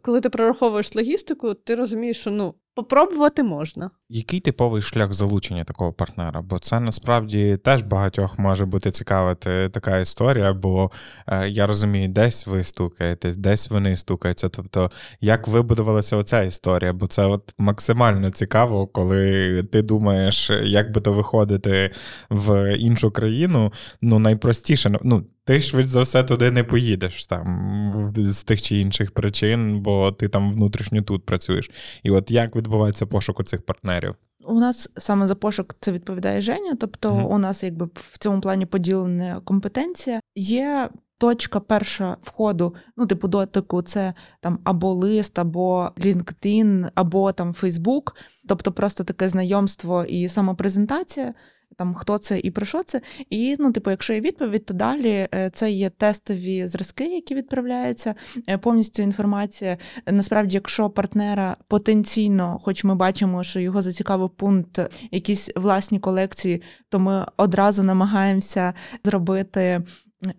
коли 0.03 0.21
ти 0.21 0.31
прораховуєш 0.31 0.95
логістику, 0.95 1.55
ти 1.55 1.75
розумієш, 1.75 2.21
що 2.21 2.31
ну 2.31 2.55
Попробувати 2.75 3.43
можна. 3.43 3.91
Який 4.09 4.41
типовий 4.41 4.83
шлях 4.83 5.13
залучення 5.13 5.65
такого 5.65 5.93
партнера? 5.93 6.43
Бо 6.43 6.59
це 6.59 6.81
насправді 6.81 7.57
теж 7.57 7.83
багатьох 7.83 8.39
може 8.39 8.67
бути 8.67 8.91
цікавити 8.91 9.69
така 9.69 9.99
історія, 9.99 10.53
бо 10.53 10.91
е, 11.27 11.49
я 11.49 11.67
розумію, 11.67 12.09
десь 12.09 12.47
ви 12.47 12.65
стукаєтесь, 12.65 13.37
десь 13.37 13.71
вони 13.71 13.97
стукаються. 13.97 14.49
Тобто, 14.49 14.91
як 15.21 15.49
вибудувалася 15.49 16.17
оця 16.17 16.43
історія? 16.43 16.93
Бо 16.93 17.07
це 17.07 17.27
от 17.27 17.55
максимально 17.59 18.31
цікаво, 18.31 18.87
коли 18.87 19.63
ти 19.63 19.83
думаєш, 19.83 20.51
як 20.63 20.93
би 20.93 21.01
то 21.01 21.13
виходити 21.13 21.91
в 22.31 22.77
іншу 22.77 23.11
країну. 23.11 23.73
Ну, 24.03 24.19
найпростіше, 24.19 24.99
ну 25.03 25.27
ти 25.45 25.61
швидше 25.61 25.89
за 25.89 26.03
все 26.03 26.23
туди 26.23 26.51
не 26.51 26.65
поїдеш 26.65 27.27
там 27.27 28.13
з 28.17 28.45
тих 28.45 28.63
чи 28.63 28.77
інших 28.77 29.11
причин, 29.11 29.81
бо 29.81 30.13
ти 30.13 30.29
там 30.29 30.53
внутрішньо 30.53 31.03
тут 31.03 31.27
працюєш. 31.27 31.71
І 32.03 32.11
от 32.11 32.31
як 32.31 32.57
відбувається 32.57 33.07
пошук 33.07 33.41
у 33.41 33.43
цих 33.43 33.63
партнерів? 33.63 34.15
У 34.45 34.55
нас 34.55 34.91
саме 34.97 35.27
за 35.27 35.35
пошук 35.35 35.77
це 35.81 35.93
відповідає 35.93 36.43
Женя, 36.43 36.77
тобто 36.81 37.11
mm 37.11 37.23
у 37.23 37.39
нас 37.39 37.63
якби 37.63 37.89
в 37.95 38.19
цьому 38.19 38.41
плані 38.41 38.67
поділена 38.67 39.41
компетенція. 39.45 40.21
Є 40.35 40.89
точка 41.19 41.61
перша 41.61 42.17
входу, 42.23 42.75
ну, 42.97 43.07
типу, 43.07 43.29
дотику, 43.29 43.83
це 43.83 44.15
там 44.41 44.59
або 44.65 44.95
лист, 44.95 45.39
або 45.39 45.91
LinkedIn, 45.97 46.91
або 46.95 47.33
там 47.33 47.53
Facebook, 47.53 48.13
тобто 48.49 48.73
просто 48.73 49.05
таке 49.05 49.29
знайомство 49.29 50.05
і 50.05 50.29
самопрезентація 50.29 51.35
там 51.77 51.95
хто 51.95 52.19
це 52.19 52.39
і 52.39 52.51
про 52.51 52.67
що 52.67 52.83
це. 52.83 53.01
І 53.31 53.57
ну, 53.59 53.73
типу, 53.73 53.91
якщо 53.91 54.13
є 54.13 54.21
відповідь, 54.21 54.67
то 54.67 54.75
далі 54.75 55.29
е, 55.35 55.51
це 55.55 55.71
є 55.71 55.91
тестові 55.91 56.67
зразки, 56.67 57.15
які 57.15 57.35
відправляються. 57.35 58.15
Е, 58.49 58.59
повністю 58.59 59.03
інформація. 59.03 59.79
Насправді, 60.07 60.55
якщо 60.55 60.91
партнера 60.91 61.57
потенційно, 61.69 62.59
хоч 62.63 62.85
ми 62.85 62.95
бачимо, 62.95 63.45
що 63.45 63.61
його 63.61 63.83
зацікавив 63.83 64.31
пункт, 64.31 64.81
якісь 65.11 65.51
власні 65.57 65.99
колекції, 65.99 66.63
то 66.89 66.99
ми 66.99 67.27
одразу 67.37 67.83
намагаємося 67.83 68.75
зробити 69.05 69.83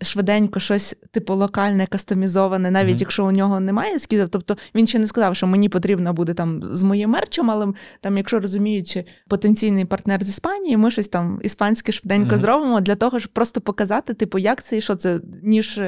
швиденько 0.02 0.60
щось 0.60 0.96
типу 1.12 1.34
локальне, 1.34 1.88
кастомізоване, 1.88 2.72
навіть 2.72 2.96
mm-hmm. 2.96 3.00
якщо 3.00 3.26
у 3.26 3.32
нього 3.32 3.60
немає 3.60 3.96
ескізів. 3.96 4.30
Тобто 4.30 4.58
він 4.76 4.88
ще 4.88 5.00
не 5.00 5.08
сказав, 5.08 5.36
що 5.36 5.48
мені 5.48 5.70
потрібно 5.70 6.14
буде 6.14 6.34
там 6.34 6.62
з 6.64 6.84
моїм 6.84 7.10
мерчем, 7.10 7.52
але 7.52 7.74
там, 8.02 8.18
якщо 8.18 8.40
розуміючи 8.40 9.06
потенційний 9.28 9.86
партнер 9.86 10.24
з 10.24 10.30
Іспанії, 10.30 10.78
ми 10.78 10.92
щось 10.92 11.08
там 11.08 11.40
іспанське 11.44 11.92
швиденько 11.92 12.36
mm-hmm. 12.36 12.38
зробимо 12.38 12.82
для 12.82 12.96
того, 12.96 13.20
щоб 13.20 13.32
просто 13.32 13.62
показати, 13.62 14.14
типу, 14.14 14.38
як 14.38 14.64
це 14.64 14.78
і 14.78 14.82
що 14.82 14.96
це, 14.96 15.20
ніж 15.44 15.82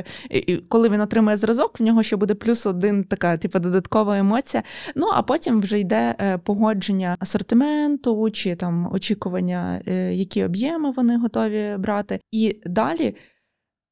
коли 0.70 0.90
він 0.90 1.02
отримає 1.02 1.38
зразок, 1.38 1.80
в 1.80 1.84
нього 1.84 2.04
ще 2.04 2.16
буде 2.16 2.34
плюс 2.34 2.66
один 2.66 3.04
така, 3.04 3.38
типу, 3.38 3.60
додаткова 3.60 4.18
емоція. 4.18 4.64
Ну 4.96 5.08
а 5.14 5.22
потім 5.22 5.62
вже 5.62 5.80
йде 5.80 6.16
е, 6.20 6.38
погодження 6.38 7.18
асортименту 7.20 8.30
чи 8.30 8.56
там 8.56 8.90
очікування, 8.94 9.82
е, 9.88 10.14
які 10.14 10.44
об'єми 10.44 10.92
вони 10.92 11.18
готові 11.18 11.76
брати. 11.80 12.20
І 12.32 12.62
далі. 12.66 13.16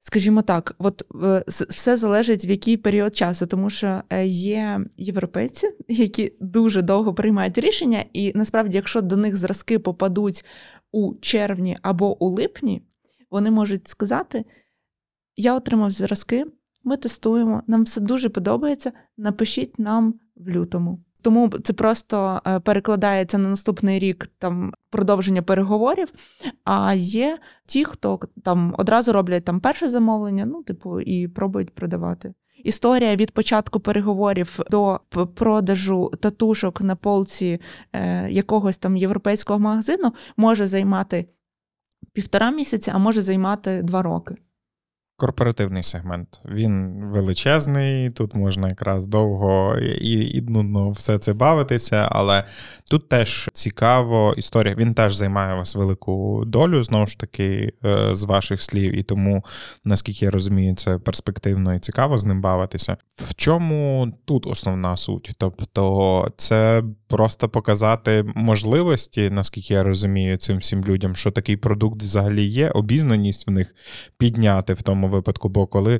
Скажімо 0.06 0.42
так, 0.42 0.76
от 0.80 1.04
е, 1.24 1.44
все 1.48 1.98
залежить 1.98 2.46
в 2.46 2.50
який 2.50 2.78
період 2.78 3.16
часу, 3.16 3.46
тому 3.48 3.70
що 3.70 4.02
е, 4.10 4.26
є 4.26 4.80
європейці, 4.98 5.70
які 5.88 6.34
дуже 6.40 6.82
довго 6.82 7.14
приймають 7.14 7.58
рішення, 7.58 8.06
і 8.14 8.32
насправді, 8.36 8.76
якщо 8.76 9.02
до 9.02 9.18
них 9.18 9.36
зразки 9.36 9.80
попадуть 9.80 10.46
у 10.92 11.14
червні 11.22 11.78
або 11.82 12.24
у 12.24 12.30
липні, 12.30 12.82
вони 13.32 13.52
можуть 13.52 13.88
сказати: 13.88 14.46
Я 15.36 15.56
отримав 15.56 15.90
зразки, 15.90 16.46
ми 16.84 16.98
тестуємо, 16.98 17.64
нам 17.68 17.84
все 17.84 18.02
дуже 18.02 18.30
подобається. 18.30 18.92
Напишіть 19.18 19.80
нам 19.80 20.20
в 20.36 20.50
лютому. 20.50 21.04
Тому 21.24 21.50
це 21.50 21.74
просто 21.74 22.41
е, 22.48 22.60
перекладається 22.60 23.38
на 23.38 23.50
наступний 23.50 24.00
рік 24.00 24.30
там 24.38 24.74
продовження 24.90 25.41
переговорів. 25.41 26.08
А 26.64 26.94
є 26.94 27.38
ті, 27.66 27.86
хто 27.86 28.20
там 28.44 28.76
одразу 28.78 29.14
роблять 29.14 29.45
там 29.45 29.60
перше 29.60 29.90
замовлення, 29.90 30.45
ну, 30.45 30.64
типу, 30.64 31.02
і 31.02 31.28
пробують 31.28 31.76
продавати. 31.76 32.34
Історія 32.64 33.16
від 33.16 33.32
початку 33.32 33.80
переговорів 33.80 34.60
до 34.72 35.00
продажу 35.36 36.12
татушок 36.20 36.82
на 36.82 36.95
полці 36.95 37.62
е, 37.94 38.32
якогось 38.32 38.78
там 38.78 38.98
європейського 38.98 39.60
магазину 39.60 40.14
може 40.38 40.66
займати 40.66 41.26
півтора 42.14 42.52
місяця, 42.52 42.91
а 42.95 42.98
може 42.98 43.22
займати 43.22 43.82
два 43.84 44.02
роки. 44.02 44.36
Корпоративний 45.24 45.84
сегмент. 45.84 46.41
Він 46.45 47.06
величезний, 47.06 48.10
тут 48.10 48.36
можна 48.36 48.68
якраз 48.68 49.06
довго 49.06 49.78
і 49.80 50.38
і 50.38 50.41
нудно 50.41 50.91
все 50.91 51.18
це 51.18 51.34
бавитися, 51.34 52.08
але 52.12 52.44
тут 52.90 53.10
теж 53.10 53.50
цікаво 53.54 54.34
історія. 54.38 54.76
Він 54.76 54.94
теж 54.94 55.16
займає 55.16 55.56
вас 55.56 55.76
велику 55.76 56.44
долю, 56.45 56.84
знову 56.84 57.08
ж 57.08 57.20
таки, 57.20 57.74
е, 57.86 58.16
з 58.16 58.24
ваших 58.24 58.64
слів, 58.64 58.95
і 58.95 59.04
тому, 59.04 59.45
наскільки 59.86 60.26
я 60.26 60.32
розумію, 60.32 60.76
це 60.76 60.98
перспективно 60.98 61.76
і 61.76 61.80
цікаво 61.80 62.18
з 62.18 62.26
ним 62.26 62.41
бавитися. 62.41 62.98
В 63.16 63.34
чому 63.36 64.14
тут 64.26 64.48
основна 64.48 64.95
суть? 64.95 65.32
Тобто, 65.38 66.32
це 66.38 66.84
просто 67.08 67.50
показати 67.50 68.26
можливості, 68.36 69.30
наскільки 69.30 69.74
я 69.74 69.84
розумію, 69.84 70.38
цим 70.38 70.58
всім 70.58 70.86
людям, 70.86 71.16
що 71.16 71.32
такий 71.32 71.58
продукт 71.58 72.04
взагалі 72.04 72.45
є, 72.45 72.70
обізнаність 72.70 73.48
в 73.48 73.52
них 73.52 73.76
підняти 74.18 74.74
в 74.74 74.82
тому 74.82 75.10
випадку, 75.14 75.49
бо 75.49 75.68
коли. 75.68 75.99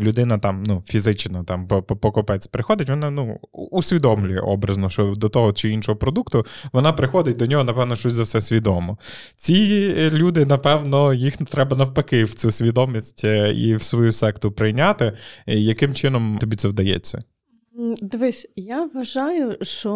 Людина 0.00 0.38
там, 0.38 0.62
ну, 0.66 0.82
фізично 0.86 1.44
там 1.44 1.68
покупець 1.84 2.46
приходить, 2.46 2.88
вона 2.88 3.10
ну, 3.10 3.40
усвідомлює 3.52 4.40
образно, 4.40 4.88
що 4.88 5.14
до 5.16 5.28
того 5.28 5.52
чи 5.52 5.70
іншого 5.70 5.98
продукту 5.98 6.46
вона 6.72 6.92
приходить 6.92 7.36
до 7.36 7.46
нього, 7.46 7.64
напевно, 7.64 7.96
щось 7.96 8.12
за 8.12 8.22
все 8.22 8.40
свідомо. 8.40 8.98
Ці 9.36 9.92
люди, 10.10 10.46
напевно, 10.46 11.14
їх 11.14 11.36
треба 11.36 11.76
навпаки 11.76 12.24
в 12.24 12.34
цю 12.34 12.50
свідомість 12.50 13.24
е, 13.24 13.52
і 13.52 13.76
в 13.76 13.82
свою 13.82 14.12
секту 14.12 14.52
прийняти. 14.52 15.12
Яким 15.46 15.94
чином 15.94 16.38
тобі 16.40 16.56
це 16.56 16.68
вдається? 16.68 17.22
Дивись, 17.74 18.48
я 18.56 18.84
вважаю, 18.84 19.56
що 19.62 19.92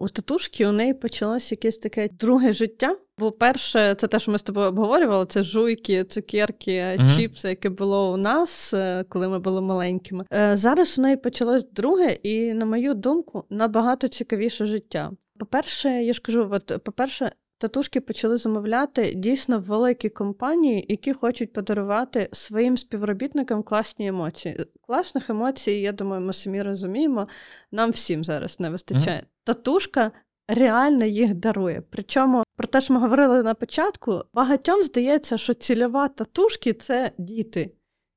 у 0.00 0.08
татушки 0.08 0.66
у 0.66 0.72
неї 0.72 0.94
почалось 0.94 1.50
якесь 1.50 1.78
таке 1.78 2.08
друге 2.08 2.52
життя. 2.52 2.96
Бо 3.18 3.32
перше, 3.32 3.94
це 3.94 4.06
те, 4.06 4.18
що 4.18 4.30
ми 4.30 4.38
з 4.38 4.42
тобою 4.42 4.68
обговорювали, 4.68 5.26
це 5.26 5.42
жуйки, 5.42 6.04
цукерки, 6.04 6.70
uh-huh. 6.70 7.16
чіпси, 7.16 7.48
яке 7.48 7.68
було 7.68 8.12
у 8.12 8.16
нас, 8.16 8.74
е, 8.74 9.04
коли 9.08 9.28
ми 9.28 9.38
були 9.38 9.60
маленькими. 9.60 10.24
Е, 10.32 10.56
зараз 10.56 10.98
у 10.98 11.02
неї 11.02 11.16
почалось 11.16 11.70
друге, 11.70 12.12
і, 12.12 12.54
на 12.54 12.64
мою 12.64 12.94
думку, 12.94 13.44
набагато 13.50 14.08
цікавіше 14.08 14.66
життя. 14.66 15.10
По-перше, 15.38 15.88
я 15.88 16.12
ж 16.12 16.22
кажу, 16.22 16.48
от, 16.52 16.84
по-перше, 16.84 17.32
Татушки 17.60 18.00
почали 18.00 18.36
замовляти 18.36 19.14
дійсно 19.14 19.58
великі 19.58 20.08
компанії, 20.08 20.86
які 20.88 21.12
хочуть 21.12 21.52
подарувати 21.52 22.28
своїм 22.32 22.76
співробітникам 22.76 23.62
класні 23.62 24.06
емоції. 24.06 24.66
Класних 24.80 25.30
емоцій, 25.30 25.72
я 25.72 25.92
думаю, 25.92 26.22
ми 26.22 26.32
самі 26.32 26.62
розуміємо, 26.62 27.28
нам 27.72 27.90
всім 27.90 28.24
зараз 28.24 28.60
не 28.60 28.70
вистачає. 28.70 29.20
Mm-hmm. 29.20 29.44
Татушка 29.44 30.12
реально 30.48 31.04
їх 31.04 31.34
дарує. 31.34 31.82
Причому 31.90 32.44
про 32.56 32.66
те, 32.66 32.80
що 32.80 32.94
ми 32.94 33.00
говорили 33.00 33.42
на 33.42 33.54
початку, 33.54 34.24
багатьом 34.34 34.82
здається, 34.82 35.38
що 35.38 35.54
цільова 35.54 36.08
татушки 36.08 36.72
це 36.72 37.12
діти. 37.18 37.70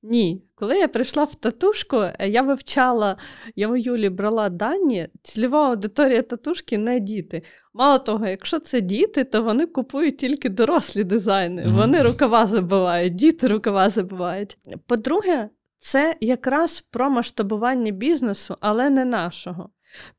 Ні, 0.06 0.44
коли 0.56 0.78
я 0.78 0.88
прийшла 0.88 1.24
в 1.24 1.36
татушку, 1.36 1.98
е, 1.98 2.30
я 2.30 2.42
вивчала, 2.42 3.18
я 3.56 3.68
у 3.68 3.76
Юлі 3.76 4.10
брала 4.10 4.50
дані, 4.50 5.08
цільова 5.22 5.70
аудиторія 5.70 6.22
татушки 6.22 6.78
не 6.78 7.00
діти. 7.00 7.44
Мало 7.74 8.00
того, 8.00 8.28
якщо 8.28 8.60
це 8.60 8.82
діти, 8.82 9.24
то 9.24 9.44
вони 9.44 9.66
купують 9.66 10.18
тільки 10.18 10.50
дорослі 10.50 11.04
дизайни. 11.04 11.66
Mm-hmm. 11.66 11.76
Вони 11.76 12.02
рукава 12.02 12.46
забивають, 12.46 13.16
діти 13.16 13.48
рукава 13.48 13.90
забивають. 13.90 14.58
По-друге, 14.88 15.50
це 15.78 16.16
якраз 16.22 16.82
про 16.82 17.10
масштабування 17.10 17.92
бізнесу, 17.92 18.58
але 18.60 18.90
не 18.90 19.06
нашого. 19.06 19.70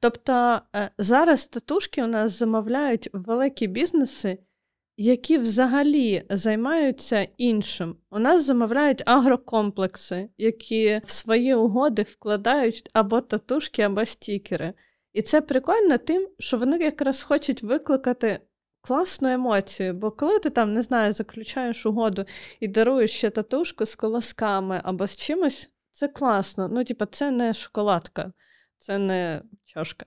Тобто 0.00 0.60
е, 0.76 0.90
зараз 0.98 1.46
татушки 1.46 2.02
у 2.02 2.06
нас 2.06 2.38
замовляють 2.38 3.08
великі 3.12 3.66
бізнеси, 3.66 4.38
які 4.96 5.38
взагалі 5.38 6.24
займаються 6.30 7.28
іншим. 7.36 7.96
У 8.10 8.18
нас 8.18 8.44
замовляють 8.44 9.02
агрокомплекси, 9.06 10.28
які 10.38 11.00
в 11.04 11.10
свої 11.10 11.54
угоди 11.54 12.02
вкладають 12.02 12.90
або 12.92 13.20
татушки, 13.20 13.82
або 13.82 14.04
стікери. 14.04 14.74
І 15.12 15.22
це 15.22 15.40
прикольно 15.40 15.98
тим, 15.98 16.28
що 16.38 16.58
вони 16.58 16.78
якраз 16.78 17.22
хочуть 17.22 17.62
викликати 17.62 18.40
класну 18.80 19.28
емоцію. 19.28 19.94
Бо 19.94 20.10
коли 20.10 20.38
ти 20.38 20.50
там, 20.50 20.74
не 20.74 20.82
знаю, 20.82 21.12
заключаєш 21.12 21.86
угоду 21.86 22.24
і 22.60 22.68
даруєш 22.68 23.10
ще 23.10 23.30
татушку 23.30 23.86
з 23.86 23.94
колосками 23.94 24.80
або 24.84 25.06
з 25.06 25.16
чимось, 25.16 25.70
це 25.90 26.08
класно. 26.08 26.68
Ну, 26.68 26.84
типа, 26.84 27.06
це 27.06 27.30
не 27.30 27.54
шоколадка, 27.54 28.32
це 28.78 28.98
не 28.98 29.42
чашка. 29.64 30.06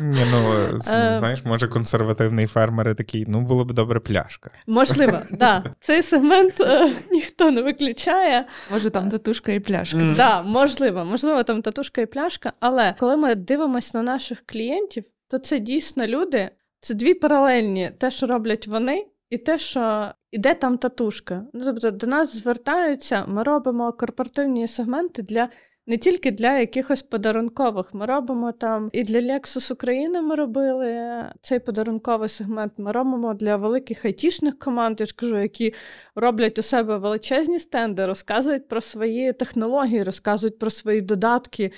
Ні, 0.00 0.20
ну 0.30 0.52
Е, 0.76 1.18
знаєш, 1.18 1.44
може 1.44 1.68
консервативний 1.68 2.46
фермер 2.46 2.88
і 2.88 2.94
такий, 2.94 3.24
ну 3.28 3.40
було 3.40 3.64
б 3.64 3.72
добре 3.72 4.00
пляшка. 4.00 4.50
Можливо, 4.66 5.18
да. 5.30 5.64
Цей 5.80 6.02
сегмент 6.02 6.60
е, 6.60 6.92
ніхто 7.10 7.50
не 7.50 7.62
виключає. 7.62 8.46
Може, 8.70 8.90
там 8.90 9.10
татушка 9.10 9.52
і 9.52 9.60
пляшка. 9.60 9.96
Мгм. 9.96 10.14
Да, 10.14 10.42
можливо, 10.42 11.04
можливо, 11.04 11.42
там 11.42 11.62
татушка 11.62 12.00
і 12.00 12.06
пляшка, 12.06 12.52
але 12.60 12.94
коли 12.98 13.16
ми 13.16 13.34
дивимося 13.34 13.90
на 13.98 14.02
наших 14.02 14.42
клієнтів, 14.46 15.04
то 15.28 15.38
це 15.38 15.58
дійсно 15.58 16.06
люди, 16.06 16.50
це 16.80 16.94
дві 16.94 17.14
паралельні: 17.14 17.90
те, 17.98 18.10
що 18.10 18.26
роблять 18.26 18.66
вони, 18.66 19.06
і 19.30 19.38
те, 19.38 19.58
що 19.58 20.12
іде 20.30 20.54
там 20.54 20.78
татушка. 20.78 21.42
Ну, 21.52 21.64
тобто 21.64 21.90
до 21.90 22.06
нас 22.06 22.36
звертаються, 22.36 23.24
ми 23.28 23.42
робимо 23.42 23.92
корпоративні 23.92 24.68
сегменти 24.68 25.22
для. 25.22 25.48
Не 25.86 25.96
тільки 25.96 26.30
для 26.30 26.58
якихось 26.58 27.02
подарункових. 27.02 27.94
Ми 27.94 28.06
робимо 28.06 28.52
там 28.52 28.88
і 28.92 29.02
для 29.02 29.20
Lexus 29.20 29.72
України 29.72 30.22
ми 30.22 30.34
робили 30.34 31.24
цей 31.42 31.58
подарунковий 31.58 32.28
сегмент. 32.28 32.72
Ми 32.76 32.92
робимо 32.92 33.34
для 33.34 33.56
великих 33.56 34.04
айтішних 34.04 34.58
команд, 34.58 35.00
я 35.00 35.06
ж 35.06 35.14
кажу, 35.14 35.38
які 35.38 35.74
роблять 36.14 36.58
у 36.58 36.62
себе 36.62 36.98
величезні 36.98 37.58
стенди, 37.58 38.06
розказують 38.06 38.68
про 38.68 38.80
свої 38.80 39.32
технології, 39.32 40.02
розказують 40.02 40.58
про 40.58 40.70
свої 40.70 41.00
додатки, 41.00 41.72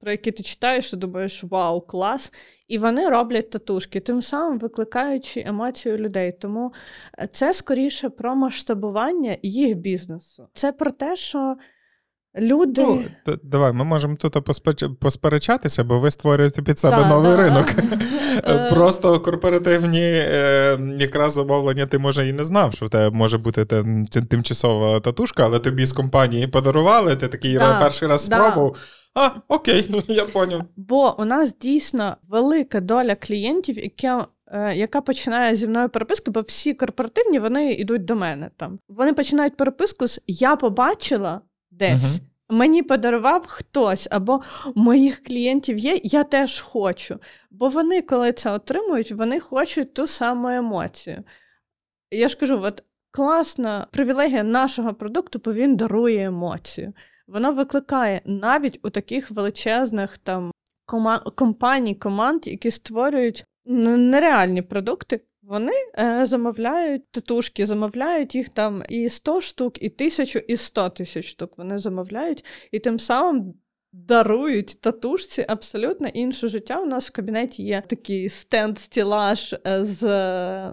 про 0.00 0.10
які 0.10 0.32
ти 0.32 0.42
читаєш 0.42 0.92
і 0.92 0.96
думаєш, 0.96 1.44
вау, 1.44 1.80
клас. 1.80 2.32
І 2.68 2.78
вони 2.78 3.08
роблять 3.08 3.50
татушки, 3.50 4.00
тим 4.00 4.22
самим 4.22 4.58
викликаючи 4.58 5.40
емоцію 5.46 5.96
людей. 5.96 6.32
Тому 6.40 6.72
е, 7.18 7.28
це 7.32 7.52
скоріше 7.52 8.08
про 8.08 8.36
масштабування 8.36 9.36
їх 9.42 9.76
бізнесу. 9.76 10.48
Це 10.52 10.72
про 10.72 10.90
те, 10.90 11.16
що 11.16 11.56
люди. 12.38 12.82
Ну, 12.82 13.04
т- 13.24 13.38
давай, 13.42 13.72
ми 13.72 13.84
можемо 13.84 14.16
тут 14.16 14.36
посперечатися, 15.00 15.84
бо 15.84 15.98
ви 15.98 16.10
створюєте 16.10 16.62
під 16.62 16.78
себе 16.78 16.96
Да, 16.96 17.08
новий 17.08 17.30
да. 17.30 17.36
ринок. 17.36 17.66
Е. 18.48 18.70
Просто 18.70 19.20
корпоративні 19.20 20.02
е, 20.02 20.78
якраз 20.98 21.32
замовлення, 21.32 21.86
ти 21.86 21.98
може 21.98 22.28
і 22.28 22.32
не 22.32 22.44
знав, 22.44 22.72
що 22.74 22.86
в 22.86 22.88
тебе 22.88 23.16
може 23.16 23.38
бути 23.38 23.64
тим- 23.64 24.06
тим- 24.06 24.26
тимчасова 24.26 25.00
татушка, 25.00 25.44
але 25.44 25.58
тобі 25.58 25.86
з 25.86 25.92
компанії 25.92 26.46
подарували, 26.46 27.16
ти 27.16 27.28
такий 27.28 27.54
Да, 27.54 27.80
перший 27.80 28.08
раз 28.08 28.28
да. 28.28 28.36
спробував. 28.36 28.76
А, 29.14 29.30
окей, 29.48 30.04
я 30.08 30.24
поняв. 30.24 30.62
Бо 30.76 31.20
у 31.20 31.24
нас 31.24 31.58
дійсно 31.58 32.16
велика 32.28 32.80
доля 32.80 33.14
клієнтів, 33.14 33.78
яка, 33.78 34.26
е, 34.46 34.74
яка 34.74 35.00
починає 35.00 35.54
зі 35.54 35.66
мною 35.68 35.88
переписку, 35.88 36.30
бо 36.30 36.40
всі 36.40 36.74
корпоративні 36.74 37.38
вони 37.38 37.72
йдуть 37.72 38.04
до 38.04 38.16
мене 38.16 38.50
там. 38.56 38.78
Вони 38.88 39.12
починають 39.12 39.56
переписку 39.56 40.06
з 40.06 40.20
Я 40.26 40.56
побачила 40.56 41.40
десь. 41.78 42.20
Мені 42.48 42.82
подарував 42.82 43.46
хтось, 43.46 44.08
або 44.10 44.40
моїх 44.74 45.22
клієнтів 45.22 45.78
є, 45.78 46.00
я 46.02 46.24
теж 46.24 46.60
хочу. 46.60 47.18
Бо 47.50 47.68
вони, 47.68 48.02
коли 48.02 48.32
це 48.32 48.50
отримують, 48.50 49.12
вони 49.12 49.40
хочуть 49.40 49.94
ту 49.94 50.06
саму 50.06 50.48
емоцію. 50.48 51.24
Я 52.10 52.28
ж 52.28 52.38
кажу, 52.38 52.60
от 52.62 52.84
класна 53.10 53.86
привілегія 53.90 54.42
нашого 54.42 54.94
продукту, 54.94 55.40
бо 55.44 55.52
він 55.52 55.76
дарує 55.76 56.24
емоцію. 56.24 56.92
Воно 57.26 57.52
викликає 57.52 58.20
навіть 58.24 58.80
у 58.82 58.90
таких 58.90 59.30
величезних 59.30 60.18
там 60.18 60.50
кома- 60.86 61.34
компаній, 61.34 61.94
команд, 61.94 62.46
які 62.46 62.70
створюють 62.70 63.44
нереальні 63.64 64.62
продукти. 64.62 65.20
Вони 65.48 65.72
е, 65.98 66.26
замовляють 66.26 67.10
тетушки, 67.10 67.66
замовляють 67.66 68.34
їх 68.34 68.48
там 68.48 68.82
і 68.88 69.08
100 69.08 69.40
штук, 69.40 69.82
і 69.82 69.86
1000, 69.86 70.44
і 70.48 70.56
100 70.56 70.90
тисяч 70.90 71.26
штук. 71.26 71.58
Вони 71.58 71.78
замовляють 71.78 72.44
і 72.72 72.78
тим 72.78 72.98
самим 72.98 73.54
дарують 73.92 74.80
татушці 74.80 75.44
абсолютно 75.48 76.08
інше 76.08 76.48
життя. 76.48 76.80
У 76.80 76.86
нас 76.86 77.08
в 77.08 77.12
кабінеті 77.12 77.62
є 77.62 77.82
такий 77.86 78.28
стенд-стілаж 78.28 79.54
е, 79.66 79.84
з 79.84 80.02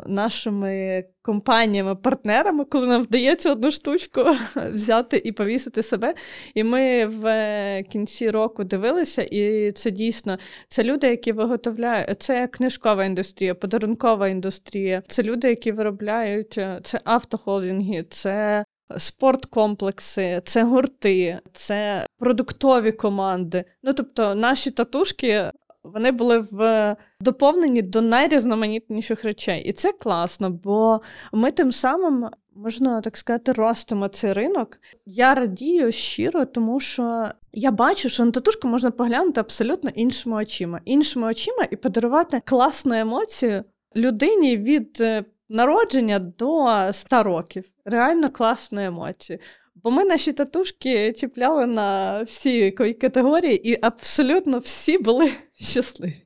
нашими 0.08 1.04
компаніями-партнерами, 1.22 2.66
коли 2.66 2.88
нам 2.88 3.02
вдається 3.02 3.52
одну 3.52 3.72
штучку 3.72 4.22
взяти 4.74 5.22
і 5.26 5.32
повісити 5.32 5.84
себе. 5.84 6.16
І 6.54 6.64
ми 6.64 7.06
в 7.06 7.26
е, 7.26 7.84
кінці 7.84 8.30
року 8.30 8.64
дивилися, 8.64 9.22
і 9.22 9.72
це 9.72 9.92
дійсно 9.92 10.38
це 10.68 10.84
люди, 10.84 11.08
які 11.08 11.32
виготовляють 11.32 12.22
це 12.22 12.48
книжкова 12.48 13.06
індустрія, 13.06 13.56
подарункова 13.56 14.28
індустрія, 14.28 15.04
це 15.08 15.24
люди, 15.24 15.50
які 15.50 15.72
виробляють 15.72 16.58
е, 16.58 16.80
це 16.84 17.00
автохолдинги, 17.04 18.06
це 18.10 18.66
спорткомплекси, 18.98 20.42
це 20.46 20.64
гурти, 20.64 21.40
це 21.52 22.08
продуктові 22.20 22.92
команди. 22.92 23.66
Ну 23.84 23.94
тобто, 23.94 24.36
наші 24.36 24.72
татушки. 24.72 25.52
Вони 25.84 26.12
були 26.12 26.40
в 26.52 26.96
доповнені 27.22 27.82
до 27.82 28.02
найрізноманітніших 28.02 29.24
речей, 29.24 29.64
і 29.64 29.74
це 29.74 29.92
класно, 29.92 30.50
бо 30.50 31.02
ми 31.34 31.52
тим 31.52 31.72
самим 31.72 32.30
можна 32.56 33.02
так 33.02 33.18
сказати, 33.18 33.52
ростимо 33.52 34.08
цей 34.08 34.34
ринок. 34.34 34.80
Я 35.06 35.36
радію 35.36 35.92
щиро, 35.92 36.46
тому 36.46 36.80
що 36.80 37.30
я 37.54 37.72
бачу, 37.72 38.10
що 38.10 38.26
на 38.26 38.32
татушку 38.32 38.68
можна 38.68 38.92
поглянути 38.92 39.40
абсолютно 39.42 39.90
іншими 39.90 40.36
очима, 40.36 40.82
іншими 40.86 41.28
очима 41.28 41.68
і 41.72 41.76
подарувати 41.76 42.42
класну 42.46 42.96
емоцію 42.96 43.64
людині 43.96 44.58
від 44.58 44.98
е, 45.02 45.26
народження 45.54 46.20
до 46.20 46.68
100 46.92 47.24
років. 47.24 47.66
Реально 47.86 48.30
класну 48.30 48.82
емоцію. 48.82 49.40
Бо 49.84 49.92
ми 49.92 50.06
наші 50.06 50.34
татушки 50.34 51.14
чіпляли 51.14 51.66
на 51.66 52.22
всі 52.24 52.72
категорії, 52.72 53.70
і 53.70 53.80
абсолютно 53.82 54.60
всі 54.60 54.98
були 54.98 55.32
щасливі. 55.54 56.24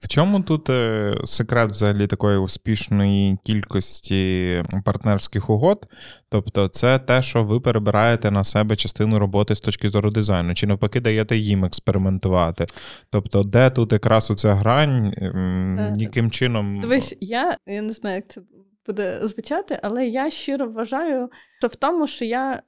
В 0.00 0.08
чому 0.08 0.40
тут 0.40 0.70
е, 0.70 1.14
секрет 1.24 1.70
взагалі 1.70 2.06
такої 2.06 2.38
успішної 2.38 3.38
кількості 3.44 4.62
партнерських 4.84 5.50
угод? 5.50 5.88
Тобто, 6.28 6.68
це 6.68 6.98
те, 6.98 7.22
що 7.22 7.44
ви 7.44 7.60
перебираєте 7.60 8.30
на 8.30 8.44
себе 8.44 8.76
частину 8.76 9.18
роботи 9.18 9.56
з 9.56 9.60
точки 9.60 9.88
зору 9.88 10.10
дизайну, 10.10 10.54
чи 10.54 10.66
навпаки 10.66 11.00
даєте 11.00 11.36
їм 11.36 11.64
експериментувати? 11.64 12.66
Тобто, 13.10 13.42
де 13.42 13.70
тут 13.70 13.92
якраз 13.92 14.30
оця 14.30 14.54
грань, 14.54 15.14
м, 15.18 15.78
Е, 15.78 15.94
яким 15.96 16.30
чином. 16.30 16.80
Дивись, 16.80 17.16
я, 17.20 17.56
я 17.66 17.82
не 17.82 17.92
знаю, 17.92 18.16
як 18.16 18.28
це 18.28 18.40
буде 18.86 19.28
звучати, 19.28 19.78
але 19.82 20.06
я 20.06 20.30
щиро 20.30 20.66
вважаю, 20.68 21.30
що 21.60 21.68
в 21.68 21.74
тому, 21.74 22.06
що 22.06 22.24
я 22.24 22.62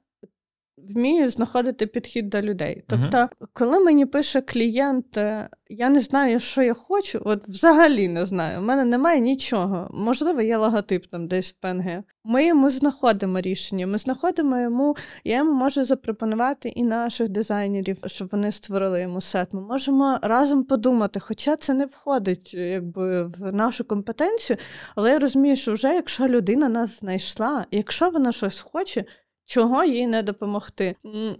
вмію 0.89 1.29
знаходити 1.29 1.87
підхід 1.87 2.29
до 2.29 2.41
людей. 2.41 2.83
Тобто, 2.87 3.29
коли 3.53 3.79
мені 3.79 4.05
пише 4.05 4.41
клієнт, 4.41 5.17
е, 5.17 5.49
я 5.69 5.89
не 5.89 5.99
знаю, 5.99 6.39
що 6.39 6.61
я 6.61 6.73
хочу, 6.73 7.21
от 7.25 7.47
взагалі 7.47 8.07
не 8.07 8.25
знаю. 8.25 8.59
У 8.59 8.61
мене 8.61 8.85
немає 8.85 9.19
нічого. 9.19 9.89
Можливо, 9.93 10.41
є 10.41 10.57
логотип 10.57 11.05
там 11.05 11.27
десь 11.27 11.51
в 11.51 11.53
ПНГ. 11.53 12.03
Ми 12.23 12.45
йому 12.45 12.69
знаходимо 12.69 13.41
рішення. 13.41 13.87
Ми 13.87 13.97
знаходимо 13.97 14.59
йому, 14.59 14.95
я 15.23 15.37
йому 15.37 15.53
можу 15.53 15.83
запропонувати 15.83 16.69
і 16.69 16.83
наших 16.83 17.29
дизайнерів, 17.29 17.97
щоб 18.05 18.29
вони 18.31 18.51
створили 18.51 19.01
йому 19.01 19.21
сет. 19.21 19.53
Ми 19.53 19.61
можемо 19.61 20.19
разом 20.21 20.63
подумати, 20.63 21.19
хоча 21.19 21.55
це 21.55 21.73
не 21.73 21.85
входить 21.85 22.53
якби 22.53 23.23
в 23.23 23.51
нашу 23.51 23.83
компетенцію, 23.83 24.57
але 24.95 25.11
я 25.11 25.19
розумію, 25.19 25.55
що 25.55 25.73
вже 25.73 25.93
якщо 25.93 26.27
людина 26.27 26.69
нас 26.69 26.99
знайшла, 26.99 27.65
якщо 27.71 28.09
вона 28.09 28.31
щось 28.31 28.59
хоче. 28.59 29.05
Чого 29.49 29.83
їй 29.83 30.07
не 30.07 30.23
допомогти? 30.23 30.95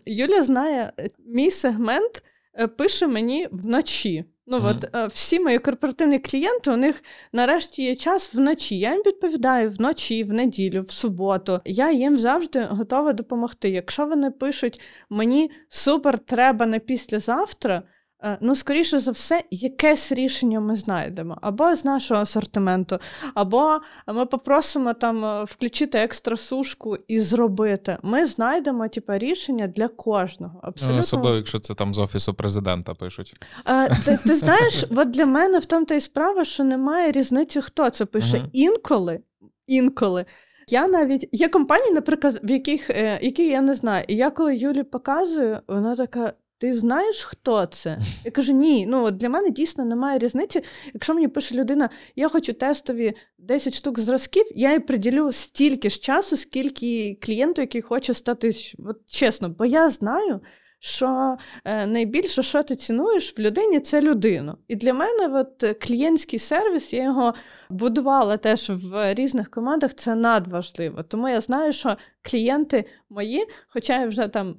Юля 0.06 0.44
знає, 0.44 0.94
е, 1.00 1.10
мій 1.28 1.52
сегмент 1.52 2.24
е, 2.60 2.68
пише 2.68 3.08
мені 3.08 3.48
вночі. 3.52 4.26
Ну 4.48 4.58
Мгм. 4.58 4.68
от 4.68 4.96
е, 4.96 5.08
всі 5.08 5.40
мої 5.40 5.60
корпоративні 5.60 6.20
клієнти, 6.20 6.72
у 6.72 6.76
них 6.78 7.04
нарешті 7.34 7.84
є 7.84 7.96
час 7.96 8.34
вночі. 8.34 8.80
Я 8.80 8.92
їм 8.94 9.02
відповідаю 9.06 9.70
вночі, 9.70 10.24
в 10.24 10.34
неділю, 10.34 10.82
в 10.82 10.92
суботу. 10.92 11.60
Я 11.66 11.92
їм 11.92 12.20
завжди 12.20 12.64
готова 12.64 13.14
допомогти. 13.14 13.70
Якщо 13.70 14.06
вони 14.06 14.32
пишуть 14.32 14.82
мені 15.10 15.52
супер, 15.68 16.20
треба 16.20 16.66
на 16.66 16.80
післязавтра. 16.80 17.84
Е, 18.24 18.38
ну, 18.42 18.56
скоріше 18.56 19.00
за 19.00 19.12
все, 19.12 19.44
якесь 19.52 20.12
рішення 20.12 20.60
ми 20.60 20.76
знайдемо 20.76 21.38
або 21.42 21.76
з 21.76 21.86
нашого 21.86 22.22
асортименту, 22.22 23.00
або 23.34 23.80
ми 24.08 24.26
попросимо 24.26 24.94
там 24.94 25.26
е, 25.26 25.44
включити 25.44 25.98
екстра 25.98 26.38
сушку 26.38 26.98
і 27.08 27.20
зробити. 27.20 27.98
Ми 28.04 28.26
знайдемо 28.26 28.88
типу, 28.88 29.14
рішення 29.14 29.68
для 29.68 29.88
кожного. 29.88 30.60
Абсолютно. 30.64 30.96
Ну, 30.96 31.00
особливо, 31.00 31.38
якщо 31.38 31.60
це 31.60 31.74
там 31.74 31.94
з 31.94 32.00
офісу 32.00 32.34
президента 32.34 32.94
пишуть. 32.94 33.34
А, 33.64 33.86
е, 33.86 33.90
ти, 34.06 34.20
ти 34.26 34.36
знаєш, 34.36 34.86
от 34.96 35.10
для 35.10 35.26
мене 35.26 35.60
в 35.60 35.66
тому 35.66 35.86
та 35.86 35.96
й 35.96 36.02
справа, 36.02 36.46
що 36.46 36.64
немає 36.64 37.12
різниці, 37.12 37.62
хто 37.62 37.90
це 37.90 38.06
пише. 38.06 38.38
Uh-huh. 38.38 38.50
Інколи, 38.54 39.20
інколи. 39.68 40.26
Я 40.68 40.88
навіть 40.88 41.30
є 41.32 41.50
компанії, 41.50 41.92
наприклад, 41.94 42.40
в 42.44 42.52
яких 42.52 42.90
які 43.22 43.48
я 43.48 43.62
не 43.62 43.76
знаю. 43.76 44.06
І 44.08 44.16
я 44.16 44.30
коли 44.32 44.56
Юлі 44.56 44.84
показую, 44.84 45.60
вона 45.68 45.96
така: 45.96 46.34
ти 46.60 46.74
знаєш, 46.74 47.24
хто 47.24 47.66
це? 47.66 48.00
Я 48.26 48.32
кажу, 48.32 48.54
ні. 48.54 48.86
Ну 48.88 49.06
от 49.06 49.18
для 49.18 49.30
мене 49.30 49.50
дійсно 49.50 49.86
немає 49.86 50.20
різниці. 50.20 50.62
Якщо 50.94 51.14
мені 51.14 51.28
пише 51.28 51.56
людина, 51.56 51.90
я 52.16 52.30
хочу 52.30 52.54
тестові 52.54 53.14
10 53.38 53.74
штук 53.74 54.00
зразків, 54.00 54.46
я 54.56 54.74
їй 54.74 54.80
приділю 54.80 55.32
стільки 55.32 55.90
ж 55.90 56.00
часу, 56.00 56.38
скільки 56.38 57.18
клієнту, 57.22 57.62
який 57.62 57.82
хоче 57.82 58.14
стати 58.14 58.52
от, 58.86 58.98
чесно, 59.06 59.50
бо 59.50 59.66
я 59.66 59.90
знаю. 59.90 60.42
Що 60.82 61.38
е, 61.66 61.88
найбільше, 61.88 62.44
що 62.44 62.64
ти 62.64 62.76
цінуєш 62.76 63.38
в 63.38 63.42
людині, 63.42 63.80
це 63.80 64.02
людину. 64.02 64.58
І 64.68 64.76
для 64.76 64.94
мене 64.94 65.40
от, 65.40 65.78
клієнтський 65.82 66.40
сервіс, 66.40 66.94
я 66.94 67.04
його 67.04 67.34
будувала 67.70 68.38
теж 68.38 68.70
в 68.70 69.14
різних 69.14 69.50
командах, 69.50 69.94
це 69.94 70.16
надважливо. 70.16 71.04
Тому 71.04 71.30
я 71.30 71.42
знаю, 71.42 71.74
що 71.74 71.98
клієнти 72.22 72.86
мої, 73.10 73.46
хоча 73.68 74.02
я 74.02 74.08
вже 74.08 74.28
там 74.28 74.56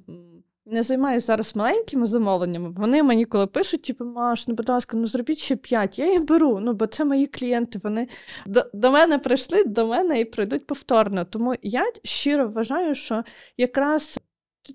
не 0.65 0.83
займаюся 0.83 1.25
зараз 1.25 1.55
маленькими 1.55 2.05
замовленнями. 2.05 2.69
Вони 2.77 3.03
мені 3.03 3.25
коли 3.25 3.47
пишуть, 3.47 3.81
типу, 3.81 4.05
Маш, 4.05 4.47
ну, 4.47 4.55
будь 4.55 4.69
ласка, 4.69 4.97
ну 4.97 5.05
зробіть 5.05 5.37
ще 5.37 5.55
п'ять. 5.55 5.99
Я 5.99 6.11
їх 6.11 6.25
беру, 6.25 6.59
ну 6.59 6.73
бо 6.73 6.87
це 6.87 7.05
мої 7.05 7.27
клієнти. 7.27 7.79
Вони 7.83 8.07
до, 8.45 8.65
до 8.73 8.91
мене 8.91 9.17
прийшли, 9.17 9.63
до 9.63 9.87
мене 9.87 10.19
і 10.19 10.25
прийдуть 10.25 10.67
повторно. 10.67 11.25
Тому 11.25 11.55
я 11.61 11.83
щиро 12.03 12.49
вважаю, 12.49 12.95
що 12.95 13.23
якраз 13.57 14.19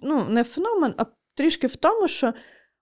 ну, 0.03 0.25
не 0.25 0.45
феномен, 0.45 0.95
а 0.97 1.05
трішки 1.35 1.67
в 1.67 1.77
тому, 1.77 2.09
що 2.09 2.35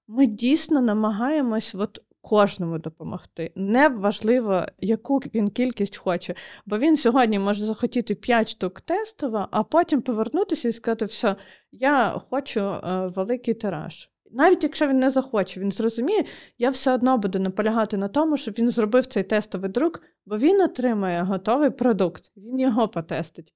ми 0.09 0.26
дійсно 0.26 0.81
намагаємось 0.81 1.74
от 1.74 1.98
кожному 2.24 2.78
допомогти. 2.78 3.52
Не 3.56 3.88
важливо, 3.88 4.66
яку 4.78 5.18
він 5.18 5.51
кількість 5.51 5.96
хоче. 5.96 6.34
Бо 6.66 6.78
він 6.78 6.96
сьогодні 6.96 7.38
може 7.38 7.66
захотіти 7.66 8.14
5 8.14 8.48
штук 8.48 8.80
тестово, 8.80 9.48
а 9.51 9.62
потім 9.62 10.02
повернутися 10.02 10.68
і 10.68 10.72
сказати, 10.72 11.05
все, 11.05 11.36
я 11.72 12.20
хочу 12.30 12.60
е, 12.60 13.06
великий 13.06 13.55
тираж. 13.55 14.10
Навіть 14.30 14.62
якщо 14.62 14.88
він 14.88 14.98
не 14.98 15.10
захоче, 15.10 15.60
він 15.60 15.72
зрозуміє, 15.72 16.24
я 16.59 16.70
все 16.70 16.94
одно 16.94 17.18
буду 17.18 17.38
наполягати 17.38 17.96
на 17.96 18.09
тому, 18.09 18.36
щоб 18.36 18.55
він 18.59 18.70
зробив 18.70 19.06
цей 19.06 19.22
тестовий 19.22 19.70
друк, 19.70 20.02
бо 20.26 20.36
він 20.38 20.60
отримає 20.60 21.22
готовий 21.22 21.70
продукт, 21.70 22.32
він 22.36 22.59
його 22.59 22.88
потестить. 22.88 23.55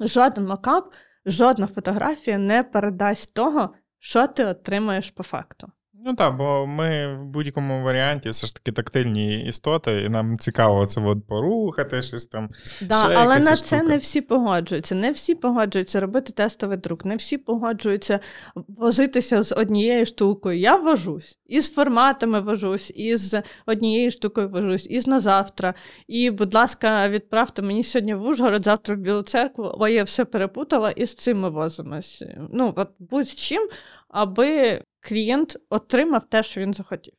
Жоден 0.00 0.46
макап, 0.46 0.94
жодна 1.26 1.66
фотографія 1.66 2.38
не 2.38 2.62
передасть 2.62 3.34
того, 3.34 3.74
що 3.98 4.26
ти 4.26 4.44
отримаєш 4.44 5.10
по 5.10 5.22
факту. 5.22 5.66
Ну 6.08 6.14
так, 6.14 6.36
бо 6.36 6.66
ми 6.66 7.16
в 7.16 7.24
будь-якому 7.24 7.82
варіанті 7.82 8.30
все 8.30 8.46
ж 8.46 8.54
таки 8.54 8.72
тактильні 8.72 9.44
істоти, 9.44 10.02
і 10.02 10.08
нам 10.08 10.38
цікаво 10.38 10.86
це 10.86 11.00
от 11.00 11.26
порухати, 11.26 12.02
щось 12.02 12.26
там. 12.26 12.50
Да, 12.82 13.08
Але 13.14 13.38
на 13.38 13.56
це 13.56 13.82
не 13.82 13.96
всі 13.96 14.20
погоджуються. 14.20 14.94
Не 14.94 15.10
всі 15.10 15.34
погоджуються 15.34 16.00
робити 16.00 16.32
тестовий 16.32 16.78
друк, 16.78 17.04
не 17.04 17.16
всі 17.16 17.38
погоджуються 17.38 18.20
возитися 18.54 19.42
з 19.42 19.52
однією 19.52 20.06
штукою. 20.06 20.58
Я 20.58 20.76
вожусь, 20.76 21.38
і 21.46 21.60
з 21.60 21.74
форматами 21.74 22.40
вожусь, 22.40 22.92
і 22.96 23.16
з 23.16 23.42
однією 23.66 24.10
штукою 24.10 24.48
вожусь, 24.48 24.86
і 24.90 25.00
з 25.00 25.06
на 25.06 25.20
завтра. 25.20 25.74
І, 26.08 26.30
будь 26.30 26.54
ласка, 26.54 27.08
відправте 27.08 27.62
мені 27.62 27.82
сьогодні 27.82 28.14
в 28.14 28.22
Ужгород, 28.22 28.64
завтра 28.64 28.94
в 28.94 28.98
Білу 28.98 29.22
церкву, 29.22 29.76
бо 29.78 29.88
я 29.88 30.04
все 30.04 30.24
перепутала, 30.24 30.90
і 30.90 31.06
з 31.06 31.14
цим 31.14 31.40
ми 31.40 31.50
возимось. 31.50 32.24
Ну, 32.52 32.72
от 32.76 32.88
будь 32.98 33.28
з 33.28 33.34
чим, 33.34 33.68
аби 34.08 34.82
клієнт 35.08 35.56
отримав 35.70 36.28
те, 36.28 36.42
що 36.42 36.60
він 36.60 36.74
захотів. 36.74 37.14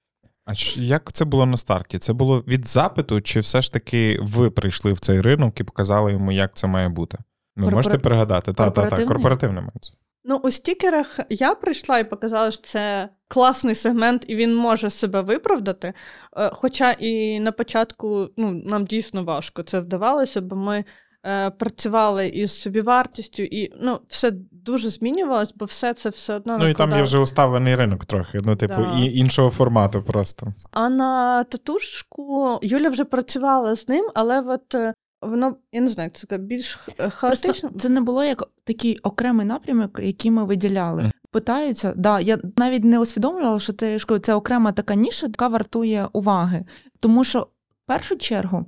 А 0.46 0.54
як 0.76 1.14
це 1.14 1.26
було 1.26 1.46
на 1.46 1.58
старті? 1.58 2.00
Це 2.00 2.14
було 2.14 2.44
від 2.48 2.68
запиту, 2.68 3.22
чи 3.22 3.40
все 3.40 3.62
ж 3.62 3.74
таки 3.74 4.20
ви 4.22 4.50
прийшли 4.50 4.94
в 4.94 5.00
цей 5.00 5.22
ринок 5.22 5.60
і 5.60 5.64
показали 5.64 6.12
йому, 6.12 6.32
як 6.32 6.56
це 6.56 6.68
має 6.68 6.90
бути? 6.90 7.18
Ви 7.56 7.64
Корпора... 7.64 7.76
можете 7.76 7.98
пригадати? 7.98 8.54
Так, 8.54 8.74
так, 8.74 8.90
так, 8.90 9.06
корпоративне 9.06 9.62
мається. 9.62 9.94
Ну, 10.24 10.36
у 10.36 10.52
стікерах 10.52 11.20
я 11.30 11.56
прийшла 11.56 12.00
і 12.00 12.10
показала, 12.10 12.52
що 12.52 12.62
це 12.62 13.10
класний 13.28 13.76
сегмент, 13.76 14.26
і 14.28 14.36
він 14.36 14.56
може 14.56 14.90
себе 14.90 15.22
виправдати. 15.22 15.94
Е, 16.38 16.52
хоча 16.54 16.92
і 16.92 17.40
на 17.40 17.52
початку 17.52 18.30
ну, 18.38 18.52
нам 18.52 18.86
дійсно 18.86 19.24
важко 19.24 19.64
це 19.64 19.80
вдавалося, 19.80 20.42
бо 20.42 20.56
ми 20.56 20.86
Е, 21.28 21.50
працювали 21.50 22.28
із 22.28 22.62
собівартістю, 22.62 23.44
і 23.44 23.74
ну, 23.82 24.00
все 24.10 24.32
дуже 24.52 24.90
змінювалось, 24.90 25.54
бо 25.56 25.66
все 25.66 25.94
це 25.94 26.10
все 26.10 26.36
одно. 26.36 26.58
Ну 26.58 26.68
і 26.68 26.74
там 26.74 26.92
є 26.92 27.02
вже 27.04 27.20
уставлений 27.20 27.76
ринок 27.76 28.06
трохи, 28.06 28.40
ну, 28.44 28.56
типу, 28.56 28.76
да. 28.76 29.00
і 29.00 29.16
іншого 29.16 29.50
формату 29.50 30.04
просто. 30.04 30.54
А 30.72 30.90
на 30.90 31.44
татушку 31.44 32.60
Юля 32.62 32.90
вже 32.90 33.06
працювала 33.06 33.76
з 33.76 33.88
ним, 33.90 34.10
але 34.16 34.42
от. 34.42 34.76
Е, 34.76 34.94
воно, 35.22 35.56
я 35.72 35.82
не 35.82 35.88
знаю, 35.88 36.10
це 36.10 36.38
більш 36.38 36.80
хаотично. 37.10 37.52
Просто 37.52 37.70
Це 37.80 37.90
не 37.90 38.02
було 38.02 38.24
як 38.24 38.44
такий 38.64 38.98
окремий 38.98 39.46
напрямок, 39.46 40.00
який 40.04 40.32
ми 40.32 40.46
виділяли. 40.46 41.04
Mm. 41.04 41.12
Питаються, 41.32 41.94
да, 41.98 42.20
я 42.20 42.38
навіть 42.58 42.84
не 42.84 43.00
усвідомлювала, 43.00 43.60
що 43.60 43.74
це 43.74 44.00
це 44.00 44.34
окрема 44.34 44.72
така 44.72 44.96
ніша, 44.96 45.28
яка 45.28 45.48
вартує 45.48 46.08
уваги. 46.14 46.66
Тому 47.00 47.24
що 47.24 47.40
в 47.40 47.88
першу 47.88 48.18
чергу 48.18 48.66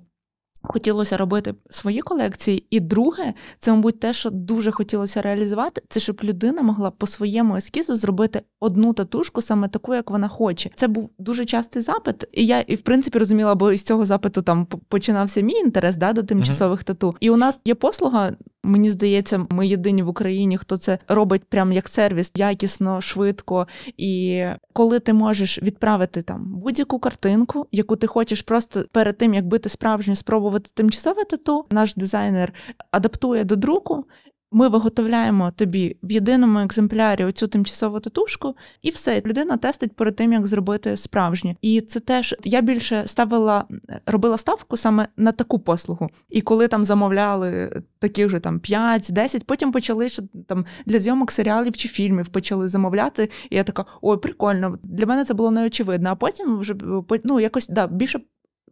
Хотілося 0.61 1.17
робити 1.17 1.55
свої 1.69 2.01
колекції, 2.01 2.65
і 2.69 2.79
друге, 2.79 3.33
це, 3.59 3.71
мабуть, 3.71 3.99
те, 3.99 4.13
що 4.13 4.29
дуже 4.29 4.71
хотілося 4.71 5.21
реалізувати, 5.21 5.81
це 5.89 5.99
щоб 5.99 6.19
людина 6.23 6.61
могла 6.61 6.91
по 6.91 7.07
своєму 7.07 7.55
ескізу 7.55 7.95
зробити 7.95 8.41
одну 8.59 8.93
татушку, 8.93 9.41
саме 9.41 9.67
таку, 9.67 9.95
як 9.95 10.11
вона 10.11 10.27
хоче. 10.27 10.69
Це 10.75 10.87
був 10.87 11.09
дуже 11.19 11.45
частий 11.45 11.81
запит, 11.81 12.27
і 12.31 12.45
я 12.45 12.59
і 12.59 12.75
в 12.75 12.81
принципі 12.81 13.19
розуміла, 13.19 13.55
бо 13.55 13.71
із 13.71 13.83
цього 13.83 14.05
запиту 14.05 14.41
там 14.41 14.65
починався 14.65 15.41
мій 15.41 15.53
інтерес 15.53 15.97
да, 15.97 16.13
до 16.13 16.23
тимчасових 16.23 16.83
тату. 16.83 17.15
І 17.19 17.29
у 17.29 17.37
нас 17.37 17.59
є 17.65 17.75
послуга. 17.75 18.31
Мені 18.63 18.91
здається, 18.91 19.45
ми 19.49 19.67
єдині 19.67 20.03
в 20.03 20.07
Україні, 20.07 20.57
хто 20.57 20.77
це 20.77 20.99
робить 21.07 21.43
прям 21.43 21.71
як 21.71 21.87
сервіс, 21.87 22.31
якісно, 22.35 23.01
швидко. 23.01 23.67
І 23.97 24.45
коли 24.73 24.99
ти 24.99 25.13
можеш 25.13 25.61
відправити 25.61 26.21
там 26.21 26.45
будь-яку 26.45 26.99
картинку, 26.99 27.67
яку 27.71 27.95
ти 27.95 28.07
хочеш, 28.07 28.41
просто 28.41 28.83
перед 28.91 29.17
тим 29.17 29.33
як 29.33 29.47
бити 29.47 29.69
справжню 29.69 30.15
спробувати 30.15 30.71
тимчасове 30.73 31.23
тату, 31.23 31.65
наш 31.71 31.95
дизайнер 31.95 32.53
адаптує 32.91 33.43
до 33.43 33.55
друку. 33.55 34.05
Ми 34.51 34.67
виготовляємо 34.69 35.51
тобі 35.51 35.97
в 36.03 36.11
єдиному 36.11 36.59
екземплярі 36.59 37.25
оцю 37.25 37.47
тимчасову 37.47 37.99
татушку, 37.99 38.55
і 38.81 38.89
все, 38.89 39.21
людина 39.25 39.57
тестить 39.57 39.95
перед 39.95 40.15
тим, 40.15 40.33
як 40.33 40.47
зробити 40.47 40.97
справжнє. 40.97 41.55
І 41.61 41.81
це 41.81 41.99
теж 41.99 42.35
я 42.43 42.61
більше 42.61 43.03
ставила, 43.05 43.65
робила 44.05 44.37
ставку 44.37 44.77
саме 44.77 45.07
на 45.17 45.31
таку 45.31 45.59
послугу. 45.59 46.09
І 46.29 46.41
коли 46.41 46.67
там 46.67 46.85
замовляли 46.85 47.83
таких 47.99 48.29
же 48.29 48.39
там 48.39 48.59
5-10, 48.59 49.43
потім 49.45 49.71
почали 49.71 50.09
що 50.09 50.23
там 50.47 50.65
для 50.85 50.99
зйомок 50.99 51.31
серіалів 51.31 51.77
чи 51.77 51.87
фільмів 51.87 52.27
почали 52.27 52.67
замовляти. 52.67 53.29
І 53.49 53.55
я 53.55 53.63
така, 53.63 53.85
ой, 54.01 54.17
прикольно. 54.17 54.79
Для 54.83 55.05
мене 55.05 55.25
це 55.25 55.33
було 55.33 55.51
неочевидно. 55.51 56.09
А 56.09 56.15
потім 56.15 56.59
вже 56.59 56.75
ну, 57.23 57.39
якось 57.39 57.67
да, 57.67 57.87
більше 57.87 58.19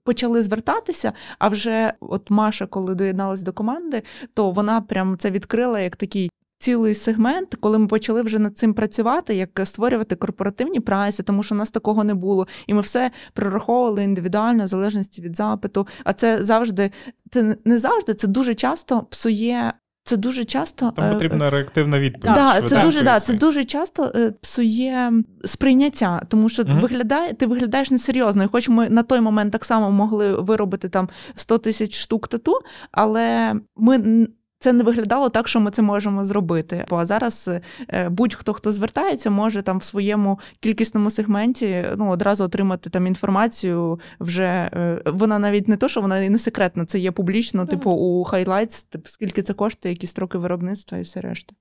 почали 0.08 0.44
звертатися. 0.44 1.14
А 1.40 1.48
вже 1.48 1.94
от 2.00 2.30
Маша, 2.30 2.66
коли 2.66 2.96
доєдналась 2.96 3.44
до 3.44 3.54
команди, 3.54 4.04
то 4.34 4.52
вона 4.52 4.82
прям 4.82 5.18
це 5.18 5.32
відкрила 5.32 5.80
як 5.80 5.96
такий. 5.96 6.30
Цілий 6.60 6.96
сегмент, 6.96 7.56
коли 7.60 7.78
ми 7.78 7.88
почали 7.88 8.22
вже 8.22 8.40
над 8.40 8.58
цим 8.58 8.74
працювати, 8.74 9.36
як 9.36 9.62
створювати 9.64 10.16
корпоративні 10.16 10.80
прайси, 10.80 11.24
тому 11.24 11.44
що 11.44 11.56
у 11.56 11.58
нас 11.58 11.72
такого 11.72 12.04
не 12.04 12.14
було, 12.14 12.48
і 12.68 12.74
ми 12.74 12.82
все 12.82 13.12
прораховували 13.34 14.04
індивідуально, 14.04 14.64
в 14.64 14.68
залежності 14.68 15.22
від 15.22 15.36
запиту. 15.36 15.88
А 16.04 16.14
це 16.14 16.44
завжди 16.44 16.92
це 17.32 17.58
не 17.66 17.78
завжди, 17.78 18.14
це 18.14 18.28
дуже 18.28 18.56
часто 18.56 19.02
псує 19.02 19.74
це 20.08 20.18
дуже 20.18 20.46
часто 20.46 20.92
Там 20.92 21.06
е, 21.06 21.14
потрібна 21.14 21.50
реактивна 21.50 22.00
відповідь. 22.00 22.36
Да, 22.36 22.62
це 22.62 22.82
дуже 22.82 23.02
да, 23.02 23.20
це 23.20 23.34
дуже 23.34 23.64
часто 23.64 24.12
е, 24.16 24.32
псує 24.42 25.14
сприйняття, 25.46 26.22
тому 26.28 26.50
що 26.50 26.64
угу. 26.64 26.80
виглядає, 26.82 27.34
ти 27.34 27.46
виглядаєш 27.46 27.92
несерйозно. 27.92 28.44
І 28.44 28.48
хоч 28.48 28.70
ми 28.70 28.90
на 28.90 29.04
той 29.04 29.22
момент 29.22 29.52
так 29.52 29.66
само 29.66 29.92
могли 29.92 30.42
виробити 30.42 30.90
там 30.90 31.10
100 31.36 31.58
тисяч 31.58 32.00
штук 32.00 32.28
тату, 32.28 32.54
але 32.92 33.54
ми 33.76 34.28
це 34.60 34.74
не 34.74 34.84
виглядало 34.84 35.30
так, 35.30 35.48
що 35.48 35.60
ми 35.60 35.72
це 35.72 35.82
можемо 35.82 36.24
зробити. 36.24 36.86
Бо 36.90 37.06
зараз 37.06 37.50
е, 37.90 38.10
будь-хто 38.10 38.54
хто 38.54 38.72
звертається, 38.72 39.30
може 39.30 39.62
там 39.62 39.78
в 39.78 39.84
своєму 39.84 40.40
кількісному 40.60 41.12
сегменті 41.12 41.86
ну 41.98 42.10
одразу 42.10 42.44
отримати 42.44 42.90
там 42.90 43.08
інформацію. 43.08 44.00
Вже 44.20 44.44
е, 44.74 45.02
вона 45.06 45.40
навіть 45.40 45.68
не 45.68 45.78
то, 45.78 45.88
що 45.88 46.02
вона 46.02 46.20
і 46.20 46.30
не 46.30 46.40
секретна, 46.40 46.86
це 46.86 47.00
є 47.00 47.12
публічно, 47.12 47.66
типу 47.66 47.92
у 47.92 48.24
highlights, 48.24 48.84
типу 48.84 49.10
скільки 49.10 49.42
це 49.42 49.54
коштує, 49.54 49.94
які 49.94 50.08
строки 50.08 50.38
виробництва 50.38 50.98
і 50.98 51.02
все 51.02 51.22
решта. 51.22 51.56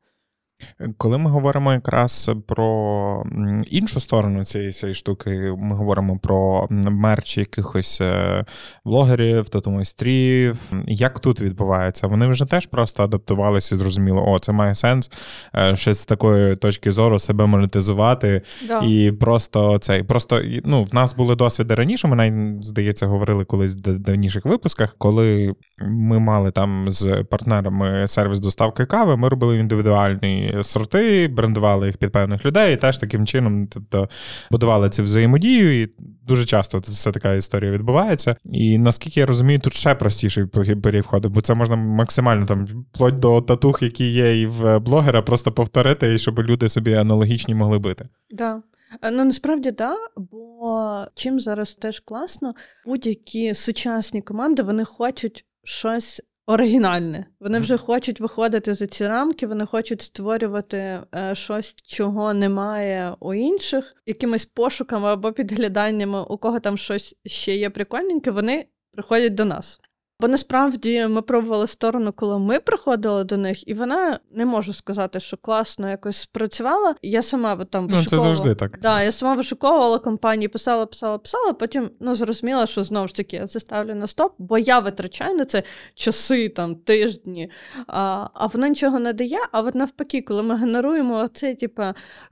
Коли 0.98 1.18
ми 1.18 1.30
говоримо 1.30 1.72
якраз 1.72 2.30
про 2.46 3.24
іншу 3.66 4.00
сторону 4.00 4.44
цієї 4.44 4.72
цієї 4.72 4.94
штуки, 4.94 5.54
ми 5.58 5.76
говоримо 5.76 6.18
про 6.18 6.66
мерч 6.70 7.38
якихось 7.38 8.00
е, 8.00 8.44
блогерів, 8.84 9.48
тату-майстрів. 9.48 10.72
Як 10.86 11.20
тут 11.20 11.40
відбувається? 11.40 12.06
Вони 12.06 12.26
вже 12.26 12.44
теж 12.44 12.66
просто 12.66 13.02
адаптувалися 13.02 13.74
і 13.74 13.78
зрозуміли, 13.78 14.20
о, 14.26 14.38
це 14.38 14.52
має 14.52 14.74
сенс 14.74 15.10
е, 15.54 15.76
ще 15.76 15.94
з 15.94 16.06
такої 16.06 16.56
точки 16.56 16.92
зору 16.92 17.18
себе 17.18 17.46
монетизувати. 17.46 18.42
Да. 18.68 18.80
І 18.80 19.12
просто 19.12 19.78
цей 19.78 20.02
просто 20.02 20.42
ну, 20.64 20.84
в 20.84 20.94
нас 20.94 21.16
були 21.16 21.36
досвіди 21.36 21.74
раніше. 21.74 22.08
Ми 22.08 22.16
навіть, 22.16 22.64
здається, 22.64 23.06
говорили 23.06 23.44
колись 23.44 23.76
в 23.76 23.98
давніших 23.98 24.44
випусках, 24.44 24.94
коли 24.98 25.54
ми 25.78 26.18
мали 26.18 26.50
там 26.50 26.90
з 26.90 27.24
партнерами 27.30 28.08
сервіс 28.08 28.38
доставки 28.38 28.86
кави, 28.86 29.16
ми 29.16 29.28
робили 29.28 29.58
індивідуальний 29.58 30.45
сорти, 30.62 31.28
брендували 31.28 31.86
їх 31.86 31.97
під 31.97 32.12
певних 32.12 32.44
людей, 32.44 32.74
і 32.74 32.77
теж 32.77 32.98
таким 32.98 33.27
чином, 33.27 33.66
тобто 33.66 34.09
будували 34.51 34.90
цю 34.90 35.05
взаємодію, 35.05 35.82
і 35.82 35.89
дуже 36.23 36.44
часто 36.44 36.81
це 36.81 36.93
все 36.93 37.12
така 37.12 37.35
історія 37.35 37.70
відбувається. 37.70 38.36
І 38.44 38.78
наскільки 38.78 39.20
я 39.20 39.27
розумію, 39.27 39.59
тут 39.59 39.74
ще 39.74 39.94
простіший 39.94 40.47
період 40.82 41.05
входу, 41.05 41.28
бо 41.28 41.40
це 41.40 41.55
можна 41.55 41.77
максимально 41.77 42.47
там 42.47 42.66
вплоть 42.66 43.18
до 43.18 43.40
татух, 43.40 43.82
які 43.82 44.10
є 44.10 44.40
і 44.40 44.47
в 44.47 44.78
блогера, 44.78 45.23
просто 45.23 45.52
повторити, 45.52 46.14
і 46.14 46.18
щоб 46.18 46.39
люди 46.39 46.68
собі 46.68 46.94
аналогічні 46.94 47.55
могли 47.55 47.78
бити. 47.78 48.09
Да. 48.31 48.62
Е, 49.02 49.10
ну 49.10 49.24
насправді 49.24 49.70
да, 49.70 49.97
бо 50.16 51.05
чим 51.14 51.40
зараз 51.40 51.74
теж 51.74 52.01
класно, 52.01 52.55
будь-які 52.86 53.55
сучасні 53.55 54.23
команди 54.23 54.62
вони 54.62 54.85
хочуть 54.85 55.44
щось 55.64 56.23
оригінальне. 56.47 57.27
Вони 57.40 57.59
вже 57.59 57.77
хочуть 57.77 58.20
виходити 58.20 58.74
за 58.74 58.86
ці 58.86 59.06
рамки, 59.06 59.47
вони 59.47 59.66
хочуть 59.66 60.02
створювати 60.02 61.02
е, 61.14 61.35
щось, 61.35 61.74
чого 61.74 62.35
немає 62.35 63.14
у 63.20 63.35
інших, 63.35 63.97
якимись 64.06 64.44
пошуками 64.44 65.09
або 65.09 65.32
підгляданнями, 65.32 66.23
у 66.23 66.39
кого 66.39 66.60
там 66.60 66.77
щось 66.77 67.16
ще 67.27 67.56
є 67.56 67.70
прикольненьке, 67.70 68.31
вони 68.31 68.66
приходять 68.93 69.35
до 69.35 69.44
нас. 69.44 69.81
Бо 70.20 70.28
насправді 70.28 71.06
ми 71.06 71.22
пробували 71.22 71.66
сторону, 71.66 72.12
коли 72.12 72.38
ми 72.38 72.60
приходили 72.60 73.24
до 73.24 73.36
них, 73.36 73.68
і 73.68 73.74
вона 73.74 74.18
не 74.30 74.47
можу 74.47 74.72
сказати, 74.72 75.20
що 75.20 75.36
класно 75.36 75.90
якось 75.90 76.16
спрацювала. 76.16 76.94
Я 77.02 77.22
сама 77.22 77.64
там 77.64 77.88
вишуковувала. 77.88 78.28
Ну, 78.28 78.34
це 78.34 78.38
завжди 78.38 78.55
так. 78.55 78.78
Да, 78.82 79.02
я 79.02 79.12
сама 79.12 79.34
вишуковувала 79.34 79.98
компанії, 79.98 80.48
писала, 80.48 80.86
писала, 80.86 81.18
писала. 81.18 81.52
Потім 81.52 81.90
ну 82.01 82.14
зрозуміла, 82.14 82.66
що 82.66 82.84
знову 82.84 83.09
ж 83.09 83.14
таки 83.14 83.36
я 83.36 83.47
це 83.47 83.60
ставлю 83.60 83.94
на 83.94 84.06
стоп, 84.06 84.34
бо 84.38 84.59
я 84.59 84.78
витрачаю 84.78 85.36
на 85.36 85.44
це 85.44 85.62
часи, 85.94 86.48
там 86.48 86.74
тижні, 86.76 87.51
а 87.86 88.26
а 88.34 88.47
воно 88.47 88.66
нічого 88.66 88.98
не 88.98 89.12
дає. 89.12 89.38
А 89.52 89.60
от 89.60 89.74
навпаки, 89.74 90.22
коли 90.22 90.43
ми 90.43 90.56
генеруємо 90.56 91.28
цей 91.28 91.55
типу, 91.55 91.82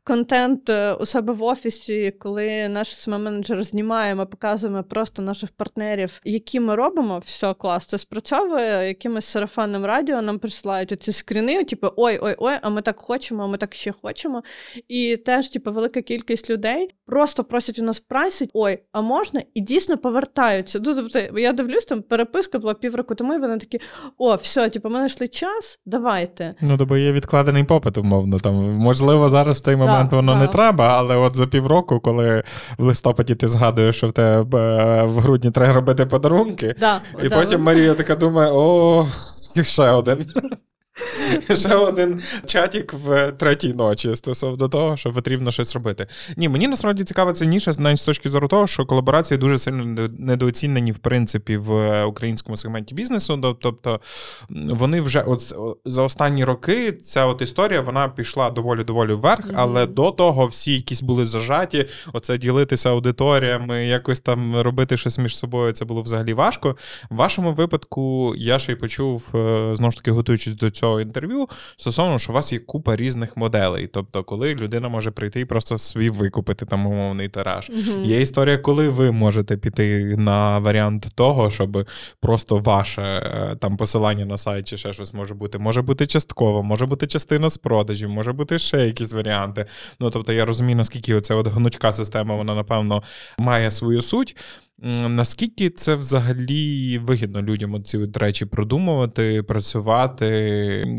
контент 0.05 0.69
е, 0.69 0.95
у 0.95 1.07
себе 1.07 1.33
в 1.33 1.43
офісі, 1.43 2.15
коли 2.21 2.69
наш 2.69 2.97
см 2.97 3.11
менеджер 3.11 3.63
знімає, 3.63 4.15
ми 4.15 4.27
показуємо 4.27 4.83
просто 4.83 5.23
наших 5.23 5.51
партнерів, 5.51 6.21
які 6.25 6.61
ми 6.61 6.75
робимо, 6.75 7.19
все 7.19 7.55
класно 7.55 7.74
клас. 7.75 7.87
Це 7.87 7.99
спрацьовує 7.99 8.89
якимось 8.89 9.25
сарафанним 9.25 9.85
радіо. 9.85 10.23
Нам 10.23 10.39
присилають 10.39 10.93
оці 10.93 11.13
скріни, 11.13 11.65
типу 11.65 11.89
ой-ой-ой, 11.97 12.55
а 12.63 12.69
ми 12.71 12.83
так 12.83 13.01
хочемо, 13.01 13.43
а 13.43 13.47
ми 13.47 13.57
так 13.57 13.75
ще 13.75 13.93
хочемо. 14.03 14.43
І 14.89 15.17
теж, 15.17 15.49
типу, 15.49 15.73
велика 15.73 16.03
кількість 16.03 16.51
людей 16.51 16.95
просто 17.07 17.45
просять 17.45 17.79
у 17.79 17.83
нас 17.83 18.01
прайсить, 18.01 18.51
ой, 18.55 18.79
а 18.93 19.01
можна? 19.01 19.43
І 19.55 19.61
дійсно 19.61 19.99
повертаються. 19.99 20.81
Ну, 20.85 20.95
тобто, 20.95 21.39
я 21.39 21.53
дивлюсь, 21.53 21.85
там 21.85 22.03
переписка 22.03 22.59
була 22.59 22.75
півроку 22.75 23.15
тому, 23.15 23.35
і 23.35 23.39
вони 23.39 23.59
такі: 23.59 23.81
о, 24.19 24.35
все, 24.35 24.71
типу, 24.71 24.89
ми 24.89 24.99
знайшли 24.99 25.29
час, 25.29 25.81
давайте. 25.87 26.55
Ну, 26.61 26.79
тобто 26.79 26.97
є 26.97 27.13
відкладений 27.13 27.65
попит, 27.65 27.99
умовно. 27.99 28.39
Там 28.39 28.55
можливо, 28.55 29.29
зараз 29.29 29.59
в 29.59 29.61
цей 29.61 29.77
момент 29.77 30.11
да, 30.11 30.17
воно 30.17 30.33
да. 30.33 30.39
не 30.39 30.47
треба, 30.47 30.89
але 30.89 31.17
от 31.17 31.37
за 31.37 31.47
півроку, 31.47 32.01
коли 32.01 32.43
в 32.79 32.85
листопаді 32.85 33.35
ти 33.35 33.47
згадуєш, 33.47 33.97
що 33.97 34.09
в 34.09 34.13
тебе 34.13 34.59
е, 34.61 35.03
в 35.03 35.19
грудні 35.19 35.51
треба 35.51 35.73
робити 35.73 36.07
подарунки, 36.07 36.75
да, 36.79 37.01
і 37.23 37.29
потім 37.29 37.63
Марія 37.65 37.95
така 37.95 38.15
думає: 38.15 38.51
о, 38.53 39.07
ще 39.63 39.91
один. 39.91 40.31
Ще 41.55 41.75
один 41.75 42.23
чатік 42.47 42.93
в 42.93 43.33
третій 43.33 43.75
ночі 43.75 44.17
стосовно 44.17 44.69
того, 44.69 44.97
що 44.97 45.13
потрібно 45.13 45.51
щось 45.51 45.75
робити. 45.75 46.07
Ні, 46.37 46.49
мені 46.49 46.69
насправді 46.69 47.05
цікава 47.05 47.33
ця 47.33 47.45
ніша 47.45 47.73
навіть 47.79 47.99
з 47.99 48.07
точки 48.07 48.29
зору 48.29 48.49
того, 48.49 48.67
що 48.67 48.87
колаборації 48.87 49.39
дуже 49.39 49.59
сильно 49.59 50.09
недооцінені, 50.19 50.93
в 50.93 50.99
принципі, 50.99 51.57
в 51.57 52.05
українському 52.05 52.57
сегменті 52.57 52.95
бізнесу. 52.95 53.57
Тобто 53.61 54.01
вони 54.51 55.01
вже 55.01 55.21
от 55.21 55.55
за 55.85 56.03
останні 56.03 56.45
роки 56.45 56.93
ця 56.93 57.27
от 57.27 57.43
історія 57.43 57.81
вона 57.81 58.09
пішла 58.09 58.51
доволі 58.51 58.85
доволі 58.85 59.13
вверх, 59.13 59.47
mm-hmm. 59.47 59.55
але 59.57 59.87
до 59.87 60.11
того 60.11 60.47
всі 60.47 60.73
якісь 60.73 61.03
були 61.03 61.27
зажаті. 61.27 61.87
Оце 62.13 62.39
ділитися 62.39 62.91
аудиторіями, 62.91 63.87
якось 63.87 64.21
там 64.21 64.61
робити 64.61 64.97
щось 64.97 65.19
між 65.19 65.37
собою. 65.37 65.73
Це 65.73 65.85
було 65.85 66.03
взагалі 66.03 66.35
важко. 66.35 66.77
В 67.11 67.17
вашому 67.17 67.53
випадку 67.53 68.35
я 68.37 68.59
ще 68.59 68.73
й 68.73 68.77
почув 68.77 69.31
е, 69.35 69.71
знову 69.77 69.91
ж 69.91 69.97
таки, 69.97 70.11
готуючись 70.11 70.53
до 70.53 70.71
цього 70.71 70.84
цього 70.85 71.01
інтерв'ю 71.01 71.49
стосовно, 71.77 72.19
що 72.19 72.33
у 72.33 72.35
вас 72.35 72.53
є 72.53 72.59
купа 72.59 72.97
різних 72.97 73.37
моделей. 73.37 73.87
Тобто, 73.87 74.25
коли 74.25 74.55
людина 74.55 74.89
може 74.89 75.11
прийти 75.11 75.41
і 75.41 75.45
просто 75.45 75.79
свій 75.79 76.11
викупити 76.11 76.67
там 76.67 76.87
умовний 76.87 77.29
тираж. 77.29 77.71
uh 77.71 78.05
Є 78.05 78.21
історія, 78.21 78.59
коли 78.59 78.89
ви 78.89 79.11
можете 79.11 79.57
піти 79.57 80.17
на 80.19 80.59
варіант 80.59 81.07
того, 81.15 81.51
щоб 81.51 81.87
просто 82.21 82.59
ваше 82.59 83.03
е, 83.03 83.57
там 83.61 83.77
посилання 83.77 84.25
на 84.25 84.37
сайт 84.37 84.69
чи 84.69 84.77
ще 84.77 84.93
щось 84.93 85.15
може 85.15 85.35
бути. 85.35 85.59
Може 85.59 85.83
бути 85.83 86.07
частково, 86.07 86.63
може 86.63 86.87
бути 86.87 87.07
частина 87.07 87.51
з 87.51 87.59
продажів, 87.59 88.09
може 88.09 88.33
бути 88.33 88.59
ще 88.59 88.87
якісь 88.87 89.13
варіанти. 89.13 89.67
Ну 90.01 90.11
тобто, 90.11 90.33
я 90.33 90.45
розумію, 90.45 90.77
наскільки 90.77 91.15
оця 91.15 91.35
от 91.35 91.47
гнучка 91.47 91.93
система, 91.93 92.37
вона 92.37 92.55
напевно 92.55 93.03
має 93.39 93.71
свою 93.71 94.03
суть. 94.03 94.37
Наскільки 95.09 95.71
це 95.71 95.95
взагалі 95.95 96.99
вигідно 96.99 97.43
людям 97.43 97.83
ці 97.85 98.07
речі 98.15 98.47
продумувати, 98.47 99.43
працювати, 99.43 100.27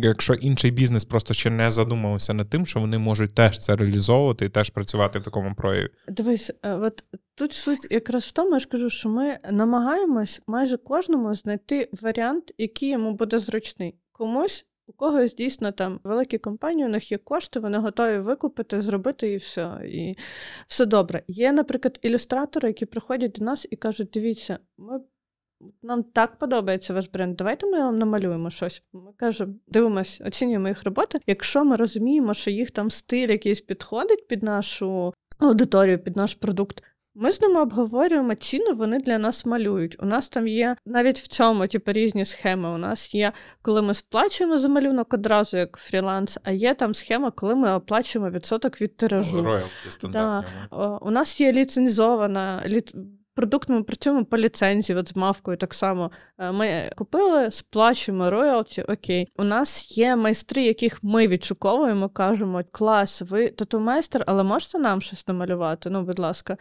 якщо 0.04 0.34
інший 0.34 0.72
бізнес 0.72 1.06
просто 1.06 1.34
ще 1.34 1.50
не 1.50 1.72
задумався 1.72 2.34
над 2.34 2.50
тим, 2.50 2.66
що 2.66 2.80
вони 2.80 2.98
можуть 2.98 3.36
теж 3.36 3.60
це 3.60 3.76
реалізовувати 3.76 4.46
і 4.46 4.50
теж 4.50 4.70
працювати 4.70 5.20
в 5.20 5.24
такому 5.24 5.56
прояві? 5.56 5.90
Дивись, 6.08 6.52
е, 6.64 6.74
от 6.74 7.04
тут 7.36 7.54
суть 7.54 7.88
якраз 7.90 8.24
в 8.24 8.32
тому, 8.32 8.52
я 8.52 8.60
ж 8.60 8.68
кажу, 8.68 8.90
що 8.90 9.10
ми 9.10 9.40
намагаємось 9.52 10.42
майже 10.48 10.78
кожному 10.78 11.34
знайти 11.34 11.90
варіант, 12.02 12.52
який 12.58 12.90
йому 12.90 13.14
буде 13.14 13.40
зручний. 13.40 13.96
Комусь 14.12 14.66
у 14.88 14.94
когось 14.94 15.36
дійсно 15.36 15.72
там 15.72 16.00
великі 16.04 16.38
компанії, 16.38 16.86
у 16.86 16.90
них 16.90 17.12
є 17.12 17.18
кошти, 17.18 17.60
вони 17.60 17.78
готові 17.78 18.18
викупити, 18.18 18.82
зробити 18.82 19.32
і 19.32 19.38
все. 19.38 19.82
І 19.86 20.16
все 20.68 20.86
добре. 20.86 21.24
Є, 21.28 21.52
наприклад, 21.52 22.00
ілюстратори, 22.02 22.68
які 22.68 22.86
приходять 22.86 23.32
до 23.32 23.46
нас 23.46 23.68
і 23.72 23.76
кажуть: 23.76 24.10
дивіться, 24.14 24.60
ми. 24.78 25.00
Нам 25.84 26.04
так 26.04 26.38
подобається 26.38 26.94
ваш 26.94 27.08
бренд. 27.08 27.36
Давайте 27.36 27.66
ми 27.66 27.80
вам 27.80 28.00
намалюємо 28.00 28.50
щось. 28.50 28.84
Ми 28.94 29.14
кажемо, 29.18 29.54
дивимось, 29.68 30.22
оцінюємо 30.26 30.68
їх 30.68 30.84
роботи. 30.84 31.20
Якщо 31.28 31.66
ми 31.66 31.76
розуміємо, 31.76 32.34
що 32.34 32.52
їх 32.52 32.72
там 32.72 32.90
стиль 32.90 33.30
якийсь 33.30 33.62
підходить 33.62 34.28
під 34.28 34.44
нашу 34.44 35.14
аудиторію, 35.40 36.00
під 36.00 36.16
наш 36.16 36.34
продукт, 36.34 36.84
ми 37.16 37.32
з 37.32 37.42
ними 37.42 37.62
обговорюємо 37.62 38.36
ціну, 38.36 38.76
вони 38.76 39.00
для 39.00 39.18
нас 39.18 39.46
малюють. 39.46 40.04
У 40.04 40.06
нас 40.06 40.30
там 40.30 40.48
є 40.48 40.76
навіть 40.86 41.20
в 41.20 41.28
цьому 41.28 41.68
типу, 41.68 41.92
різні 41.92 42.26
схеми. 42.26 42.70
У 42.70 42.78
нас 42.78 43.16
є, 43.16 43.32
коли 43.62 43.82
ми 43.82 43.94
сплачуємо 43.94 44.58
за 44.58 44.70
малюнок 44.70 45.14
одразу 45.14 45.58
як 45.58 45.78
фріланс, 45.78 46.38
а 46.44 46.52
є 46.52 46.74
там 46.74 46.94
схема, 46.94 47.32
коли 47.32 47.56
ми 47.56 47.74
оплачуємо 47.74 48.30
відсоток 48.32 48.82
від 48.82 48.98
тиражу. 48.98 49.44
Роялті. 49.44 50.08
Да. 50.10 50.44
У 51.02 51.12
нас 51.12 51.42
є 51.42 51.52
ліцензована 51.52 52.64
лі... 52.68 52.84
Продукт 53.36 53.70
ми 53.70 53.84
працюємо 53.84 54.26
по 54.26 54.38
ліцензії, 54.38 55.00
от 55.00 55.10
з 55.10 55.16
мавкою 55.16 55.58
так 55.58 55.74
само. 55.74 56.12
Е, 56.38 56.52
ми 56.52 56.92
купили, 56.98 57.52
сплачуємо 57.52 58.30
роялті, 58.30 58.82
окей. 58.82 59.28
У 59.38 59.44
нас 59.44 59.98
є 59.98 60.16
майстри, 60.16 60.64
яких 60.64 61.04
ми 61.04 61.28
відшуковуємо, 61.28 62.10
кажемо, 62.10 62.64
клас, 62.72 63.22
ви 63.22 63.50
тату-майстер, 63.50 64.24
але 64.28 64.44
можете 64.44 64.80
нам 64.80 65.02
щось 65.02 65.28
намалювати? 65.28 65.90
Ну, 65.90 66.04
будь 66.04 66.20
ласка 66.20 66.58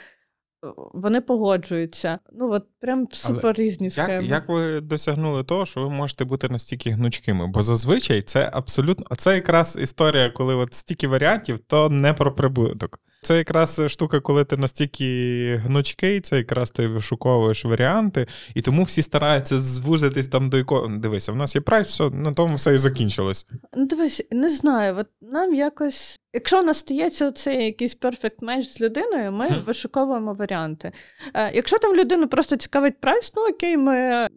вони 0.76 1.20
погоджуються. 1.20 2.18
Ну 2.32 2.52
от 2.52 2.64
прям 2.80 3.08
супер 3.10 3.54
різні 3.56 3.90
схеми. 3.90 4.14
Як, 4.14 4.24
як 4.24 4.48
ви 4.48 4.80
досягнули 4.80 5.44
того, 5.44 5.66
що 5.66 5.82
ви 5.82 5.90
можете 5.90 6.24
бути 6.24 6.48
настільки 6.48 6.90
гнучкими? 6.90 7.46
Бо 7.46 7.62
зазвичай 7.62 8.22
це 8.22 8.50
абсолютно 8.52 9.16
це 9.16 9.34
якраз 9.34 9.78
історія, 9.80 10.30
коли 10.30 10.54
от 10.54 10.74
стільки 10.74 11.08
варіантів, 11.08 11.58
то 11.58 11.90
не 11.90 12.12
про 12.12 12.34
прибуток. 12.34 13.00
Це 13.24 13.36
якраз 13.36 13.80
штука, 13.86 14.20
коли 14.20 14.44
ти 14.44 14.56
настільки 14.56 15.60
гнучкий, 15.64 16.20
це 16.20 16.36
якраз 16.36 16.70
ти 16.70 16.86
вишуковуєш 16.86 17.64
варіанти, 17.64 18.26
і 18.54 18.62
тому 18.62 18.82
всі 18.82 19.02
стараються 19.02 19.58
звузитись 19.58 20.28
там 20.28 20.50
до 20.50 20.56
якого. 20.56 20.88
Дивися, 20.88 21.32
в 21.32 21.36
нас 21.36 21.54
є 21.54 21.60
прайс, 21.60 21.88
все, 21.88 22.10
на 22.10 22.32
тому 22.32 22.54
все 22.54 22.74
і 22.74 22.78
закінчилось. 22.78 23.46
Ну, 23.76 23.86
дивись, 23.86 24.22
не 24.30 24.48
знаю. 24.48 24.96
От 24.98 25.06
нам 25.20 25.54
якось, 25.54 26.20
якщо 26.32 26.60
у 26.60 26.62
нас 26.62 26.78
стається 26.78 27.28
оцей 27.28 27.64
якийсь 27.64 27.94
перфект 27.94 28.42
меч 28.42 28.68
з 28.68 28.80
людиною, 28.80 29.32
ми 29.32 29.46
mm. 29.46 29.64
вишуковуємо 29.64 30.34
варіанти. 30.34 30.92
Е, 31.34 31.52
Якщо 31.54 31.78
там 31.78 31.96
людину 31.96 32.28
просто 32.28 32.56
цікавить 32.56 33.00
прайс, 33.00 33.32
ну 33.36 33.42
окей, 33.48 33.76
ми 33.76 34.28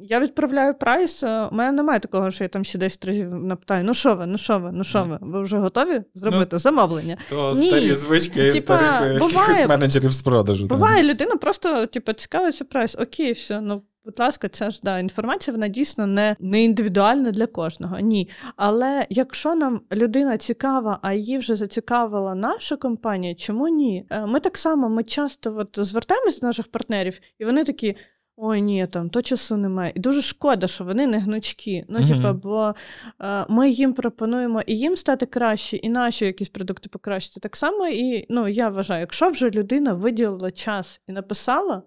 я 0.00 0.20
відправляю 0.20 0.74
прайс. 0.74 1.22
е, 1.22 1.48
У 1.52 1.54
мене 1.54 1.72
немає 1.72 2.00
такого, 2.00 2.30
що 2.30 2.44
я 2.44 2.48
там 2.48 2.64
ще 2.64 2.78
10 2.78 3.04
разів 3.04 3.34
напитаю: 3.34 3.84
ну 3.84 3.94
що 3.94 4.14
ви, 4.14 4.26
ну 4.26 4.38
що 4.38 4.58
ви, 4.58 4.70
ну 4.72 4.84
що 4.84 5.04
ви? 5.04 5.18
Ви 5.20 5.42
вже 5.42 5.58
готові 5.58 6.02
зробити 6.14 6.58
замовлення? 6.58 7.16
То 7.30 7.52
Ні. 7.56 7.68
старі 7.68 7.94
звички 7.94 8.52
Типа, 8.52 8.58
старих 8.78 9.02
е, 9.02 9.14
якихось 9.14 9.68
менеджерів 9.68 10.12
з 10.12 10.22
продажу. 10.22 10.66
Буває, 10.66 11.02
людина 11.02 11.36
просто 11.36 11.86
типу, 11.86 12.12
цікавиться 12.12 12.64
прайс. 12.64 12.96
Окей, 13.00 13.32
все, 13.32 13.60
ну. 13.60 13.82
Будь 14.04 14.20
ласка, 14.20 14.48
це 14.48 14.70
ж 14.70 14.80
да, 14.82 14.98
інформація, 14.98 15.52
вона 15.54 15.68
дійсно 15.68 16.06
не, 16.06 16.36
не 16.40 16.62
індивідуальна 16.64 17.30
для 17.30 17.46
кожного. 17.46 17.98
Ні. 17.98 18.28
Але 18.56 19.06
якщо 19.10 19.54
нам 19.54 19.80
людина 19.92 20.38
цікава, 20.38 20.98
а 21.02 21.12
її 21.12 21.38
вже 21.38 21.54
зацікавила 21.54 22.34
наша 22.34 22.76
компанія, 22.76 23.34
чому 23.34 23.68
ні? 23.68 24.06
Е, 24.10 24.26
Ми 24.26 24.40
так 24.40 24.56
само 24.58 24.88
ми 24.88 25.04
часто 25.04 25.54
от, 25.58 25.68
звертаємося 25.86 26.40
до 26.40 26.46
наших 26.46 26.68
партнерів, 26.70 27.20
і 27.38 27.44
вони 27.44 27.64
такі. 27.64 27.96
Ой, 28.42 28.62
ні, 28.62 28.86
там 28.86 29.10
то 29.10 29.22
часу 29.22 29.56
немає. 29.56 29.92
І 29.94 30.00
дуже 30.00 30.22
шкода, 30.22 30.66
що 30.66 30.84
вони 30.84 31.06
не 31.06 31.18
гнучкі. 31.18 31.84
Ну, 31.88 32.06
типа, 32.06 32.32
бо 32.32 32.74
е, 33.22 33.46
ми 33.48 33.70
їм 33.70 33.92
пропонуємо 33.92 34.62
і 34.66 34.78
їм 34.78 34.96
стати 34.96 35.26
краще, 35.26 35.76
і 35.76 35.88
наші 35.88 36.24
якісь 36.24 36.48
продукти 36.48 36.88
покращити. 36.88 37.40
Так 37.40 37.56
само, 37.56 37.88
і 37.88 38.26
ну 38.28 38.48
я 38.48 38.68
вважаю, 38.68 39.00
якщо 39.00 39.28
вже 39.28 39.50
людина 39.50 39.92
виділила 39.92 40.50
час 40.50 41.00
і 41.08 41.12
написала, 41.12 41.82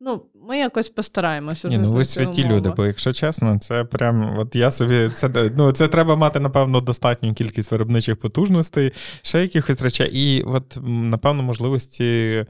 ну 0.00 0.22
ми 0.34 0.58
якось 0.58 0.88
постараємося. 0.88 1.68
Ні, 1.68 1.78
ну 1.78 1.92
ви 1.92 2.04
святі 2.04 2.42
умову. 2.42 2.56
люди, 2.56 2.72
бо 2.76 2.86
якщо 2.86 3.12
чесно, 3.12 3.58
це 3.58 3.84
прям 3.84 4.38
от 4.38 4.56
я 4.56 4.70
собі 4.70 5.10
це 5.14 5.50
ну 5.56 5.72
це 5.72 5.88
треба 5.88 6.16
мати 6.16 6.40
напевно 6.40 6.80
достатню 6.80 7.34
кількість 7.34 7.72
виробничих 7.72 8.16
потужностей, 8.16 8.92
ще 9.22 9.42
якихось 9.42 9.82
речей, 9.82 10.10
і 10.12 10.42
от 10.42 10.78
напевно 10.86 11.42
можливості. 11.42 12.46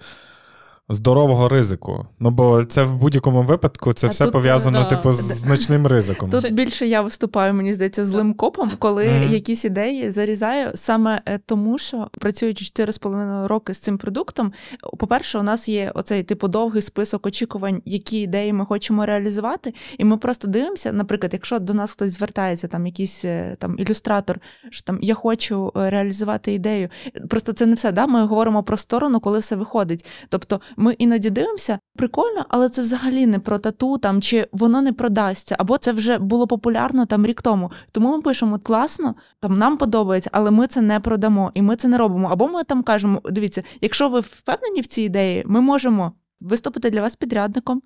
Здорового 0.90 1.48
ризику. 1.48 2.06
Ну 2.20 2.30
бо 2.30 2.64
це 2.64 2.82
в 2.82 2.96
будь-якому 2.96 3.42
випадку 3.42 3.92
це 3.92 4.06
А 4.06 4.10
все 4.10 4.24
тут, 4.24 4.32
пов'язано, 4.32 4.78
да. 4.82 4.84
типу, 4.96 5.12
з 5.12 5.16
значним 5.16 5.86
ризиком. 5.86 6.30
Тут 6.30 6.52
більше 6.52 6.86
я 6.86 7.02
виступаю, 7.02 7.54
мені 7.54 7.74
здається, 7.74 8.04
злим 8.04 8.34
копом, 8.34 8.70
коли 8.78 9.08
Мгм. 9.08 9.32
якісь 9.32 9.64
ідеї 9.64 10.10
зарізаю 10.10 10.70
саме 10.74 11.22
е, 11.26 11.38
тому, 11.46 11.78
що 11.78 12.08
працюючи 12.20 12.64
4,5 12.64 13.46
роки 13.46 13.74
з 13.74 13.78
цим 13.78 13.98
продуктом, 13.98 14.52
по-перше, 14.98 15.38
у 15.38 15.42
нас 15.42 15.68
є 15.68 15.92
оцей 15.94 16.22
типу 16.22 16.48
довгий 16.48 16.82
список 16.82 17.26
очікувань, 17.26 17.82
які 17.84 18.20
ідеї 18.20 18.52
ми 18.52 18.66
хочемо 18.66 19.06
реалізувати, 19.06 19.74
і 19.98 20.04
ми 20.04 20.16
просто 20.16 20.48
дивимося. 20.48 20.92
Наприклад, 20.92 21.32
якщо 21.32 21.58
до 21.58 21.74
нас 21.74 21.92
хтось 21.92 22.10
звертається, 22.10 22.68
там 22.68 22.86
якийсь 22.86 23.24
е, 23.24 23.56
там 23.58 23.78
ілюстратор, 23.78 24.40
що 24.70 24.82
там 24.82 24.98
я 25.02 25.14
хочу 25.14 25.72
е, 25.76 25.90
реалізувати 25.90 26.52
ідею. 26.52 26.88
Просто 27.28 27.52
це 27.52 27.66
не 27.66 27.74
все. 27.74 27.92
Да? 27.92 28.06
Ми 28.06 28.26
говоримо 28.26 28.62
про 28.62 28.76
сторону, 28.76 29.20
коли 29.20 29.38
все 29.38 29.56
виходить. 29.56 30.06
Тобто 30.28 30.60
ми 30.78 30.92
іноді 30.92 31.30
дивимося, 31.30 31.78
прикольно, 31.96 32.46
але 32.48 32.68
це 32.68 32.82
взагалі 32.82 33.26
не 33.26 33.38
про 33.38 33.58
тату, 33.58 33.98
там 33.98 34.22
чи 34.22 34.48
воно 34.52 34.82
не 34.82 34.92
продасться, 34.92 35.56
або 35.58 35.78
це 35.78 35.92
вже 35.92 36.18
було 36.18 36.46
популярно 36.46 37.06
там 37.06 37.26
рік 37.26 37.42
тому. 37.42 37.70
Тому 37.92 38.16
ми 38.16 38.22
пишемо 38.22 38.58
класно, 38.58 39.14
там 39.40 39.58
нам 39.58 39.76
подобається, 39.76 40.30
але 40.32 40.50
ми 40.50 40.66
це 40.66 40.80
не 40.80 41.00
продамо 41.00 41.50
і 41.54 41.62
ми 41.62 41.76
це 41.76 41.88
не 41.88 41.98
робимо. 41.98 42.28
Або 42.28 42.48
ми 42.48 42.64
там 42.64 42.82
кажемо: 42.82 43.20
дивіться, 43.24 43.62
якщо 43.80 44.08
ви 44.08 44.20
впевнені 44.20 44.80
в 44.80 44.86
цій 44.86 45.02
ідеї, 45.02 45.44
ми 45.46 45.60
можемо 45.60 46.12
виступити 46.40 46.90
для 46.90 47.00
вас 47.00 47.16
підрядником, 47.16 47.82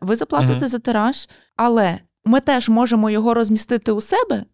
ви 0.00 0.16
заплатите 0.16 0.52
Мгм. 0.54 0.66
за 0.68 0.78
тираж, 0.78 1.28
але 1.56 1.98
ми 2.24 2.40
теж 2.40 2.68
можемо 2.68 3.10
його 3.10 3.34
розмістити 3.34 3.92
у 3.92 4.00
себе. 4.00 4.44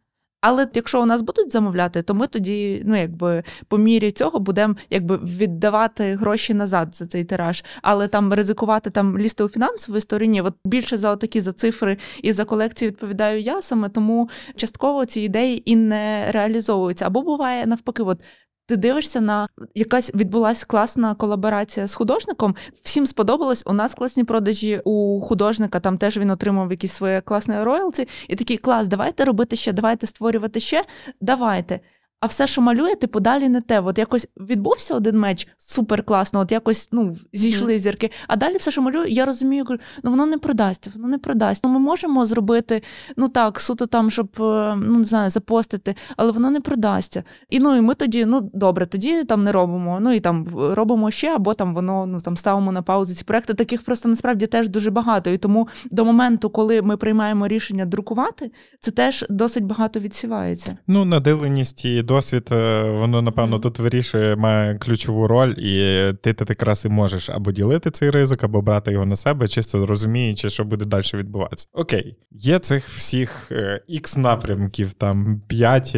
Але 0.42 0.68
якщо 0.74 1.02
у 1.02 1.06
нас 1.06 1.22
будуть 1.22 1.52
замовляти, 1.52 2.02
то 2.02 2.14
ми 2.14 2.26
тоді, 2.26 2.82
ну 2.86 2.96
якби 2.96 3.42
по 3.68 3.78
мірі 3.78 4.10
цього 4.10 4.40
будемо 4.40 4.74
якби 4.90 5.16
віддавати 5.16 6.14
гроші 6.14 6.54
назад 6.54 6.94
за 6.94 7.06
цей 7.06 7.24
тираж. 7.24 7.64
Але 7.82 8.08
там 8.08 8.32
ризикувати 8.32 8.90
там 8.90 9.18
лізти 9.18 9.44
у 9.44 9.48
фінансову 9.48 10.00
стороні, 10.00 10.42
от 10.42 10.54
більше 10.64 10.96
за 10.96 11.16
такі 11.16 11.40
за 11.40 11.52
цифри 11.52 11.96
і 12.22 12.32
за 12.32 12.44
колекції 12.44 12.90
відповідаю 12.90 13.40
я 13.40 13.62
саме, 13.62 13.88
тому 13.88 14.30
частково 14.56 15.04
ці 15.04 15.20
ідеї 15.20 15.70
і 15.70 15.76
не 15.76 16.32
реалізовуються. 16.32 17.06
Або 17.06 17.22
буває 17.22 17.66
навпаки, 17.66 18.02
от 18.02 18.22
ти 18.66 18.76
дивишся 18.76 19.20
на 19.20 19.48
якась 19.74 20.14
відбулася 20.14 20.66
класна 20.66 21.14
колаборація 21.14 21.86
з 21.88 21.94
художником. 21.94 22.54
Всім 22.82 23.06
сподобалось. 23.06 23.62
У 23.66 23.72
нас 23.72 23.94
класні 23.94 24.24
продажі 24.24 24.80
у 24.84 25.20
художника. 25.20 25.80
Там 25.80 25.98
теж 25.98 26.16
він 26.16 26.30
отримав 26.30 26.70
якісь 26.70 26.92
своє 26.92 27.20
класне 27.20 27.64
роялті. 27.64 28.08
І 28.28 28.36
такий 28.36 28.56
клас, 28.56 28.88
давайте 28.88 29.24
робити 29.24 29.56
ще, 29.56 29.72
давайте 29.72 30.06
створювати 30.06 30.60
ще. 30.60 30.84
Давайте. 31.20 31.80
А 32.22 32.26
все, 32.26 32.46
що 32.46 32.60
малює, 32.60 32.94
типу, 32.94 33.20
далі 33.20 33.48
не 33.48 33.60
те. 33.60 33.80
От 33.80 33.98
якось 33.98 34.28
відбувся 34.36 34.94
один 34.94 35.18
меч 35.18 35.48
супер 35.56 36.02
класно, 36.02 36.40
от 36.40 36.52
якось 36.52 36.88
ну, 36.92 37.16
зійшли 37.32 37.78
зірки. 37.78 38.10
А 38.28 38.36
далі 38.36 38.56
все, 38.56 38.70
що 38.70 38.82
малюю, 38.82 39.06
я 39.06 39.24
розумію, 39.24 39.64
кажу, 39.64 39.80
ну 40.02 40.10
воно 40.10 40.26
не 40.26 40.38
продасться, 40.38 40.90
воно 40.94 41.08
не 41.08 41.18
продасть. 41.18 41.64
Ну, 41.64 41.70
ми 41.70 41.78
можемо 41.78 42.26
зробити, 42.26 42.82
ну 43.16 43.28
так, 43.28 43.60
суто 43.60 43.86
там, 43.86 44.10
щоб 44.10 44.28
е, 44.40 44.76
ну 44.76 44.98
не 44.98 45.04
знаю, 45.04 45.30
запостити, 45.30 45.94
але 46.16 46.32
воно 46.32 46.50
не 46.50 46.60
продасться. 46.60 47.22
І 47.50 47.60
ну 47.60 47.76
і 47.76 47.80
ми 47.80 47.94
тоді, 47.94 48.24
ну 48.24 48.50
добре, 48.54 48.86
тоді 48.86 49.24
там 49.24 49.44
не 49.44 49.52
робимо. 49.52 49.98
Ну 50.00 50.12
і 50.12 50.20
там 50.20 50.46
робимо 50.54 51.10
ще, 51.10 51.34
або 51.34 51.54
там 51.54 51.74
воно 51.74 52.06
ну 52.06 52.20
там 52.20 52.36
ставимо 52.36 52.72
на 52.72 52.82
паузу 52.82 53.14
ці 53.14 53.24
проекти. 53.24 53.54
Таких 53.54 53.82
просто 53.82 54.08
насправді 54.08 54.46
теж 54.46 54.68
дуже 54.68 54.90
багато. 54.90 55.30
І 55.30 55.38
тому 55.38 55.68
до 55.90 56.04
моменту, 56.04 56.50
коли 56.50 56.82
ми 56.82 56.96
приймаємо 56.96 57.48
рішення 57.48 57.84
друкувати, 57.84 58.50
це 58.80 58.90
теж 58.90 59.26
досить 59.30 59.64
багато 59.64 60.00
відсівається. 60.00 60.76
Ну, 60.86 61.04
надиленість 61.04 61.84
і 61.84 62.02
досвід, 62.12 62.48
е, 62.52 62.82
воно, 62.82 63.22
напевно, 63.22 63.58
тут 63.58 63.78
вирішує, 63.78 64.36
має 64.36 64.78
ключову 64.78 65.26
роль, 65.26 65.54
і 65.58 66.12
ти, 66.22 66.32
ти 66.32 66.44
якраз 66.48 66.84
і 66.84 66.88
можеш 66.88 67.30
або 67.30 67.52
ділити 67.52 67.90
цей 67.90 68.10
ризик, 68.10 68.44
або 68.44 68.62
брати 68.62 68.92
його 68.92 69.06
на 69.06 69.16
себе, 69.16 69.48
чисто 69.48 69.86
розуміючи, 69.86 70.50
що 70.50 70.64
буде 70.64 70.84
далі 70.84 71.04
відбуватися. 71.14 71.66
Окей, 71.72 72.16
є 72.30 72.58
цих 72.58 72.88
всіх 72.88 73.52
ікс 73.86 74.16
напрямків, 74.16 74.94
там 74.94 75.42
5, 75.48 75.92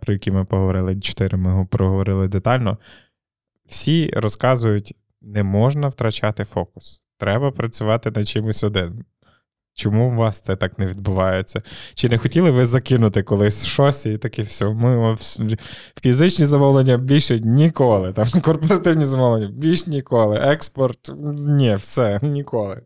про 0.00 0.12
які 0.12 0.30
ми 0.30 0.44
поговорили, 0.44 1.00
4 1.00 1.38
ми 1.38 1.66
проговорили 1.70 2.28
детально. 2.28 2.78
Всі 3.68 4.10
розказують, 4.16 4.94
не 5.22 5.42
можна 5.42 5.88
втрачати 5.88 6.44
фокус. 6.44 7.02
Треба 7.18 7.50
працювати 7.50 8.10
над 8.10 8.28
чимось 8.28 8.64
один. 8.64 9.04
Чому 9.78 10.10
у 10.10 10.14
вас 10.14 10.40
це 10.40 10.56
так 10.56 10.78
не 10.78 10.86
відбувається? 10.86 11.62
Чи 11.94 12.08
не 12.08 12.18
хотіли 12.18 12.50
ви 12.50 12.66
закинути 12.66 13.22
колись 13.22 13.64
щось 13.64 14.06
і 14.06 14.18
таке 14.18 14.42
все? 14.42 14.64
Ми 14.64 15.16
фізичні 16.02 16.46
замовлення 16.46 16.96
більше 16.96 17.40
ніколи. 17.40 18.12
Там 18.12 18.28
корпоративні 18.42 19.04
замовлення 19.04 19.48
більш 19.48 19.86
ніколи. 19.86 20.36
Експорт 20.36 21.12
ні, 21.32 21.74
все, 21.74 22.18
ніколи. 22.22 22.82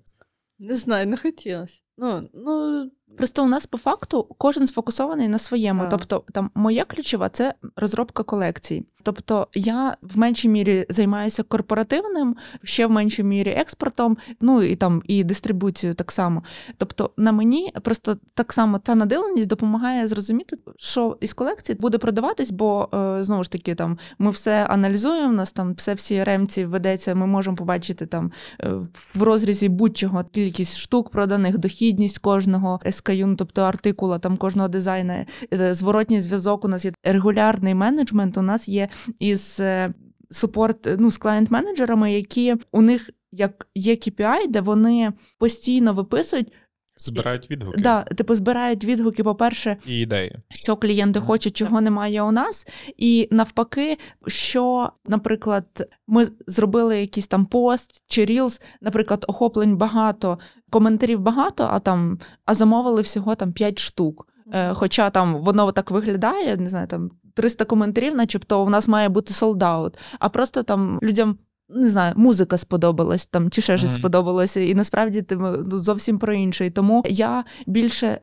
Не 0.59 0.75
знаю, 0.75 1.07
не 1.07 1.17
хотілося. 1.17 1.81
Ну, 1.99 2.29
ну, 2.35 2.91
Просто 3.17 3.45
у 3.45 3.47
нас 3.47 3.67
по 3.67 3.79
факту 3.79 4.27
кожен 4.39 4.67
сфокусований 4.67 5.29
на 5.29 5.39
своєму. 5.39 5.83
Так. 5.83 5.91
Тобто, 5.91 6.25
там 6.33 6.51
моя 6.55 6.85
ключова 6.85 7.29
це 7.29 7.55
розробка 7.77 8.23
колекцій. 8.23 8.87
Тобто 9.03 9.49
я 9.55 9.97
в 10.03 10.19
меншій 10.19 10.49
мірі 10.49 10.87
займаюся 10.89 11.43
корпоративним, 11.43 12.37
ще 12.65 12.87
в 12.87 12.91
меншій 12.91 13.23
мірі 13.23 13.51
експортом, 13.51 14.17
ну 14.41 14.63
і 14.63 14.77
там 14.77 15.03
і 15.07 15.25
дистрибуцією 15.25 15.95
так 15.95 16.13
само. 16.13 16.43
Тобто 16.79 17.11
на 17.17 17.33
мені 17.33 17.73
просто 17.83 18.17
так 18.35 18.53
само 18.53 18.79
та 18.79 18.95
надиленість 18.95 19.49
допомагає 19.49 20.07
зрозуміти, 20.07 20.57
що 20.77 21.17
із 21.21 21.33
колекції 21.33 21.79
буде 21.81 21.99
продаватись, 21.99 22.51
бо 22.51 22.89
е, 22.95 23.25
знову 23.25 23.45
ж 23.45 23.51
таки 23.51 23.75
там 23.75 23.99
ми 24.19 24.31
все 24.31 24.67
аналізуємо. 24.67 25.29
У 25.29 25.33
нас 25.33 25.53
там 25.53 25.75
все 25.75 25.95
в 25.95 25.97
CRM-ці 25.97 26.65
ведеться. 26.65 27.15
Ми 27.15 27.27
можемо 27.27 27.57
побачити 27.57 28.07
там 28.07 28.33
е, 28.61 28.71
в 29.15 29.23
розрізі 29.23 29.69
будь-чого 29.69 30.25
кількість 30.25 30.77
штук 30.77 31.11
проданих, 31.11 31.59
дохідність 31.59 32.19
кожного 32.19 32.81
SKU, 32.85 33.27
ну, 33.27 33.37
тобто 33.37 33.63
артикула 33.63 34.19
там 34.19 34.37
кожного 34.37 34.69
дизайна, 34.69 35.27
е, 35.55 35.75
зворотній 35.75 36.21
зв'язок. 36.21 36.65
У 36.65 36.69
нас 36.69 36.85
є 36.85 36.93
регулярний 37.05 37.75
менеджмент. 37.75 38.39
У 38.39 38.43
нас 38.43 38.69
є 38.69 38.89
із 39.19 39.61
е, 39.61 39.95
супорт 40.31 40.89
ну, 40.99 41.11
з 41.11 41.19
клієнт-менеджерами, 41.19 42.13
які 42.13 42.57
у 42.73 42.83
них 42.83 43.11
як 43.33 43.67
є 43.75 43.95
KPI, 43.95 44.49
де 44.49 44.61
вони 44.61 45.13
постійно 45.39 45.95
виписують, 45.95 46.53
Збирають 46.97 47.51
відгуки. 47.51 47.81
Да, 47.81 48.03
типу 48.03 48.35
збирають 48.35 48.85
відгуки, 48.85 49.25
по-перше, 49.25 49.77
і 49.87 50.01
ідеї. 50.01 50.37
що 50.49 50.77
клієнти 50.77 51.21
хочуть, 51.21 51.57
чого 51.57 51.81
немає 51.81 52.23
у 52.23 52.33
нас, 52.33 52.67
і 52.97 53.29
навпаки, 53.31 53.99
що, 54.27 54.93
наприклад, 55.05 55.89
ми 56.07 56.27
зробили 56.47 57.01
якийсь 57.01 57.27
там 57.27 57.47
пост 57.47 58.05
чи 58.07 58.25
рілз, 58.25 58.61
наприклад, 58.81 59.25
охоплень 59.29 59.77
багато, 59.77 60.39
коментарів 60.71 61.21
багато, 61.21 61.69
а 61.71 61.79
там 61.79 62.19
а 62.45 62.55
замовили 62.55 63.03
всього 63.03 63.35
там 63.35 63.53
5 63.53 63.79
штук. 63.79 64.29
Е, 64.53 64.75
Хоча 64.75 65.11
там 65.11 65.37
воно 65.37 65.73
так 65.73 65.91
виглядає, 65.91 66.57
не 66.57 66.67
знаю, 66.67 66.87
там 66.87 67.11
300 67.35 67.65
коментарів, 67.65 68.15
начебто 68.15 68.65
у 68.65 68.69
нас 68.69 68.89
має 68.89 69.09
бути 69.09 69.33
солдаут, 69.33 69.99
а 70.19 70.29
просто 70.29 70.63
там 70.63 70.99
людям. 71.03 71.39
Не 71.75 71.89
знаю, 71.89 72.15
музика 72.17 72.59
сподобалась 72.59 73.27
там 73.27 73.51
чи 73.51 73.63
ще 73.63 73.79
щось 73.79 73.91
Мгм. 73.91 73.99
сподобалося, 73.99 74.61
і 74.61 74.75
насправді 74.75 75.23
ти 75.23 75.37
ну, 75.37 75.71
зовсім 75.71 76.19
про 76.19 76.35
інше. 76.35 76.67
І 76.67 76.71
тому 76.71 77.03
я 77.07 77.45
більше 77.67 78.21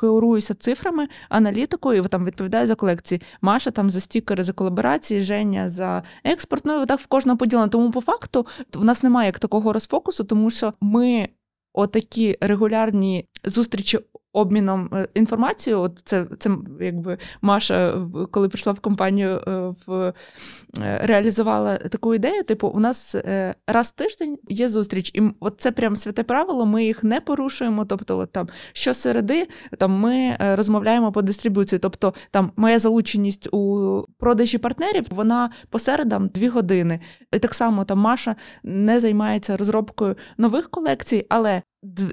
керуюся 0.00 0.54
цифрами, 0.54 1.08
аналітикою, 1.28 2.04
і 2.04 2.08
там 2.08 2.24
відповідаю 2.24 2.66
за 2.66 2.74
колекції. 2.74 3.20
Маша 3.40 3.70
там 3.70 3.90
за 3.90 4.00
стікери, 4.00 4.44
за 4.44 4.52
колаборації, 4.52 5.22
Женя 5.22 5.70
за 5.70 6.02
експорт. 6.24 6.64
Ну 6.66 6.82
і 6.82 6.86
так 6.86 7.00
в 7.00 7.06
кожного 7.06 7.38
поділено. 7.38 7.68
Тому 7.68 7.90
по 7.90 8.00
факту 8.00 8.46
в 8.74 8.84
нас 8.84 9.02
немає 9.02 9.26
як 9.26 9.38
такого 9.38 9.72
розфокусу, 9.72 10.24
тому 10.24 10.50
що 10.50 10.74
ми 10.80 11.28
отакі 11.72 12.36
регулярні 12.40 13.28
зустрічі 13.44 13.98
обміном 14.32 14.90
е, 14.92 15.08
інформацією, 15.14 15.82
от 15.82 16.00
це 16.04 16.26
це 16.38 16.50
якби 16.80 17.18
Маша, 17.42 18.06
коли 18.30 18.48
прийшла 18.48 18.72
в 18.72 18.80
компанію, 18.80 19.30
е, 19.30 19.74
в 19.86 20.12
е, 20.78 21.00
реалізувала 21.02 21.76
таку 21.76 22.14
ідею. 22.14 22.44
Типу, 22.44 22.68
у 22.68 22.80
нас 22.80 23.16
раз 23.66 23.88
в 23.88 23.92
тиждень 23.92 24.38
є 24.48 24.68
зустріч, 24.68 25.10
і 25.14 25.22
от 25.40 25.54
це 25.58 25.72
прям 25.72 25.96
святе 25.96 26.22
правило. 26.22 26.66
Ми 26.66 26.84
їх 26.84 27.04
не 27.04 27.20
порушуємо. 27.20 27.84
Тобто, 27.84 28.18
от 28.18 28.32
там 28.32 28.48
щосереди 28.72 29.48
там 29.78 29.92
ми 29.92 30.36
розмовляємо 30.40 31.12
по 31.12 31.22
дистрибуції. 31.22 31.78
Тобто, 31.78 32.14
там 32.30 32.52
моя 32.56 32.78
залученість 32.78 33.48
у 33.52 34.04
продажі 34.18 34.58
партнерів, 34.58 35.06
вона 35.10 35.50
по 35.70 35.78
середам 35.78 36.28
дві 36.28 36.48
години. 36.48 37.00
І 37.32 37.38
так 37.38 37.54
само 37.54 37.84
там 37.84 37.98
Маша 37.98 38.36
не 38.62 39.00
займається 39.00 39.56
розробкою 39.56 40.16
нових 40.38 40.70
колекцій, 40.70 41.26
але 41.28 41.62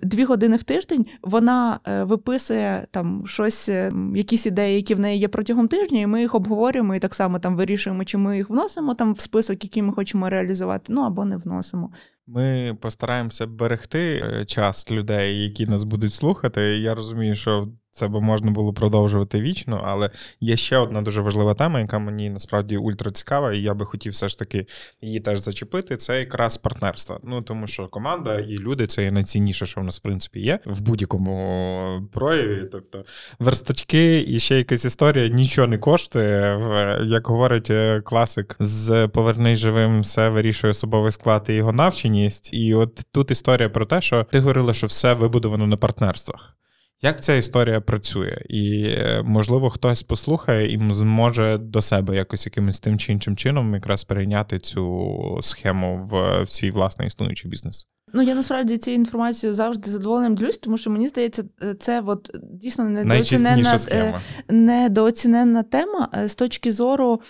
дві 0.03 0.23
години 0.23 0.57
в 0.57 0.63
тиждень 0.63 1.05
вона 1.21 1.79
е, 1.87 2.03
виписує 2.03 2.87
там 2.91 3.23
щось, 3.27 3.69
е, 3.69 3.93
якісь 4.15 4.45
ідеї, 4.45 4.75
які 4.75 4.95
в 4.95 4.99
неї 4.99 5.19
є 5.19 5.27
протягом 5.27 5.67
тижня, 5.67 5.99
і 5.99 6.07
ми 6.07 6.21
їх 6.21 6.35
обговорюємо 6.35 6.95
і 6.95 6.99
так 6.99 7.15
само 7.15 7.39
там 7.39 7.55
вирішуємо, 7.55 8.05
чи 8.05 8.17
ми 8.17 8.37
їх 8.37 8.49
вносимо 8.49 8.95
там 8.95 9.13
в 9.13 9.19
список, 9.19 9.63
який 9.63 9.83
ми 9.83 9.93
хочемо 9.93 10.29
реалізувати, 10.29 10.93
ну 10.93 11.01
або 11.01 11.25
не 11.25 11.37
вносимо. 11.37 11.91
Ми 12.27 12.77
постараємося 12.81 13.47
берегти 13.47 14.21
е, 14.23 14.45
час 14.45 14.91
людей, 14.91 15.43
які 15.43 15.67
нас 15.67 15.83
будуть 15.83 16.13
слухати. 16.13 16.61
Я 16.61 16.95
розумію, 16.95 17.35
що 17.35 17.67
це 17.97 18.07
би 18.07 18.21
можна 18.21 18.51
було 18.51 18.73
продовжувати 18.73 19.41
вічно, 19.41 19.83
але 19.85 20.09
є 20.39 20.57
ще 20.57 20.77
одна 20.77 21.01
дуже 21.01 21.21
важлива 21.21 21.53
тема, 21.53 21.79
яка 21.79 21.99
мені 21.99 22.29
насправді 22.29 22.77
ультра 22.77 23.11
цікава, 23.11 23.53
і 23.53 23.61
я 23.61 23.73
би 23.73 23.85
хотів 23.85 24.11
все 24.11 24.29
ж 24.29 24.39
таки 24.39 24.65
її 25.01 25.19
теж 25.19 25.39
зачепити. 25.39 25.97
Це 25.97 26.19
якраз 26.19 26.57
партнерство. 26.57 27.19
Ну 27.23 27.41
тому 27.41 27.67
що 27.67 27.87
команда 27.87 28.39
і 28.39 28.57
люди 28.57 28.87
це 28.87 29.03
є 29.03 29.11
найцінніше, 29.11 29.65
що 29.65 29.81
в 29.81 29.83
нас 29.83 29.99
в 29.99 30.01
принципі 30.01 30.39
є 30.39 30.59
в 30.65 30.81
будь-якому 30.81 32.07
прояві. 32.13 32.69
Тобто 32.71 33.05
верстачки 33.39 34.25
і 34.27 34.39
ще 34.39 34.57
якась 34.57 34.85
історія 34.85 35.27
нічого 35.27 35.67
не 35.67 35.77
коштує. 35.77 36.59
Як 37.05 37.27
говорить 37.27 37.69
е, 37.69 38.01
класик, 38.01 38.55
з 38.59 39.07
повернись 39.07 39.59
живим 39.59 40.01
все 40.01 40.29
вирішує 40.29 40.71
особовий 40.71 41.11
склад 41.11 41.45
і 41.49 41.53
його 41.53 41.71
навченість. 41.71 42.53
І 42.53 42.73
от 42.73 43.01
тут 43.11 43.31
історія 43.31 43.69
про 43.69 43.85
те, 43.85 44.01
що 44.01 44.23
ти 44.31 44.39
говорила, 44.39 44.73
що 44.73 44.87
все 44.87 45.13
вибудовано 45.13 45.67
на 45.67 45.77
партнерствах. 45.77 46.57
Як 47.01 47.23
ця 47.23 47.33
історія 47.33 47.81
працює? 47.81 48.41
І, 48.49 48.83
е, 48.83 49.23
можливо, 49.25 49.69
хтось 49.69 50.03
послухає 50.03 50.73
і 50.73 50.93
зможе 50.93 51.57
до 51.57 51.81
себе 51.81 52.15
якось 52.15 52.45
якимось 52.45 52.79
тим 52.79 52.99
чи 52.99 53.11
іншим 53.11 53.35
чином 53.35 53.73
якраз 53.73 54.03
перейняти 54.03 54.59
цю 54.59 55.37
схему 55.41 56.09
в 56.11 56.45
свій 56.49 56.71
власний 56.71 57.07
існуючий 57.07 57.51
бізнес. 57.51 57.87
Ну, 58.13 58.21
я 58.21 58.35
насправді 58.35 58.77
цією 58.77 58.99
інформацією 58.99 59.53
завжди 59.53 59.91
задоволеним 59.91 60.35
ділюсь, 60.35 60.57
тому 60.57 60.77
що 60.77 60.89
мені 60.89 61.07
здається, 61.07 61.43
е, 61.63 61.73
це 61.73 62.01
от 62.05 62.31
дійсно 62.51 62.89
недооцінена, 62.89 63.79
е, 63.91 64.19
недооцінена 64.49 65.63
тема 65.63 66.09
з 66.25 66.35
точки 66.35 66.71
зору. 66.71 67.21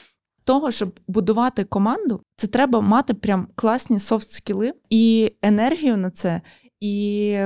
Того, 0.44 0.72
щоб 0.72 1.00
будувати 1.08 1.64
команду, 1.64 2.22
це 2.36 2.48
треба 2.48 2.82
мати 2.82 3.14
прям 3.14 3.48
класні 3.56 4.00
софт 4.00 4.30
скіли 4.30 4.74
і 4.90 5.34
енергію 5.42 5.98
на 5.98 6.10
це, 6.10 6.42
і 6.80 7.38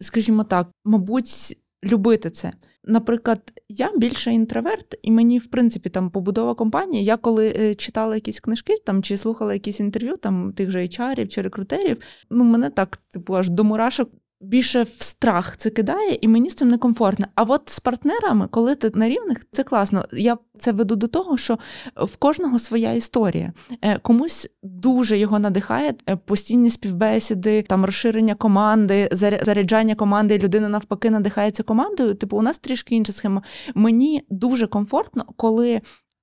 скажімо 0.00 0.44
так, 0.44 0.68
мабуть, 0.84 1.58
любити 1.84 2.30
це. 2.30 2.52
Наприклад, 2.84 3.52
я 3.68 3.90
більше 3.96 4.32
інтроверт, 4.32 4.98
і 5.02 5.10
мені, 5.10 5.38
в 5.38 5.46
принципі, 5.46 5.88
там 5.88 6.10
побудова 6.10 6.54
компанії. 6.54 7.04
Я 7.04 7.16
коли 7.16 7.54
е, 7.56 7.74
читала 7.74 8.14
якісь 8.14 8.40
книжки 8.40 8.74
там 8.86 9.02
чи 9.02 9.16
слухала 9.16 9.52
якісь 9.52 9.80
інтерв'ю, 9.80 10.16
там 10.16 10.52
тих 10.52 10.70
же 10.70 10.78
HR 10.78 11.26
чи 11.26 11.42
рекрутерів, 11.42 11.98
ну 12.30 12.44
мене 12.44 12.70
так, 12.70 12.96
типу, 12.96 13.36
аж 13.36 13.50
до 13.50 13.64
мурашок 13.64 14.10
більше 14.40 14.82
в 14.82 15.02
страх 15.02 15.56
це 15.56 15.70
кидає, 15.70 16.18
і 16.20 16.28
мені 16.28 16.50
з 16.50 16.54
цим 16.54 16.68
некомфортно. 16.68 17.26
А 17.34 17.42
от 17.42 17.62
з 17.66 17.80
партнерами, 17.80 18.48
коли 18.50 18.74
ти 18.74 18.90
на 18.94 19.08
рівних, 19.08 19.46
це 19.52 19.62
класно. 19.62 20.04
Я 20.12 20.38
це 20.58 20.72
веду 20.72 20.96
до 20.96 21.08
того, 21.08 21.36
що 21.36 21.58
в 21.96 22.16
кожного 22.16 22.58
своя 22.58 22.92
історія. 22.92 23.52
Е, 23.82 23.98
комусь 23.98 24.48
дуже 24.62 25.18
його 25.18 25.38
надихає 25.38 25.94
е, 26.08 26.16
постійні 26.16 26.70
співбесіди, 26.70 27.62
там 27.62 27.84
розширення 27.84 28.34
команди, 28.34 29.08
заряджання 29.12 29.94
команди, 29.94 30.38
людина 30.38 30.68
навпаки 30.68 31.10
надихається 31.10 31.62
командою. 31.62 32.14
Типу, 32.14 32.36
у 32.36 32.42
нас 32.42 32.58
трішки 32.58 32.94
інша 32.96 33.12
схема. 33.12 33.42
Мені 33.74 34.22
дуже 34.30 34.66
комфортно, 34.66 35.24
коли. 35.36 35.80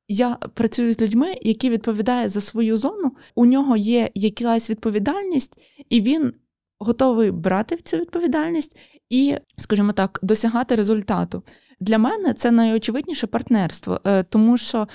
Я 0.08 0.38
працюю 0.54 0.94
з 0.94 1.02
людьми, 1.02 1.36
які 1.42 1.70
відповідають 1.70 2.32
за 2.32 2.42
свою 2.42 2.78
зону. 2.78 3.12
У 3.36 3.46
нього 3.46 3.78
є 3.78 4.10
якась 4.16 4.70
відповідальність, 4.70 5.58
і 5.90 6.02
він 6.02 6.34
готовий 6.80 7.32
брати 7.32 7.76
в 7.76 7.82
цю 7.82 7.98
відповідальність 7.98 8.78
і, 9.10 9.38
скажімо 9.58 9.92
так, 9.92 10.20
досягати 10.24 10.76
результату. 10.76 11.44
Для 11.80 11.98
мене 11.98 12.34
це 12.34 12.52
найочевидніше 12.52 13.28
партнерство, 13.28 14.02
е, 14.06 14.24
тому 14.24 14.58
що. 14.58 14.88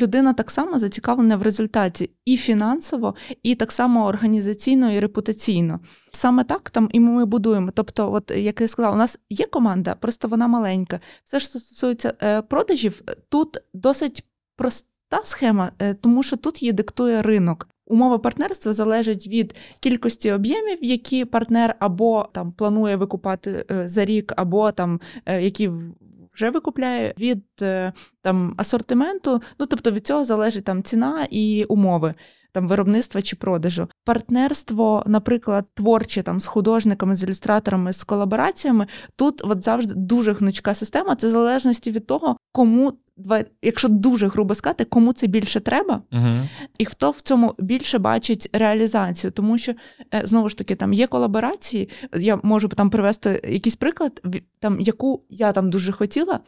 Людина 0.00 0.32
так 0.32 0.50
само 0.50 0.78
зацікавлена 0.78 1.36
в 1.36 1.42
результаті 1.42 2.10
і 2.24 2.36
фінансово, 2.36 3.14
і 3.42 3.54
так 3.54 3.72
само 3.72 4.06
організаційно 4.06 4.92
і 4.92 5.00
репутаційно. 5.00 5.80
Саме 6.12 6.44
так 6.44 6.70
там 6.70 6.88
і 6.92 7.00
ми 7.00 7.24
будуємо. 7.24 7.70
Тобто, 7.74 8.12
от 8.12 8.30
як 8.30 8.60
я 8.60 8.68
сказала, 8.68 8.94
у 8.94 8.98
нас 8.98 9.18
є 9.30 9.46
команда, 9.46 9.94
просто 9.94 10.28
вона 10.28 10.46
маленька. 10.46 11.00
Все, 11.24 11.40
що 11.40 11.48
стосується 11.48 12.14
е, 12.22 12.42
продажів, 12.42 13.02
тут 13.28 13.58
досить 13.74 14.24
проста 14.56 15.20
схема, 15.24 15.72
е, 15.78 15.94
тому 15.94 16.22
що 16.22 16.36
тут 16.36 16.62
її 16.62 16.72
диктує 16.72 17.22
ринок. 17.22 17.68
Умова 17.86 18.18
партнерства 18.18 18.72
залежить 18.72 19.26
від 19.26 19.54
кількості 19.80 20.32
об'ємів, 20.32 20.78
які 20.82 21.24
партнер 21.24 21.74
або 21.78 22.28
там 22.32 22.52
планує 22.52 22.96
викупати 22.96 23.64
е, 23.70 23.88
за 23.88 24.04
рік, 24.04 24.32
або 24.36 24.72
там 24.72 25.00
е, 25.26 25.42
які 25.42 25.70
вже 26.34 26.50
викупляє 26.50 27.14
від 27.18 27.44
е, 27.62 27.92
там 28.22 28.54
асортименту. 28.56 29.42
Ну 29.58 29.66
тобто 29.66 29.90
від 29.90 30.06
цього 30.06 30.24
залежить 30.24 30.64
там 30.64 30.82
ціна 30.82 31.26
і 31.30 31.64
умови 31.64 32.14
там 32.54 32.68
виробництва 32.68 33.22
чи 33.22 33.36
продажу. 33.36 33.88
Партнерство, 34.04 35.02
наприклад, 35.06 35.66
творче 35.74 36.22
там 36.22 36.40
з 36.40 36.46
художниками, 36.46 37.14
з 37.14 37.22
ілюстраторами, 37.22 37.92
з 37.92 38.04
колабораціями. 38.04 38.86
Тут 39.16 39.42
от 39.44 39.64
завжди 39.64 39.94
дуже 39.94 40.32
гнучка 40.32 40.74
система. 40.74 41.16
Це 41.16 41.26
в 41.26 41.30
залежності 41.30 41.90
від 41.90 42.06
того, 42.06 42.36
кому 42.52 42.92
якщо 43.62 43.88
дуже 43.88 44.28
грубо 44.28 44.54
сказати, 44.54 44.84
кому 44.84 45.12
це 45.12 45.26
більше 45.26 45.60
треба, 45.60 46.02
угу. 46.12 46.48
і 46.78 46.84
хто 46.84 47.10
в 47.10 47.20
цьому 47.20 47.54
більше 47.58 47.98
бачить 47.98 48.50
реалізацію. 48.52 49.30
Тому 49.30 49.58
що 49.58 49.72
е, 50.14 50.22
знову 50.24 50.48
ж 50.48 50.58
таки 50.58 50.74
там 50.74 50.92
є 50.92 51.06
колаборації. 51.06 51.88
Я 52.16 52.38
можу 52.42 52.68
там 52.68 52.90
привести 52.90 53.40
якийсь 53.44 53.76
приклад, 53.76 54.22
там 54.58 54.80
яку 54.80 55.22
я 55.30 55.52
там 55.52 55.70
дуже 55.70 55.92
хотіла. 55.92 56.40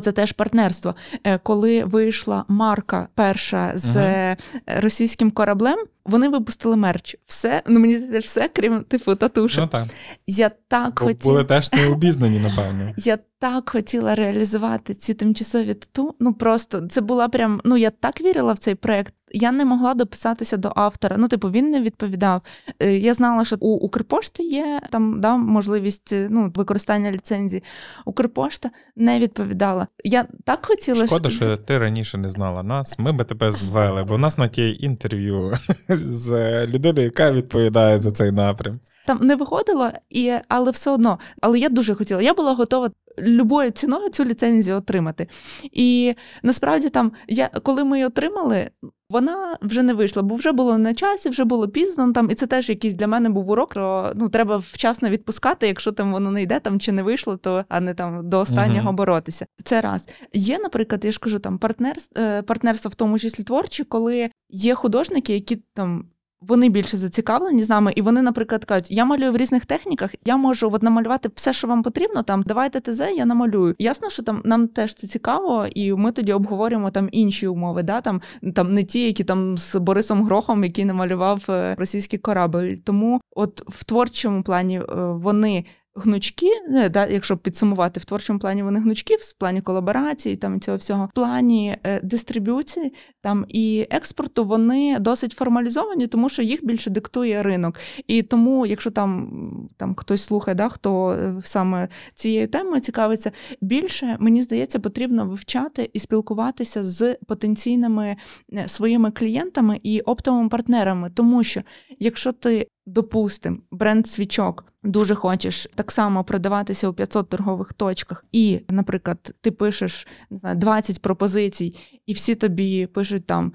Це 0.00 0.12
теж 0.12 0.32
партнерство. 0.32 0.94
Е, 1.24 1.38
коли 1.38 1.84
вийшла 1.84 2.44
марка 2.48 3.08
перша 3.14 3.72
з 3.74 3.96
ага. 3.96 4.36
російським 4.66 5.30
кораблем, 5.30 5.78
вони 6.04 6.28
випустили 6.28 6.76
мерч. 6.76 7.16
Все, 7.26 7.62
ну 7.66 7.80
мені 7.80 7.96
здається, 7.96 8.26
все, 8.26 8.48
крім 8.48 8.84
типу 8.84 9.14
татушок. 9.14 9.60
Ну, 9.60 9.68
так. 9.68 9.84
Я 10.26 10.50
так 10.68 10.98
Бо 11.00 11.06
хотіла... 11.06 11.34
Були 11.34 11.44
теж 11.44 11.72
не 11.72 11.86
обізнані, 11.86 12.38
напевно. 12.38 12.92
Я 12.96 13.18
так 13.38 13.70
хотіла 13.70 14.14
реалізувати 14.14 14.94
ці 14.94 15.14
тимчасові 15.14 15.74
тату. 15.74 16.14
Ну 16.20 16.34
просто 16.34 16.86
це 16.86 17.00
була 17.00 17.28
прям. 17.28 17.60
Ну 17.64 17.76
я 17.76 17.90
так 17.90 18.20
вірила 18.20 18.52
в 18.52 18.58
цей 18.58 18.74
проект. 18.74 19.14
Я 19.34 19.52
не 19.52 19.64
могла 19.64 19.94
дописатися 19.94 20.56
до 20.56 20.72
автора. 20.76 21.16
Ну, 21.18 21.28
типу, 21.28 21.50
він 21.50 21.70
не 21.70 21.80
відповідав. 21.80 22.42
Е, 22.80 22.98
я 22.98 23.14
знала, 23.14 23.44
що 23.44 23.56
у 23.60 23.76
Укрпошти 23.76 24.42
є 24.42 24.80
там 24.90 25.20
да, 25.20 25.36
можливість 25.36 26.14
ну, 26.30 26.52
використання 26.54 27.12
ліцензії. 27.12 27.62
Укрпошта 28.04 28.70
не 28.96 29.18
відповідала. 29.18 29.86
Я 30.04 30.26
так 30.44 30.66
хотіла. 30.66 31.06
Шкода, 31.06 31.30
що 31.30 31.56
ти 31.56 31.78
раніше 31.78 32.18
не 32.18 32.28
знала 32.28 32.62
нас. 32.62 32.98
Ми 32.98 33.12
би 33.12 33.24
тебе 33.24 33.52
звели, 33.52 34.04
бо 34.04 34.14
в 34.14 34.18
нас 34.18 34.38
на 34.38 34.48
тій 34.48 34.76
інтерв'ю 34.80 35.52
з 35.88 36.66
людиною, 36.66 37.04
яка 37.04 37.32
відповідає 37.32 37.98
за 37.98 38.10
цей 38.10 38.32
напрям. 38.32 38.80
Там 39.06 39.18
не 39.22 39.36
виходило, 39.36 39.90
і 40.10 40.32
але 40.48 40.70
все 40.70 40.90
одно. 40.90 41.18
Але 41.40 41.58
я 41.58 41.68
дуже 41.68 41.94
хотіла. 41.94 42.22
Я 42.22 42.34
була 42.34 42.54
готова 42.54 42.90
любою 43.18 43.70
ціною 43.70 44.08
цю 44.08 44.24
ліцензію 44.24 44.76
отримати. 44.76 45.28
І 45.62 46.14
насправді 46.42 46.88
там 46.88 47.12
я 47.28 47.48
коли 47.48 47.84
ми 47.84 47.96
її 47.96 48.06
отримали, 48.06 48.70
вона 49.10 49.58
вже 49.62 49.82
не 49.82 49.94
вийшла, 49.94 50.22
бо 50.22 50.34
вже 50.34 50.52
було 50.52 50.78
на 50.78 50.94
часі, 50.94 51.28
вже 51.28 51.44
було 51.44 51.68
пізно. 51.68 52.06
Ну, 52.06 52.12
там, 52.12 52.30
І 52.30 52.34
це 52.34 52.46
теж 52.46 52.68
якийсь 52.68 52.94
для 52.94 53.06
мене 53.06 53.30
був 53.30 53.50
урок. 53.50 53.72
Що, 53.72 54.12
ну, 54.14 54.28
треба 54.28 54.56
вчасно 54.56 55.08
відпускати, 55.08 55.66
якщо 55.66 55.92
там 55.92 56.12
воно 56.12 56.30
не 56.30 56.42
йде 56.42 56.60
там 56.60 56.80
чи 56.80 56.92
не 56.92 57.02
вийшло, 57.02 57.36
то 57.36 57.64
а 57.68 57.80
не 57.80 57.94
там 57.94 58.28
до 58.28 58.38
останнього 58.38 58.90
uh-huh. 58.90 58.94
боротися. 58.94 59.46
Це 59.64 59.80
раз. 59.80 60.08
Є, 60.32 60.58
наприклад, 60.58 61.04
я 61.04 61.10
ж 61.10 61.20
кажу, 61.20 61.38
там 61.38 61.58
партнерство, 61.58 62.42
партнерство 62.46 62.88
в 62.88 62.94
тому 62.94 63.18
числі 63.18 63.44
творчі, 63.44 63.84
коли 63.84 64.30
є 64.50 64.74
художники, 64.74 65.34
які 65.34 65.62
там 65.74 66.04
вони 66.48 66.68
більше 66.68 66.96
зацікавлені 66.96 67.62
з 67.62 67.68
нами, 67.68 67.92
і 67.96 68.02
вони, 68.02 68.22
наприклад, 68.22 68.64
кажуть, 68.64 68.90
я 68.90 69.04
малюю 69.04 69.32
в 69.32 69.36
різних 69.36 69.66
техніках, 69.66 70.14
я 70.24 70.36
можу 70.36 70.70
от 70.72 70.82
намалювати 70.82 71.30
все, 71.34 71.52
що 71.52 71.68
вам 71.68 71.82
потрібно. 71.82 72.22
Там 72.22 72.42
давайте 72.46 72.80
ТЗ, 72.80 73.00
я 73.16 73.24
намалюю. 73.24 73.74
Ясно, 73.78 74.10
що 74.10 74.22
там 74.22 74.42
нам 74.44 74.68
теж 74.68 74.94
це 74.94 75.06
цікаво, 75.06 75.66
і 75.74 75.92
ми 75.92 76.12
тоді 76.12 76.32
обговорюємо 76.32 76.90
там 76.90 77.08
інші 77.12 77.46
умови. 77.46 77.82
Да? 77.82 78.00
Там 78.00 78.20
там 78.54 78.74
не 78.74 78.84
ті, 78.84 79.06
які 79.06 79.24
там 79.24 79.58
з 79.58 79.76
Борисом 79.76 80.22
Грохом, 80.22 80.64
який 80.64 80.84
намалював 80.84 81.44
е, 81.48 81.74
російський 81.78 82.18
корабль. 82.18 82.74
Тому, 82.84 83.20
от 83.30 83.62
в 83.68 83.84
творчому 83.84 84.42
плані 84.42 84.78
е, 84.78 84.84
вони 84.96 85.64
гнучки, 85.94 86.50
не, 86.68 86.88
да, 86.88 87.06
якщо 87.06 87.36
підсумувати 87.36 88.00
в 88.00 88.04
творчому 88.04 88.38
плані 88.38 88.62
вони 88.62 88.80
гнучки, 88.80 89.16
в 89.16 89.38
плані 89.38 89.60
колаборації, 89.60 90.36
там 90.36 90.60
цього 90.60 90.76
всього, 90.76 91.06
в 91.06 91.14
плані 91.14 91.76
е, 91.84 92.00
дистриб'юції 92.02 92.92
там 93.22 93.44
і 93.48 93.86
експорту 93.90 94.44
вони 94.44 94.98
досить 94.98 95.32
формалізовані, 95.32 96.06
тому 96.06 96.28
що 96.28 96.42
їх 96.42 96.64
більше 96.64 96.90
диктує 96.90 97.42
ринок. 97.42 97.78
І 98.06 98.22
тому, 98.22 98.66
якщо 98.66 98.90
там 98.90 99.68
там 99.76 99.94
хтось 99.94 100.22
слухає, 100.22 100.54
да, 100.54 100.68
хто 100.68 101.10
е, 101.10 101.34
саме 101.44 101.88
цією 102.14 102.48
темою 102.48 102.80
цікавиться, 102.80 103.32
більше 103.60 104.16
мені 104.20 104.42
здається, 104.42 104.78
потрібно 104.78 105.26
вивчати 105.26 105.90
і 105.92 105.98
спілкуватися 105.98 106.84
з 106.84 107.14
потенційними 107.14 108.16
е, 108.52 108.68
своїми 108.68 109.10
клієнтами 109.10 109.80
і 109.82 110.00
оптовими 110.00 110.48
партнерами, 110.48 111.10
тому 111.14 111.44
що 111.44 111.62
якщо 111.98 112.32
ти 112.32 112.68
допустим, 112.86 113.62
бренд 113.70 114.06
свічок 114.06 114.72
дуже 114.82 115.14
хочеш 115.14 115.68
так 115.74 115.92
само 115.92 116.24
продаватися 116.24 116.88
у 116.88 116.92
500 116.92 117.28
торгових 117.28 117.72
точках, 117.72 118.24
і, 118.32 118.60
наприклад, 118.68 119.34
ти 119.40 119.50
пишеш 119.50 120.06
не 120.30 120.36
знаю, 120.38 120.56
20 120.56 121.02
пропозицій, 121.02 121.74
і 122.06 122.12
всі 122.12 122.34
тобі 122.34 122.86
пишуть 122.86 123.26
там. 123.26 123.52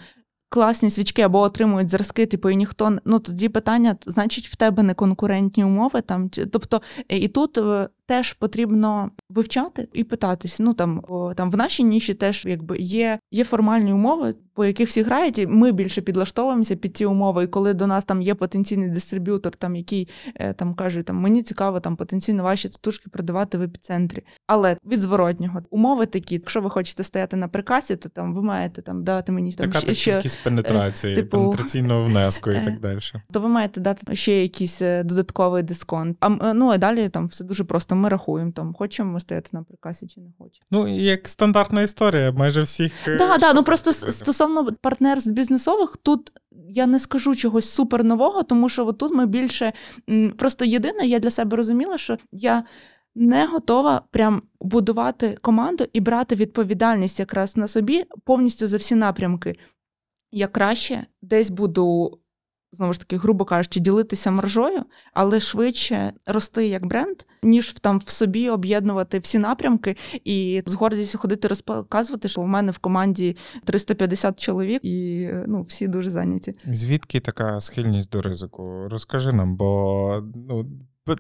Класні 0.50 0.90
свічки 0.90 1.22
або 1.22 1.40
отримують 1.40 1.90
зразки, 1.90 2.26
типу, 2.26 2.50
і 2.50 2.56
ніхто 2.56 2.98
ну 3.06 3.20
тоді 3.20 3.50
питання, 3.50 3.98
значить, 4.06 4.48
в 4.48 4.56
тебе 4.56 4.84
не 4.84 4.94
конкурентні 4.94 5.64
умови 5.64 6.02
там. 6.02 6.30
Тобто, 6.30 6.82
і 7.10 7.28
тут 7.28 7.58
е, 7.58 7.90
теж 8.08 8.34
потрібно 8.34 9.12
вивчати 9.30 9.88
і 9.94 10.04
питатись. 10.04 10.60
Ну 10.60 10.74
там 10.74 11.04
о, 11.08 11.34
там 11.34 11.52
в 11.52 11.58
нашій 11.58 11.84
ніші 11.84 12.14
теж 12.14 12.46
якби 12.46 12.78
є 12.78 13.20
є 13.32 13.44
формальні 13.44 13.94
умови, 13.94 14.34
по 14.54 14.66
яких 14.66 14.90
всі 14.90 15.04
грають, 15.04 15.40
і 15.40 15.48
ми 15.48 15.72
більше 15.72 16.02
підлаштовуємося 16.02 16.76
під 16.76 16.94
ті 16.94 17.06
умови. 17.06 17.44
І 17.44 17.48
коли 17.48 17.74
до 17.74 17.88
нас 17.88 18.06
там 18.06 18.22
є 18.22 18.36
потенційний 18.36 18.90
дистриб'ютор, 18.90 19.56
там 19.56 19.76
який 19.76 20.08
е, 20.36 20.54
там 20.54 20.74
каже, 20.74 21.04
там 21.04 21.16
мені 21.16 21.44
цікаво 21.44 21.80
там 21.80 21.96
потенційно 21.96 22.44
ваші 22.44 22.70
татушки 22.70 23.10
продавати 23.10 23.58
в 23.58 23.62
епіцентрі. 23.62 24.24
Але 24.48 24.78
від 24.86 25.00
зворотнього 25.00 25.62
умови 25.70 26.06
такі, 26.06 26.36
якщо 26.36 26.62
ви 26.62 26.70
хочете 26.70 27.04
стояти 27.04 27.36
на 27.36 27.48
прикасі, 27.48 27.96
то 27.96 28.10
там 28.10 28.34
ви 28.34 28.42
маєте 28.42 28.82
там 28.82 29.04
дати 29.04 29.32
мені 29.32 29.52
там 29.52 29.72
Така 29.72 29.94
ще 29.94 30.24
пенетрації, 30.44 31.14
е, 31.14 31.16
типу, 31.16 31.38
пенетраційного 31.38 32.04
внеску 32.04 32.52
і 32.52 32.56
так 32.66 32.74
е, 32.74 32.78
далі. 32.82 33.00
То 33.32 33.40
ви 33.40 33.48
маєте 33.48 33.82
дати 33.82 34.16
ще 34.16 34.42
якийсь 34.42 34.80
додатковий 34.80 35.64
дисконт. 35.64 36.18
А 36.20 36.54
ну 36.54 36.70
а 36.70 36.78
далі 36.78 37.10
там 37.10 37.28
все 37.28 37.44
дуже 37.44 37.64
просто 37.64 37.97
ми 37.98 38.10
рахуємо, 38.10 38.52
там 38.52 38.74
хочемо 38.74 39.12
ми 39.12 39.20
стояти 39.20 39.50
на 39.54 39.64
прикасі 39.64 40.08
чи 40.08 40.22
не 40.22 40.30
хочемо. 40.38 40.66
Ну, 40.72 40.88
як 40.88 41.28
стандартна 41.28 41.82
історія, 41.82 42.32
майже 42.32 42.62
всіх. 42.62 42.94
Так, 43.06 43.18
да, 43.18 43.38
да, 43.38 43.54
ну 43.54 43.64
просто 43.64 43.94
стосовно 43.94 44.74
партнерств 44.82 45.32
бізнесових, 45.32 45.98
тут 45.98 46.32
я 46.70 46.88
не 46.88 47.00
скажу 47.00 47.36
чогось 47.36 47.70
супер 47.70 48.04
нового, 48.04 48.44
тому 48.44 48.70
що 48.70 48.94
тут 48.94 49.14
ми 49.14 49.26
більше 49.26 49.74
просто 50.38 50.66
єдине, 50.66 51.08
я 51.08 51.20
для 51.20 51.30
себе 51.30 51.58
розуміла, 51.58 51.98
що 51.98 52.18
я. 52.32 52.64
Не 53.20 53.46
готова 53.46 54.02
прям 54.12 54.42
будувати 54.62 55.38
команду 55.42 55.86
і 55.94 56.00
брати 56.00 56.36
відповідальність 56.36 57.20
якраз 57.20 57.58
на 57.58 57.68
собі 57.68 58.04
повністю 58.24 58.68
за 58.68 58.78
всі 58.78 58.96
напрямки. 58.96 59.56
Я 60.32 60.48
краще 60.48 61.06
десь 61.22 61.50
буду 61.50 62.20
знову 62.72 62.94
ж 62.94 63.00
таки, 63.00 63.18
грубо 63.18 63.46
кажучи, 63.46 63.80
ділитися 63.80 64.32
маржою, 64.32 64.84
але 65.14 65.40
швидше 65.40 66.14
рости 66.26 66.68
як 66.68 66.88
бренд, 66.88 67.18
ніж 67.44 67.74
там 67.74 68.02
в 68.06 68.10
собі 68.10 68.50
об'єднувати 68.50 69.20
всі 69.20 69.40
напрямки 69.40 69.96
і 70.24 70.64
з 70.66 70.74
гордістю 70.74 71.18
ходити 71.18 71.48
розказувати, 71.48 72.28
що 72.28 72.42
в 72.42 72.48
мене 72.48 72.72
в 72.72 72.78
команді 72.78 73.38
350 73.64 74.40
чоловік, 74.40 74.86
і 74.86 75.30
ну 75.48 75.62
всі 75.62 75.88
дуже 75.88 76.10
зайняті. 76.10 76.56
Звідки 76.66 77.20
така 77.20 77.60
схильність 77.60 78.12
до 78.12 78.22
ризику? 78.22 78.88
Розкажи 78.90 79.32
нам, 79.32 79.56
бо 79.56 80.24
ну 80.36 80.66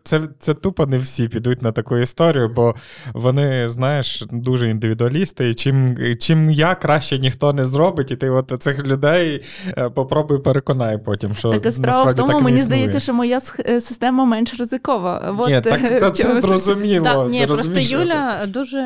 це 0.03 0.21
це 0.39 0.53
тупо 0.53 0.85
не 0.85 0.97
всі 0.97 1.27
підуть 1.27 1.61
на 1.61 1.71
таку 1.71 1.97
історію, 1.97 2.49
бо 2.55 2.75
вони, 3.13 3.69
знаєш, 3.69 4.23
дуже 4.31 4.69
індивідуалісти. 4.69 5.49
І 5.49 5.55
чим 5.55 5.97
чим 6.19 6.49
я 6.49 6.75
краще 6.75 7.19
ніхто 7.19 7.53
не 7.53 7.65
зробить, 7.65 8.11
і 8.11 8.15
ти 8.15 8.29
от 8.29 8.53
цих 8.59 8.85
людей 8.85 9.43
е, 9.77 9.89
попробуй 9.89 10.39
переконай 10.39 10.97
потім. 10.97 11.35
що 11.35 11.49
Так 11.49 11.73
справа 11.73 12.11
в 12.11 12.15
тому, 12.15 12.33
так 12.33 12.41
мені 12.41 12.61
здається, 12.61 12.99
що 12.99 13.13
моя 13.13 13.39
е, 13.59 13.81
система 13.81 14.25
менш 14.25 14.59
ризикова. 14.59 15.35
От, 15.39 15.49
ні, 15.49 15.61
так, 15.61 15.99
та, 15.99 16.11
Це 16.11 16.35
зрозуміло. 16.41 17.05
Так, 17.05 17.29
ні, 17.29 17.47
Просто 17.47 17.79
Юля 17.79 18.45
дуже 18.47 18.81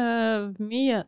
вміє. 0.60 1.06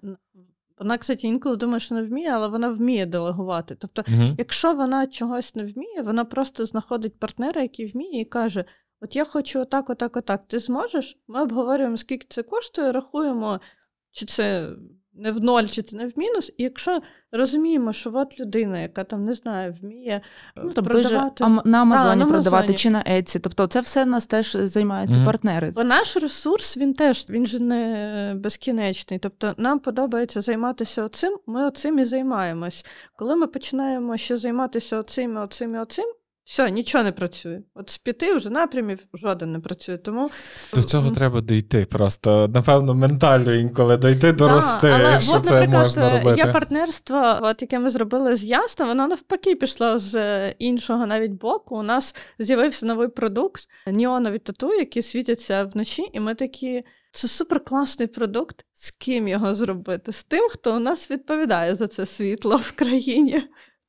Вона, 0.80 0.98
кстати, 0.98 1.28
інколи 1.28 1.56
думає, 1.56 1.80
що 1.80 1.96
не 1.96 2.04
вміє, 2.04 2.30
але 2.30 2.48
вона 2.48 2.70
вміє 2.70 3.06
делегувати. 3.06 3.76
Тобто, 3.80 4.02
uh 4.02 4.36
якщо 4.38 4.74
вона 4.74 5.08
чогось 5.08 5.56
не 5.56 5.64
вміє, 5.64 6.02
вона 6.02 6.26
просто 6.26 6.66
знаходить 6.66 7.20
партнера, 7.20 7.62
який 7.62 7.86
вміє, 7.86 8.22
і 8.22 8.26
каже: 8.26 8.66
От 9.04 9.16
я 9.16 9.26
хочу 9.26 9.60
отак, 9.60 9.90
отак, 9.90 10.18
отак. 10.18 10.48
Ти 10.48 10.60
зможеш? 10.60 11.18
Ми 11.28 11.42
обговорюємо, 11.42 11.98
скільки 11.98 12.28
це 12.30 12.44
коштує, 12.44 12.92
рахуємо, 12.92 13.60
чи 14.12 14.26
це 14.26 14.70
не 15.14 15.32
в 15.32 15.44
ноль, 15.44 15.64
чи 15.64 15.82
це 15.82 15.98
не 15.98 16.08
в 16.08 16.20
мінус. 16.20 16.52
І 16.58 16.64
якщо 16.64 17.02
розуміємо, 17.32 17.94
що 17.94 18.12
от 18.14 18.40
людина, 18.40 18.80
яка 18.80 19.04
там 19.04 19.26
не 19.26 19.34
знаю, 19.34 19.76
вміє 19.82 20.22
ну, 20.58 20.64
тобто 20.64 20.84
продавати 20.84 21.44
а, 21.44 21.50
на 21.66 21.82
Амазоні 21.82 22.24
а, 22.24 22.26
продавати 22.26 22.50
Амазоні. 22.50 22.78
чи 22.78 22.90
на 22.90 23.04
Еці, 23.08 23.40
тобто 23.40 23.68
це 23.68 23.82
все 23.82 24.04
в 24.04 24.08
нас 24.08 24.28
теж 24.28 24.52
займаються 24.52 25.18
mm-hmm. 25.18 25.26
партнери. 25.26 25.72
Бо 25.76 25.84
наш 25.84 26.18
ресурс 26.18 26.78
він 26.78 26.94
теж 26.94 27.26
він 27.30 27.46
же 27.46 27.60
не 27.60 28.36
безкінечний. 28.38 29.20
Тобто 29.20 29.54
нам 29.58 29.80
подобається 29.80 30.42
займатися 30.42 31.04
оцим, 31.04 31.38
ми 31.48 31.68
оцим 31.68 32.00
і 32.00 32.06
займаємось. 32.06 32.86
Коли 33.16 33.36
ми 33.36 33.48
починаємо 33.48 34.18
ще 34.18 34.38
займатися 34.38 34.98
оцим, 34.98 35.38
оцим 35.38 35.76
і 35.76 35.80
оцим. 35.80 36.06
Все, 36.46 36.72
нічого 36.72 37.04
не 37.04 37.12
працює. 37.12 37.62
От 37.74 37.90
з 37.90 37.98
п'яти 37.98 38.34
вже 38.34 38.50
напрямів 38.50 39.00
жоден 39.14 39.52
не 39.52 39.60
працює. 39.60 39.98
Тому 39.98 40.32
до 40.74 40.84
цього 40.84 41.12
треба 41.12 41.42
дійти. 41.42 41.86
Просто 41.86 42.48
напевно 42.48 42.94
ментально 42.94 43.54
інколи 43.54 43.98
дойти 43.98 44.32
дорости. 44.32 44.88
Да, 44.88 45.00
але, 45.00 45.22
що 45.22 45.36
от, 45.36 45.46
це 45.46 45.68
можна 45.68 46.20
робити. 46.20 46.42
Є 46.46 46.54
партнерство, 46.54 47.40
от 47.42 47.62
яке 47.62 47.80
ми 47.80 47.90
зробили 47.90 48.36
з 48.36 48.44
Ясно, 48.44 48.86
воно 48.86 49.08
навпаки 49.08 49.56
пішло 49.56 50.00
з 50.00 50.50
іншого 50.52 51.06
навіть 51.06 51.32
боку. 51.32 51.78
У 51.78 51.84
нас 51.84 52.16
з'явився 52.40 52.86
новий 52.86 53.08
продукт 53.08 53.62
Ніонові 53.88 54.40
тату, 54.40 54.74
які 54.74 55.02
світяться 55.02 55.64
вночі, 55.64 56.10
і 56.14 56.20
ми 56.20 56.36
такі. 56.36 56.84
Це 57.16 57.28
супер 57.28 57.64
класний 57.64 58.08
продукт. 58.08 58.66
З 58.74 58.92
ким 58.92 59.28
його 59.28 59.54
зробити? 59.54 60.12
З 60.12 60.24
тим, 60.24 60.50
хто 60.52 60.76
у 60.76 60.80
нас 60.80 61.12
відповідає 61.12 61.76
за 61.76 61.88
це 61.88 62.06
світло 62.06 62.56
в 62.56 62.72
країні. 62.72 63.44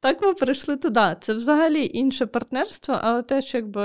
Так 0.04 0.22
ми 0.22 0.34
прийшли 0.34 0.76
туди. 0.76 1.16
Це 1.20 1.34
взагалі 1.34 1.90
інше 1.92 2.26
партнерство, 2.26 2.98
але 3.02 3.22
теж 3.22 3.54
якби 3.54 3.82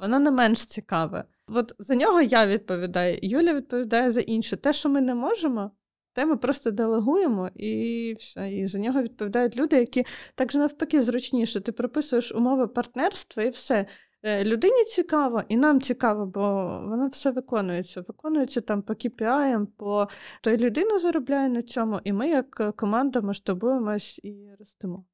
воно 0.00 0.18
не 0.18 0.30
менш 0.30 0.66
цікаве. 0.66 1.24
От 1.48 1.74
за 1.78 1.94
нього 1.94 2.22
я 2.22 2.46
відповідаю, 2.46 3.18
Юля 3.22 3.54
відповідає 3.54 4.10
за 4.10 4.20
інше. 4.20 4.56
Те, 4.56 4.72
що 4.72 4.88
ми 4.88 5.00
не 5.00 5.14
можемо, 5.14 5.70
те 6.12 6.26
ми 6.26 6.36
просто 6.36 6.70
делегуємо 6.70 7.50
і 7.54 8.14
все. 8.18 8.52
І 8.52 8.66
за 8.66 8.78
нього 8.78 9.02
відповідають 9.02 9.56
люди, 9.56 9.76
які 9.76 10.04
так 10.34 10.52
же 10.52 10.58
навпаки 10.58 11.00
зручніше. 11.00 11.60
Ти 11.60 11.72
прописуєш 11.72 12.32
умови 12.32 12.66
партнерства 12.66 13.42
і 13.42 13.48
все. 13.48 13.86
Е, 14.22 14.44
людині 14.44 14.84
цікаво, 14.84 15.42
і 15.48 15.56
нам 15.56 15.80
цікаво, 15.80 16.26
бо 16.26 16.40
воно 16.88 17.08
все 17.08 17.30
виконується. 17.30 18.00
Виконується 18.00 18.60
там 18.60 18.82
по 18.82 18.92
KPI, 18.92 19.66
по 19.76 20.08
той 20.42 20.56
людина 20.56 20.98
заробляє 20.98 21.48
на 21.48 21.62
цьому, 21.62 22.00
і 22.04 22.12
ми, 22.12 22.28
як 22.28 22.76
команда, 22.76 23.20
масштабуємось 23.20 24.20
і 24.22 24.50
ростемо. 24.58 25.04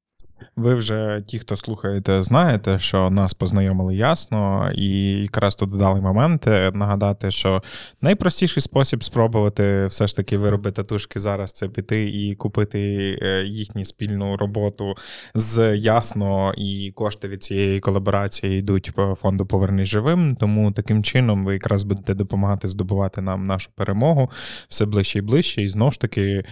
Ви 0.55 0.75
вже 0.75 1.23
ті, 1.27 1.39
хто 1.39 1.55
слухаєте, 1.55 2.23
знаєте, 2.23 2.79
що 2.79 3.09
нас 3.09 3.33
познайомили 3.33 3.95
ясно, 3.95 4.71
і 4.75 5.11
якраз 5.21 5.55
тут 5.55 5.69
вдалий 5.69 6.01
момент 6.01 6.45
нагадати, 6.73 7.31
що 7.31 7.63
найпростіший 8.01 8.63
спосіб 8.63 9.03
спробувати 9.03 9.85
все 9.85 10.07
ж 10.07 10.15
таки 10.15 10.37
виробити 10.37 10.75
татушки 10.75 11.19
зараз 11.19 11.51
це 11.51 11.67
піти 11.67 12.09
і 12.09 12.35
купити 12.35 12.79
е, 13.21 13.43
їхню 13.43 13.85
спільну 13.85 14.37
роботу 14.37 14.95
з 15.35 15.77
ясно, 15.77 16.53
і 16.57 16.91
кошти 16.95 17.27
від 17.27 17.43
цієї 17.43 17.79
колаборації 17.79 18.59
йдуть 18.59 18.91
по 18.95 19.15
фонду 19.15 19.45
Повернись 19.45 19.89
живим. 19.89 20.35
Тому 20.39 20.71
таким 20.71 21.03
чином 21.03 21.45
ви 21.45 21.53
якраз 21.53 21.83
будете 21.83 22.13
допомагати 22.13 22.67
здобувати 22.67 23.21
нам 23.21 23.45
нашу 23.45 23.69
перемогу 23.75 24.31
все 24.67 24.85
ближче 24.85 25.19
і 25.19 25.21
ближче, 25.21 25.61
і 25.61 25.69
знову 25.69 25.91
ж 25.91 25.99
таки 25.99 26.43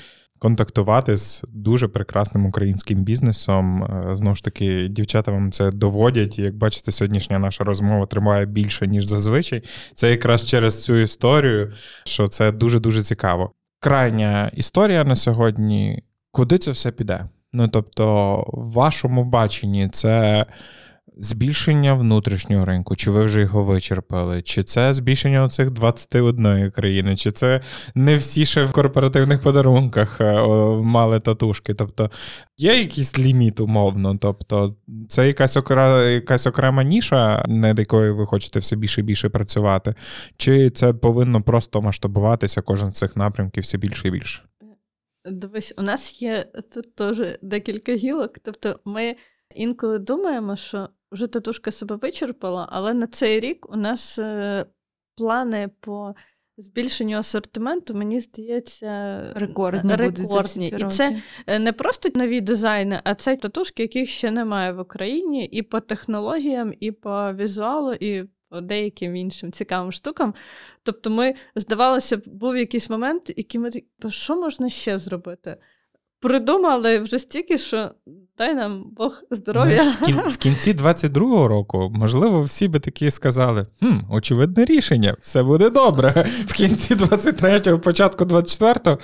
контактувати 0.42 1.18
з 1.18 1.44
дуже 1.54 1.88
прекрасним 1.88 2.46
українським 2.46 3.04
бізнесом. 3.04 3.84
Е, 3.84 4.16
знову 4.16 4.36
ж 4.36 4.44
таки, 4.44 4.88
дівчата 4.88 5.32
вам 5.32 5.52
це 5.52 5.72
доводять. 5.72 6.40
Як 6.40 6.56
бачите, 6.56 6.92
сьогоднішня 6.92 7.40
наша 7.40 7.64
розмова 7.64 8.06
триває 8.06 8.46
більше, 8.46 8.88
ніж 8.88 9.06
зазвичай. 9.06 9.64
Це 9.96 10.12
якраз 10.12 10.46
через 10.46 10.84
цю 10.84 10.96
історію, 10.96 11.74
що 12.06 12.28
це 12.28 12.52
дуже-дуже 12.52 13.04
цікаво. 13.04 13.52
Крайня 13.80 14.52
історія 14.54 15.04
на 15.04 15.16
сьогодні, 15.16 16.04
куди 16.32 16.58
це 16.58 16.72
все 16.72 16.92
піде? 16.92 17.26
Ну 17.54 17.68
тобто, 17.68 18.36
в 18.54 18.72
вашому 18.72 19.24
баченні, 19.24 19.90
це 19.90 20.46
Збільшення 21.18 21.94
внутрішнього 21.94 22.66
ринку, 22.66 22.96
чи 22.96 23.12
ви 23.12 23.26
вже 23.26 23.40
його 23.42 23.64
вичерпали? 23.64 24.42
Чи 24.42 24.64
це 24.64 24.94
збільшення 24.94 25.44
оцих 25.44 25.72
21 25.72 26.72
країни, 26.72 27.16
чи 27.16 27.32
це 27.32 27.62
не 27.96 28.16
всі 28.16 28.46
ще 28.46 28.64
в 28.64 28.72
корпоративних 28.72 29.42
подарунках 29.42 30.22
е, 30.22 30.42
мали 30.82 31.20
татушки? 31.20 31.74
Тобто 31.74 32.12
є 32.58 32.80
якийсь 32.80 33.20
ліміт 33.20 33.60
умовно? 33.60 34.18
Тобто, 34.18 34.76
це 35.08 35.28
якась 35.28 35.58
окра... 35.58 36.04
якась 36.04 36.48
окрема 36.48 36.84
ніша, 36.84 37.46
над 37.48 37.80
якою 37.80 38.16
ви 38.16 38.26
хочете 38.26 38.60
все 38.60 38.76
більше 38.76 39.02
і 39.02 39.04
більше 39.04 39.30
працювати, 39.30 39.96
чи 40.38 40.70
це 40.70 40.94
повинно 40.94 41.42
просто 41.42 41.82
масштабуватися 41.82 42.62
кожен 42.62 42.94
з 42.94 42.98
цих 42.98 43.16
напрямків 43.16 43.64
все 43.64 43.78
більше 43.78 44.08
і 44.08 44.12
більше? 44.12 44.44
Дивись, 45.26 45.74
у 45.78 45.82
нас 45.82 46.22
є 46.22 46.46
тут 46.74 46.96
теж 46.96 47.38
декілька 47.42 47.96
гілок. 47.96 48.40
Тобто, 48.44 48.80
ми 48.86 49.16
інколи 49.56 50.00
думаємо, 50.00 50.56
що 50.56 50.90
вже 51.12 51.28
татушка 51.28 51.72
себе 51.72 51.96
вичерпала, 51.96 52.68
але 52.72 52.94
на 52.94 53.08
цей 53.08 53.40
рік 53.40 53.74
у 53.74 53.76
нас 53.76 54.20
е, 54.20 54.66
плани 55.16 55.70
по 55.80 56.16
збільшенню 56.58 57.18
асортименту, 57.18 57.94
мені 57.94 58.20
здається, 58.20 59.22
Рекордні, 59.36 59.96
рекордні. 59.96 60.68
І 60.68 60.84
це 60.84 61.18
е, 61.48 61.60
не 61.60 61.74
просто 61.74 62.10
нові 62.16 62.42
дизайни, 62.42 63.02
а 63.04 63.16
це 63.16 63.36
татушки, 63.36 63.82
яких 63.84 64.10
ще 64.10 64.32
немає 64.32 64.72
в 64.72 64.80
Україні, 64.80 65.46
і 65.46 65.62
по 65.62 65.80
технологіям, 65.80 66.74
і 66.80 66.92
по 66.92 67.34
візуалу, 67.34 67.94
і 67.94 68.24
по 68.50 68.62
деяким 68.62 69.16
іншим 69.16 69.52
цікавим 69.52 69.92
штукам. 69.92 70.34
Тобто, 70.84 71.10
ми, 71.10 71.36
здавалося, 71.56 72.22
був 72.26 72.58
якийсь 72.58 72.90
момент, 72.90 73.32
який 73.38 73.62
ми 73.62 73.72
що 74.10 74.36
можна 74.36 74.70
ще 74.70 74.98
зробити? 74.98 75.58
Придумали 76.20 77.00
вже 77.00 77.20
стільки, 77.20 77.58
що 77.58 77.92
дай 78.42 78.56
нам 78.56 78.84
Бог 78.98 79.24
здоров'я. 79.32 79.92
В, 79.92 80.06
кін, 80.06 80.18
в 80.18 80.38
кінці 80.38 80.74
22-го 80.74 81.48
року, 81.48 81.92
можливо, 81.96 82.42
всі 82.42 82.68
би 82.68 82.80
такі 82.80 83.12
сказали: 83.12 83.68
хм, 83.80 83.98
очевидне 84.12 84.66
рішення, 84.66 85.16
все 85.22 85.44
буде 85.44 85.70
добре. 85.70 86.26
В 86.46 86.54
кінці 86.54 86.96
23-го, 86.96 87.80
початку 87.80 88.24
24-го. 88.24 88.98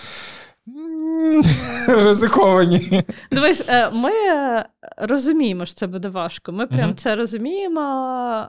Ризиковані. 2.06 3.04
Дивись, 3.32 3.64
е, 3.68 3.90
ми 3.92 4.12
розуміємо, 4.98 5.66
що 5.66 5.76
це 5.76 5.88
буде 5.88 6.10
важко. 6.10 6.52
Ми 6.52 6.68
прям 6.68 6.96
це 6.96 7.16
розуміємо, 7.16 7.82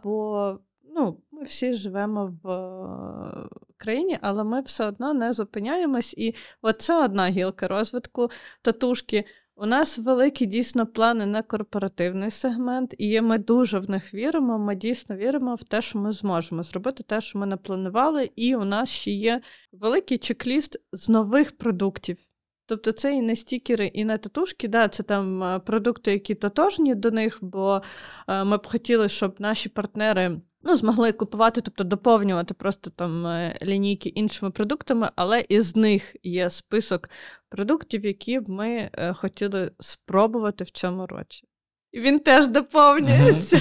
бо 0.04 0.58
ну, 0.96 1.16
ми 1.32 1.44
всі 1.44 1.72
живемо 1.72 2.34
в 2.42 2.50
е, 2.50 3.48
країні, 3.76 4.18
але 4.20 4.44
ми 4.44 4.60
все 4.60 4.86
одно 4.86 5.14
не 5.14 5.32
зупиняємось. 5.32 6.14
І 6.18 6.34
от 6.62 6.82
це 6.82 7.04
одна 7.04 7.28
гілка 7.28 7.68
розвитку 7.68 8.30
татушки. 8.62 9.24
У 9.60 9.66
нас 9.66 9.98
великі 9.98 10.46
дійсно 10.46 10.86
плани 10.86 11.26
на 11.26 11.42
корпоративний 11.42 12.30
сегмент, 12.30 12.94
і 12.98 13.20
ми 13.20 13.38
дуже 13.38 13.78
в 13.78 13.90
них 13.90 14.14
віримо. 14.14 14.58
Ми 14.58 14.76
дійсно 14.76 15.16
віримо 15.16 15.54
в 15.54 15.62
те, 15.62 15.82
що 15.82 15.98
ми 15.98 16.12
зможемо 16.12 16.62
зробити 16.62 17.02
те, 17.02 17.20
що 17.20 17.38
ми 17.38 17.46
напланували. 17.46 18.30
І 18.36 18.56
у 18.56 18.64
нас 18.64 18.88
ще 18.88 19.10
є 19.10 19.40
великий 19.72 20.18
чек-ліст 20.18 20.76
з 20.92 21.08
нових 21.08 21.56
продуктів. 21.56 22.18
Тобто 22.66 22.92
це 22.92 23.14
і 23.14 23.22
не 23.22 23.36
стікери, 23.36 23.86
і 23.86 24.04
не 24.04 24.18
татушки, 24.18 24.68
да, 24.68 24.88
це 24.88 25.02
там 25.02 25.42
е, 25.42 25.58
продукти, 25.58 26.12
які 26.12 26.34
тотожні 26.34 26.94
до 26.94 27.10
них, 27.10 27.38
бо 27.42 27.82
е, 28.28 28.44
ми 28.44 28.56
б 28.56 28.66
хотіли, 28.66 29.08
щоб 29.08 29.36
наші 29.38 29.68
партнери 29.68 30.40
ну, 30.62 30.76
змогли 30.76 31.12
купувати, 31.12 31.60
тобто 31.60 31.84
доповнювати 31.84 32.54
просто 32.54 32.90
там 32.90 33.26
е, 33.26 33.58
лінійки 33.62 34.08
іншими 34.08 34.50
продуктами, 34.50 35.10
але 35.16 35.44
із 35.48 35.76
них 35.76 36.16
є 36.22 36.50
список 36.50 37.10
продуктів, 37.48 38.04
які 38.04 38.40
б 38.40 38.48
ми 38.48 38.90
е, 38.92 39.12
хотіли 39.12 39.72
спробувати 39.80 40.64
в 40.64 40.70
цьому 40.70 41.06
році. 41.06 41.44
І 41.92 42.00
він 42.00 42.18
теж 42.18 42.48
доповнюється. 42.48 43.60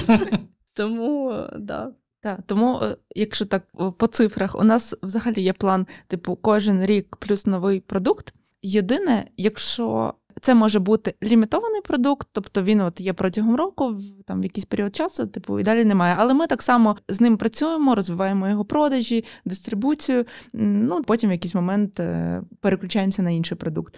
Тому, 0.74 1.30
е, 1.30 1.56
да. 1.58 1.92
Так, 2.20 2.40
тому, 2.46 2.82
якщо 3.14 3.46
так 3.46 3.62
по 3.98 4.06
цифрах, 4.06 4.54
у 4.54 4.64
нас 4.64 4.94
взагалі 5.02 5.42
є 5.42 5.52
план, 5.52 5.86
типу, 6.06 6.36
кожен 6.36 6.86
рік 6.86 7.16
плюс 7.16 7.46
новий 7.46 7.80
продукт. 7.80 8.34
Єдине, 8.62 9.30
якщо 9.36 10.14
це 10.40 10.54
може 10.54 10.78
бути 10.78 11.14
лімітований 11.22 11.80
продукт, 11.80 12.28
тобто 12.32 12.62
він 12.62 12.80
от 12.80 13.00
є 13.00 13.12
протягом 13.12 13.56
року, 13.56 13.96
там 14.26 14.40
в 14.40 14.44
якийсь 14.44 14.64
період 14.64 14.96
часу, 14.96 15.26
типу, 15.26 15.60
і 15.60 15.62
далі 15.62 15.84
немає. 15.84 16.16
Але 16.18 16.34
ми 16.34 16.46
так 16.46 16.62
само 16.62 16.96
з 17.08 17.20
ним 17.20 17.36
працюємо, 17.36 17.94
розвиваємо 17.94 18.48
його 18.48 18.64
продажі, 18.64 19.24
дистрибуцію. 19.44 20.24
Ну 20.52 21.02
потім 21.02 21.30
в 21.30 21.32
якийсь 21.32 21.54
момент 21.54 22.00
е, 22.00 22.42
переключаємося 22.60 23.22
на 23.22 23.30
інший 23.30 23.56
продукт. 23.56 23.94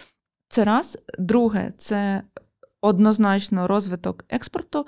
Це 0.49 0.63
раз. 0.63 0.97
Друге, 1.19 1.71
це 1.77 2.23
однозначно 2.81 3.67
розвиток 3.67 4.25
експорту, 4.29 4.85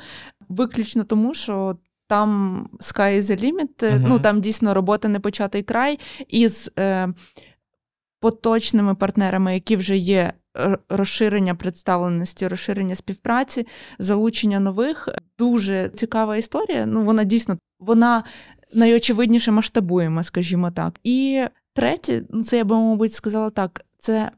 виключно 0.50 1.04
тому, 1.04 1.34
що 1.34 1.78
там 2.08 2.70
sky 2.80 3.20
is 3.20 3.22
the 3.22 3.44
limit, 3.44 3.96
Мгм. 3.96 4.06
ну 4.10 4.20
там 4.20 4.42
дійсно 4.42 4.74
робота 4.74 5.08
не 5.08 5.20
початий 5.20 5.64
край. 5.64 6.00
Із 6.28 6.72
е, 6.80 7.14
поточними 8.20 8.96
партнерами, 8.96 9.54
які 9.54 9.76
вже 9.76 9.98
є 9.98 10.34
розширення 10.90 11.56
представленості, 11.56 12.48
розширення 12.48 12.96
співпраці, 12.96 13.68
залучення 14.00 14.60
нових. 14.60 15.10
Дуже 15.38 15.90
цікава 15.90 16.38
історія. 16.38 16.86
Ну, 16.86 17.04
вона 17.04 17.24
дійсно 17.24 17.58
вона 17.80 18.24
найочевидніше 18.74 19.52
масштабуємо, 19.52 20.24
скажімо 20.24 20.72
так. 20.72 21.00
І 21.04 21.46
третє, 21.74 22.24
ну 22.30 22.42
це 22.44 22.58
я 22.58 22.64
би, 22.64 22.76
мабуть, 22.76 23.14
сказала 23.14 23.50
так: 23.50 23.86
це 23.98 24.32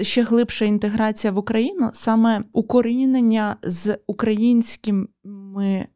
ще 0.00 0.22
глибша 0.22 0.64
інтеграція 0.64 1.32
в 1.32 1.38
Україну, 1.38 1.90
саме 1.92 2.44
укорінення 2.52 3.56
з 3.62 3.98
українськими 4.06 5.86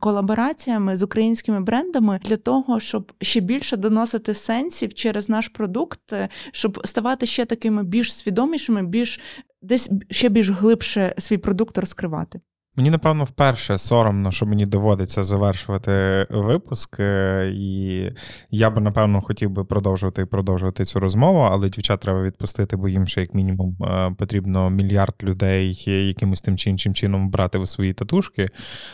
колабораціями 0.00 0.96
з 0.96 1.02
українськими 1.02 1.60
брендами 1.60 2.20
для 2.24 2.36
того, 2.36 2.80
щоб 2.80 3.12
ще 3.20 3.40
більше 3.40 3.76
доносити 3.76 4.34
сенсів 4.34 4.94
через 4.94 5.28
наш 5.28 5.48
продукт, 5.48 6.12
е, 6.12 6.28
щоб 6.52 6.86
ставати 6.86 7.26
ще 7.26 7.44
такими 7.44 7.84
більш 7.84 8.14
свідомішими, 8.14 8.82
більш 8.82 9.20
десь 9.62 9.90
ще 10.10 10.28
більш 10.28 10.48
глибше 10.50 11.14
свій 11.18 11.38
продукт 11.38 11.78
розкривати. 11.78 12.40
Мені, 12.78 12.90
напевно, 12.90 13.24
вперше 13.24 13.78
соромно, 13.78 14.32
що 14.32 14.46
мені 14.46 14.66
доводиться 14.66 15.24
завершувати 15.24 16.26
випуск, 16.30 17.00
е, 17.00 17.52
і 17.54 18.02
я 18.50 18.70
би, 18.70 18.80
напевно, 18.80 19.20
хотів 19.20 19.50
би 19.50 19.64
продовжувати 19.64 20.22
і 20.22 20.24
продовжувати 20.24 20.84
цю 20.84 21.00
розмову, 21.00 21.38
але 21.38 21.68
дівчат 21.68 22.00
треба 22.00 22.22
відпустити, 22.22 22.76
бо 22.76 22.88
їм 22.88 23.06
ще 23.06 23.20
як 23.20 23.34
мінімум 23.34 23.76
е, 23.82 24.14
потрібно 24.18 24.70
мільярд 24.70 25.14
людей 25.22 25.82
якимось 25.86 26.40
тим 26.40 26.56
чи 26.56 26.70
іншим 26.70 26.94
чином 26.94 27.30
брати 27.30 27.58
в 27.58 27.68
свої 27.68 27.92
татушки, 27.92 28.46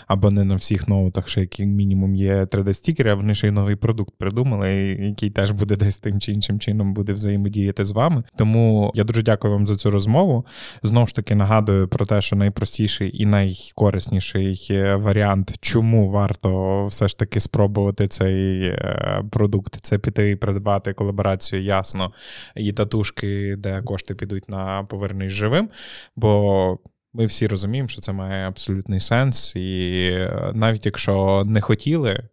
або 0.07 0.31
не 0.31 0.45
на 0.45 0.55
всіх 0.55 0.89
ноутах, 0.89 1.29
ще 1.29 1.41
як 1.41 1.59
мінімум 1.59 2.15
є 2.15 2.45
3D-стікери, 2.45 3.09
а 3.09 3.15
вони 3.15 3.35
ще 3.35 3.49
й 3.49 3.51
новий 3.51 3.77
продукт 3.77 4.15
придумали, 4.19 4.73
який 5.01 5.31
теж 5.31 5.51
буде 5.51 5.77
десь 5.77 5.99
тим 5.99 6.21
чи 6.21 6.33
іншим 6.33 6.61
чином 6.61 6.95
буде 6.95 7.13
взаємодіяти 7.13 7.85
з 7.85 7.91
вами. 7.91 8.23
Тому 8.37 8.93
я 8.95 9.05
дуже 9.05 9.23
дякую 9.23 9.55
вам 9.55 9.67
за 9.67 9.77
цю 9.77 9.91
розмову. 9.91 10.47
Знову 10.83 11.07
ж 11.07 11.15
таки 11.15 11.35
нагадую 11.35 11.89
про 11.89 12.07
те, 12.07 12.21
що 12.21 12.37
найпростіший 12.37 13.23
і 13.23 13.27
найкорисніший 13.27 13.74
е, 14.71 14.97
варіант, 14.97 15.53
чому 15.61 16.11
варто 16.11 16.85
все 16.87 17.09
ж 17.09 17.19
таки 17.19 17.41
спробувати 17.41 18.09
цей 18.09 18.69
е, 18.69 19.23
продукт, 19.31 19.77
це 19.83 19.99
піти 19.99 20.31
і 20.31 20.37
придбати 20.37 20.93
колаборацію, 20.93 21.63
ясно, 21.63 22.13
і 22.57 22.73
татушки, 22.73 23.57
де 23.59 23.83
кошти 23.83 24.15
підуть 24.15 24.49
на 24.49 24.85
повернись 24.85 25.33
живим. 25.33 25.71
Бо 26.17 26.79
ми 27.13 27.27
всі 27.27 27.47
розуміємо, 27.47 27.89
що 27.89 28.01
це 28.01 28.13
має 28.13 28.49
абсолютний 28.49 29.01
сенс, 29.01 29.57
і 29.57 30.09
е, 30.13 30.53
навіть 30.55 30.87
якщо 30.87 31.43
не 31.47 31.61
хотіли. 31.61 32.29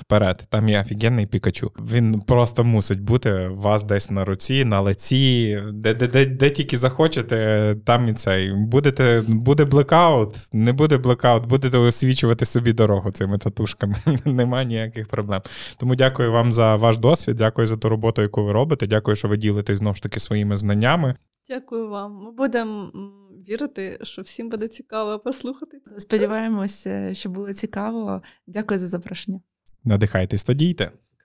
Вперед, 0.00 0.46
там 0.50 0.68
є 0.68 0.80
офігенний 0.80 1.26
Пікачу. 1.26 1.72
Він 1.92 2.20
просто 2.20 2.64
мусить 2.64 3.00
бути 3.00 3.32
у 3.32 3.54
вас 3.54 3.84
десь 3.84 4.10
на 4.10 4.24
руці, 4.24 4.64
на 4.64 4.80
лиці, 4.80 5.62
де, 5.72 5.94
де, 5.94 6.08
де, 6.08 6.26
де 6.26 6.50
тільки 6.50 6.76
захочете, 6.76 7.76
там 7.84 8.08
і 8.08 8.14
цей. 8.14 8.52
Будете, 8.52 9.22
буде 9.28 9.64
блекаут, 9.64 10.48
не 10.52 10.72
буде 10.72 10.98
блекаут, 10.98 11.46
будете 11.46 11.78
освічувати 11.78 12.44
собі 12.44 12.72
дорогу 12.72 13.10
цими 13.10 13.38
татушками. 13.38 13.94
Нема 14.24 14.64
ніяких 14.64 15.08
проблем. 15.08 15.42
Тому 15.76 15.94
дякую 15.94 16.32
вам 16.32 16.52
за 16.52 16.76
ваш 16.76 16.98
досвід, 16.98 17.36
дякую 17.36 17.66
за 17.66 17.76
ту 17.76 17.88
роботу, 17.88 18.22
яку 18.22 18.44
ви 18.44 18.52
робите. 18.52 18.86
Дякую, 18.86 19.16
що 19.16 19.28
ви 19.28 19.36
ділитесь 19.36 19.78
знову 19.78 19.94
ж 19.94 20.02
таки 20.02 20.20
своїми 20.20 20.56
знаннями. 20.56 21.14
Дякую 21.48 21.88
вам. 21.88 22.12
Ми 22.12 22.30
будемо 22.30 22.92
вірити, 23.48 23.98
що 24.02 24.22
всім 24.22 24.48
буде 24.48 24.68
цікаво 24.68 25.18
послухати. 25.18 25.80
Сподіваємося, 25.98 27.14
що 27.14 27.28
було 27.28 27.52
цікаво. 27.52 28.22
Дякую 28.46 28.80
за 28.80 28.86
запрошення. 28.86 29.40
Надихайтесь 29.84 30.44
та 30.44 30.54
дійте. 30.54 30.90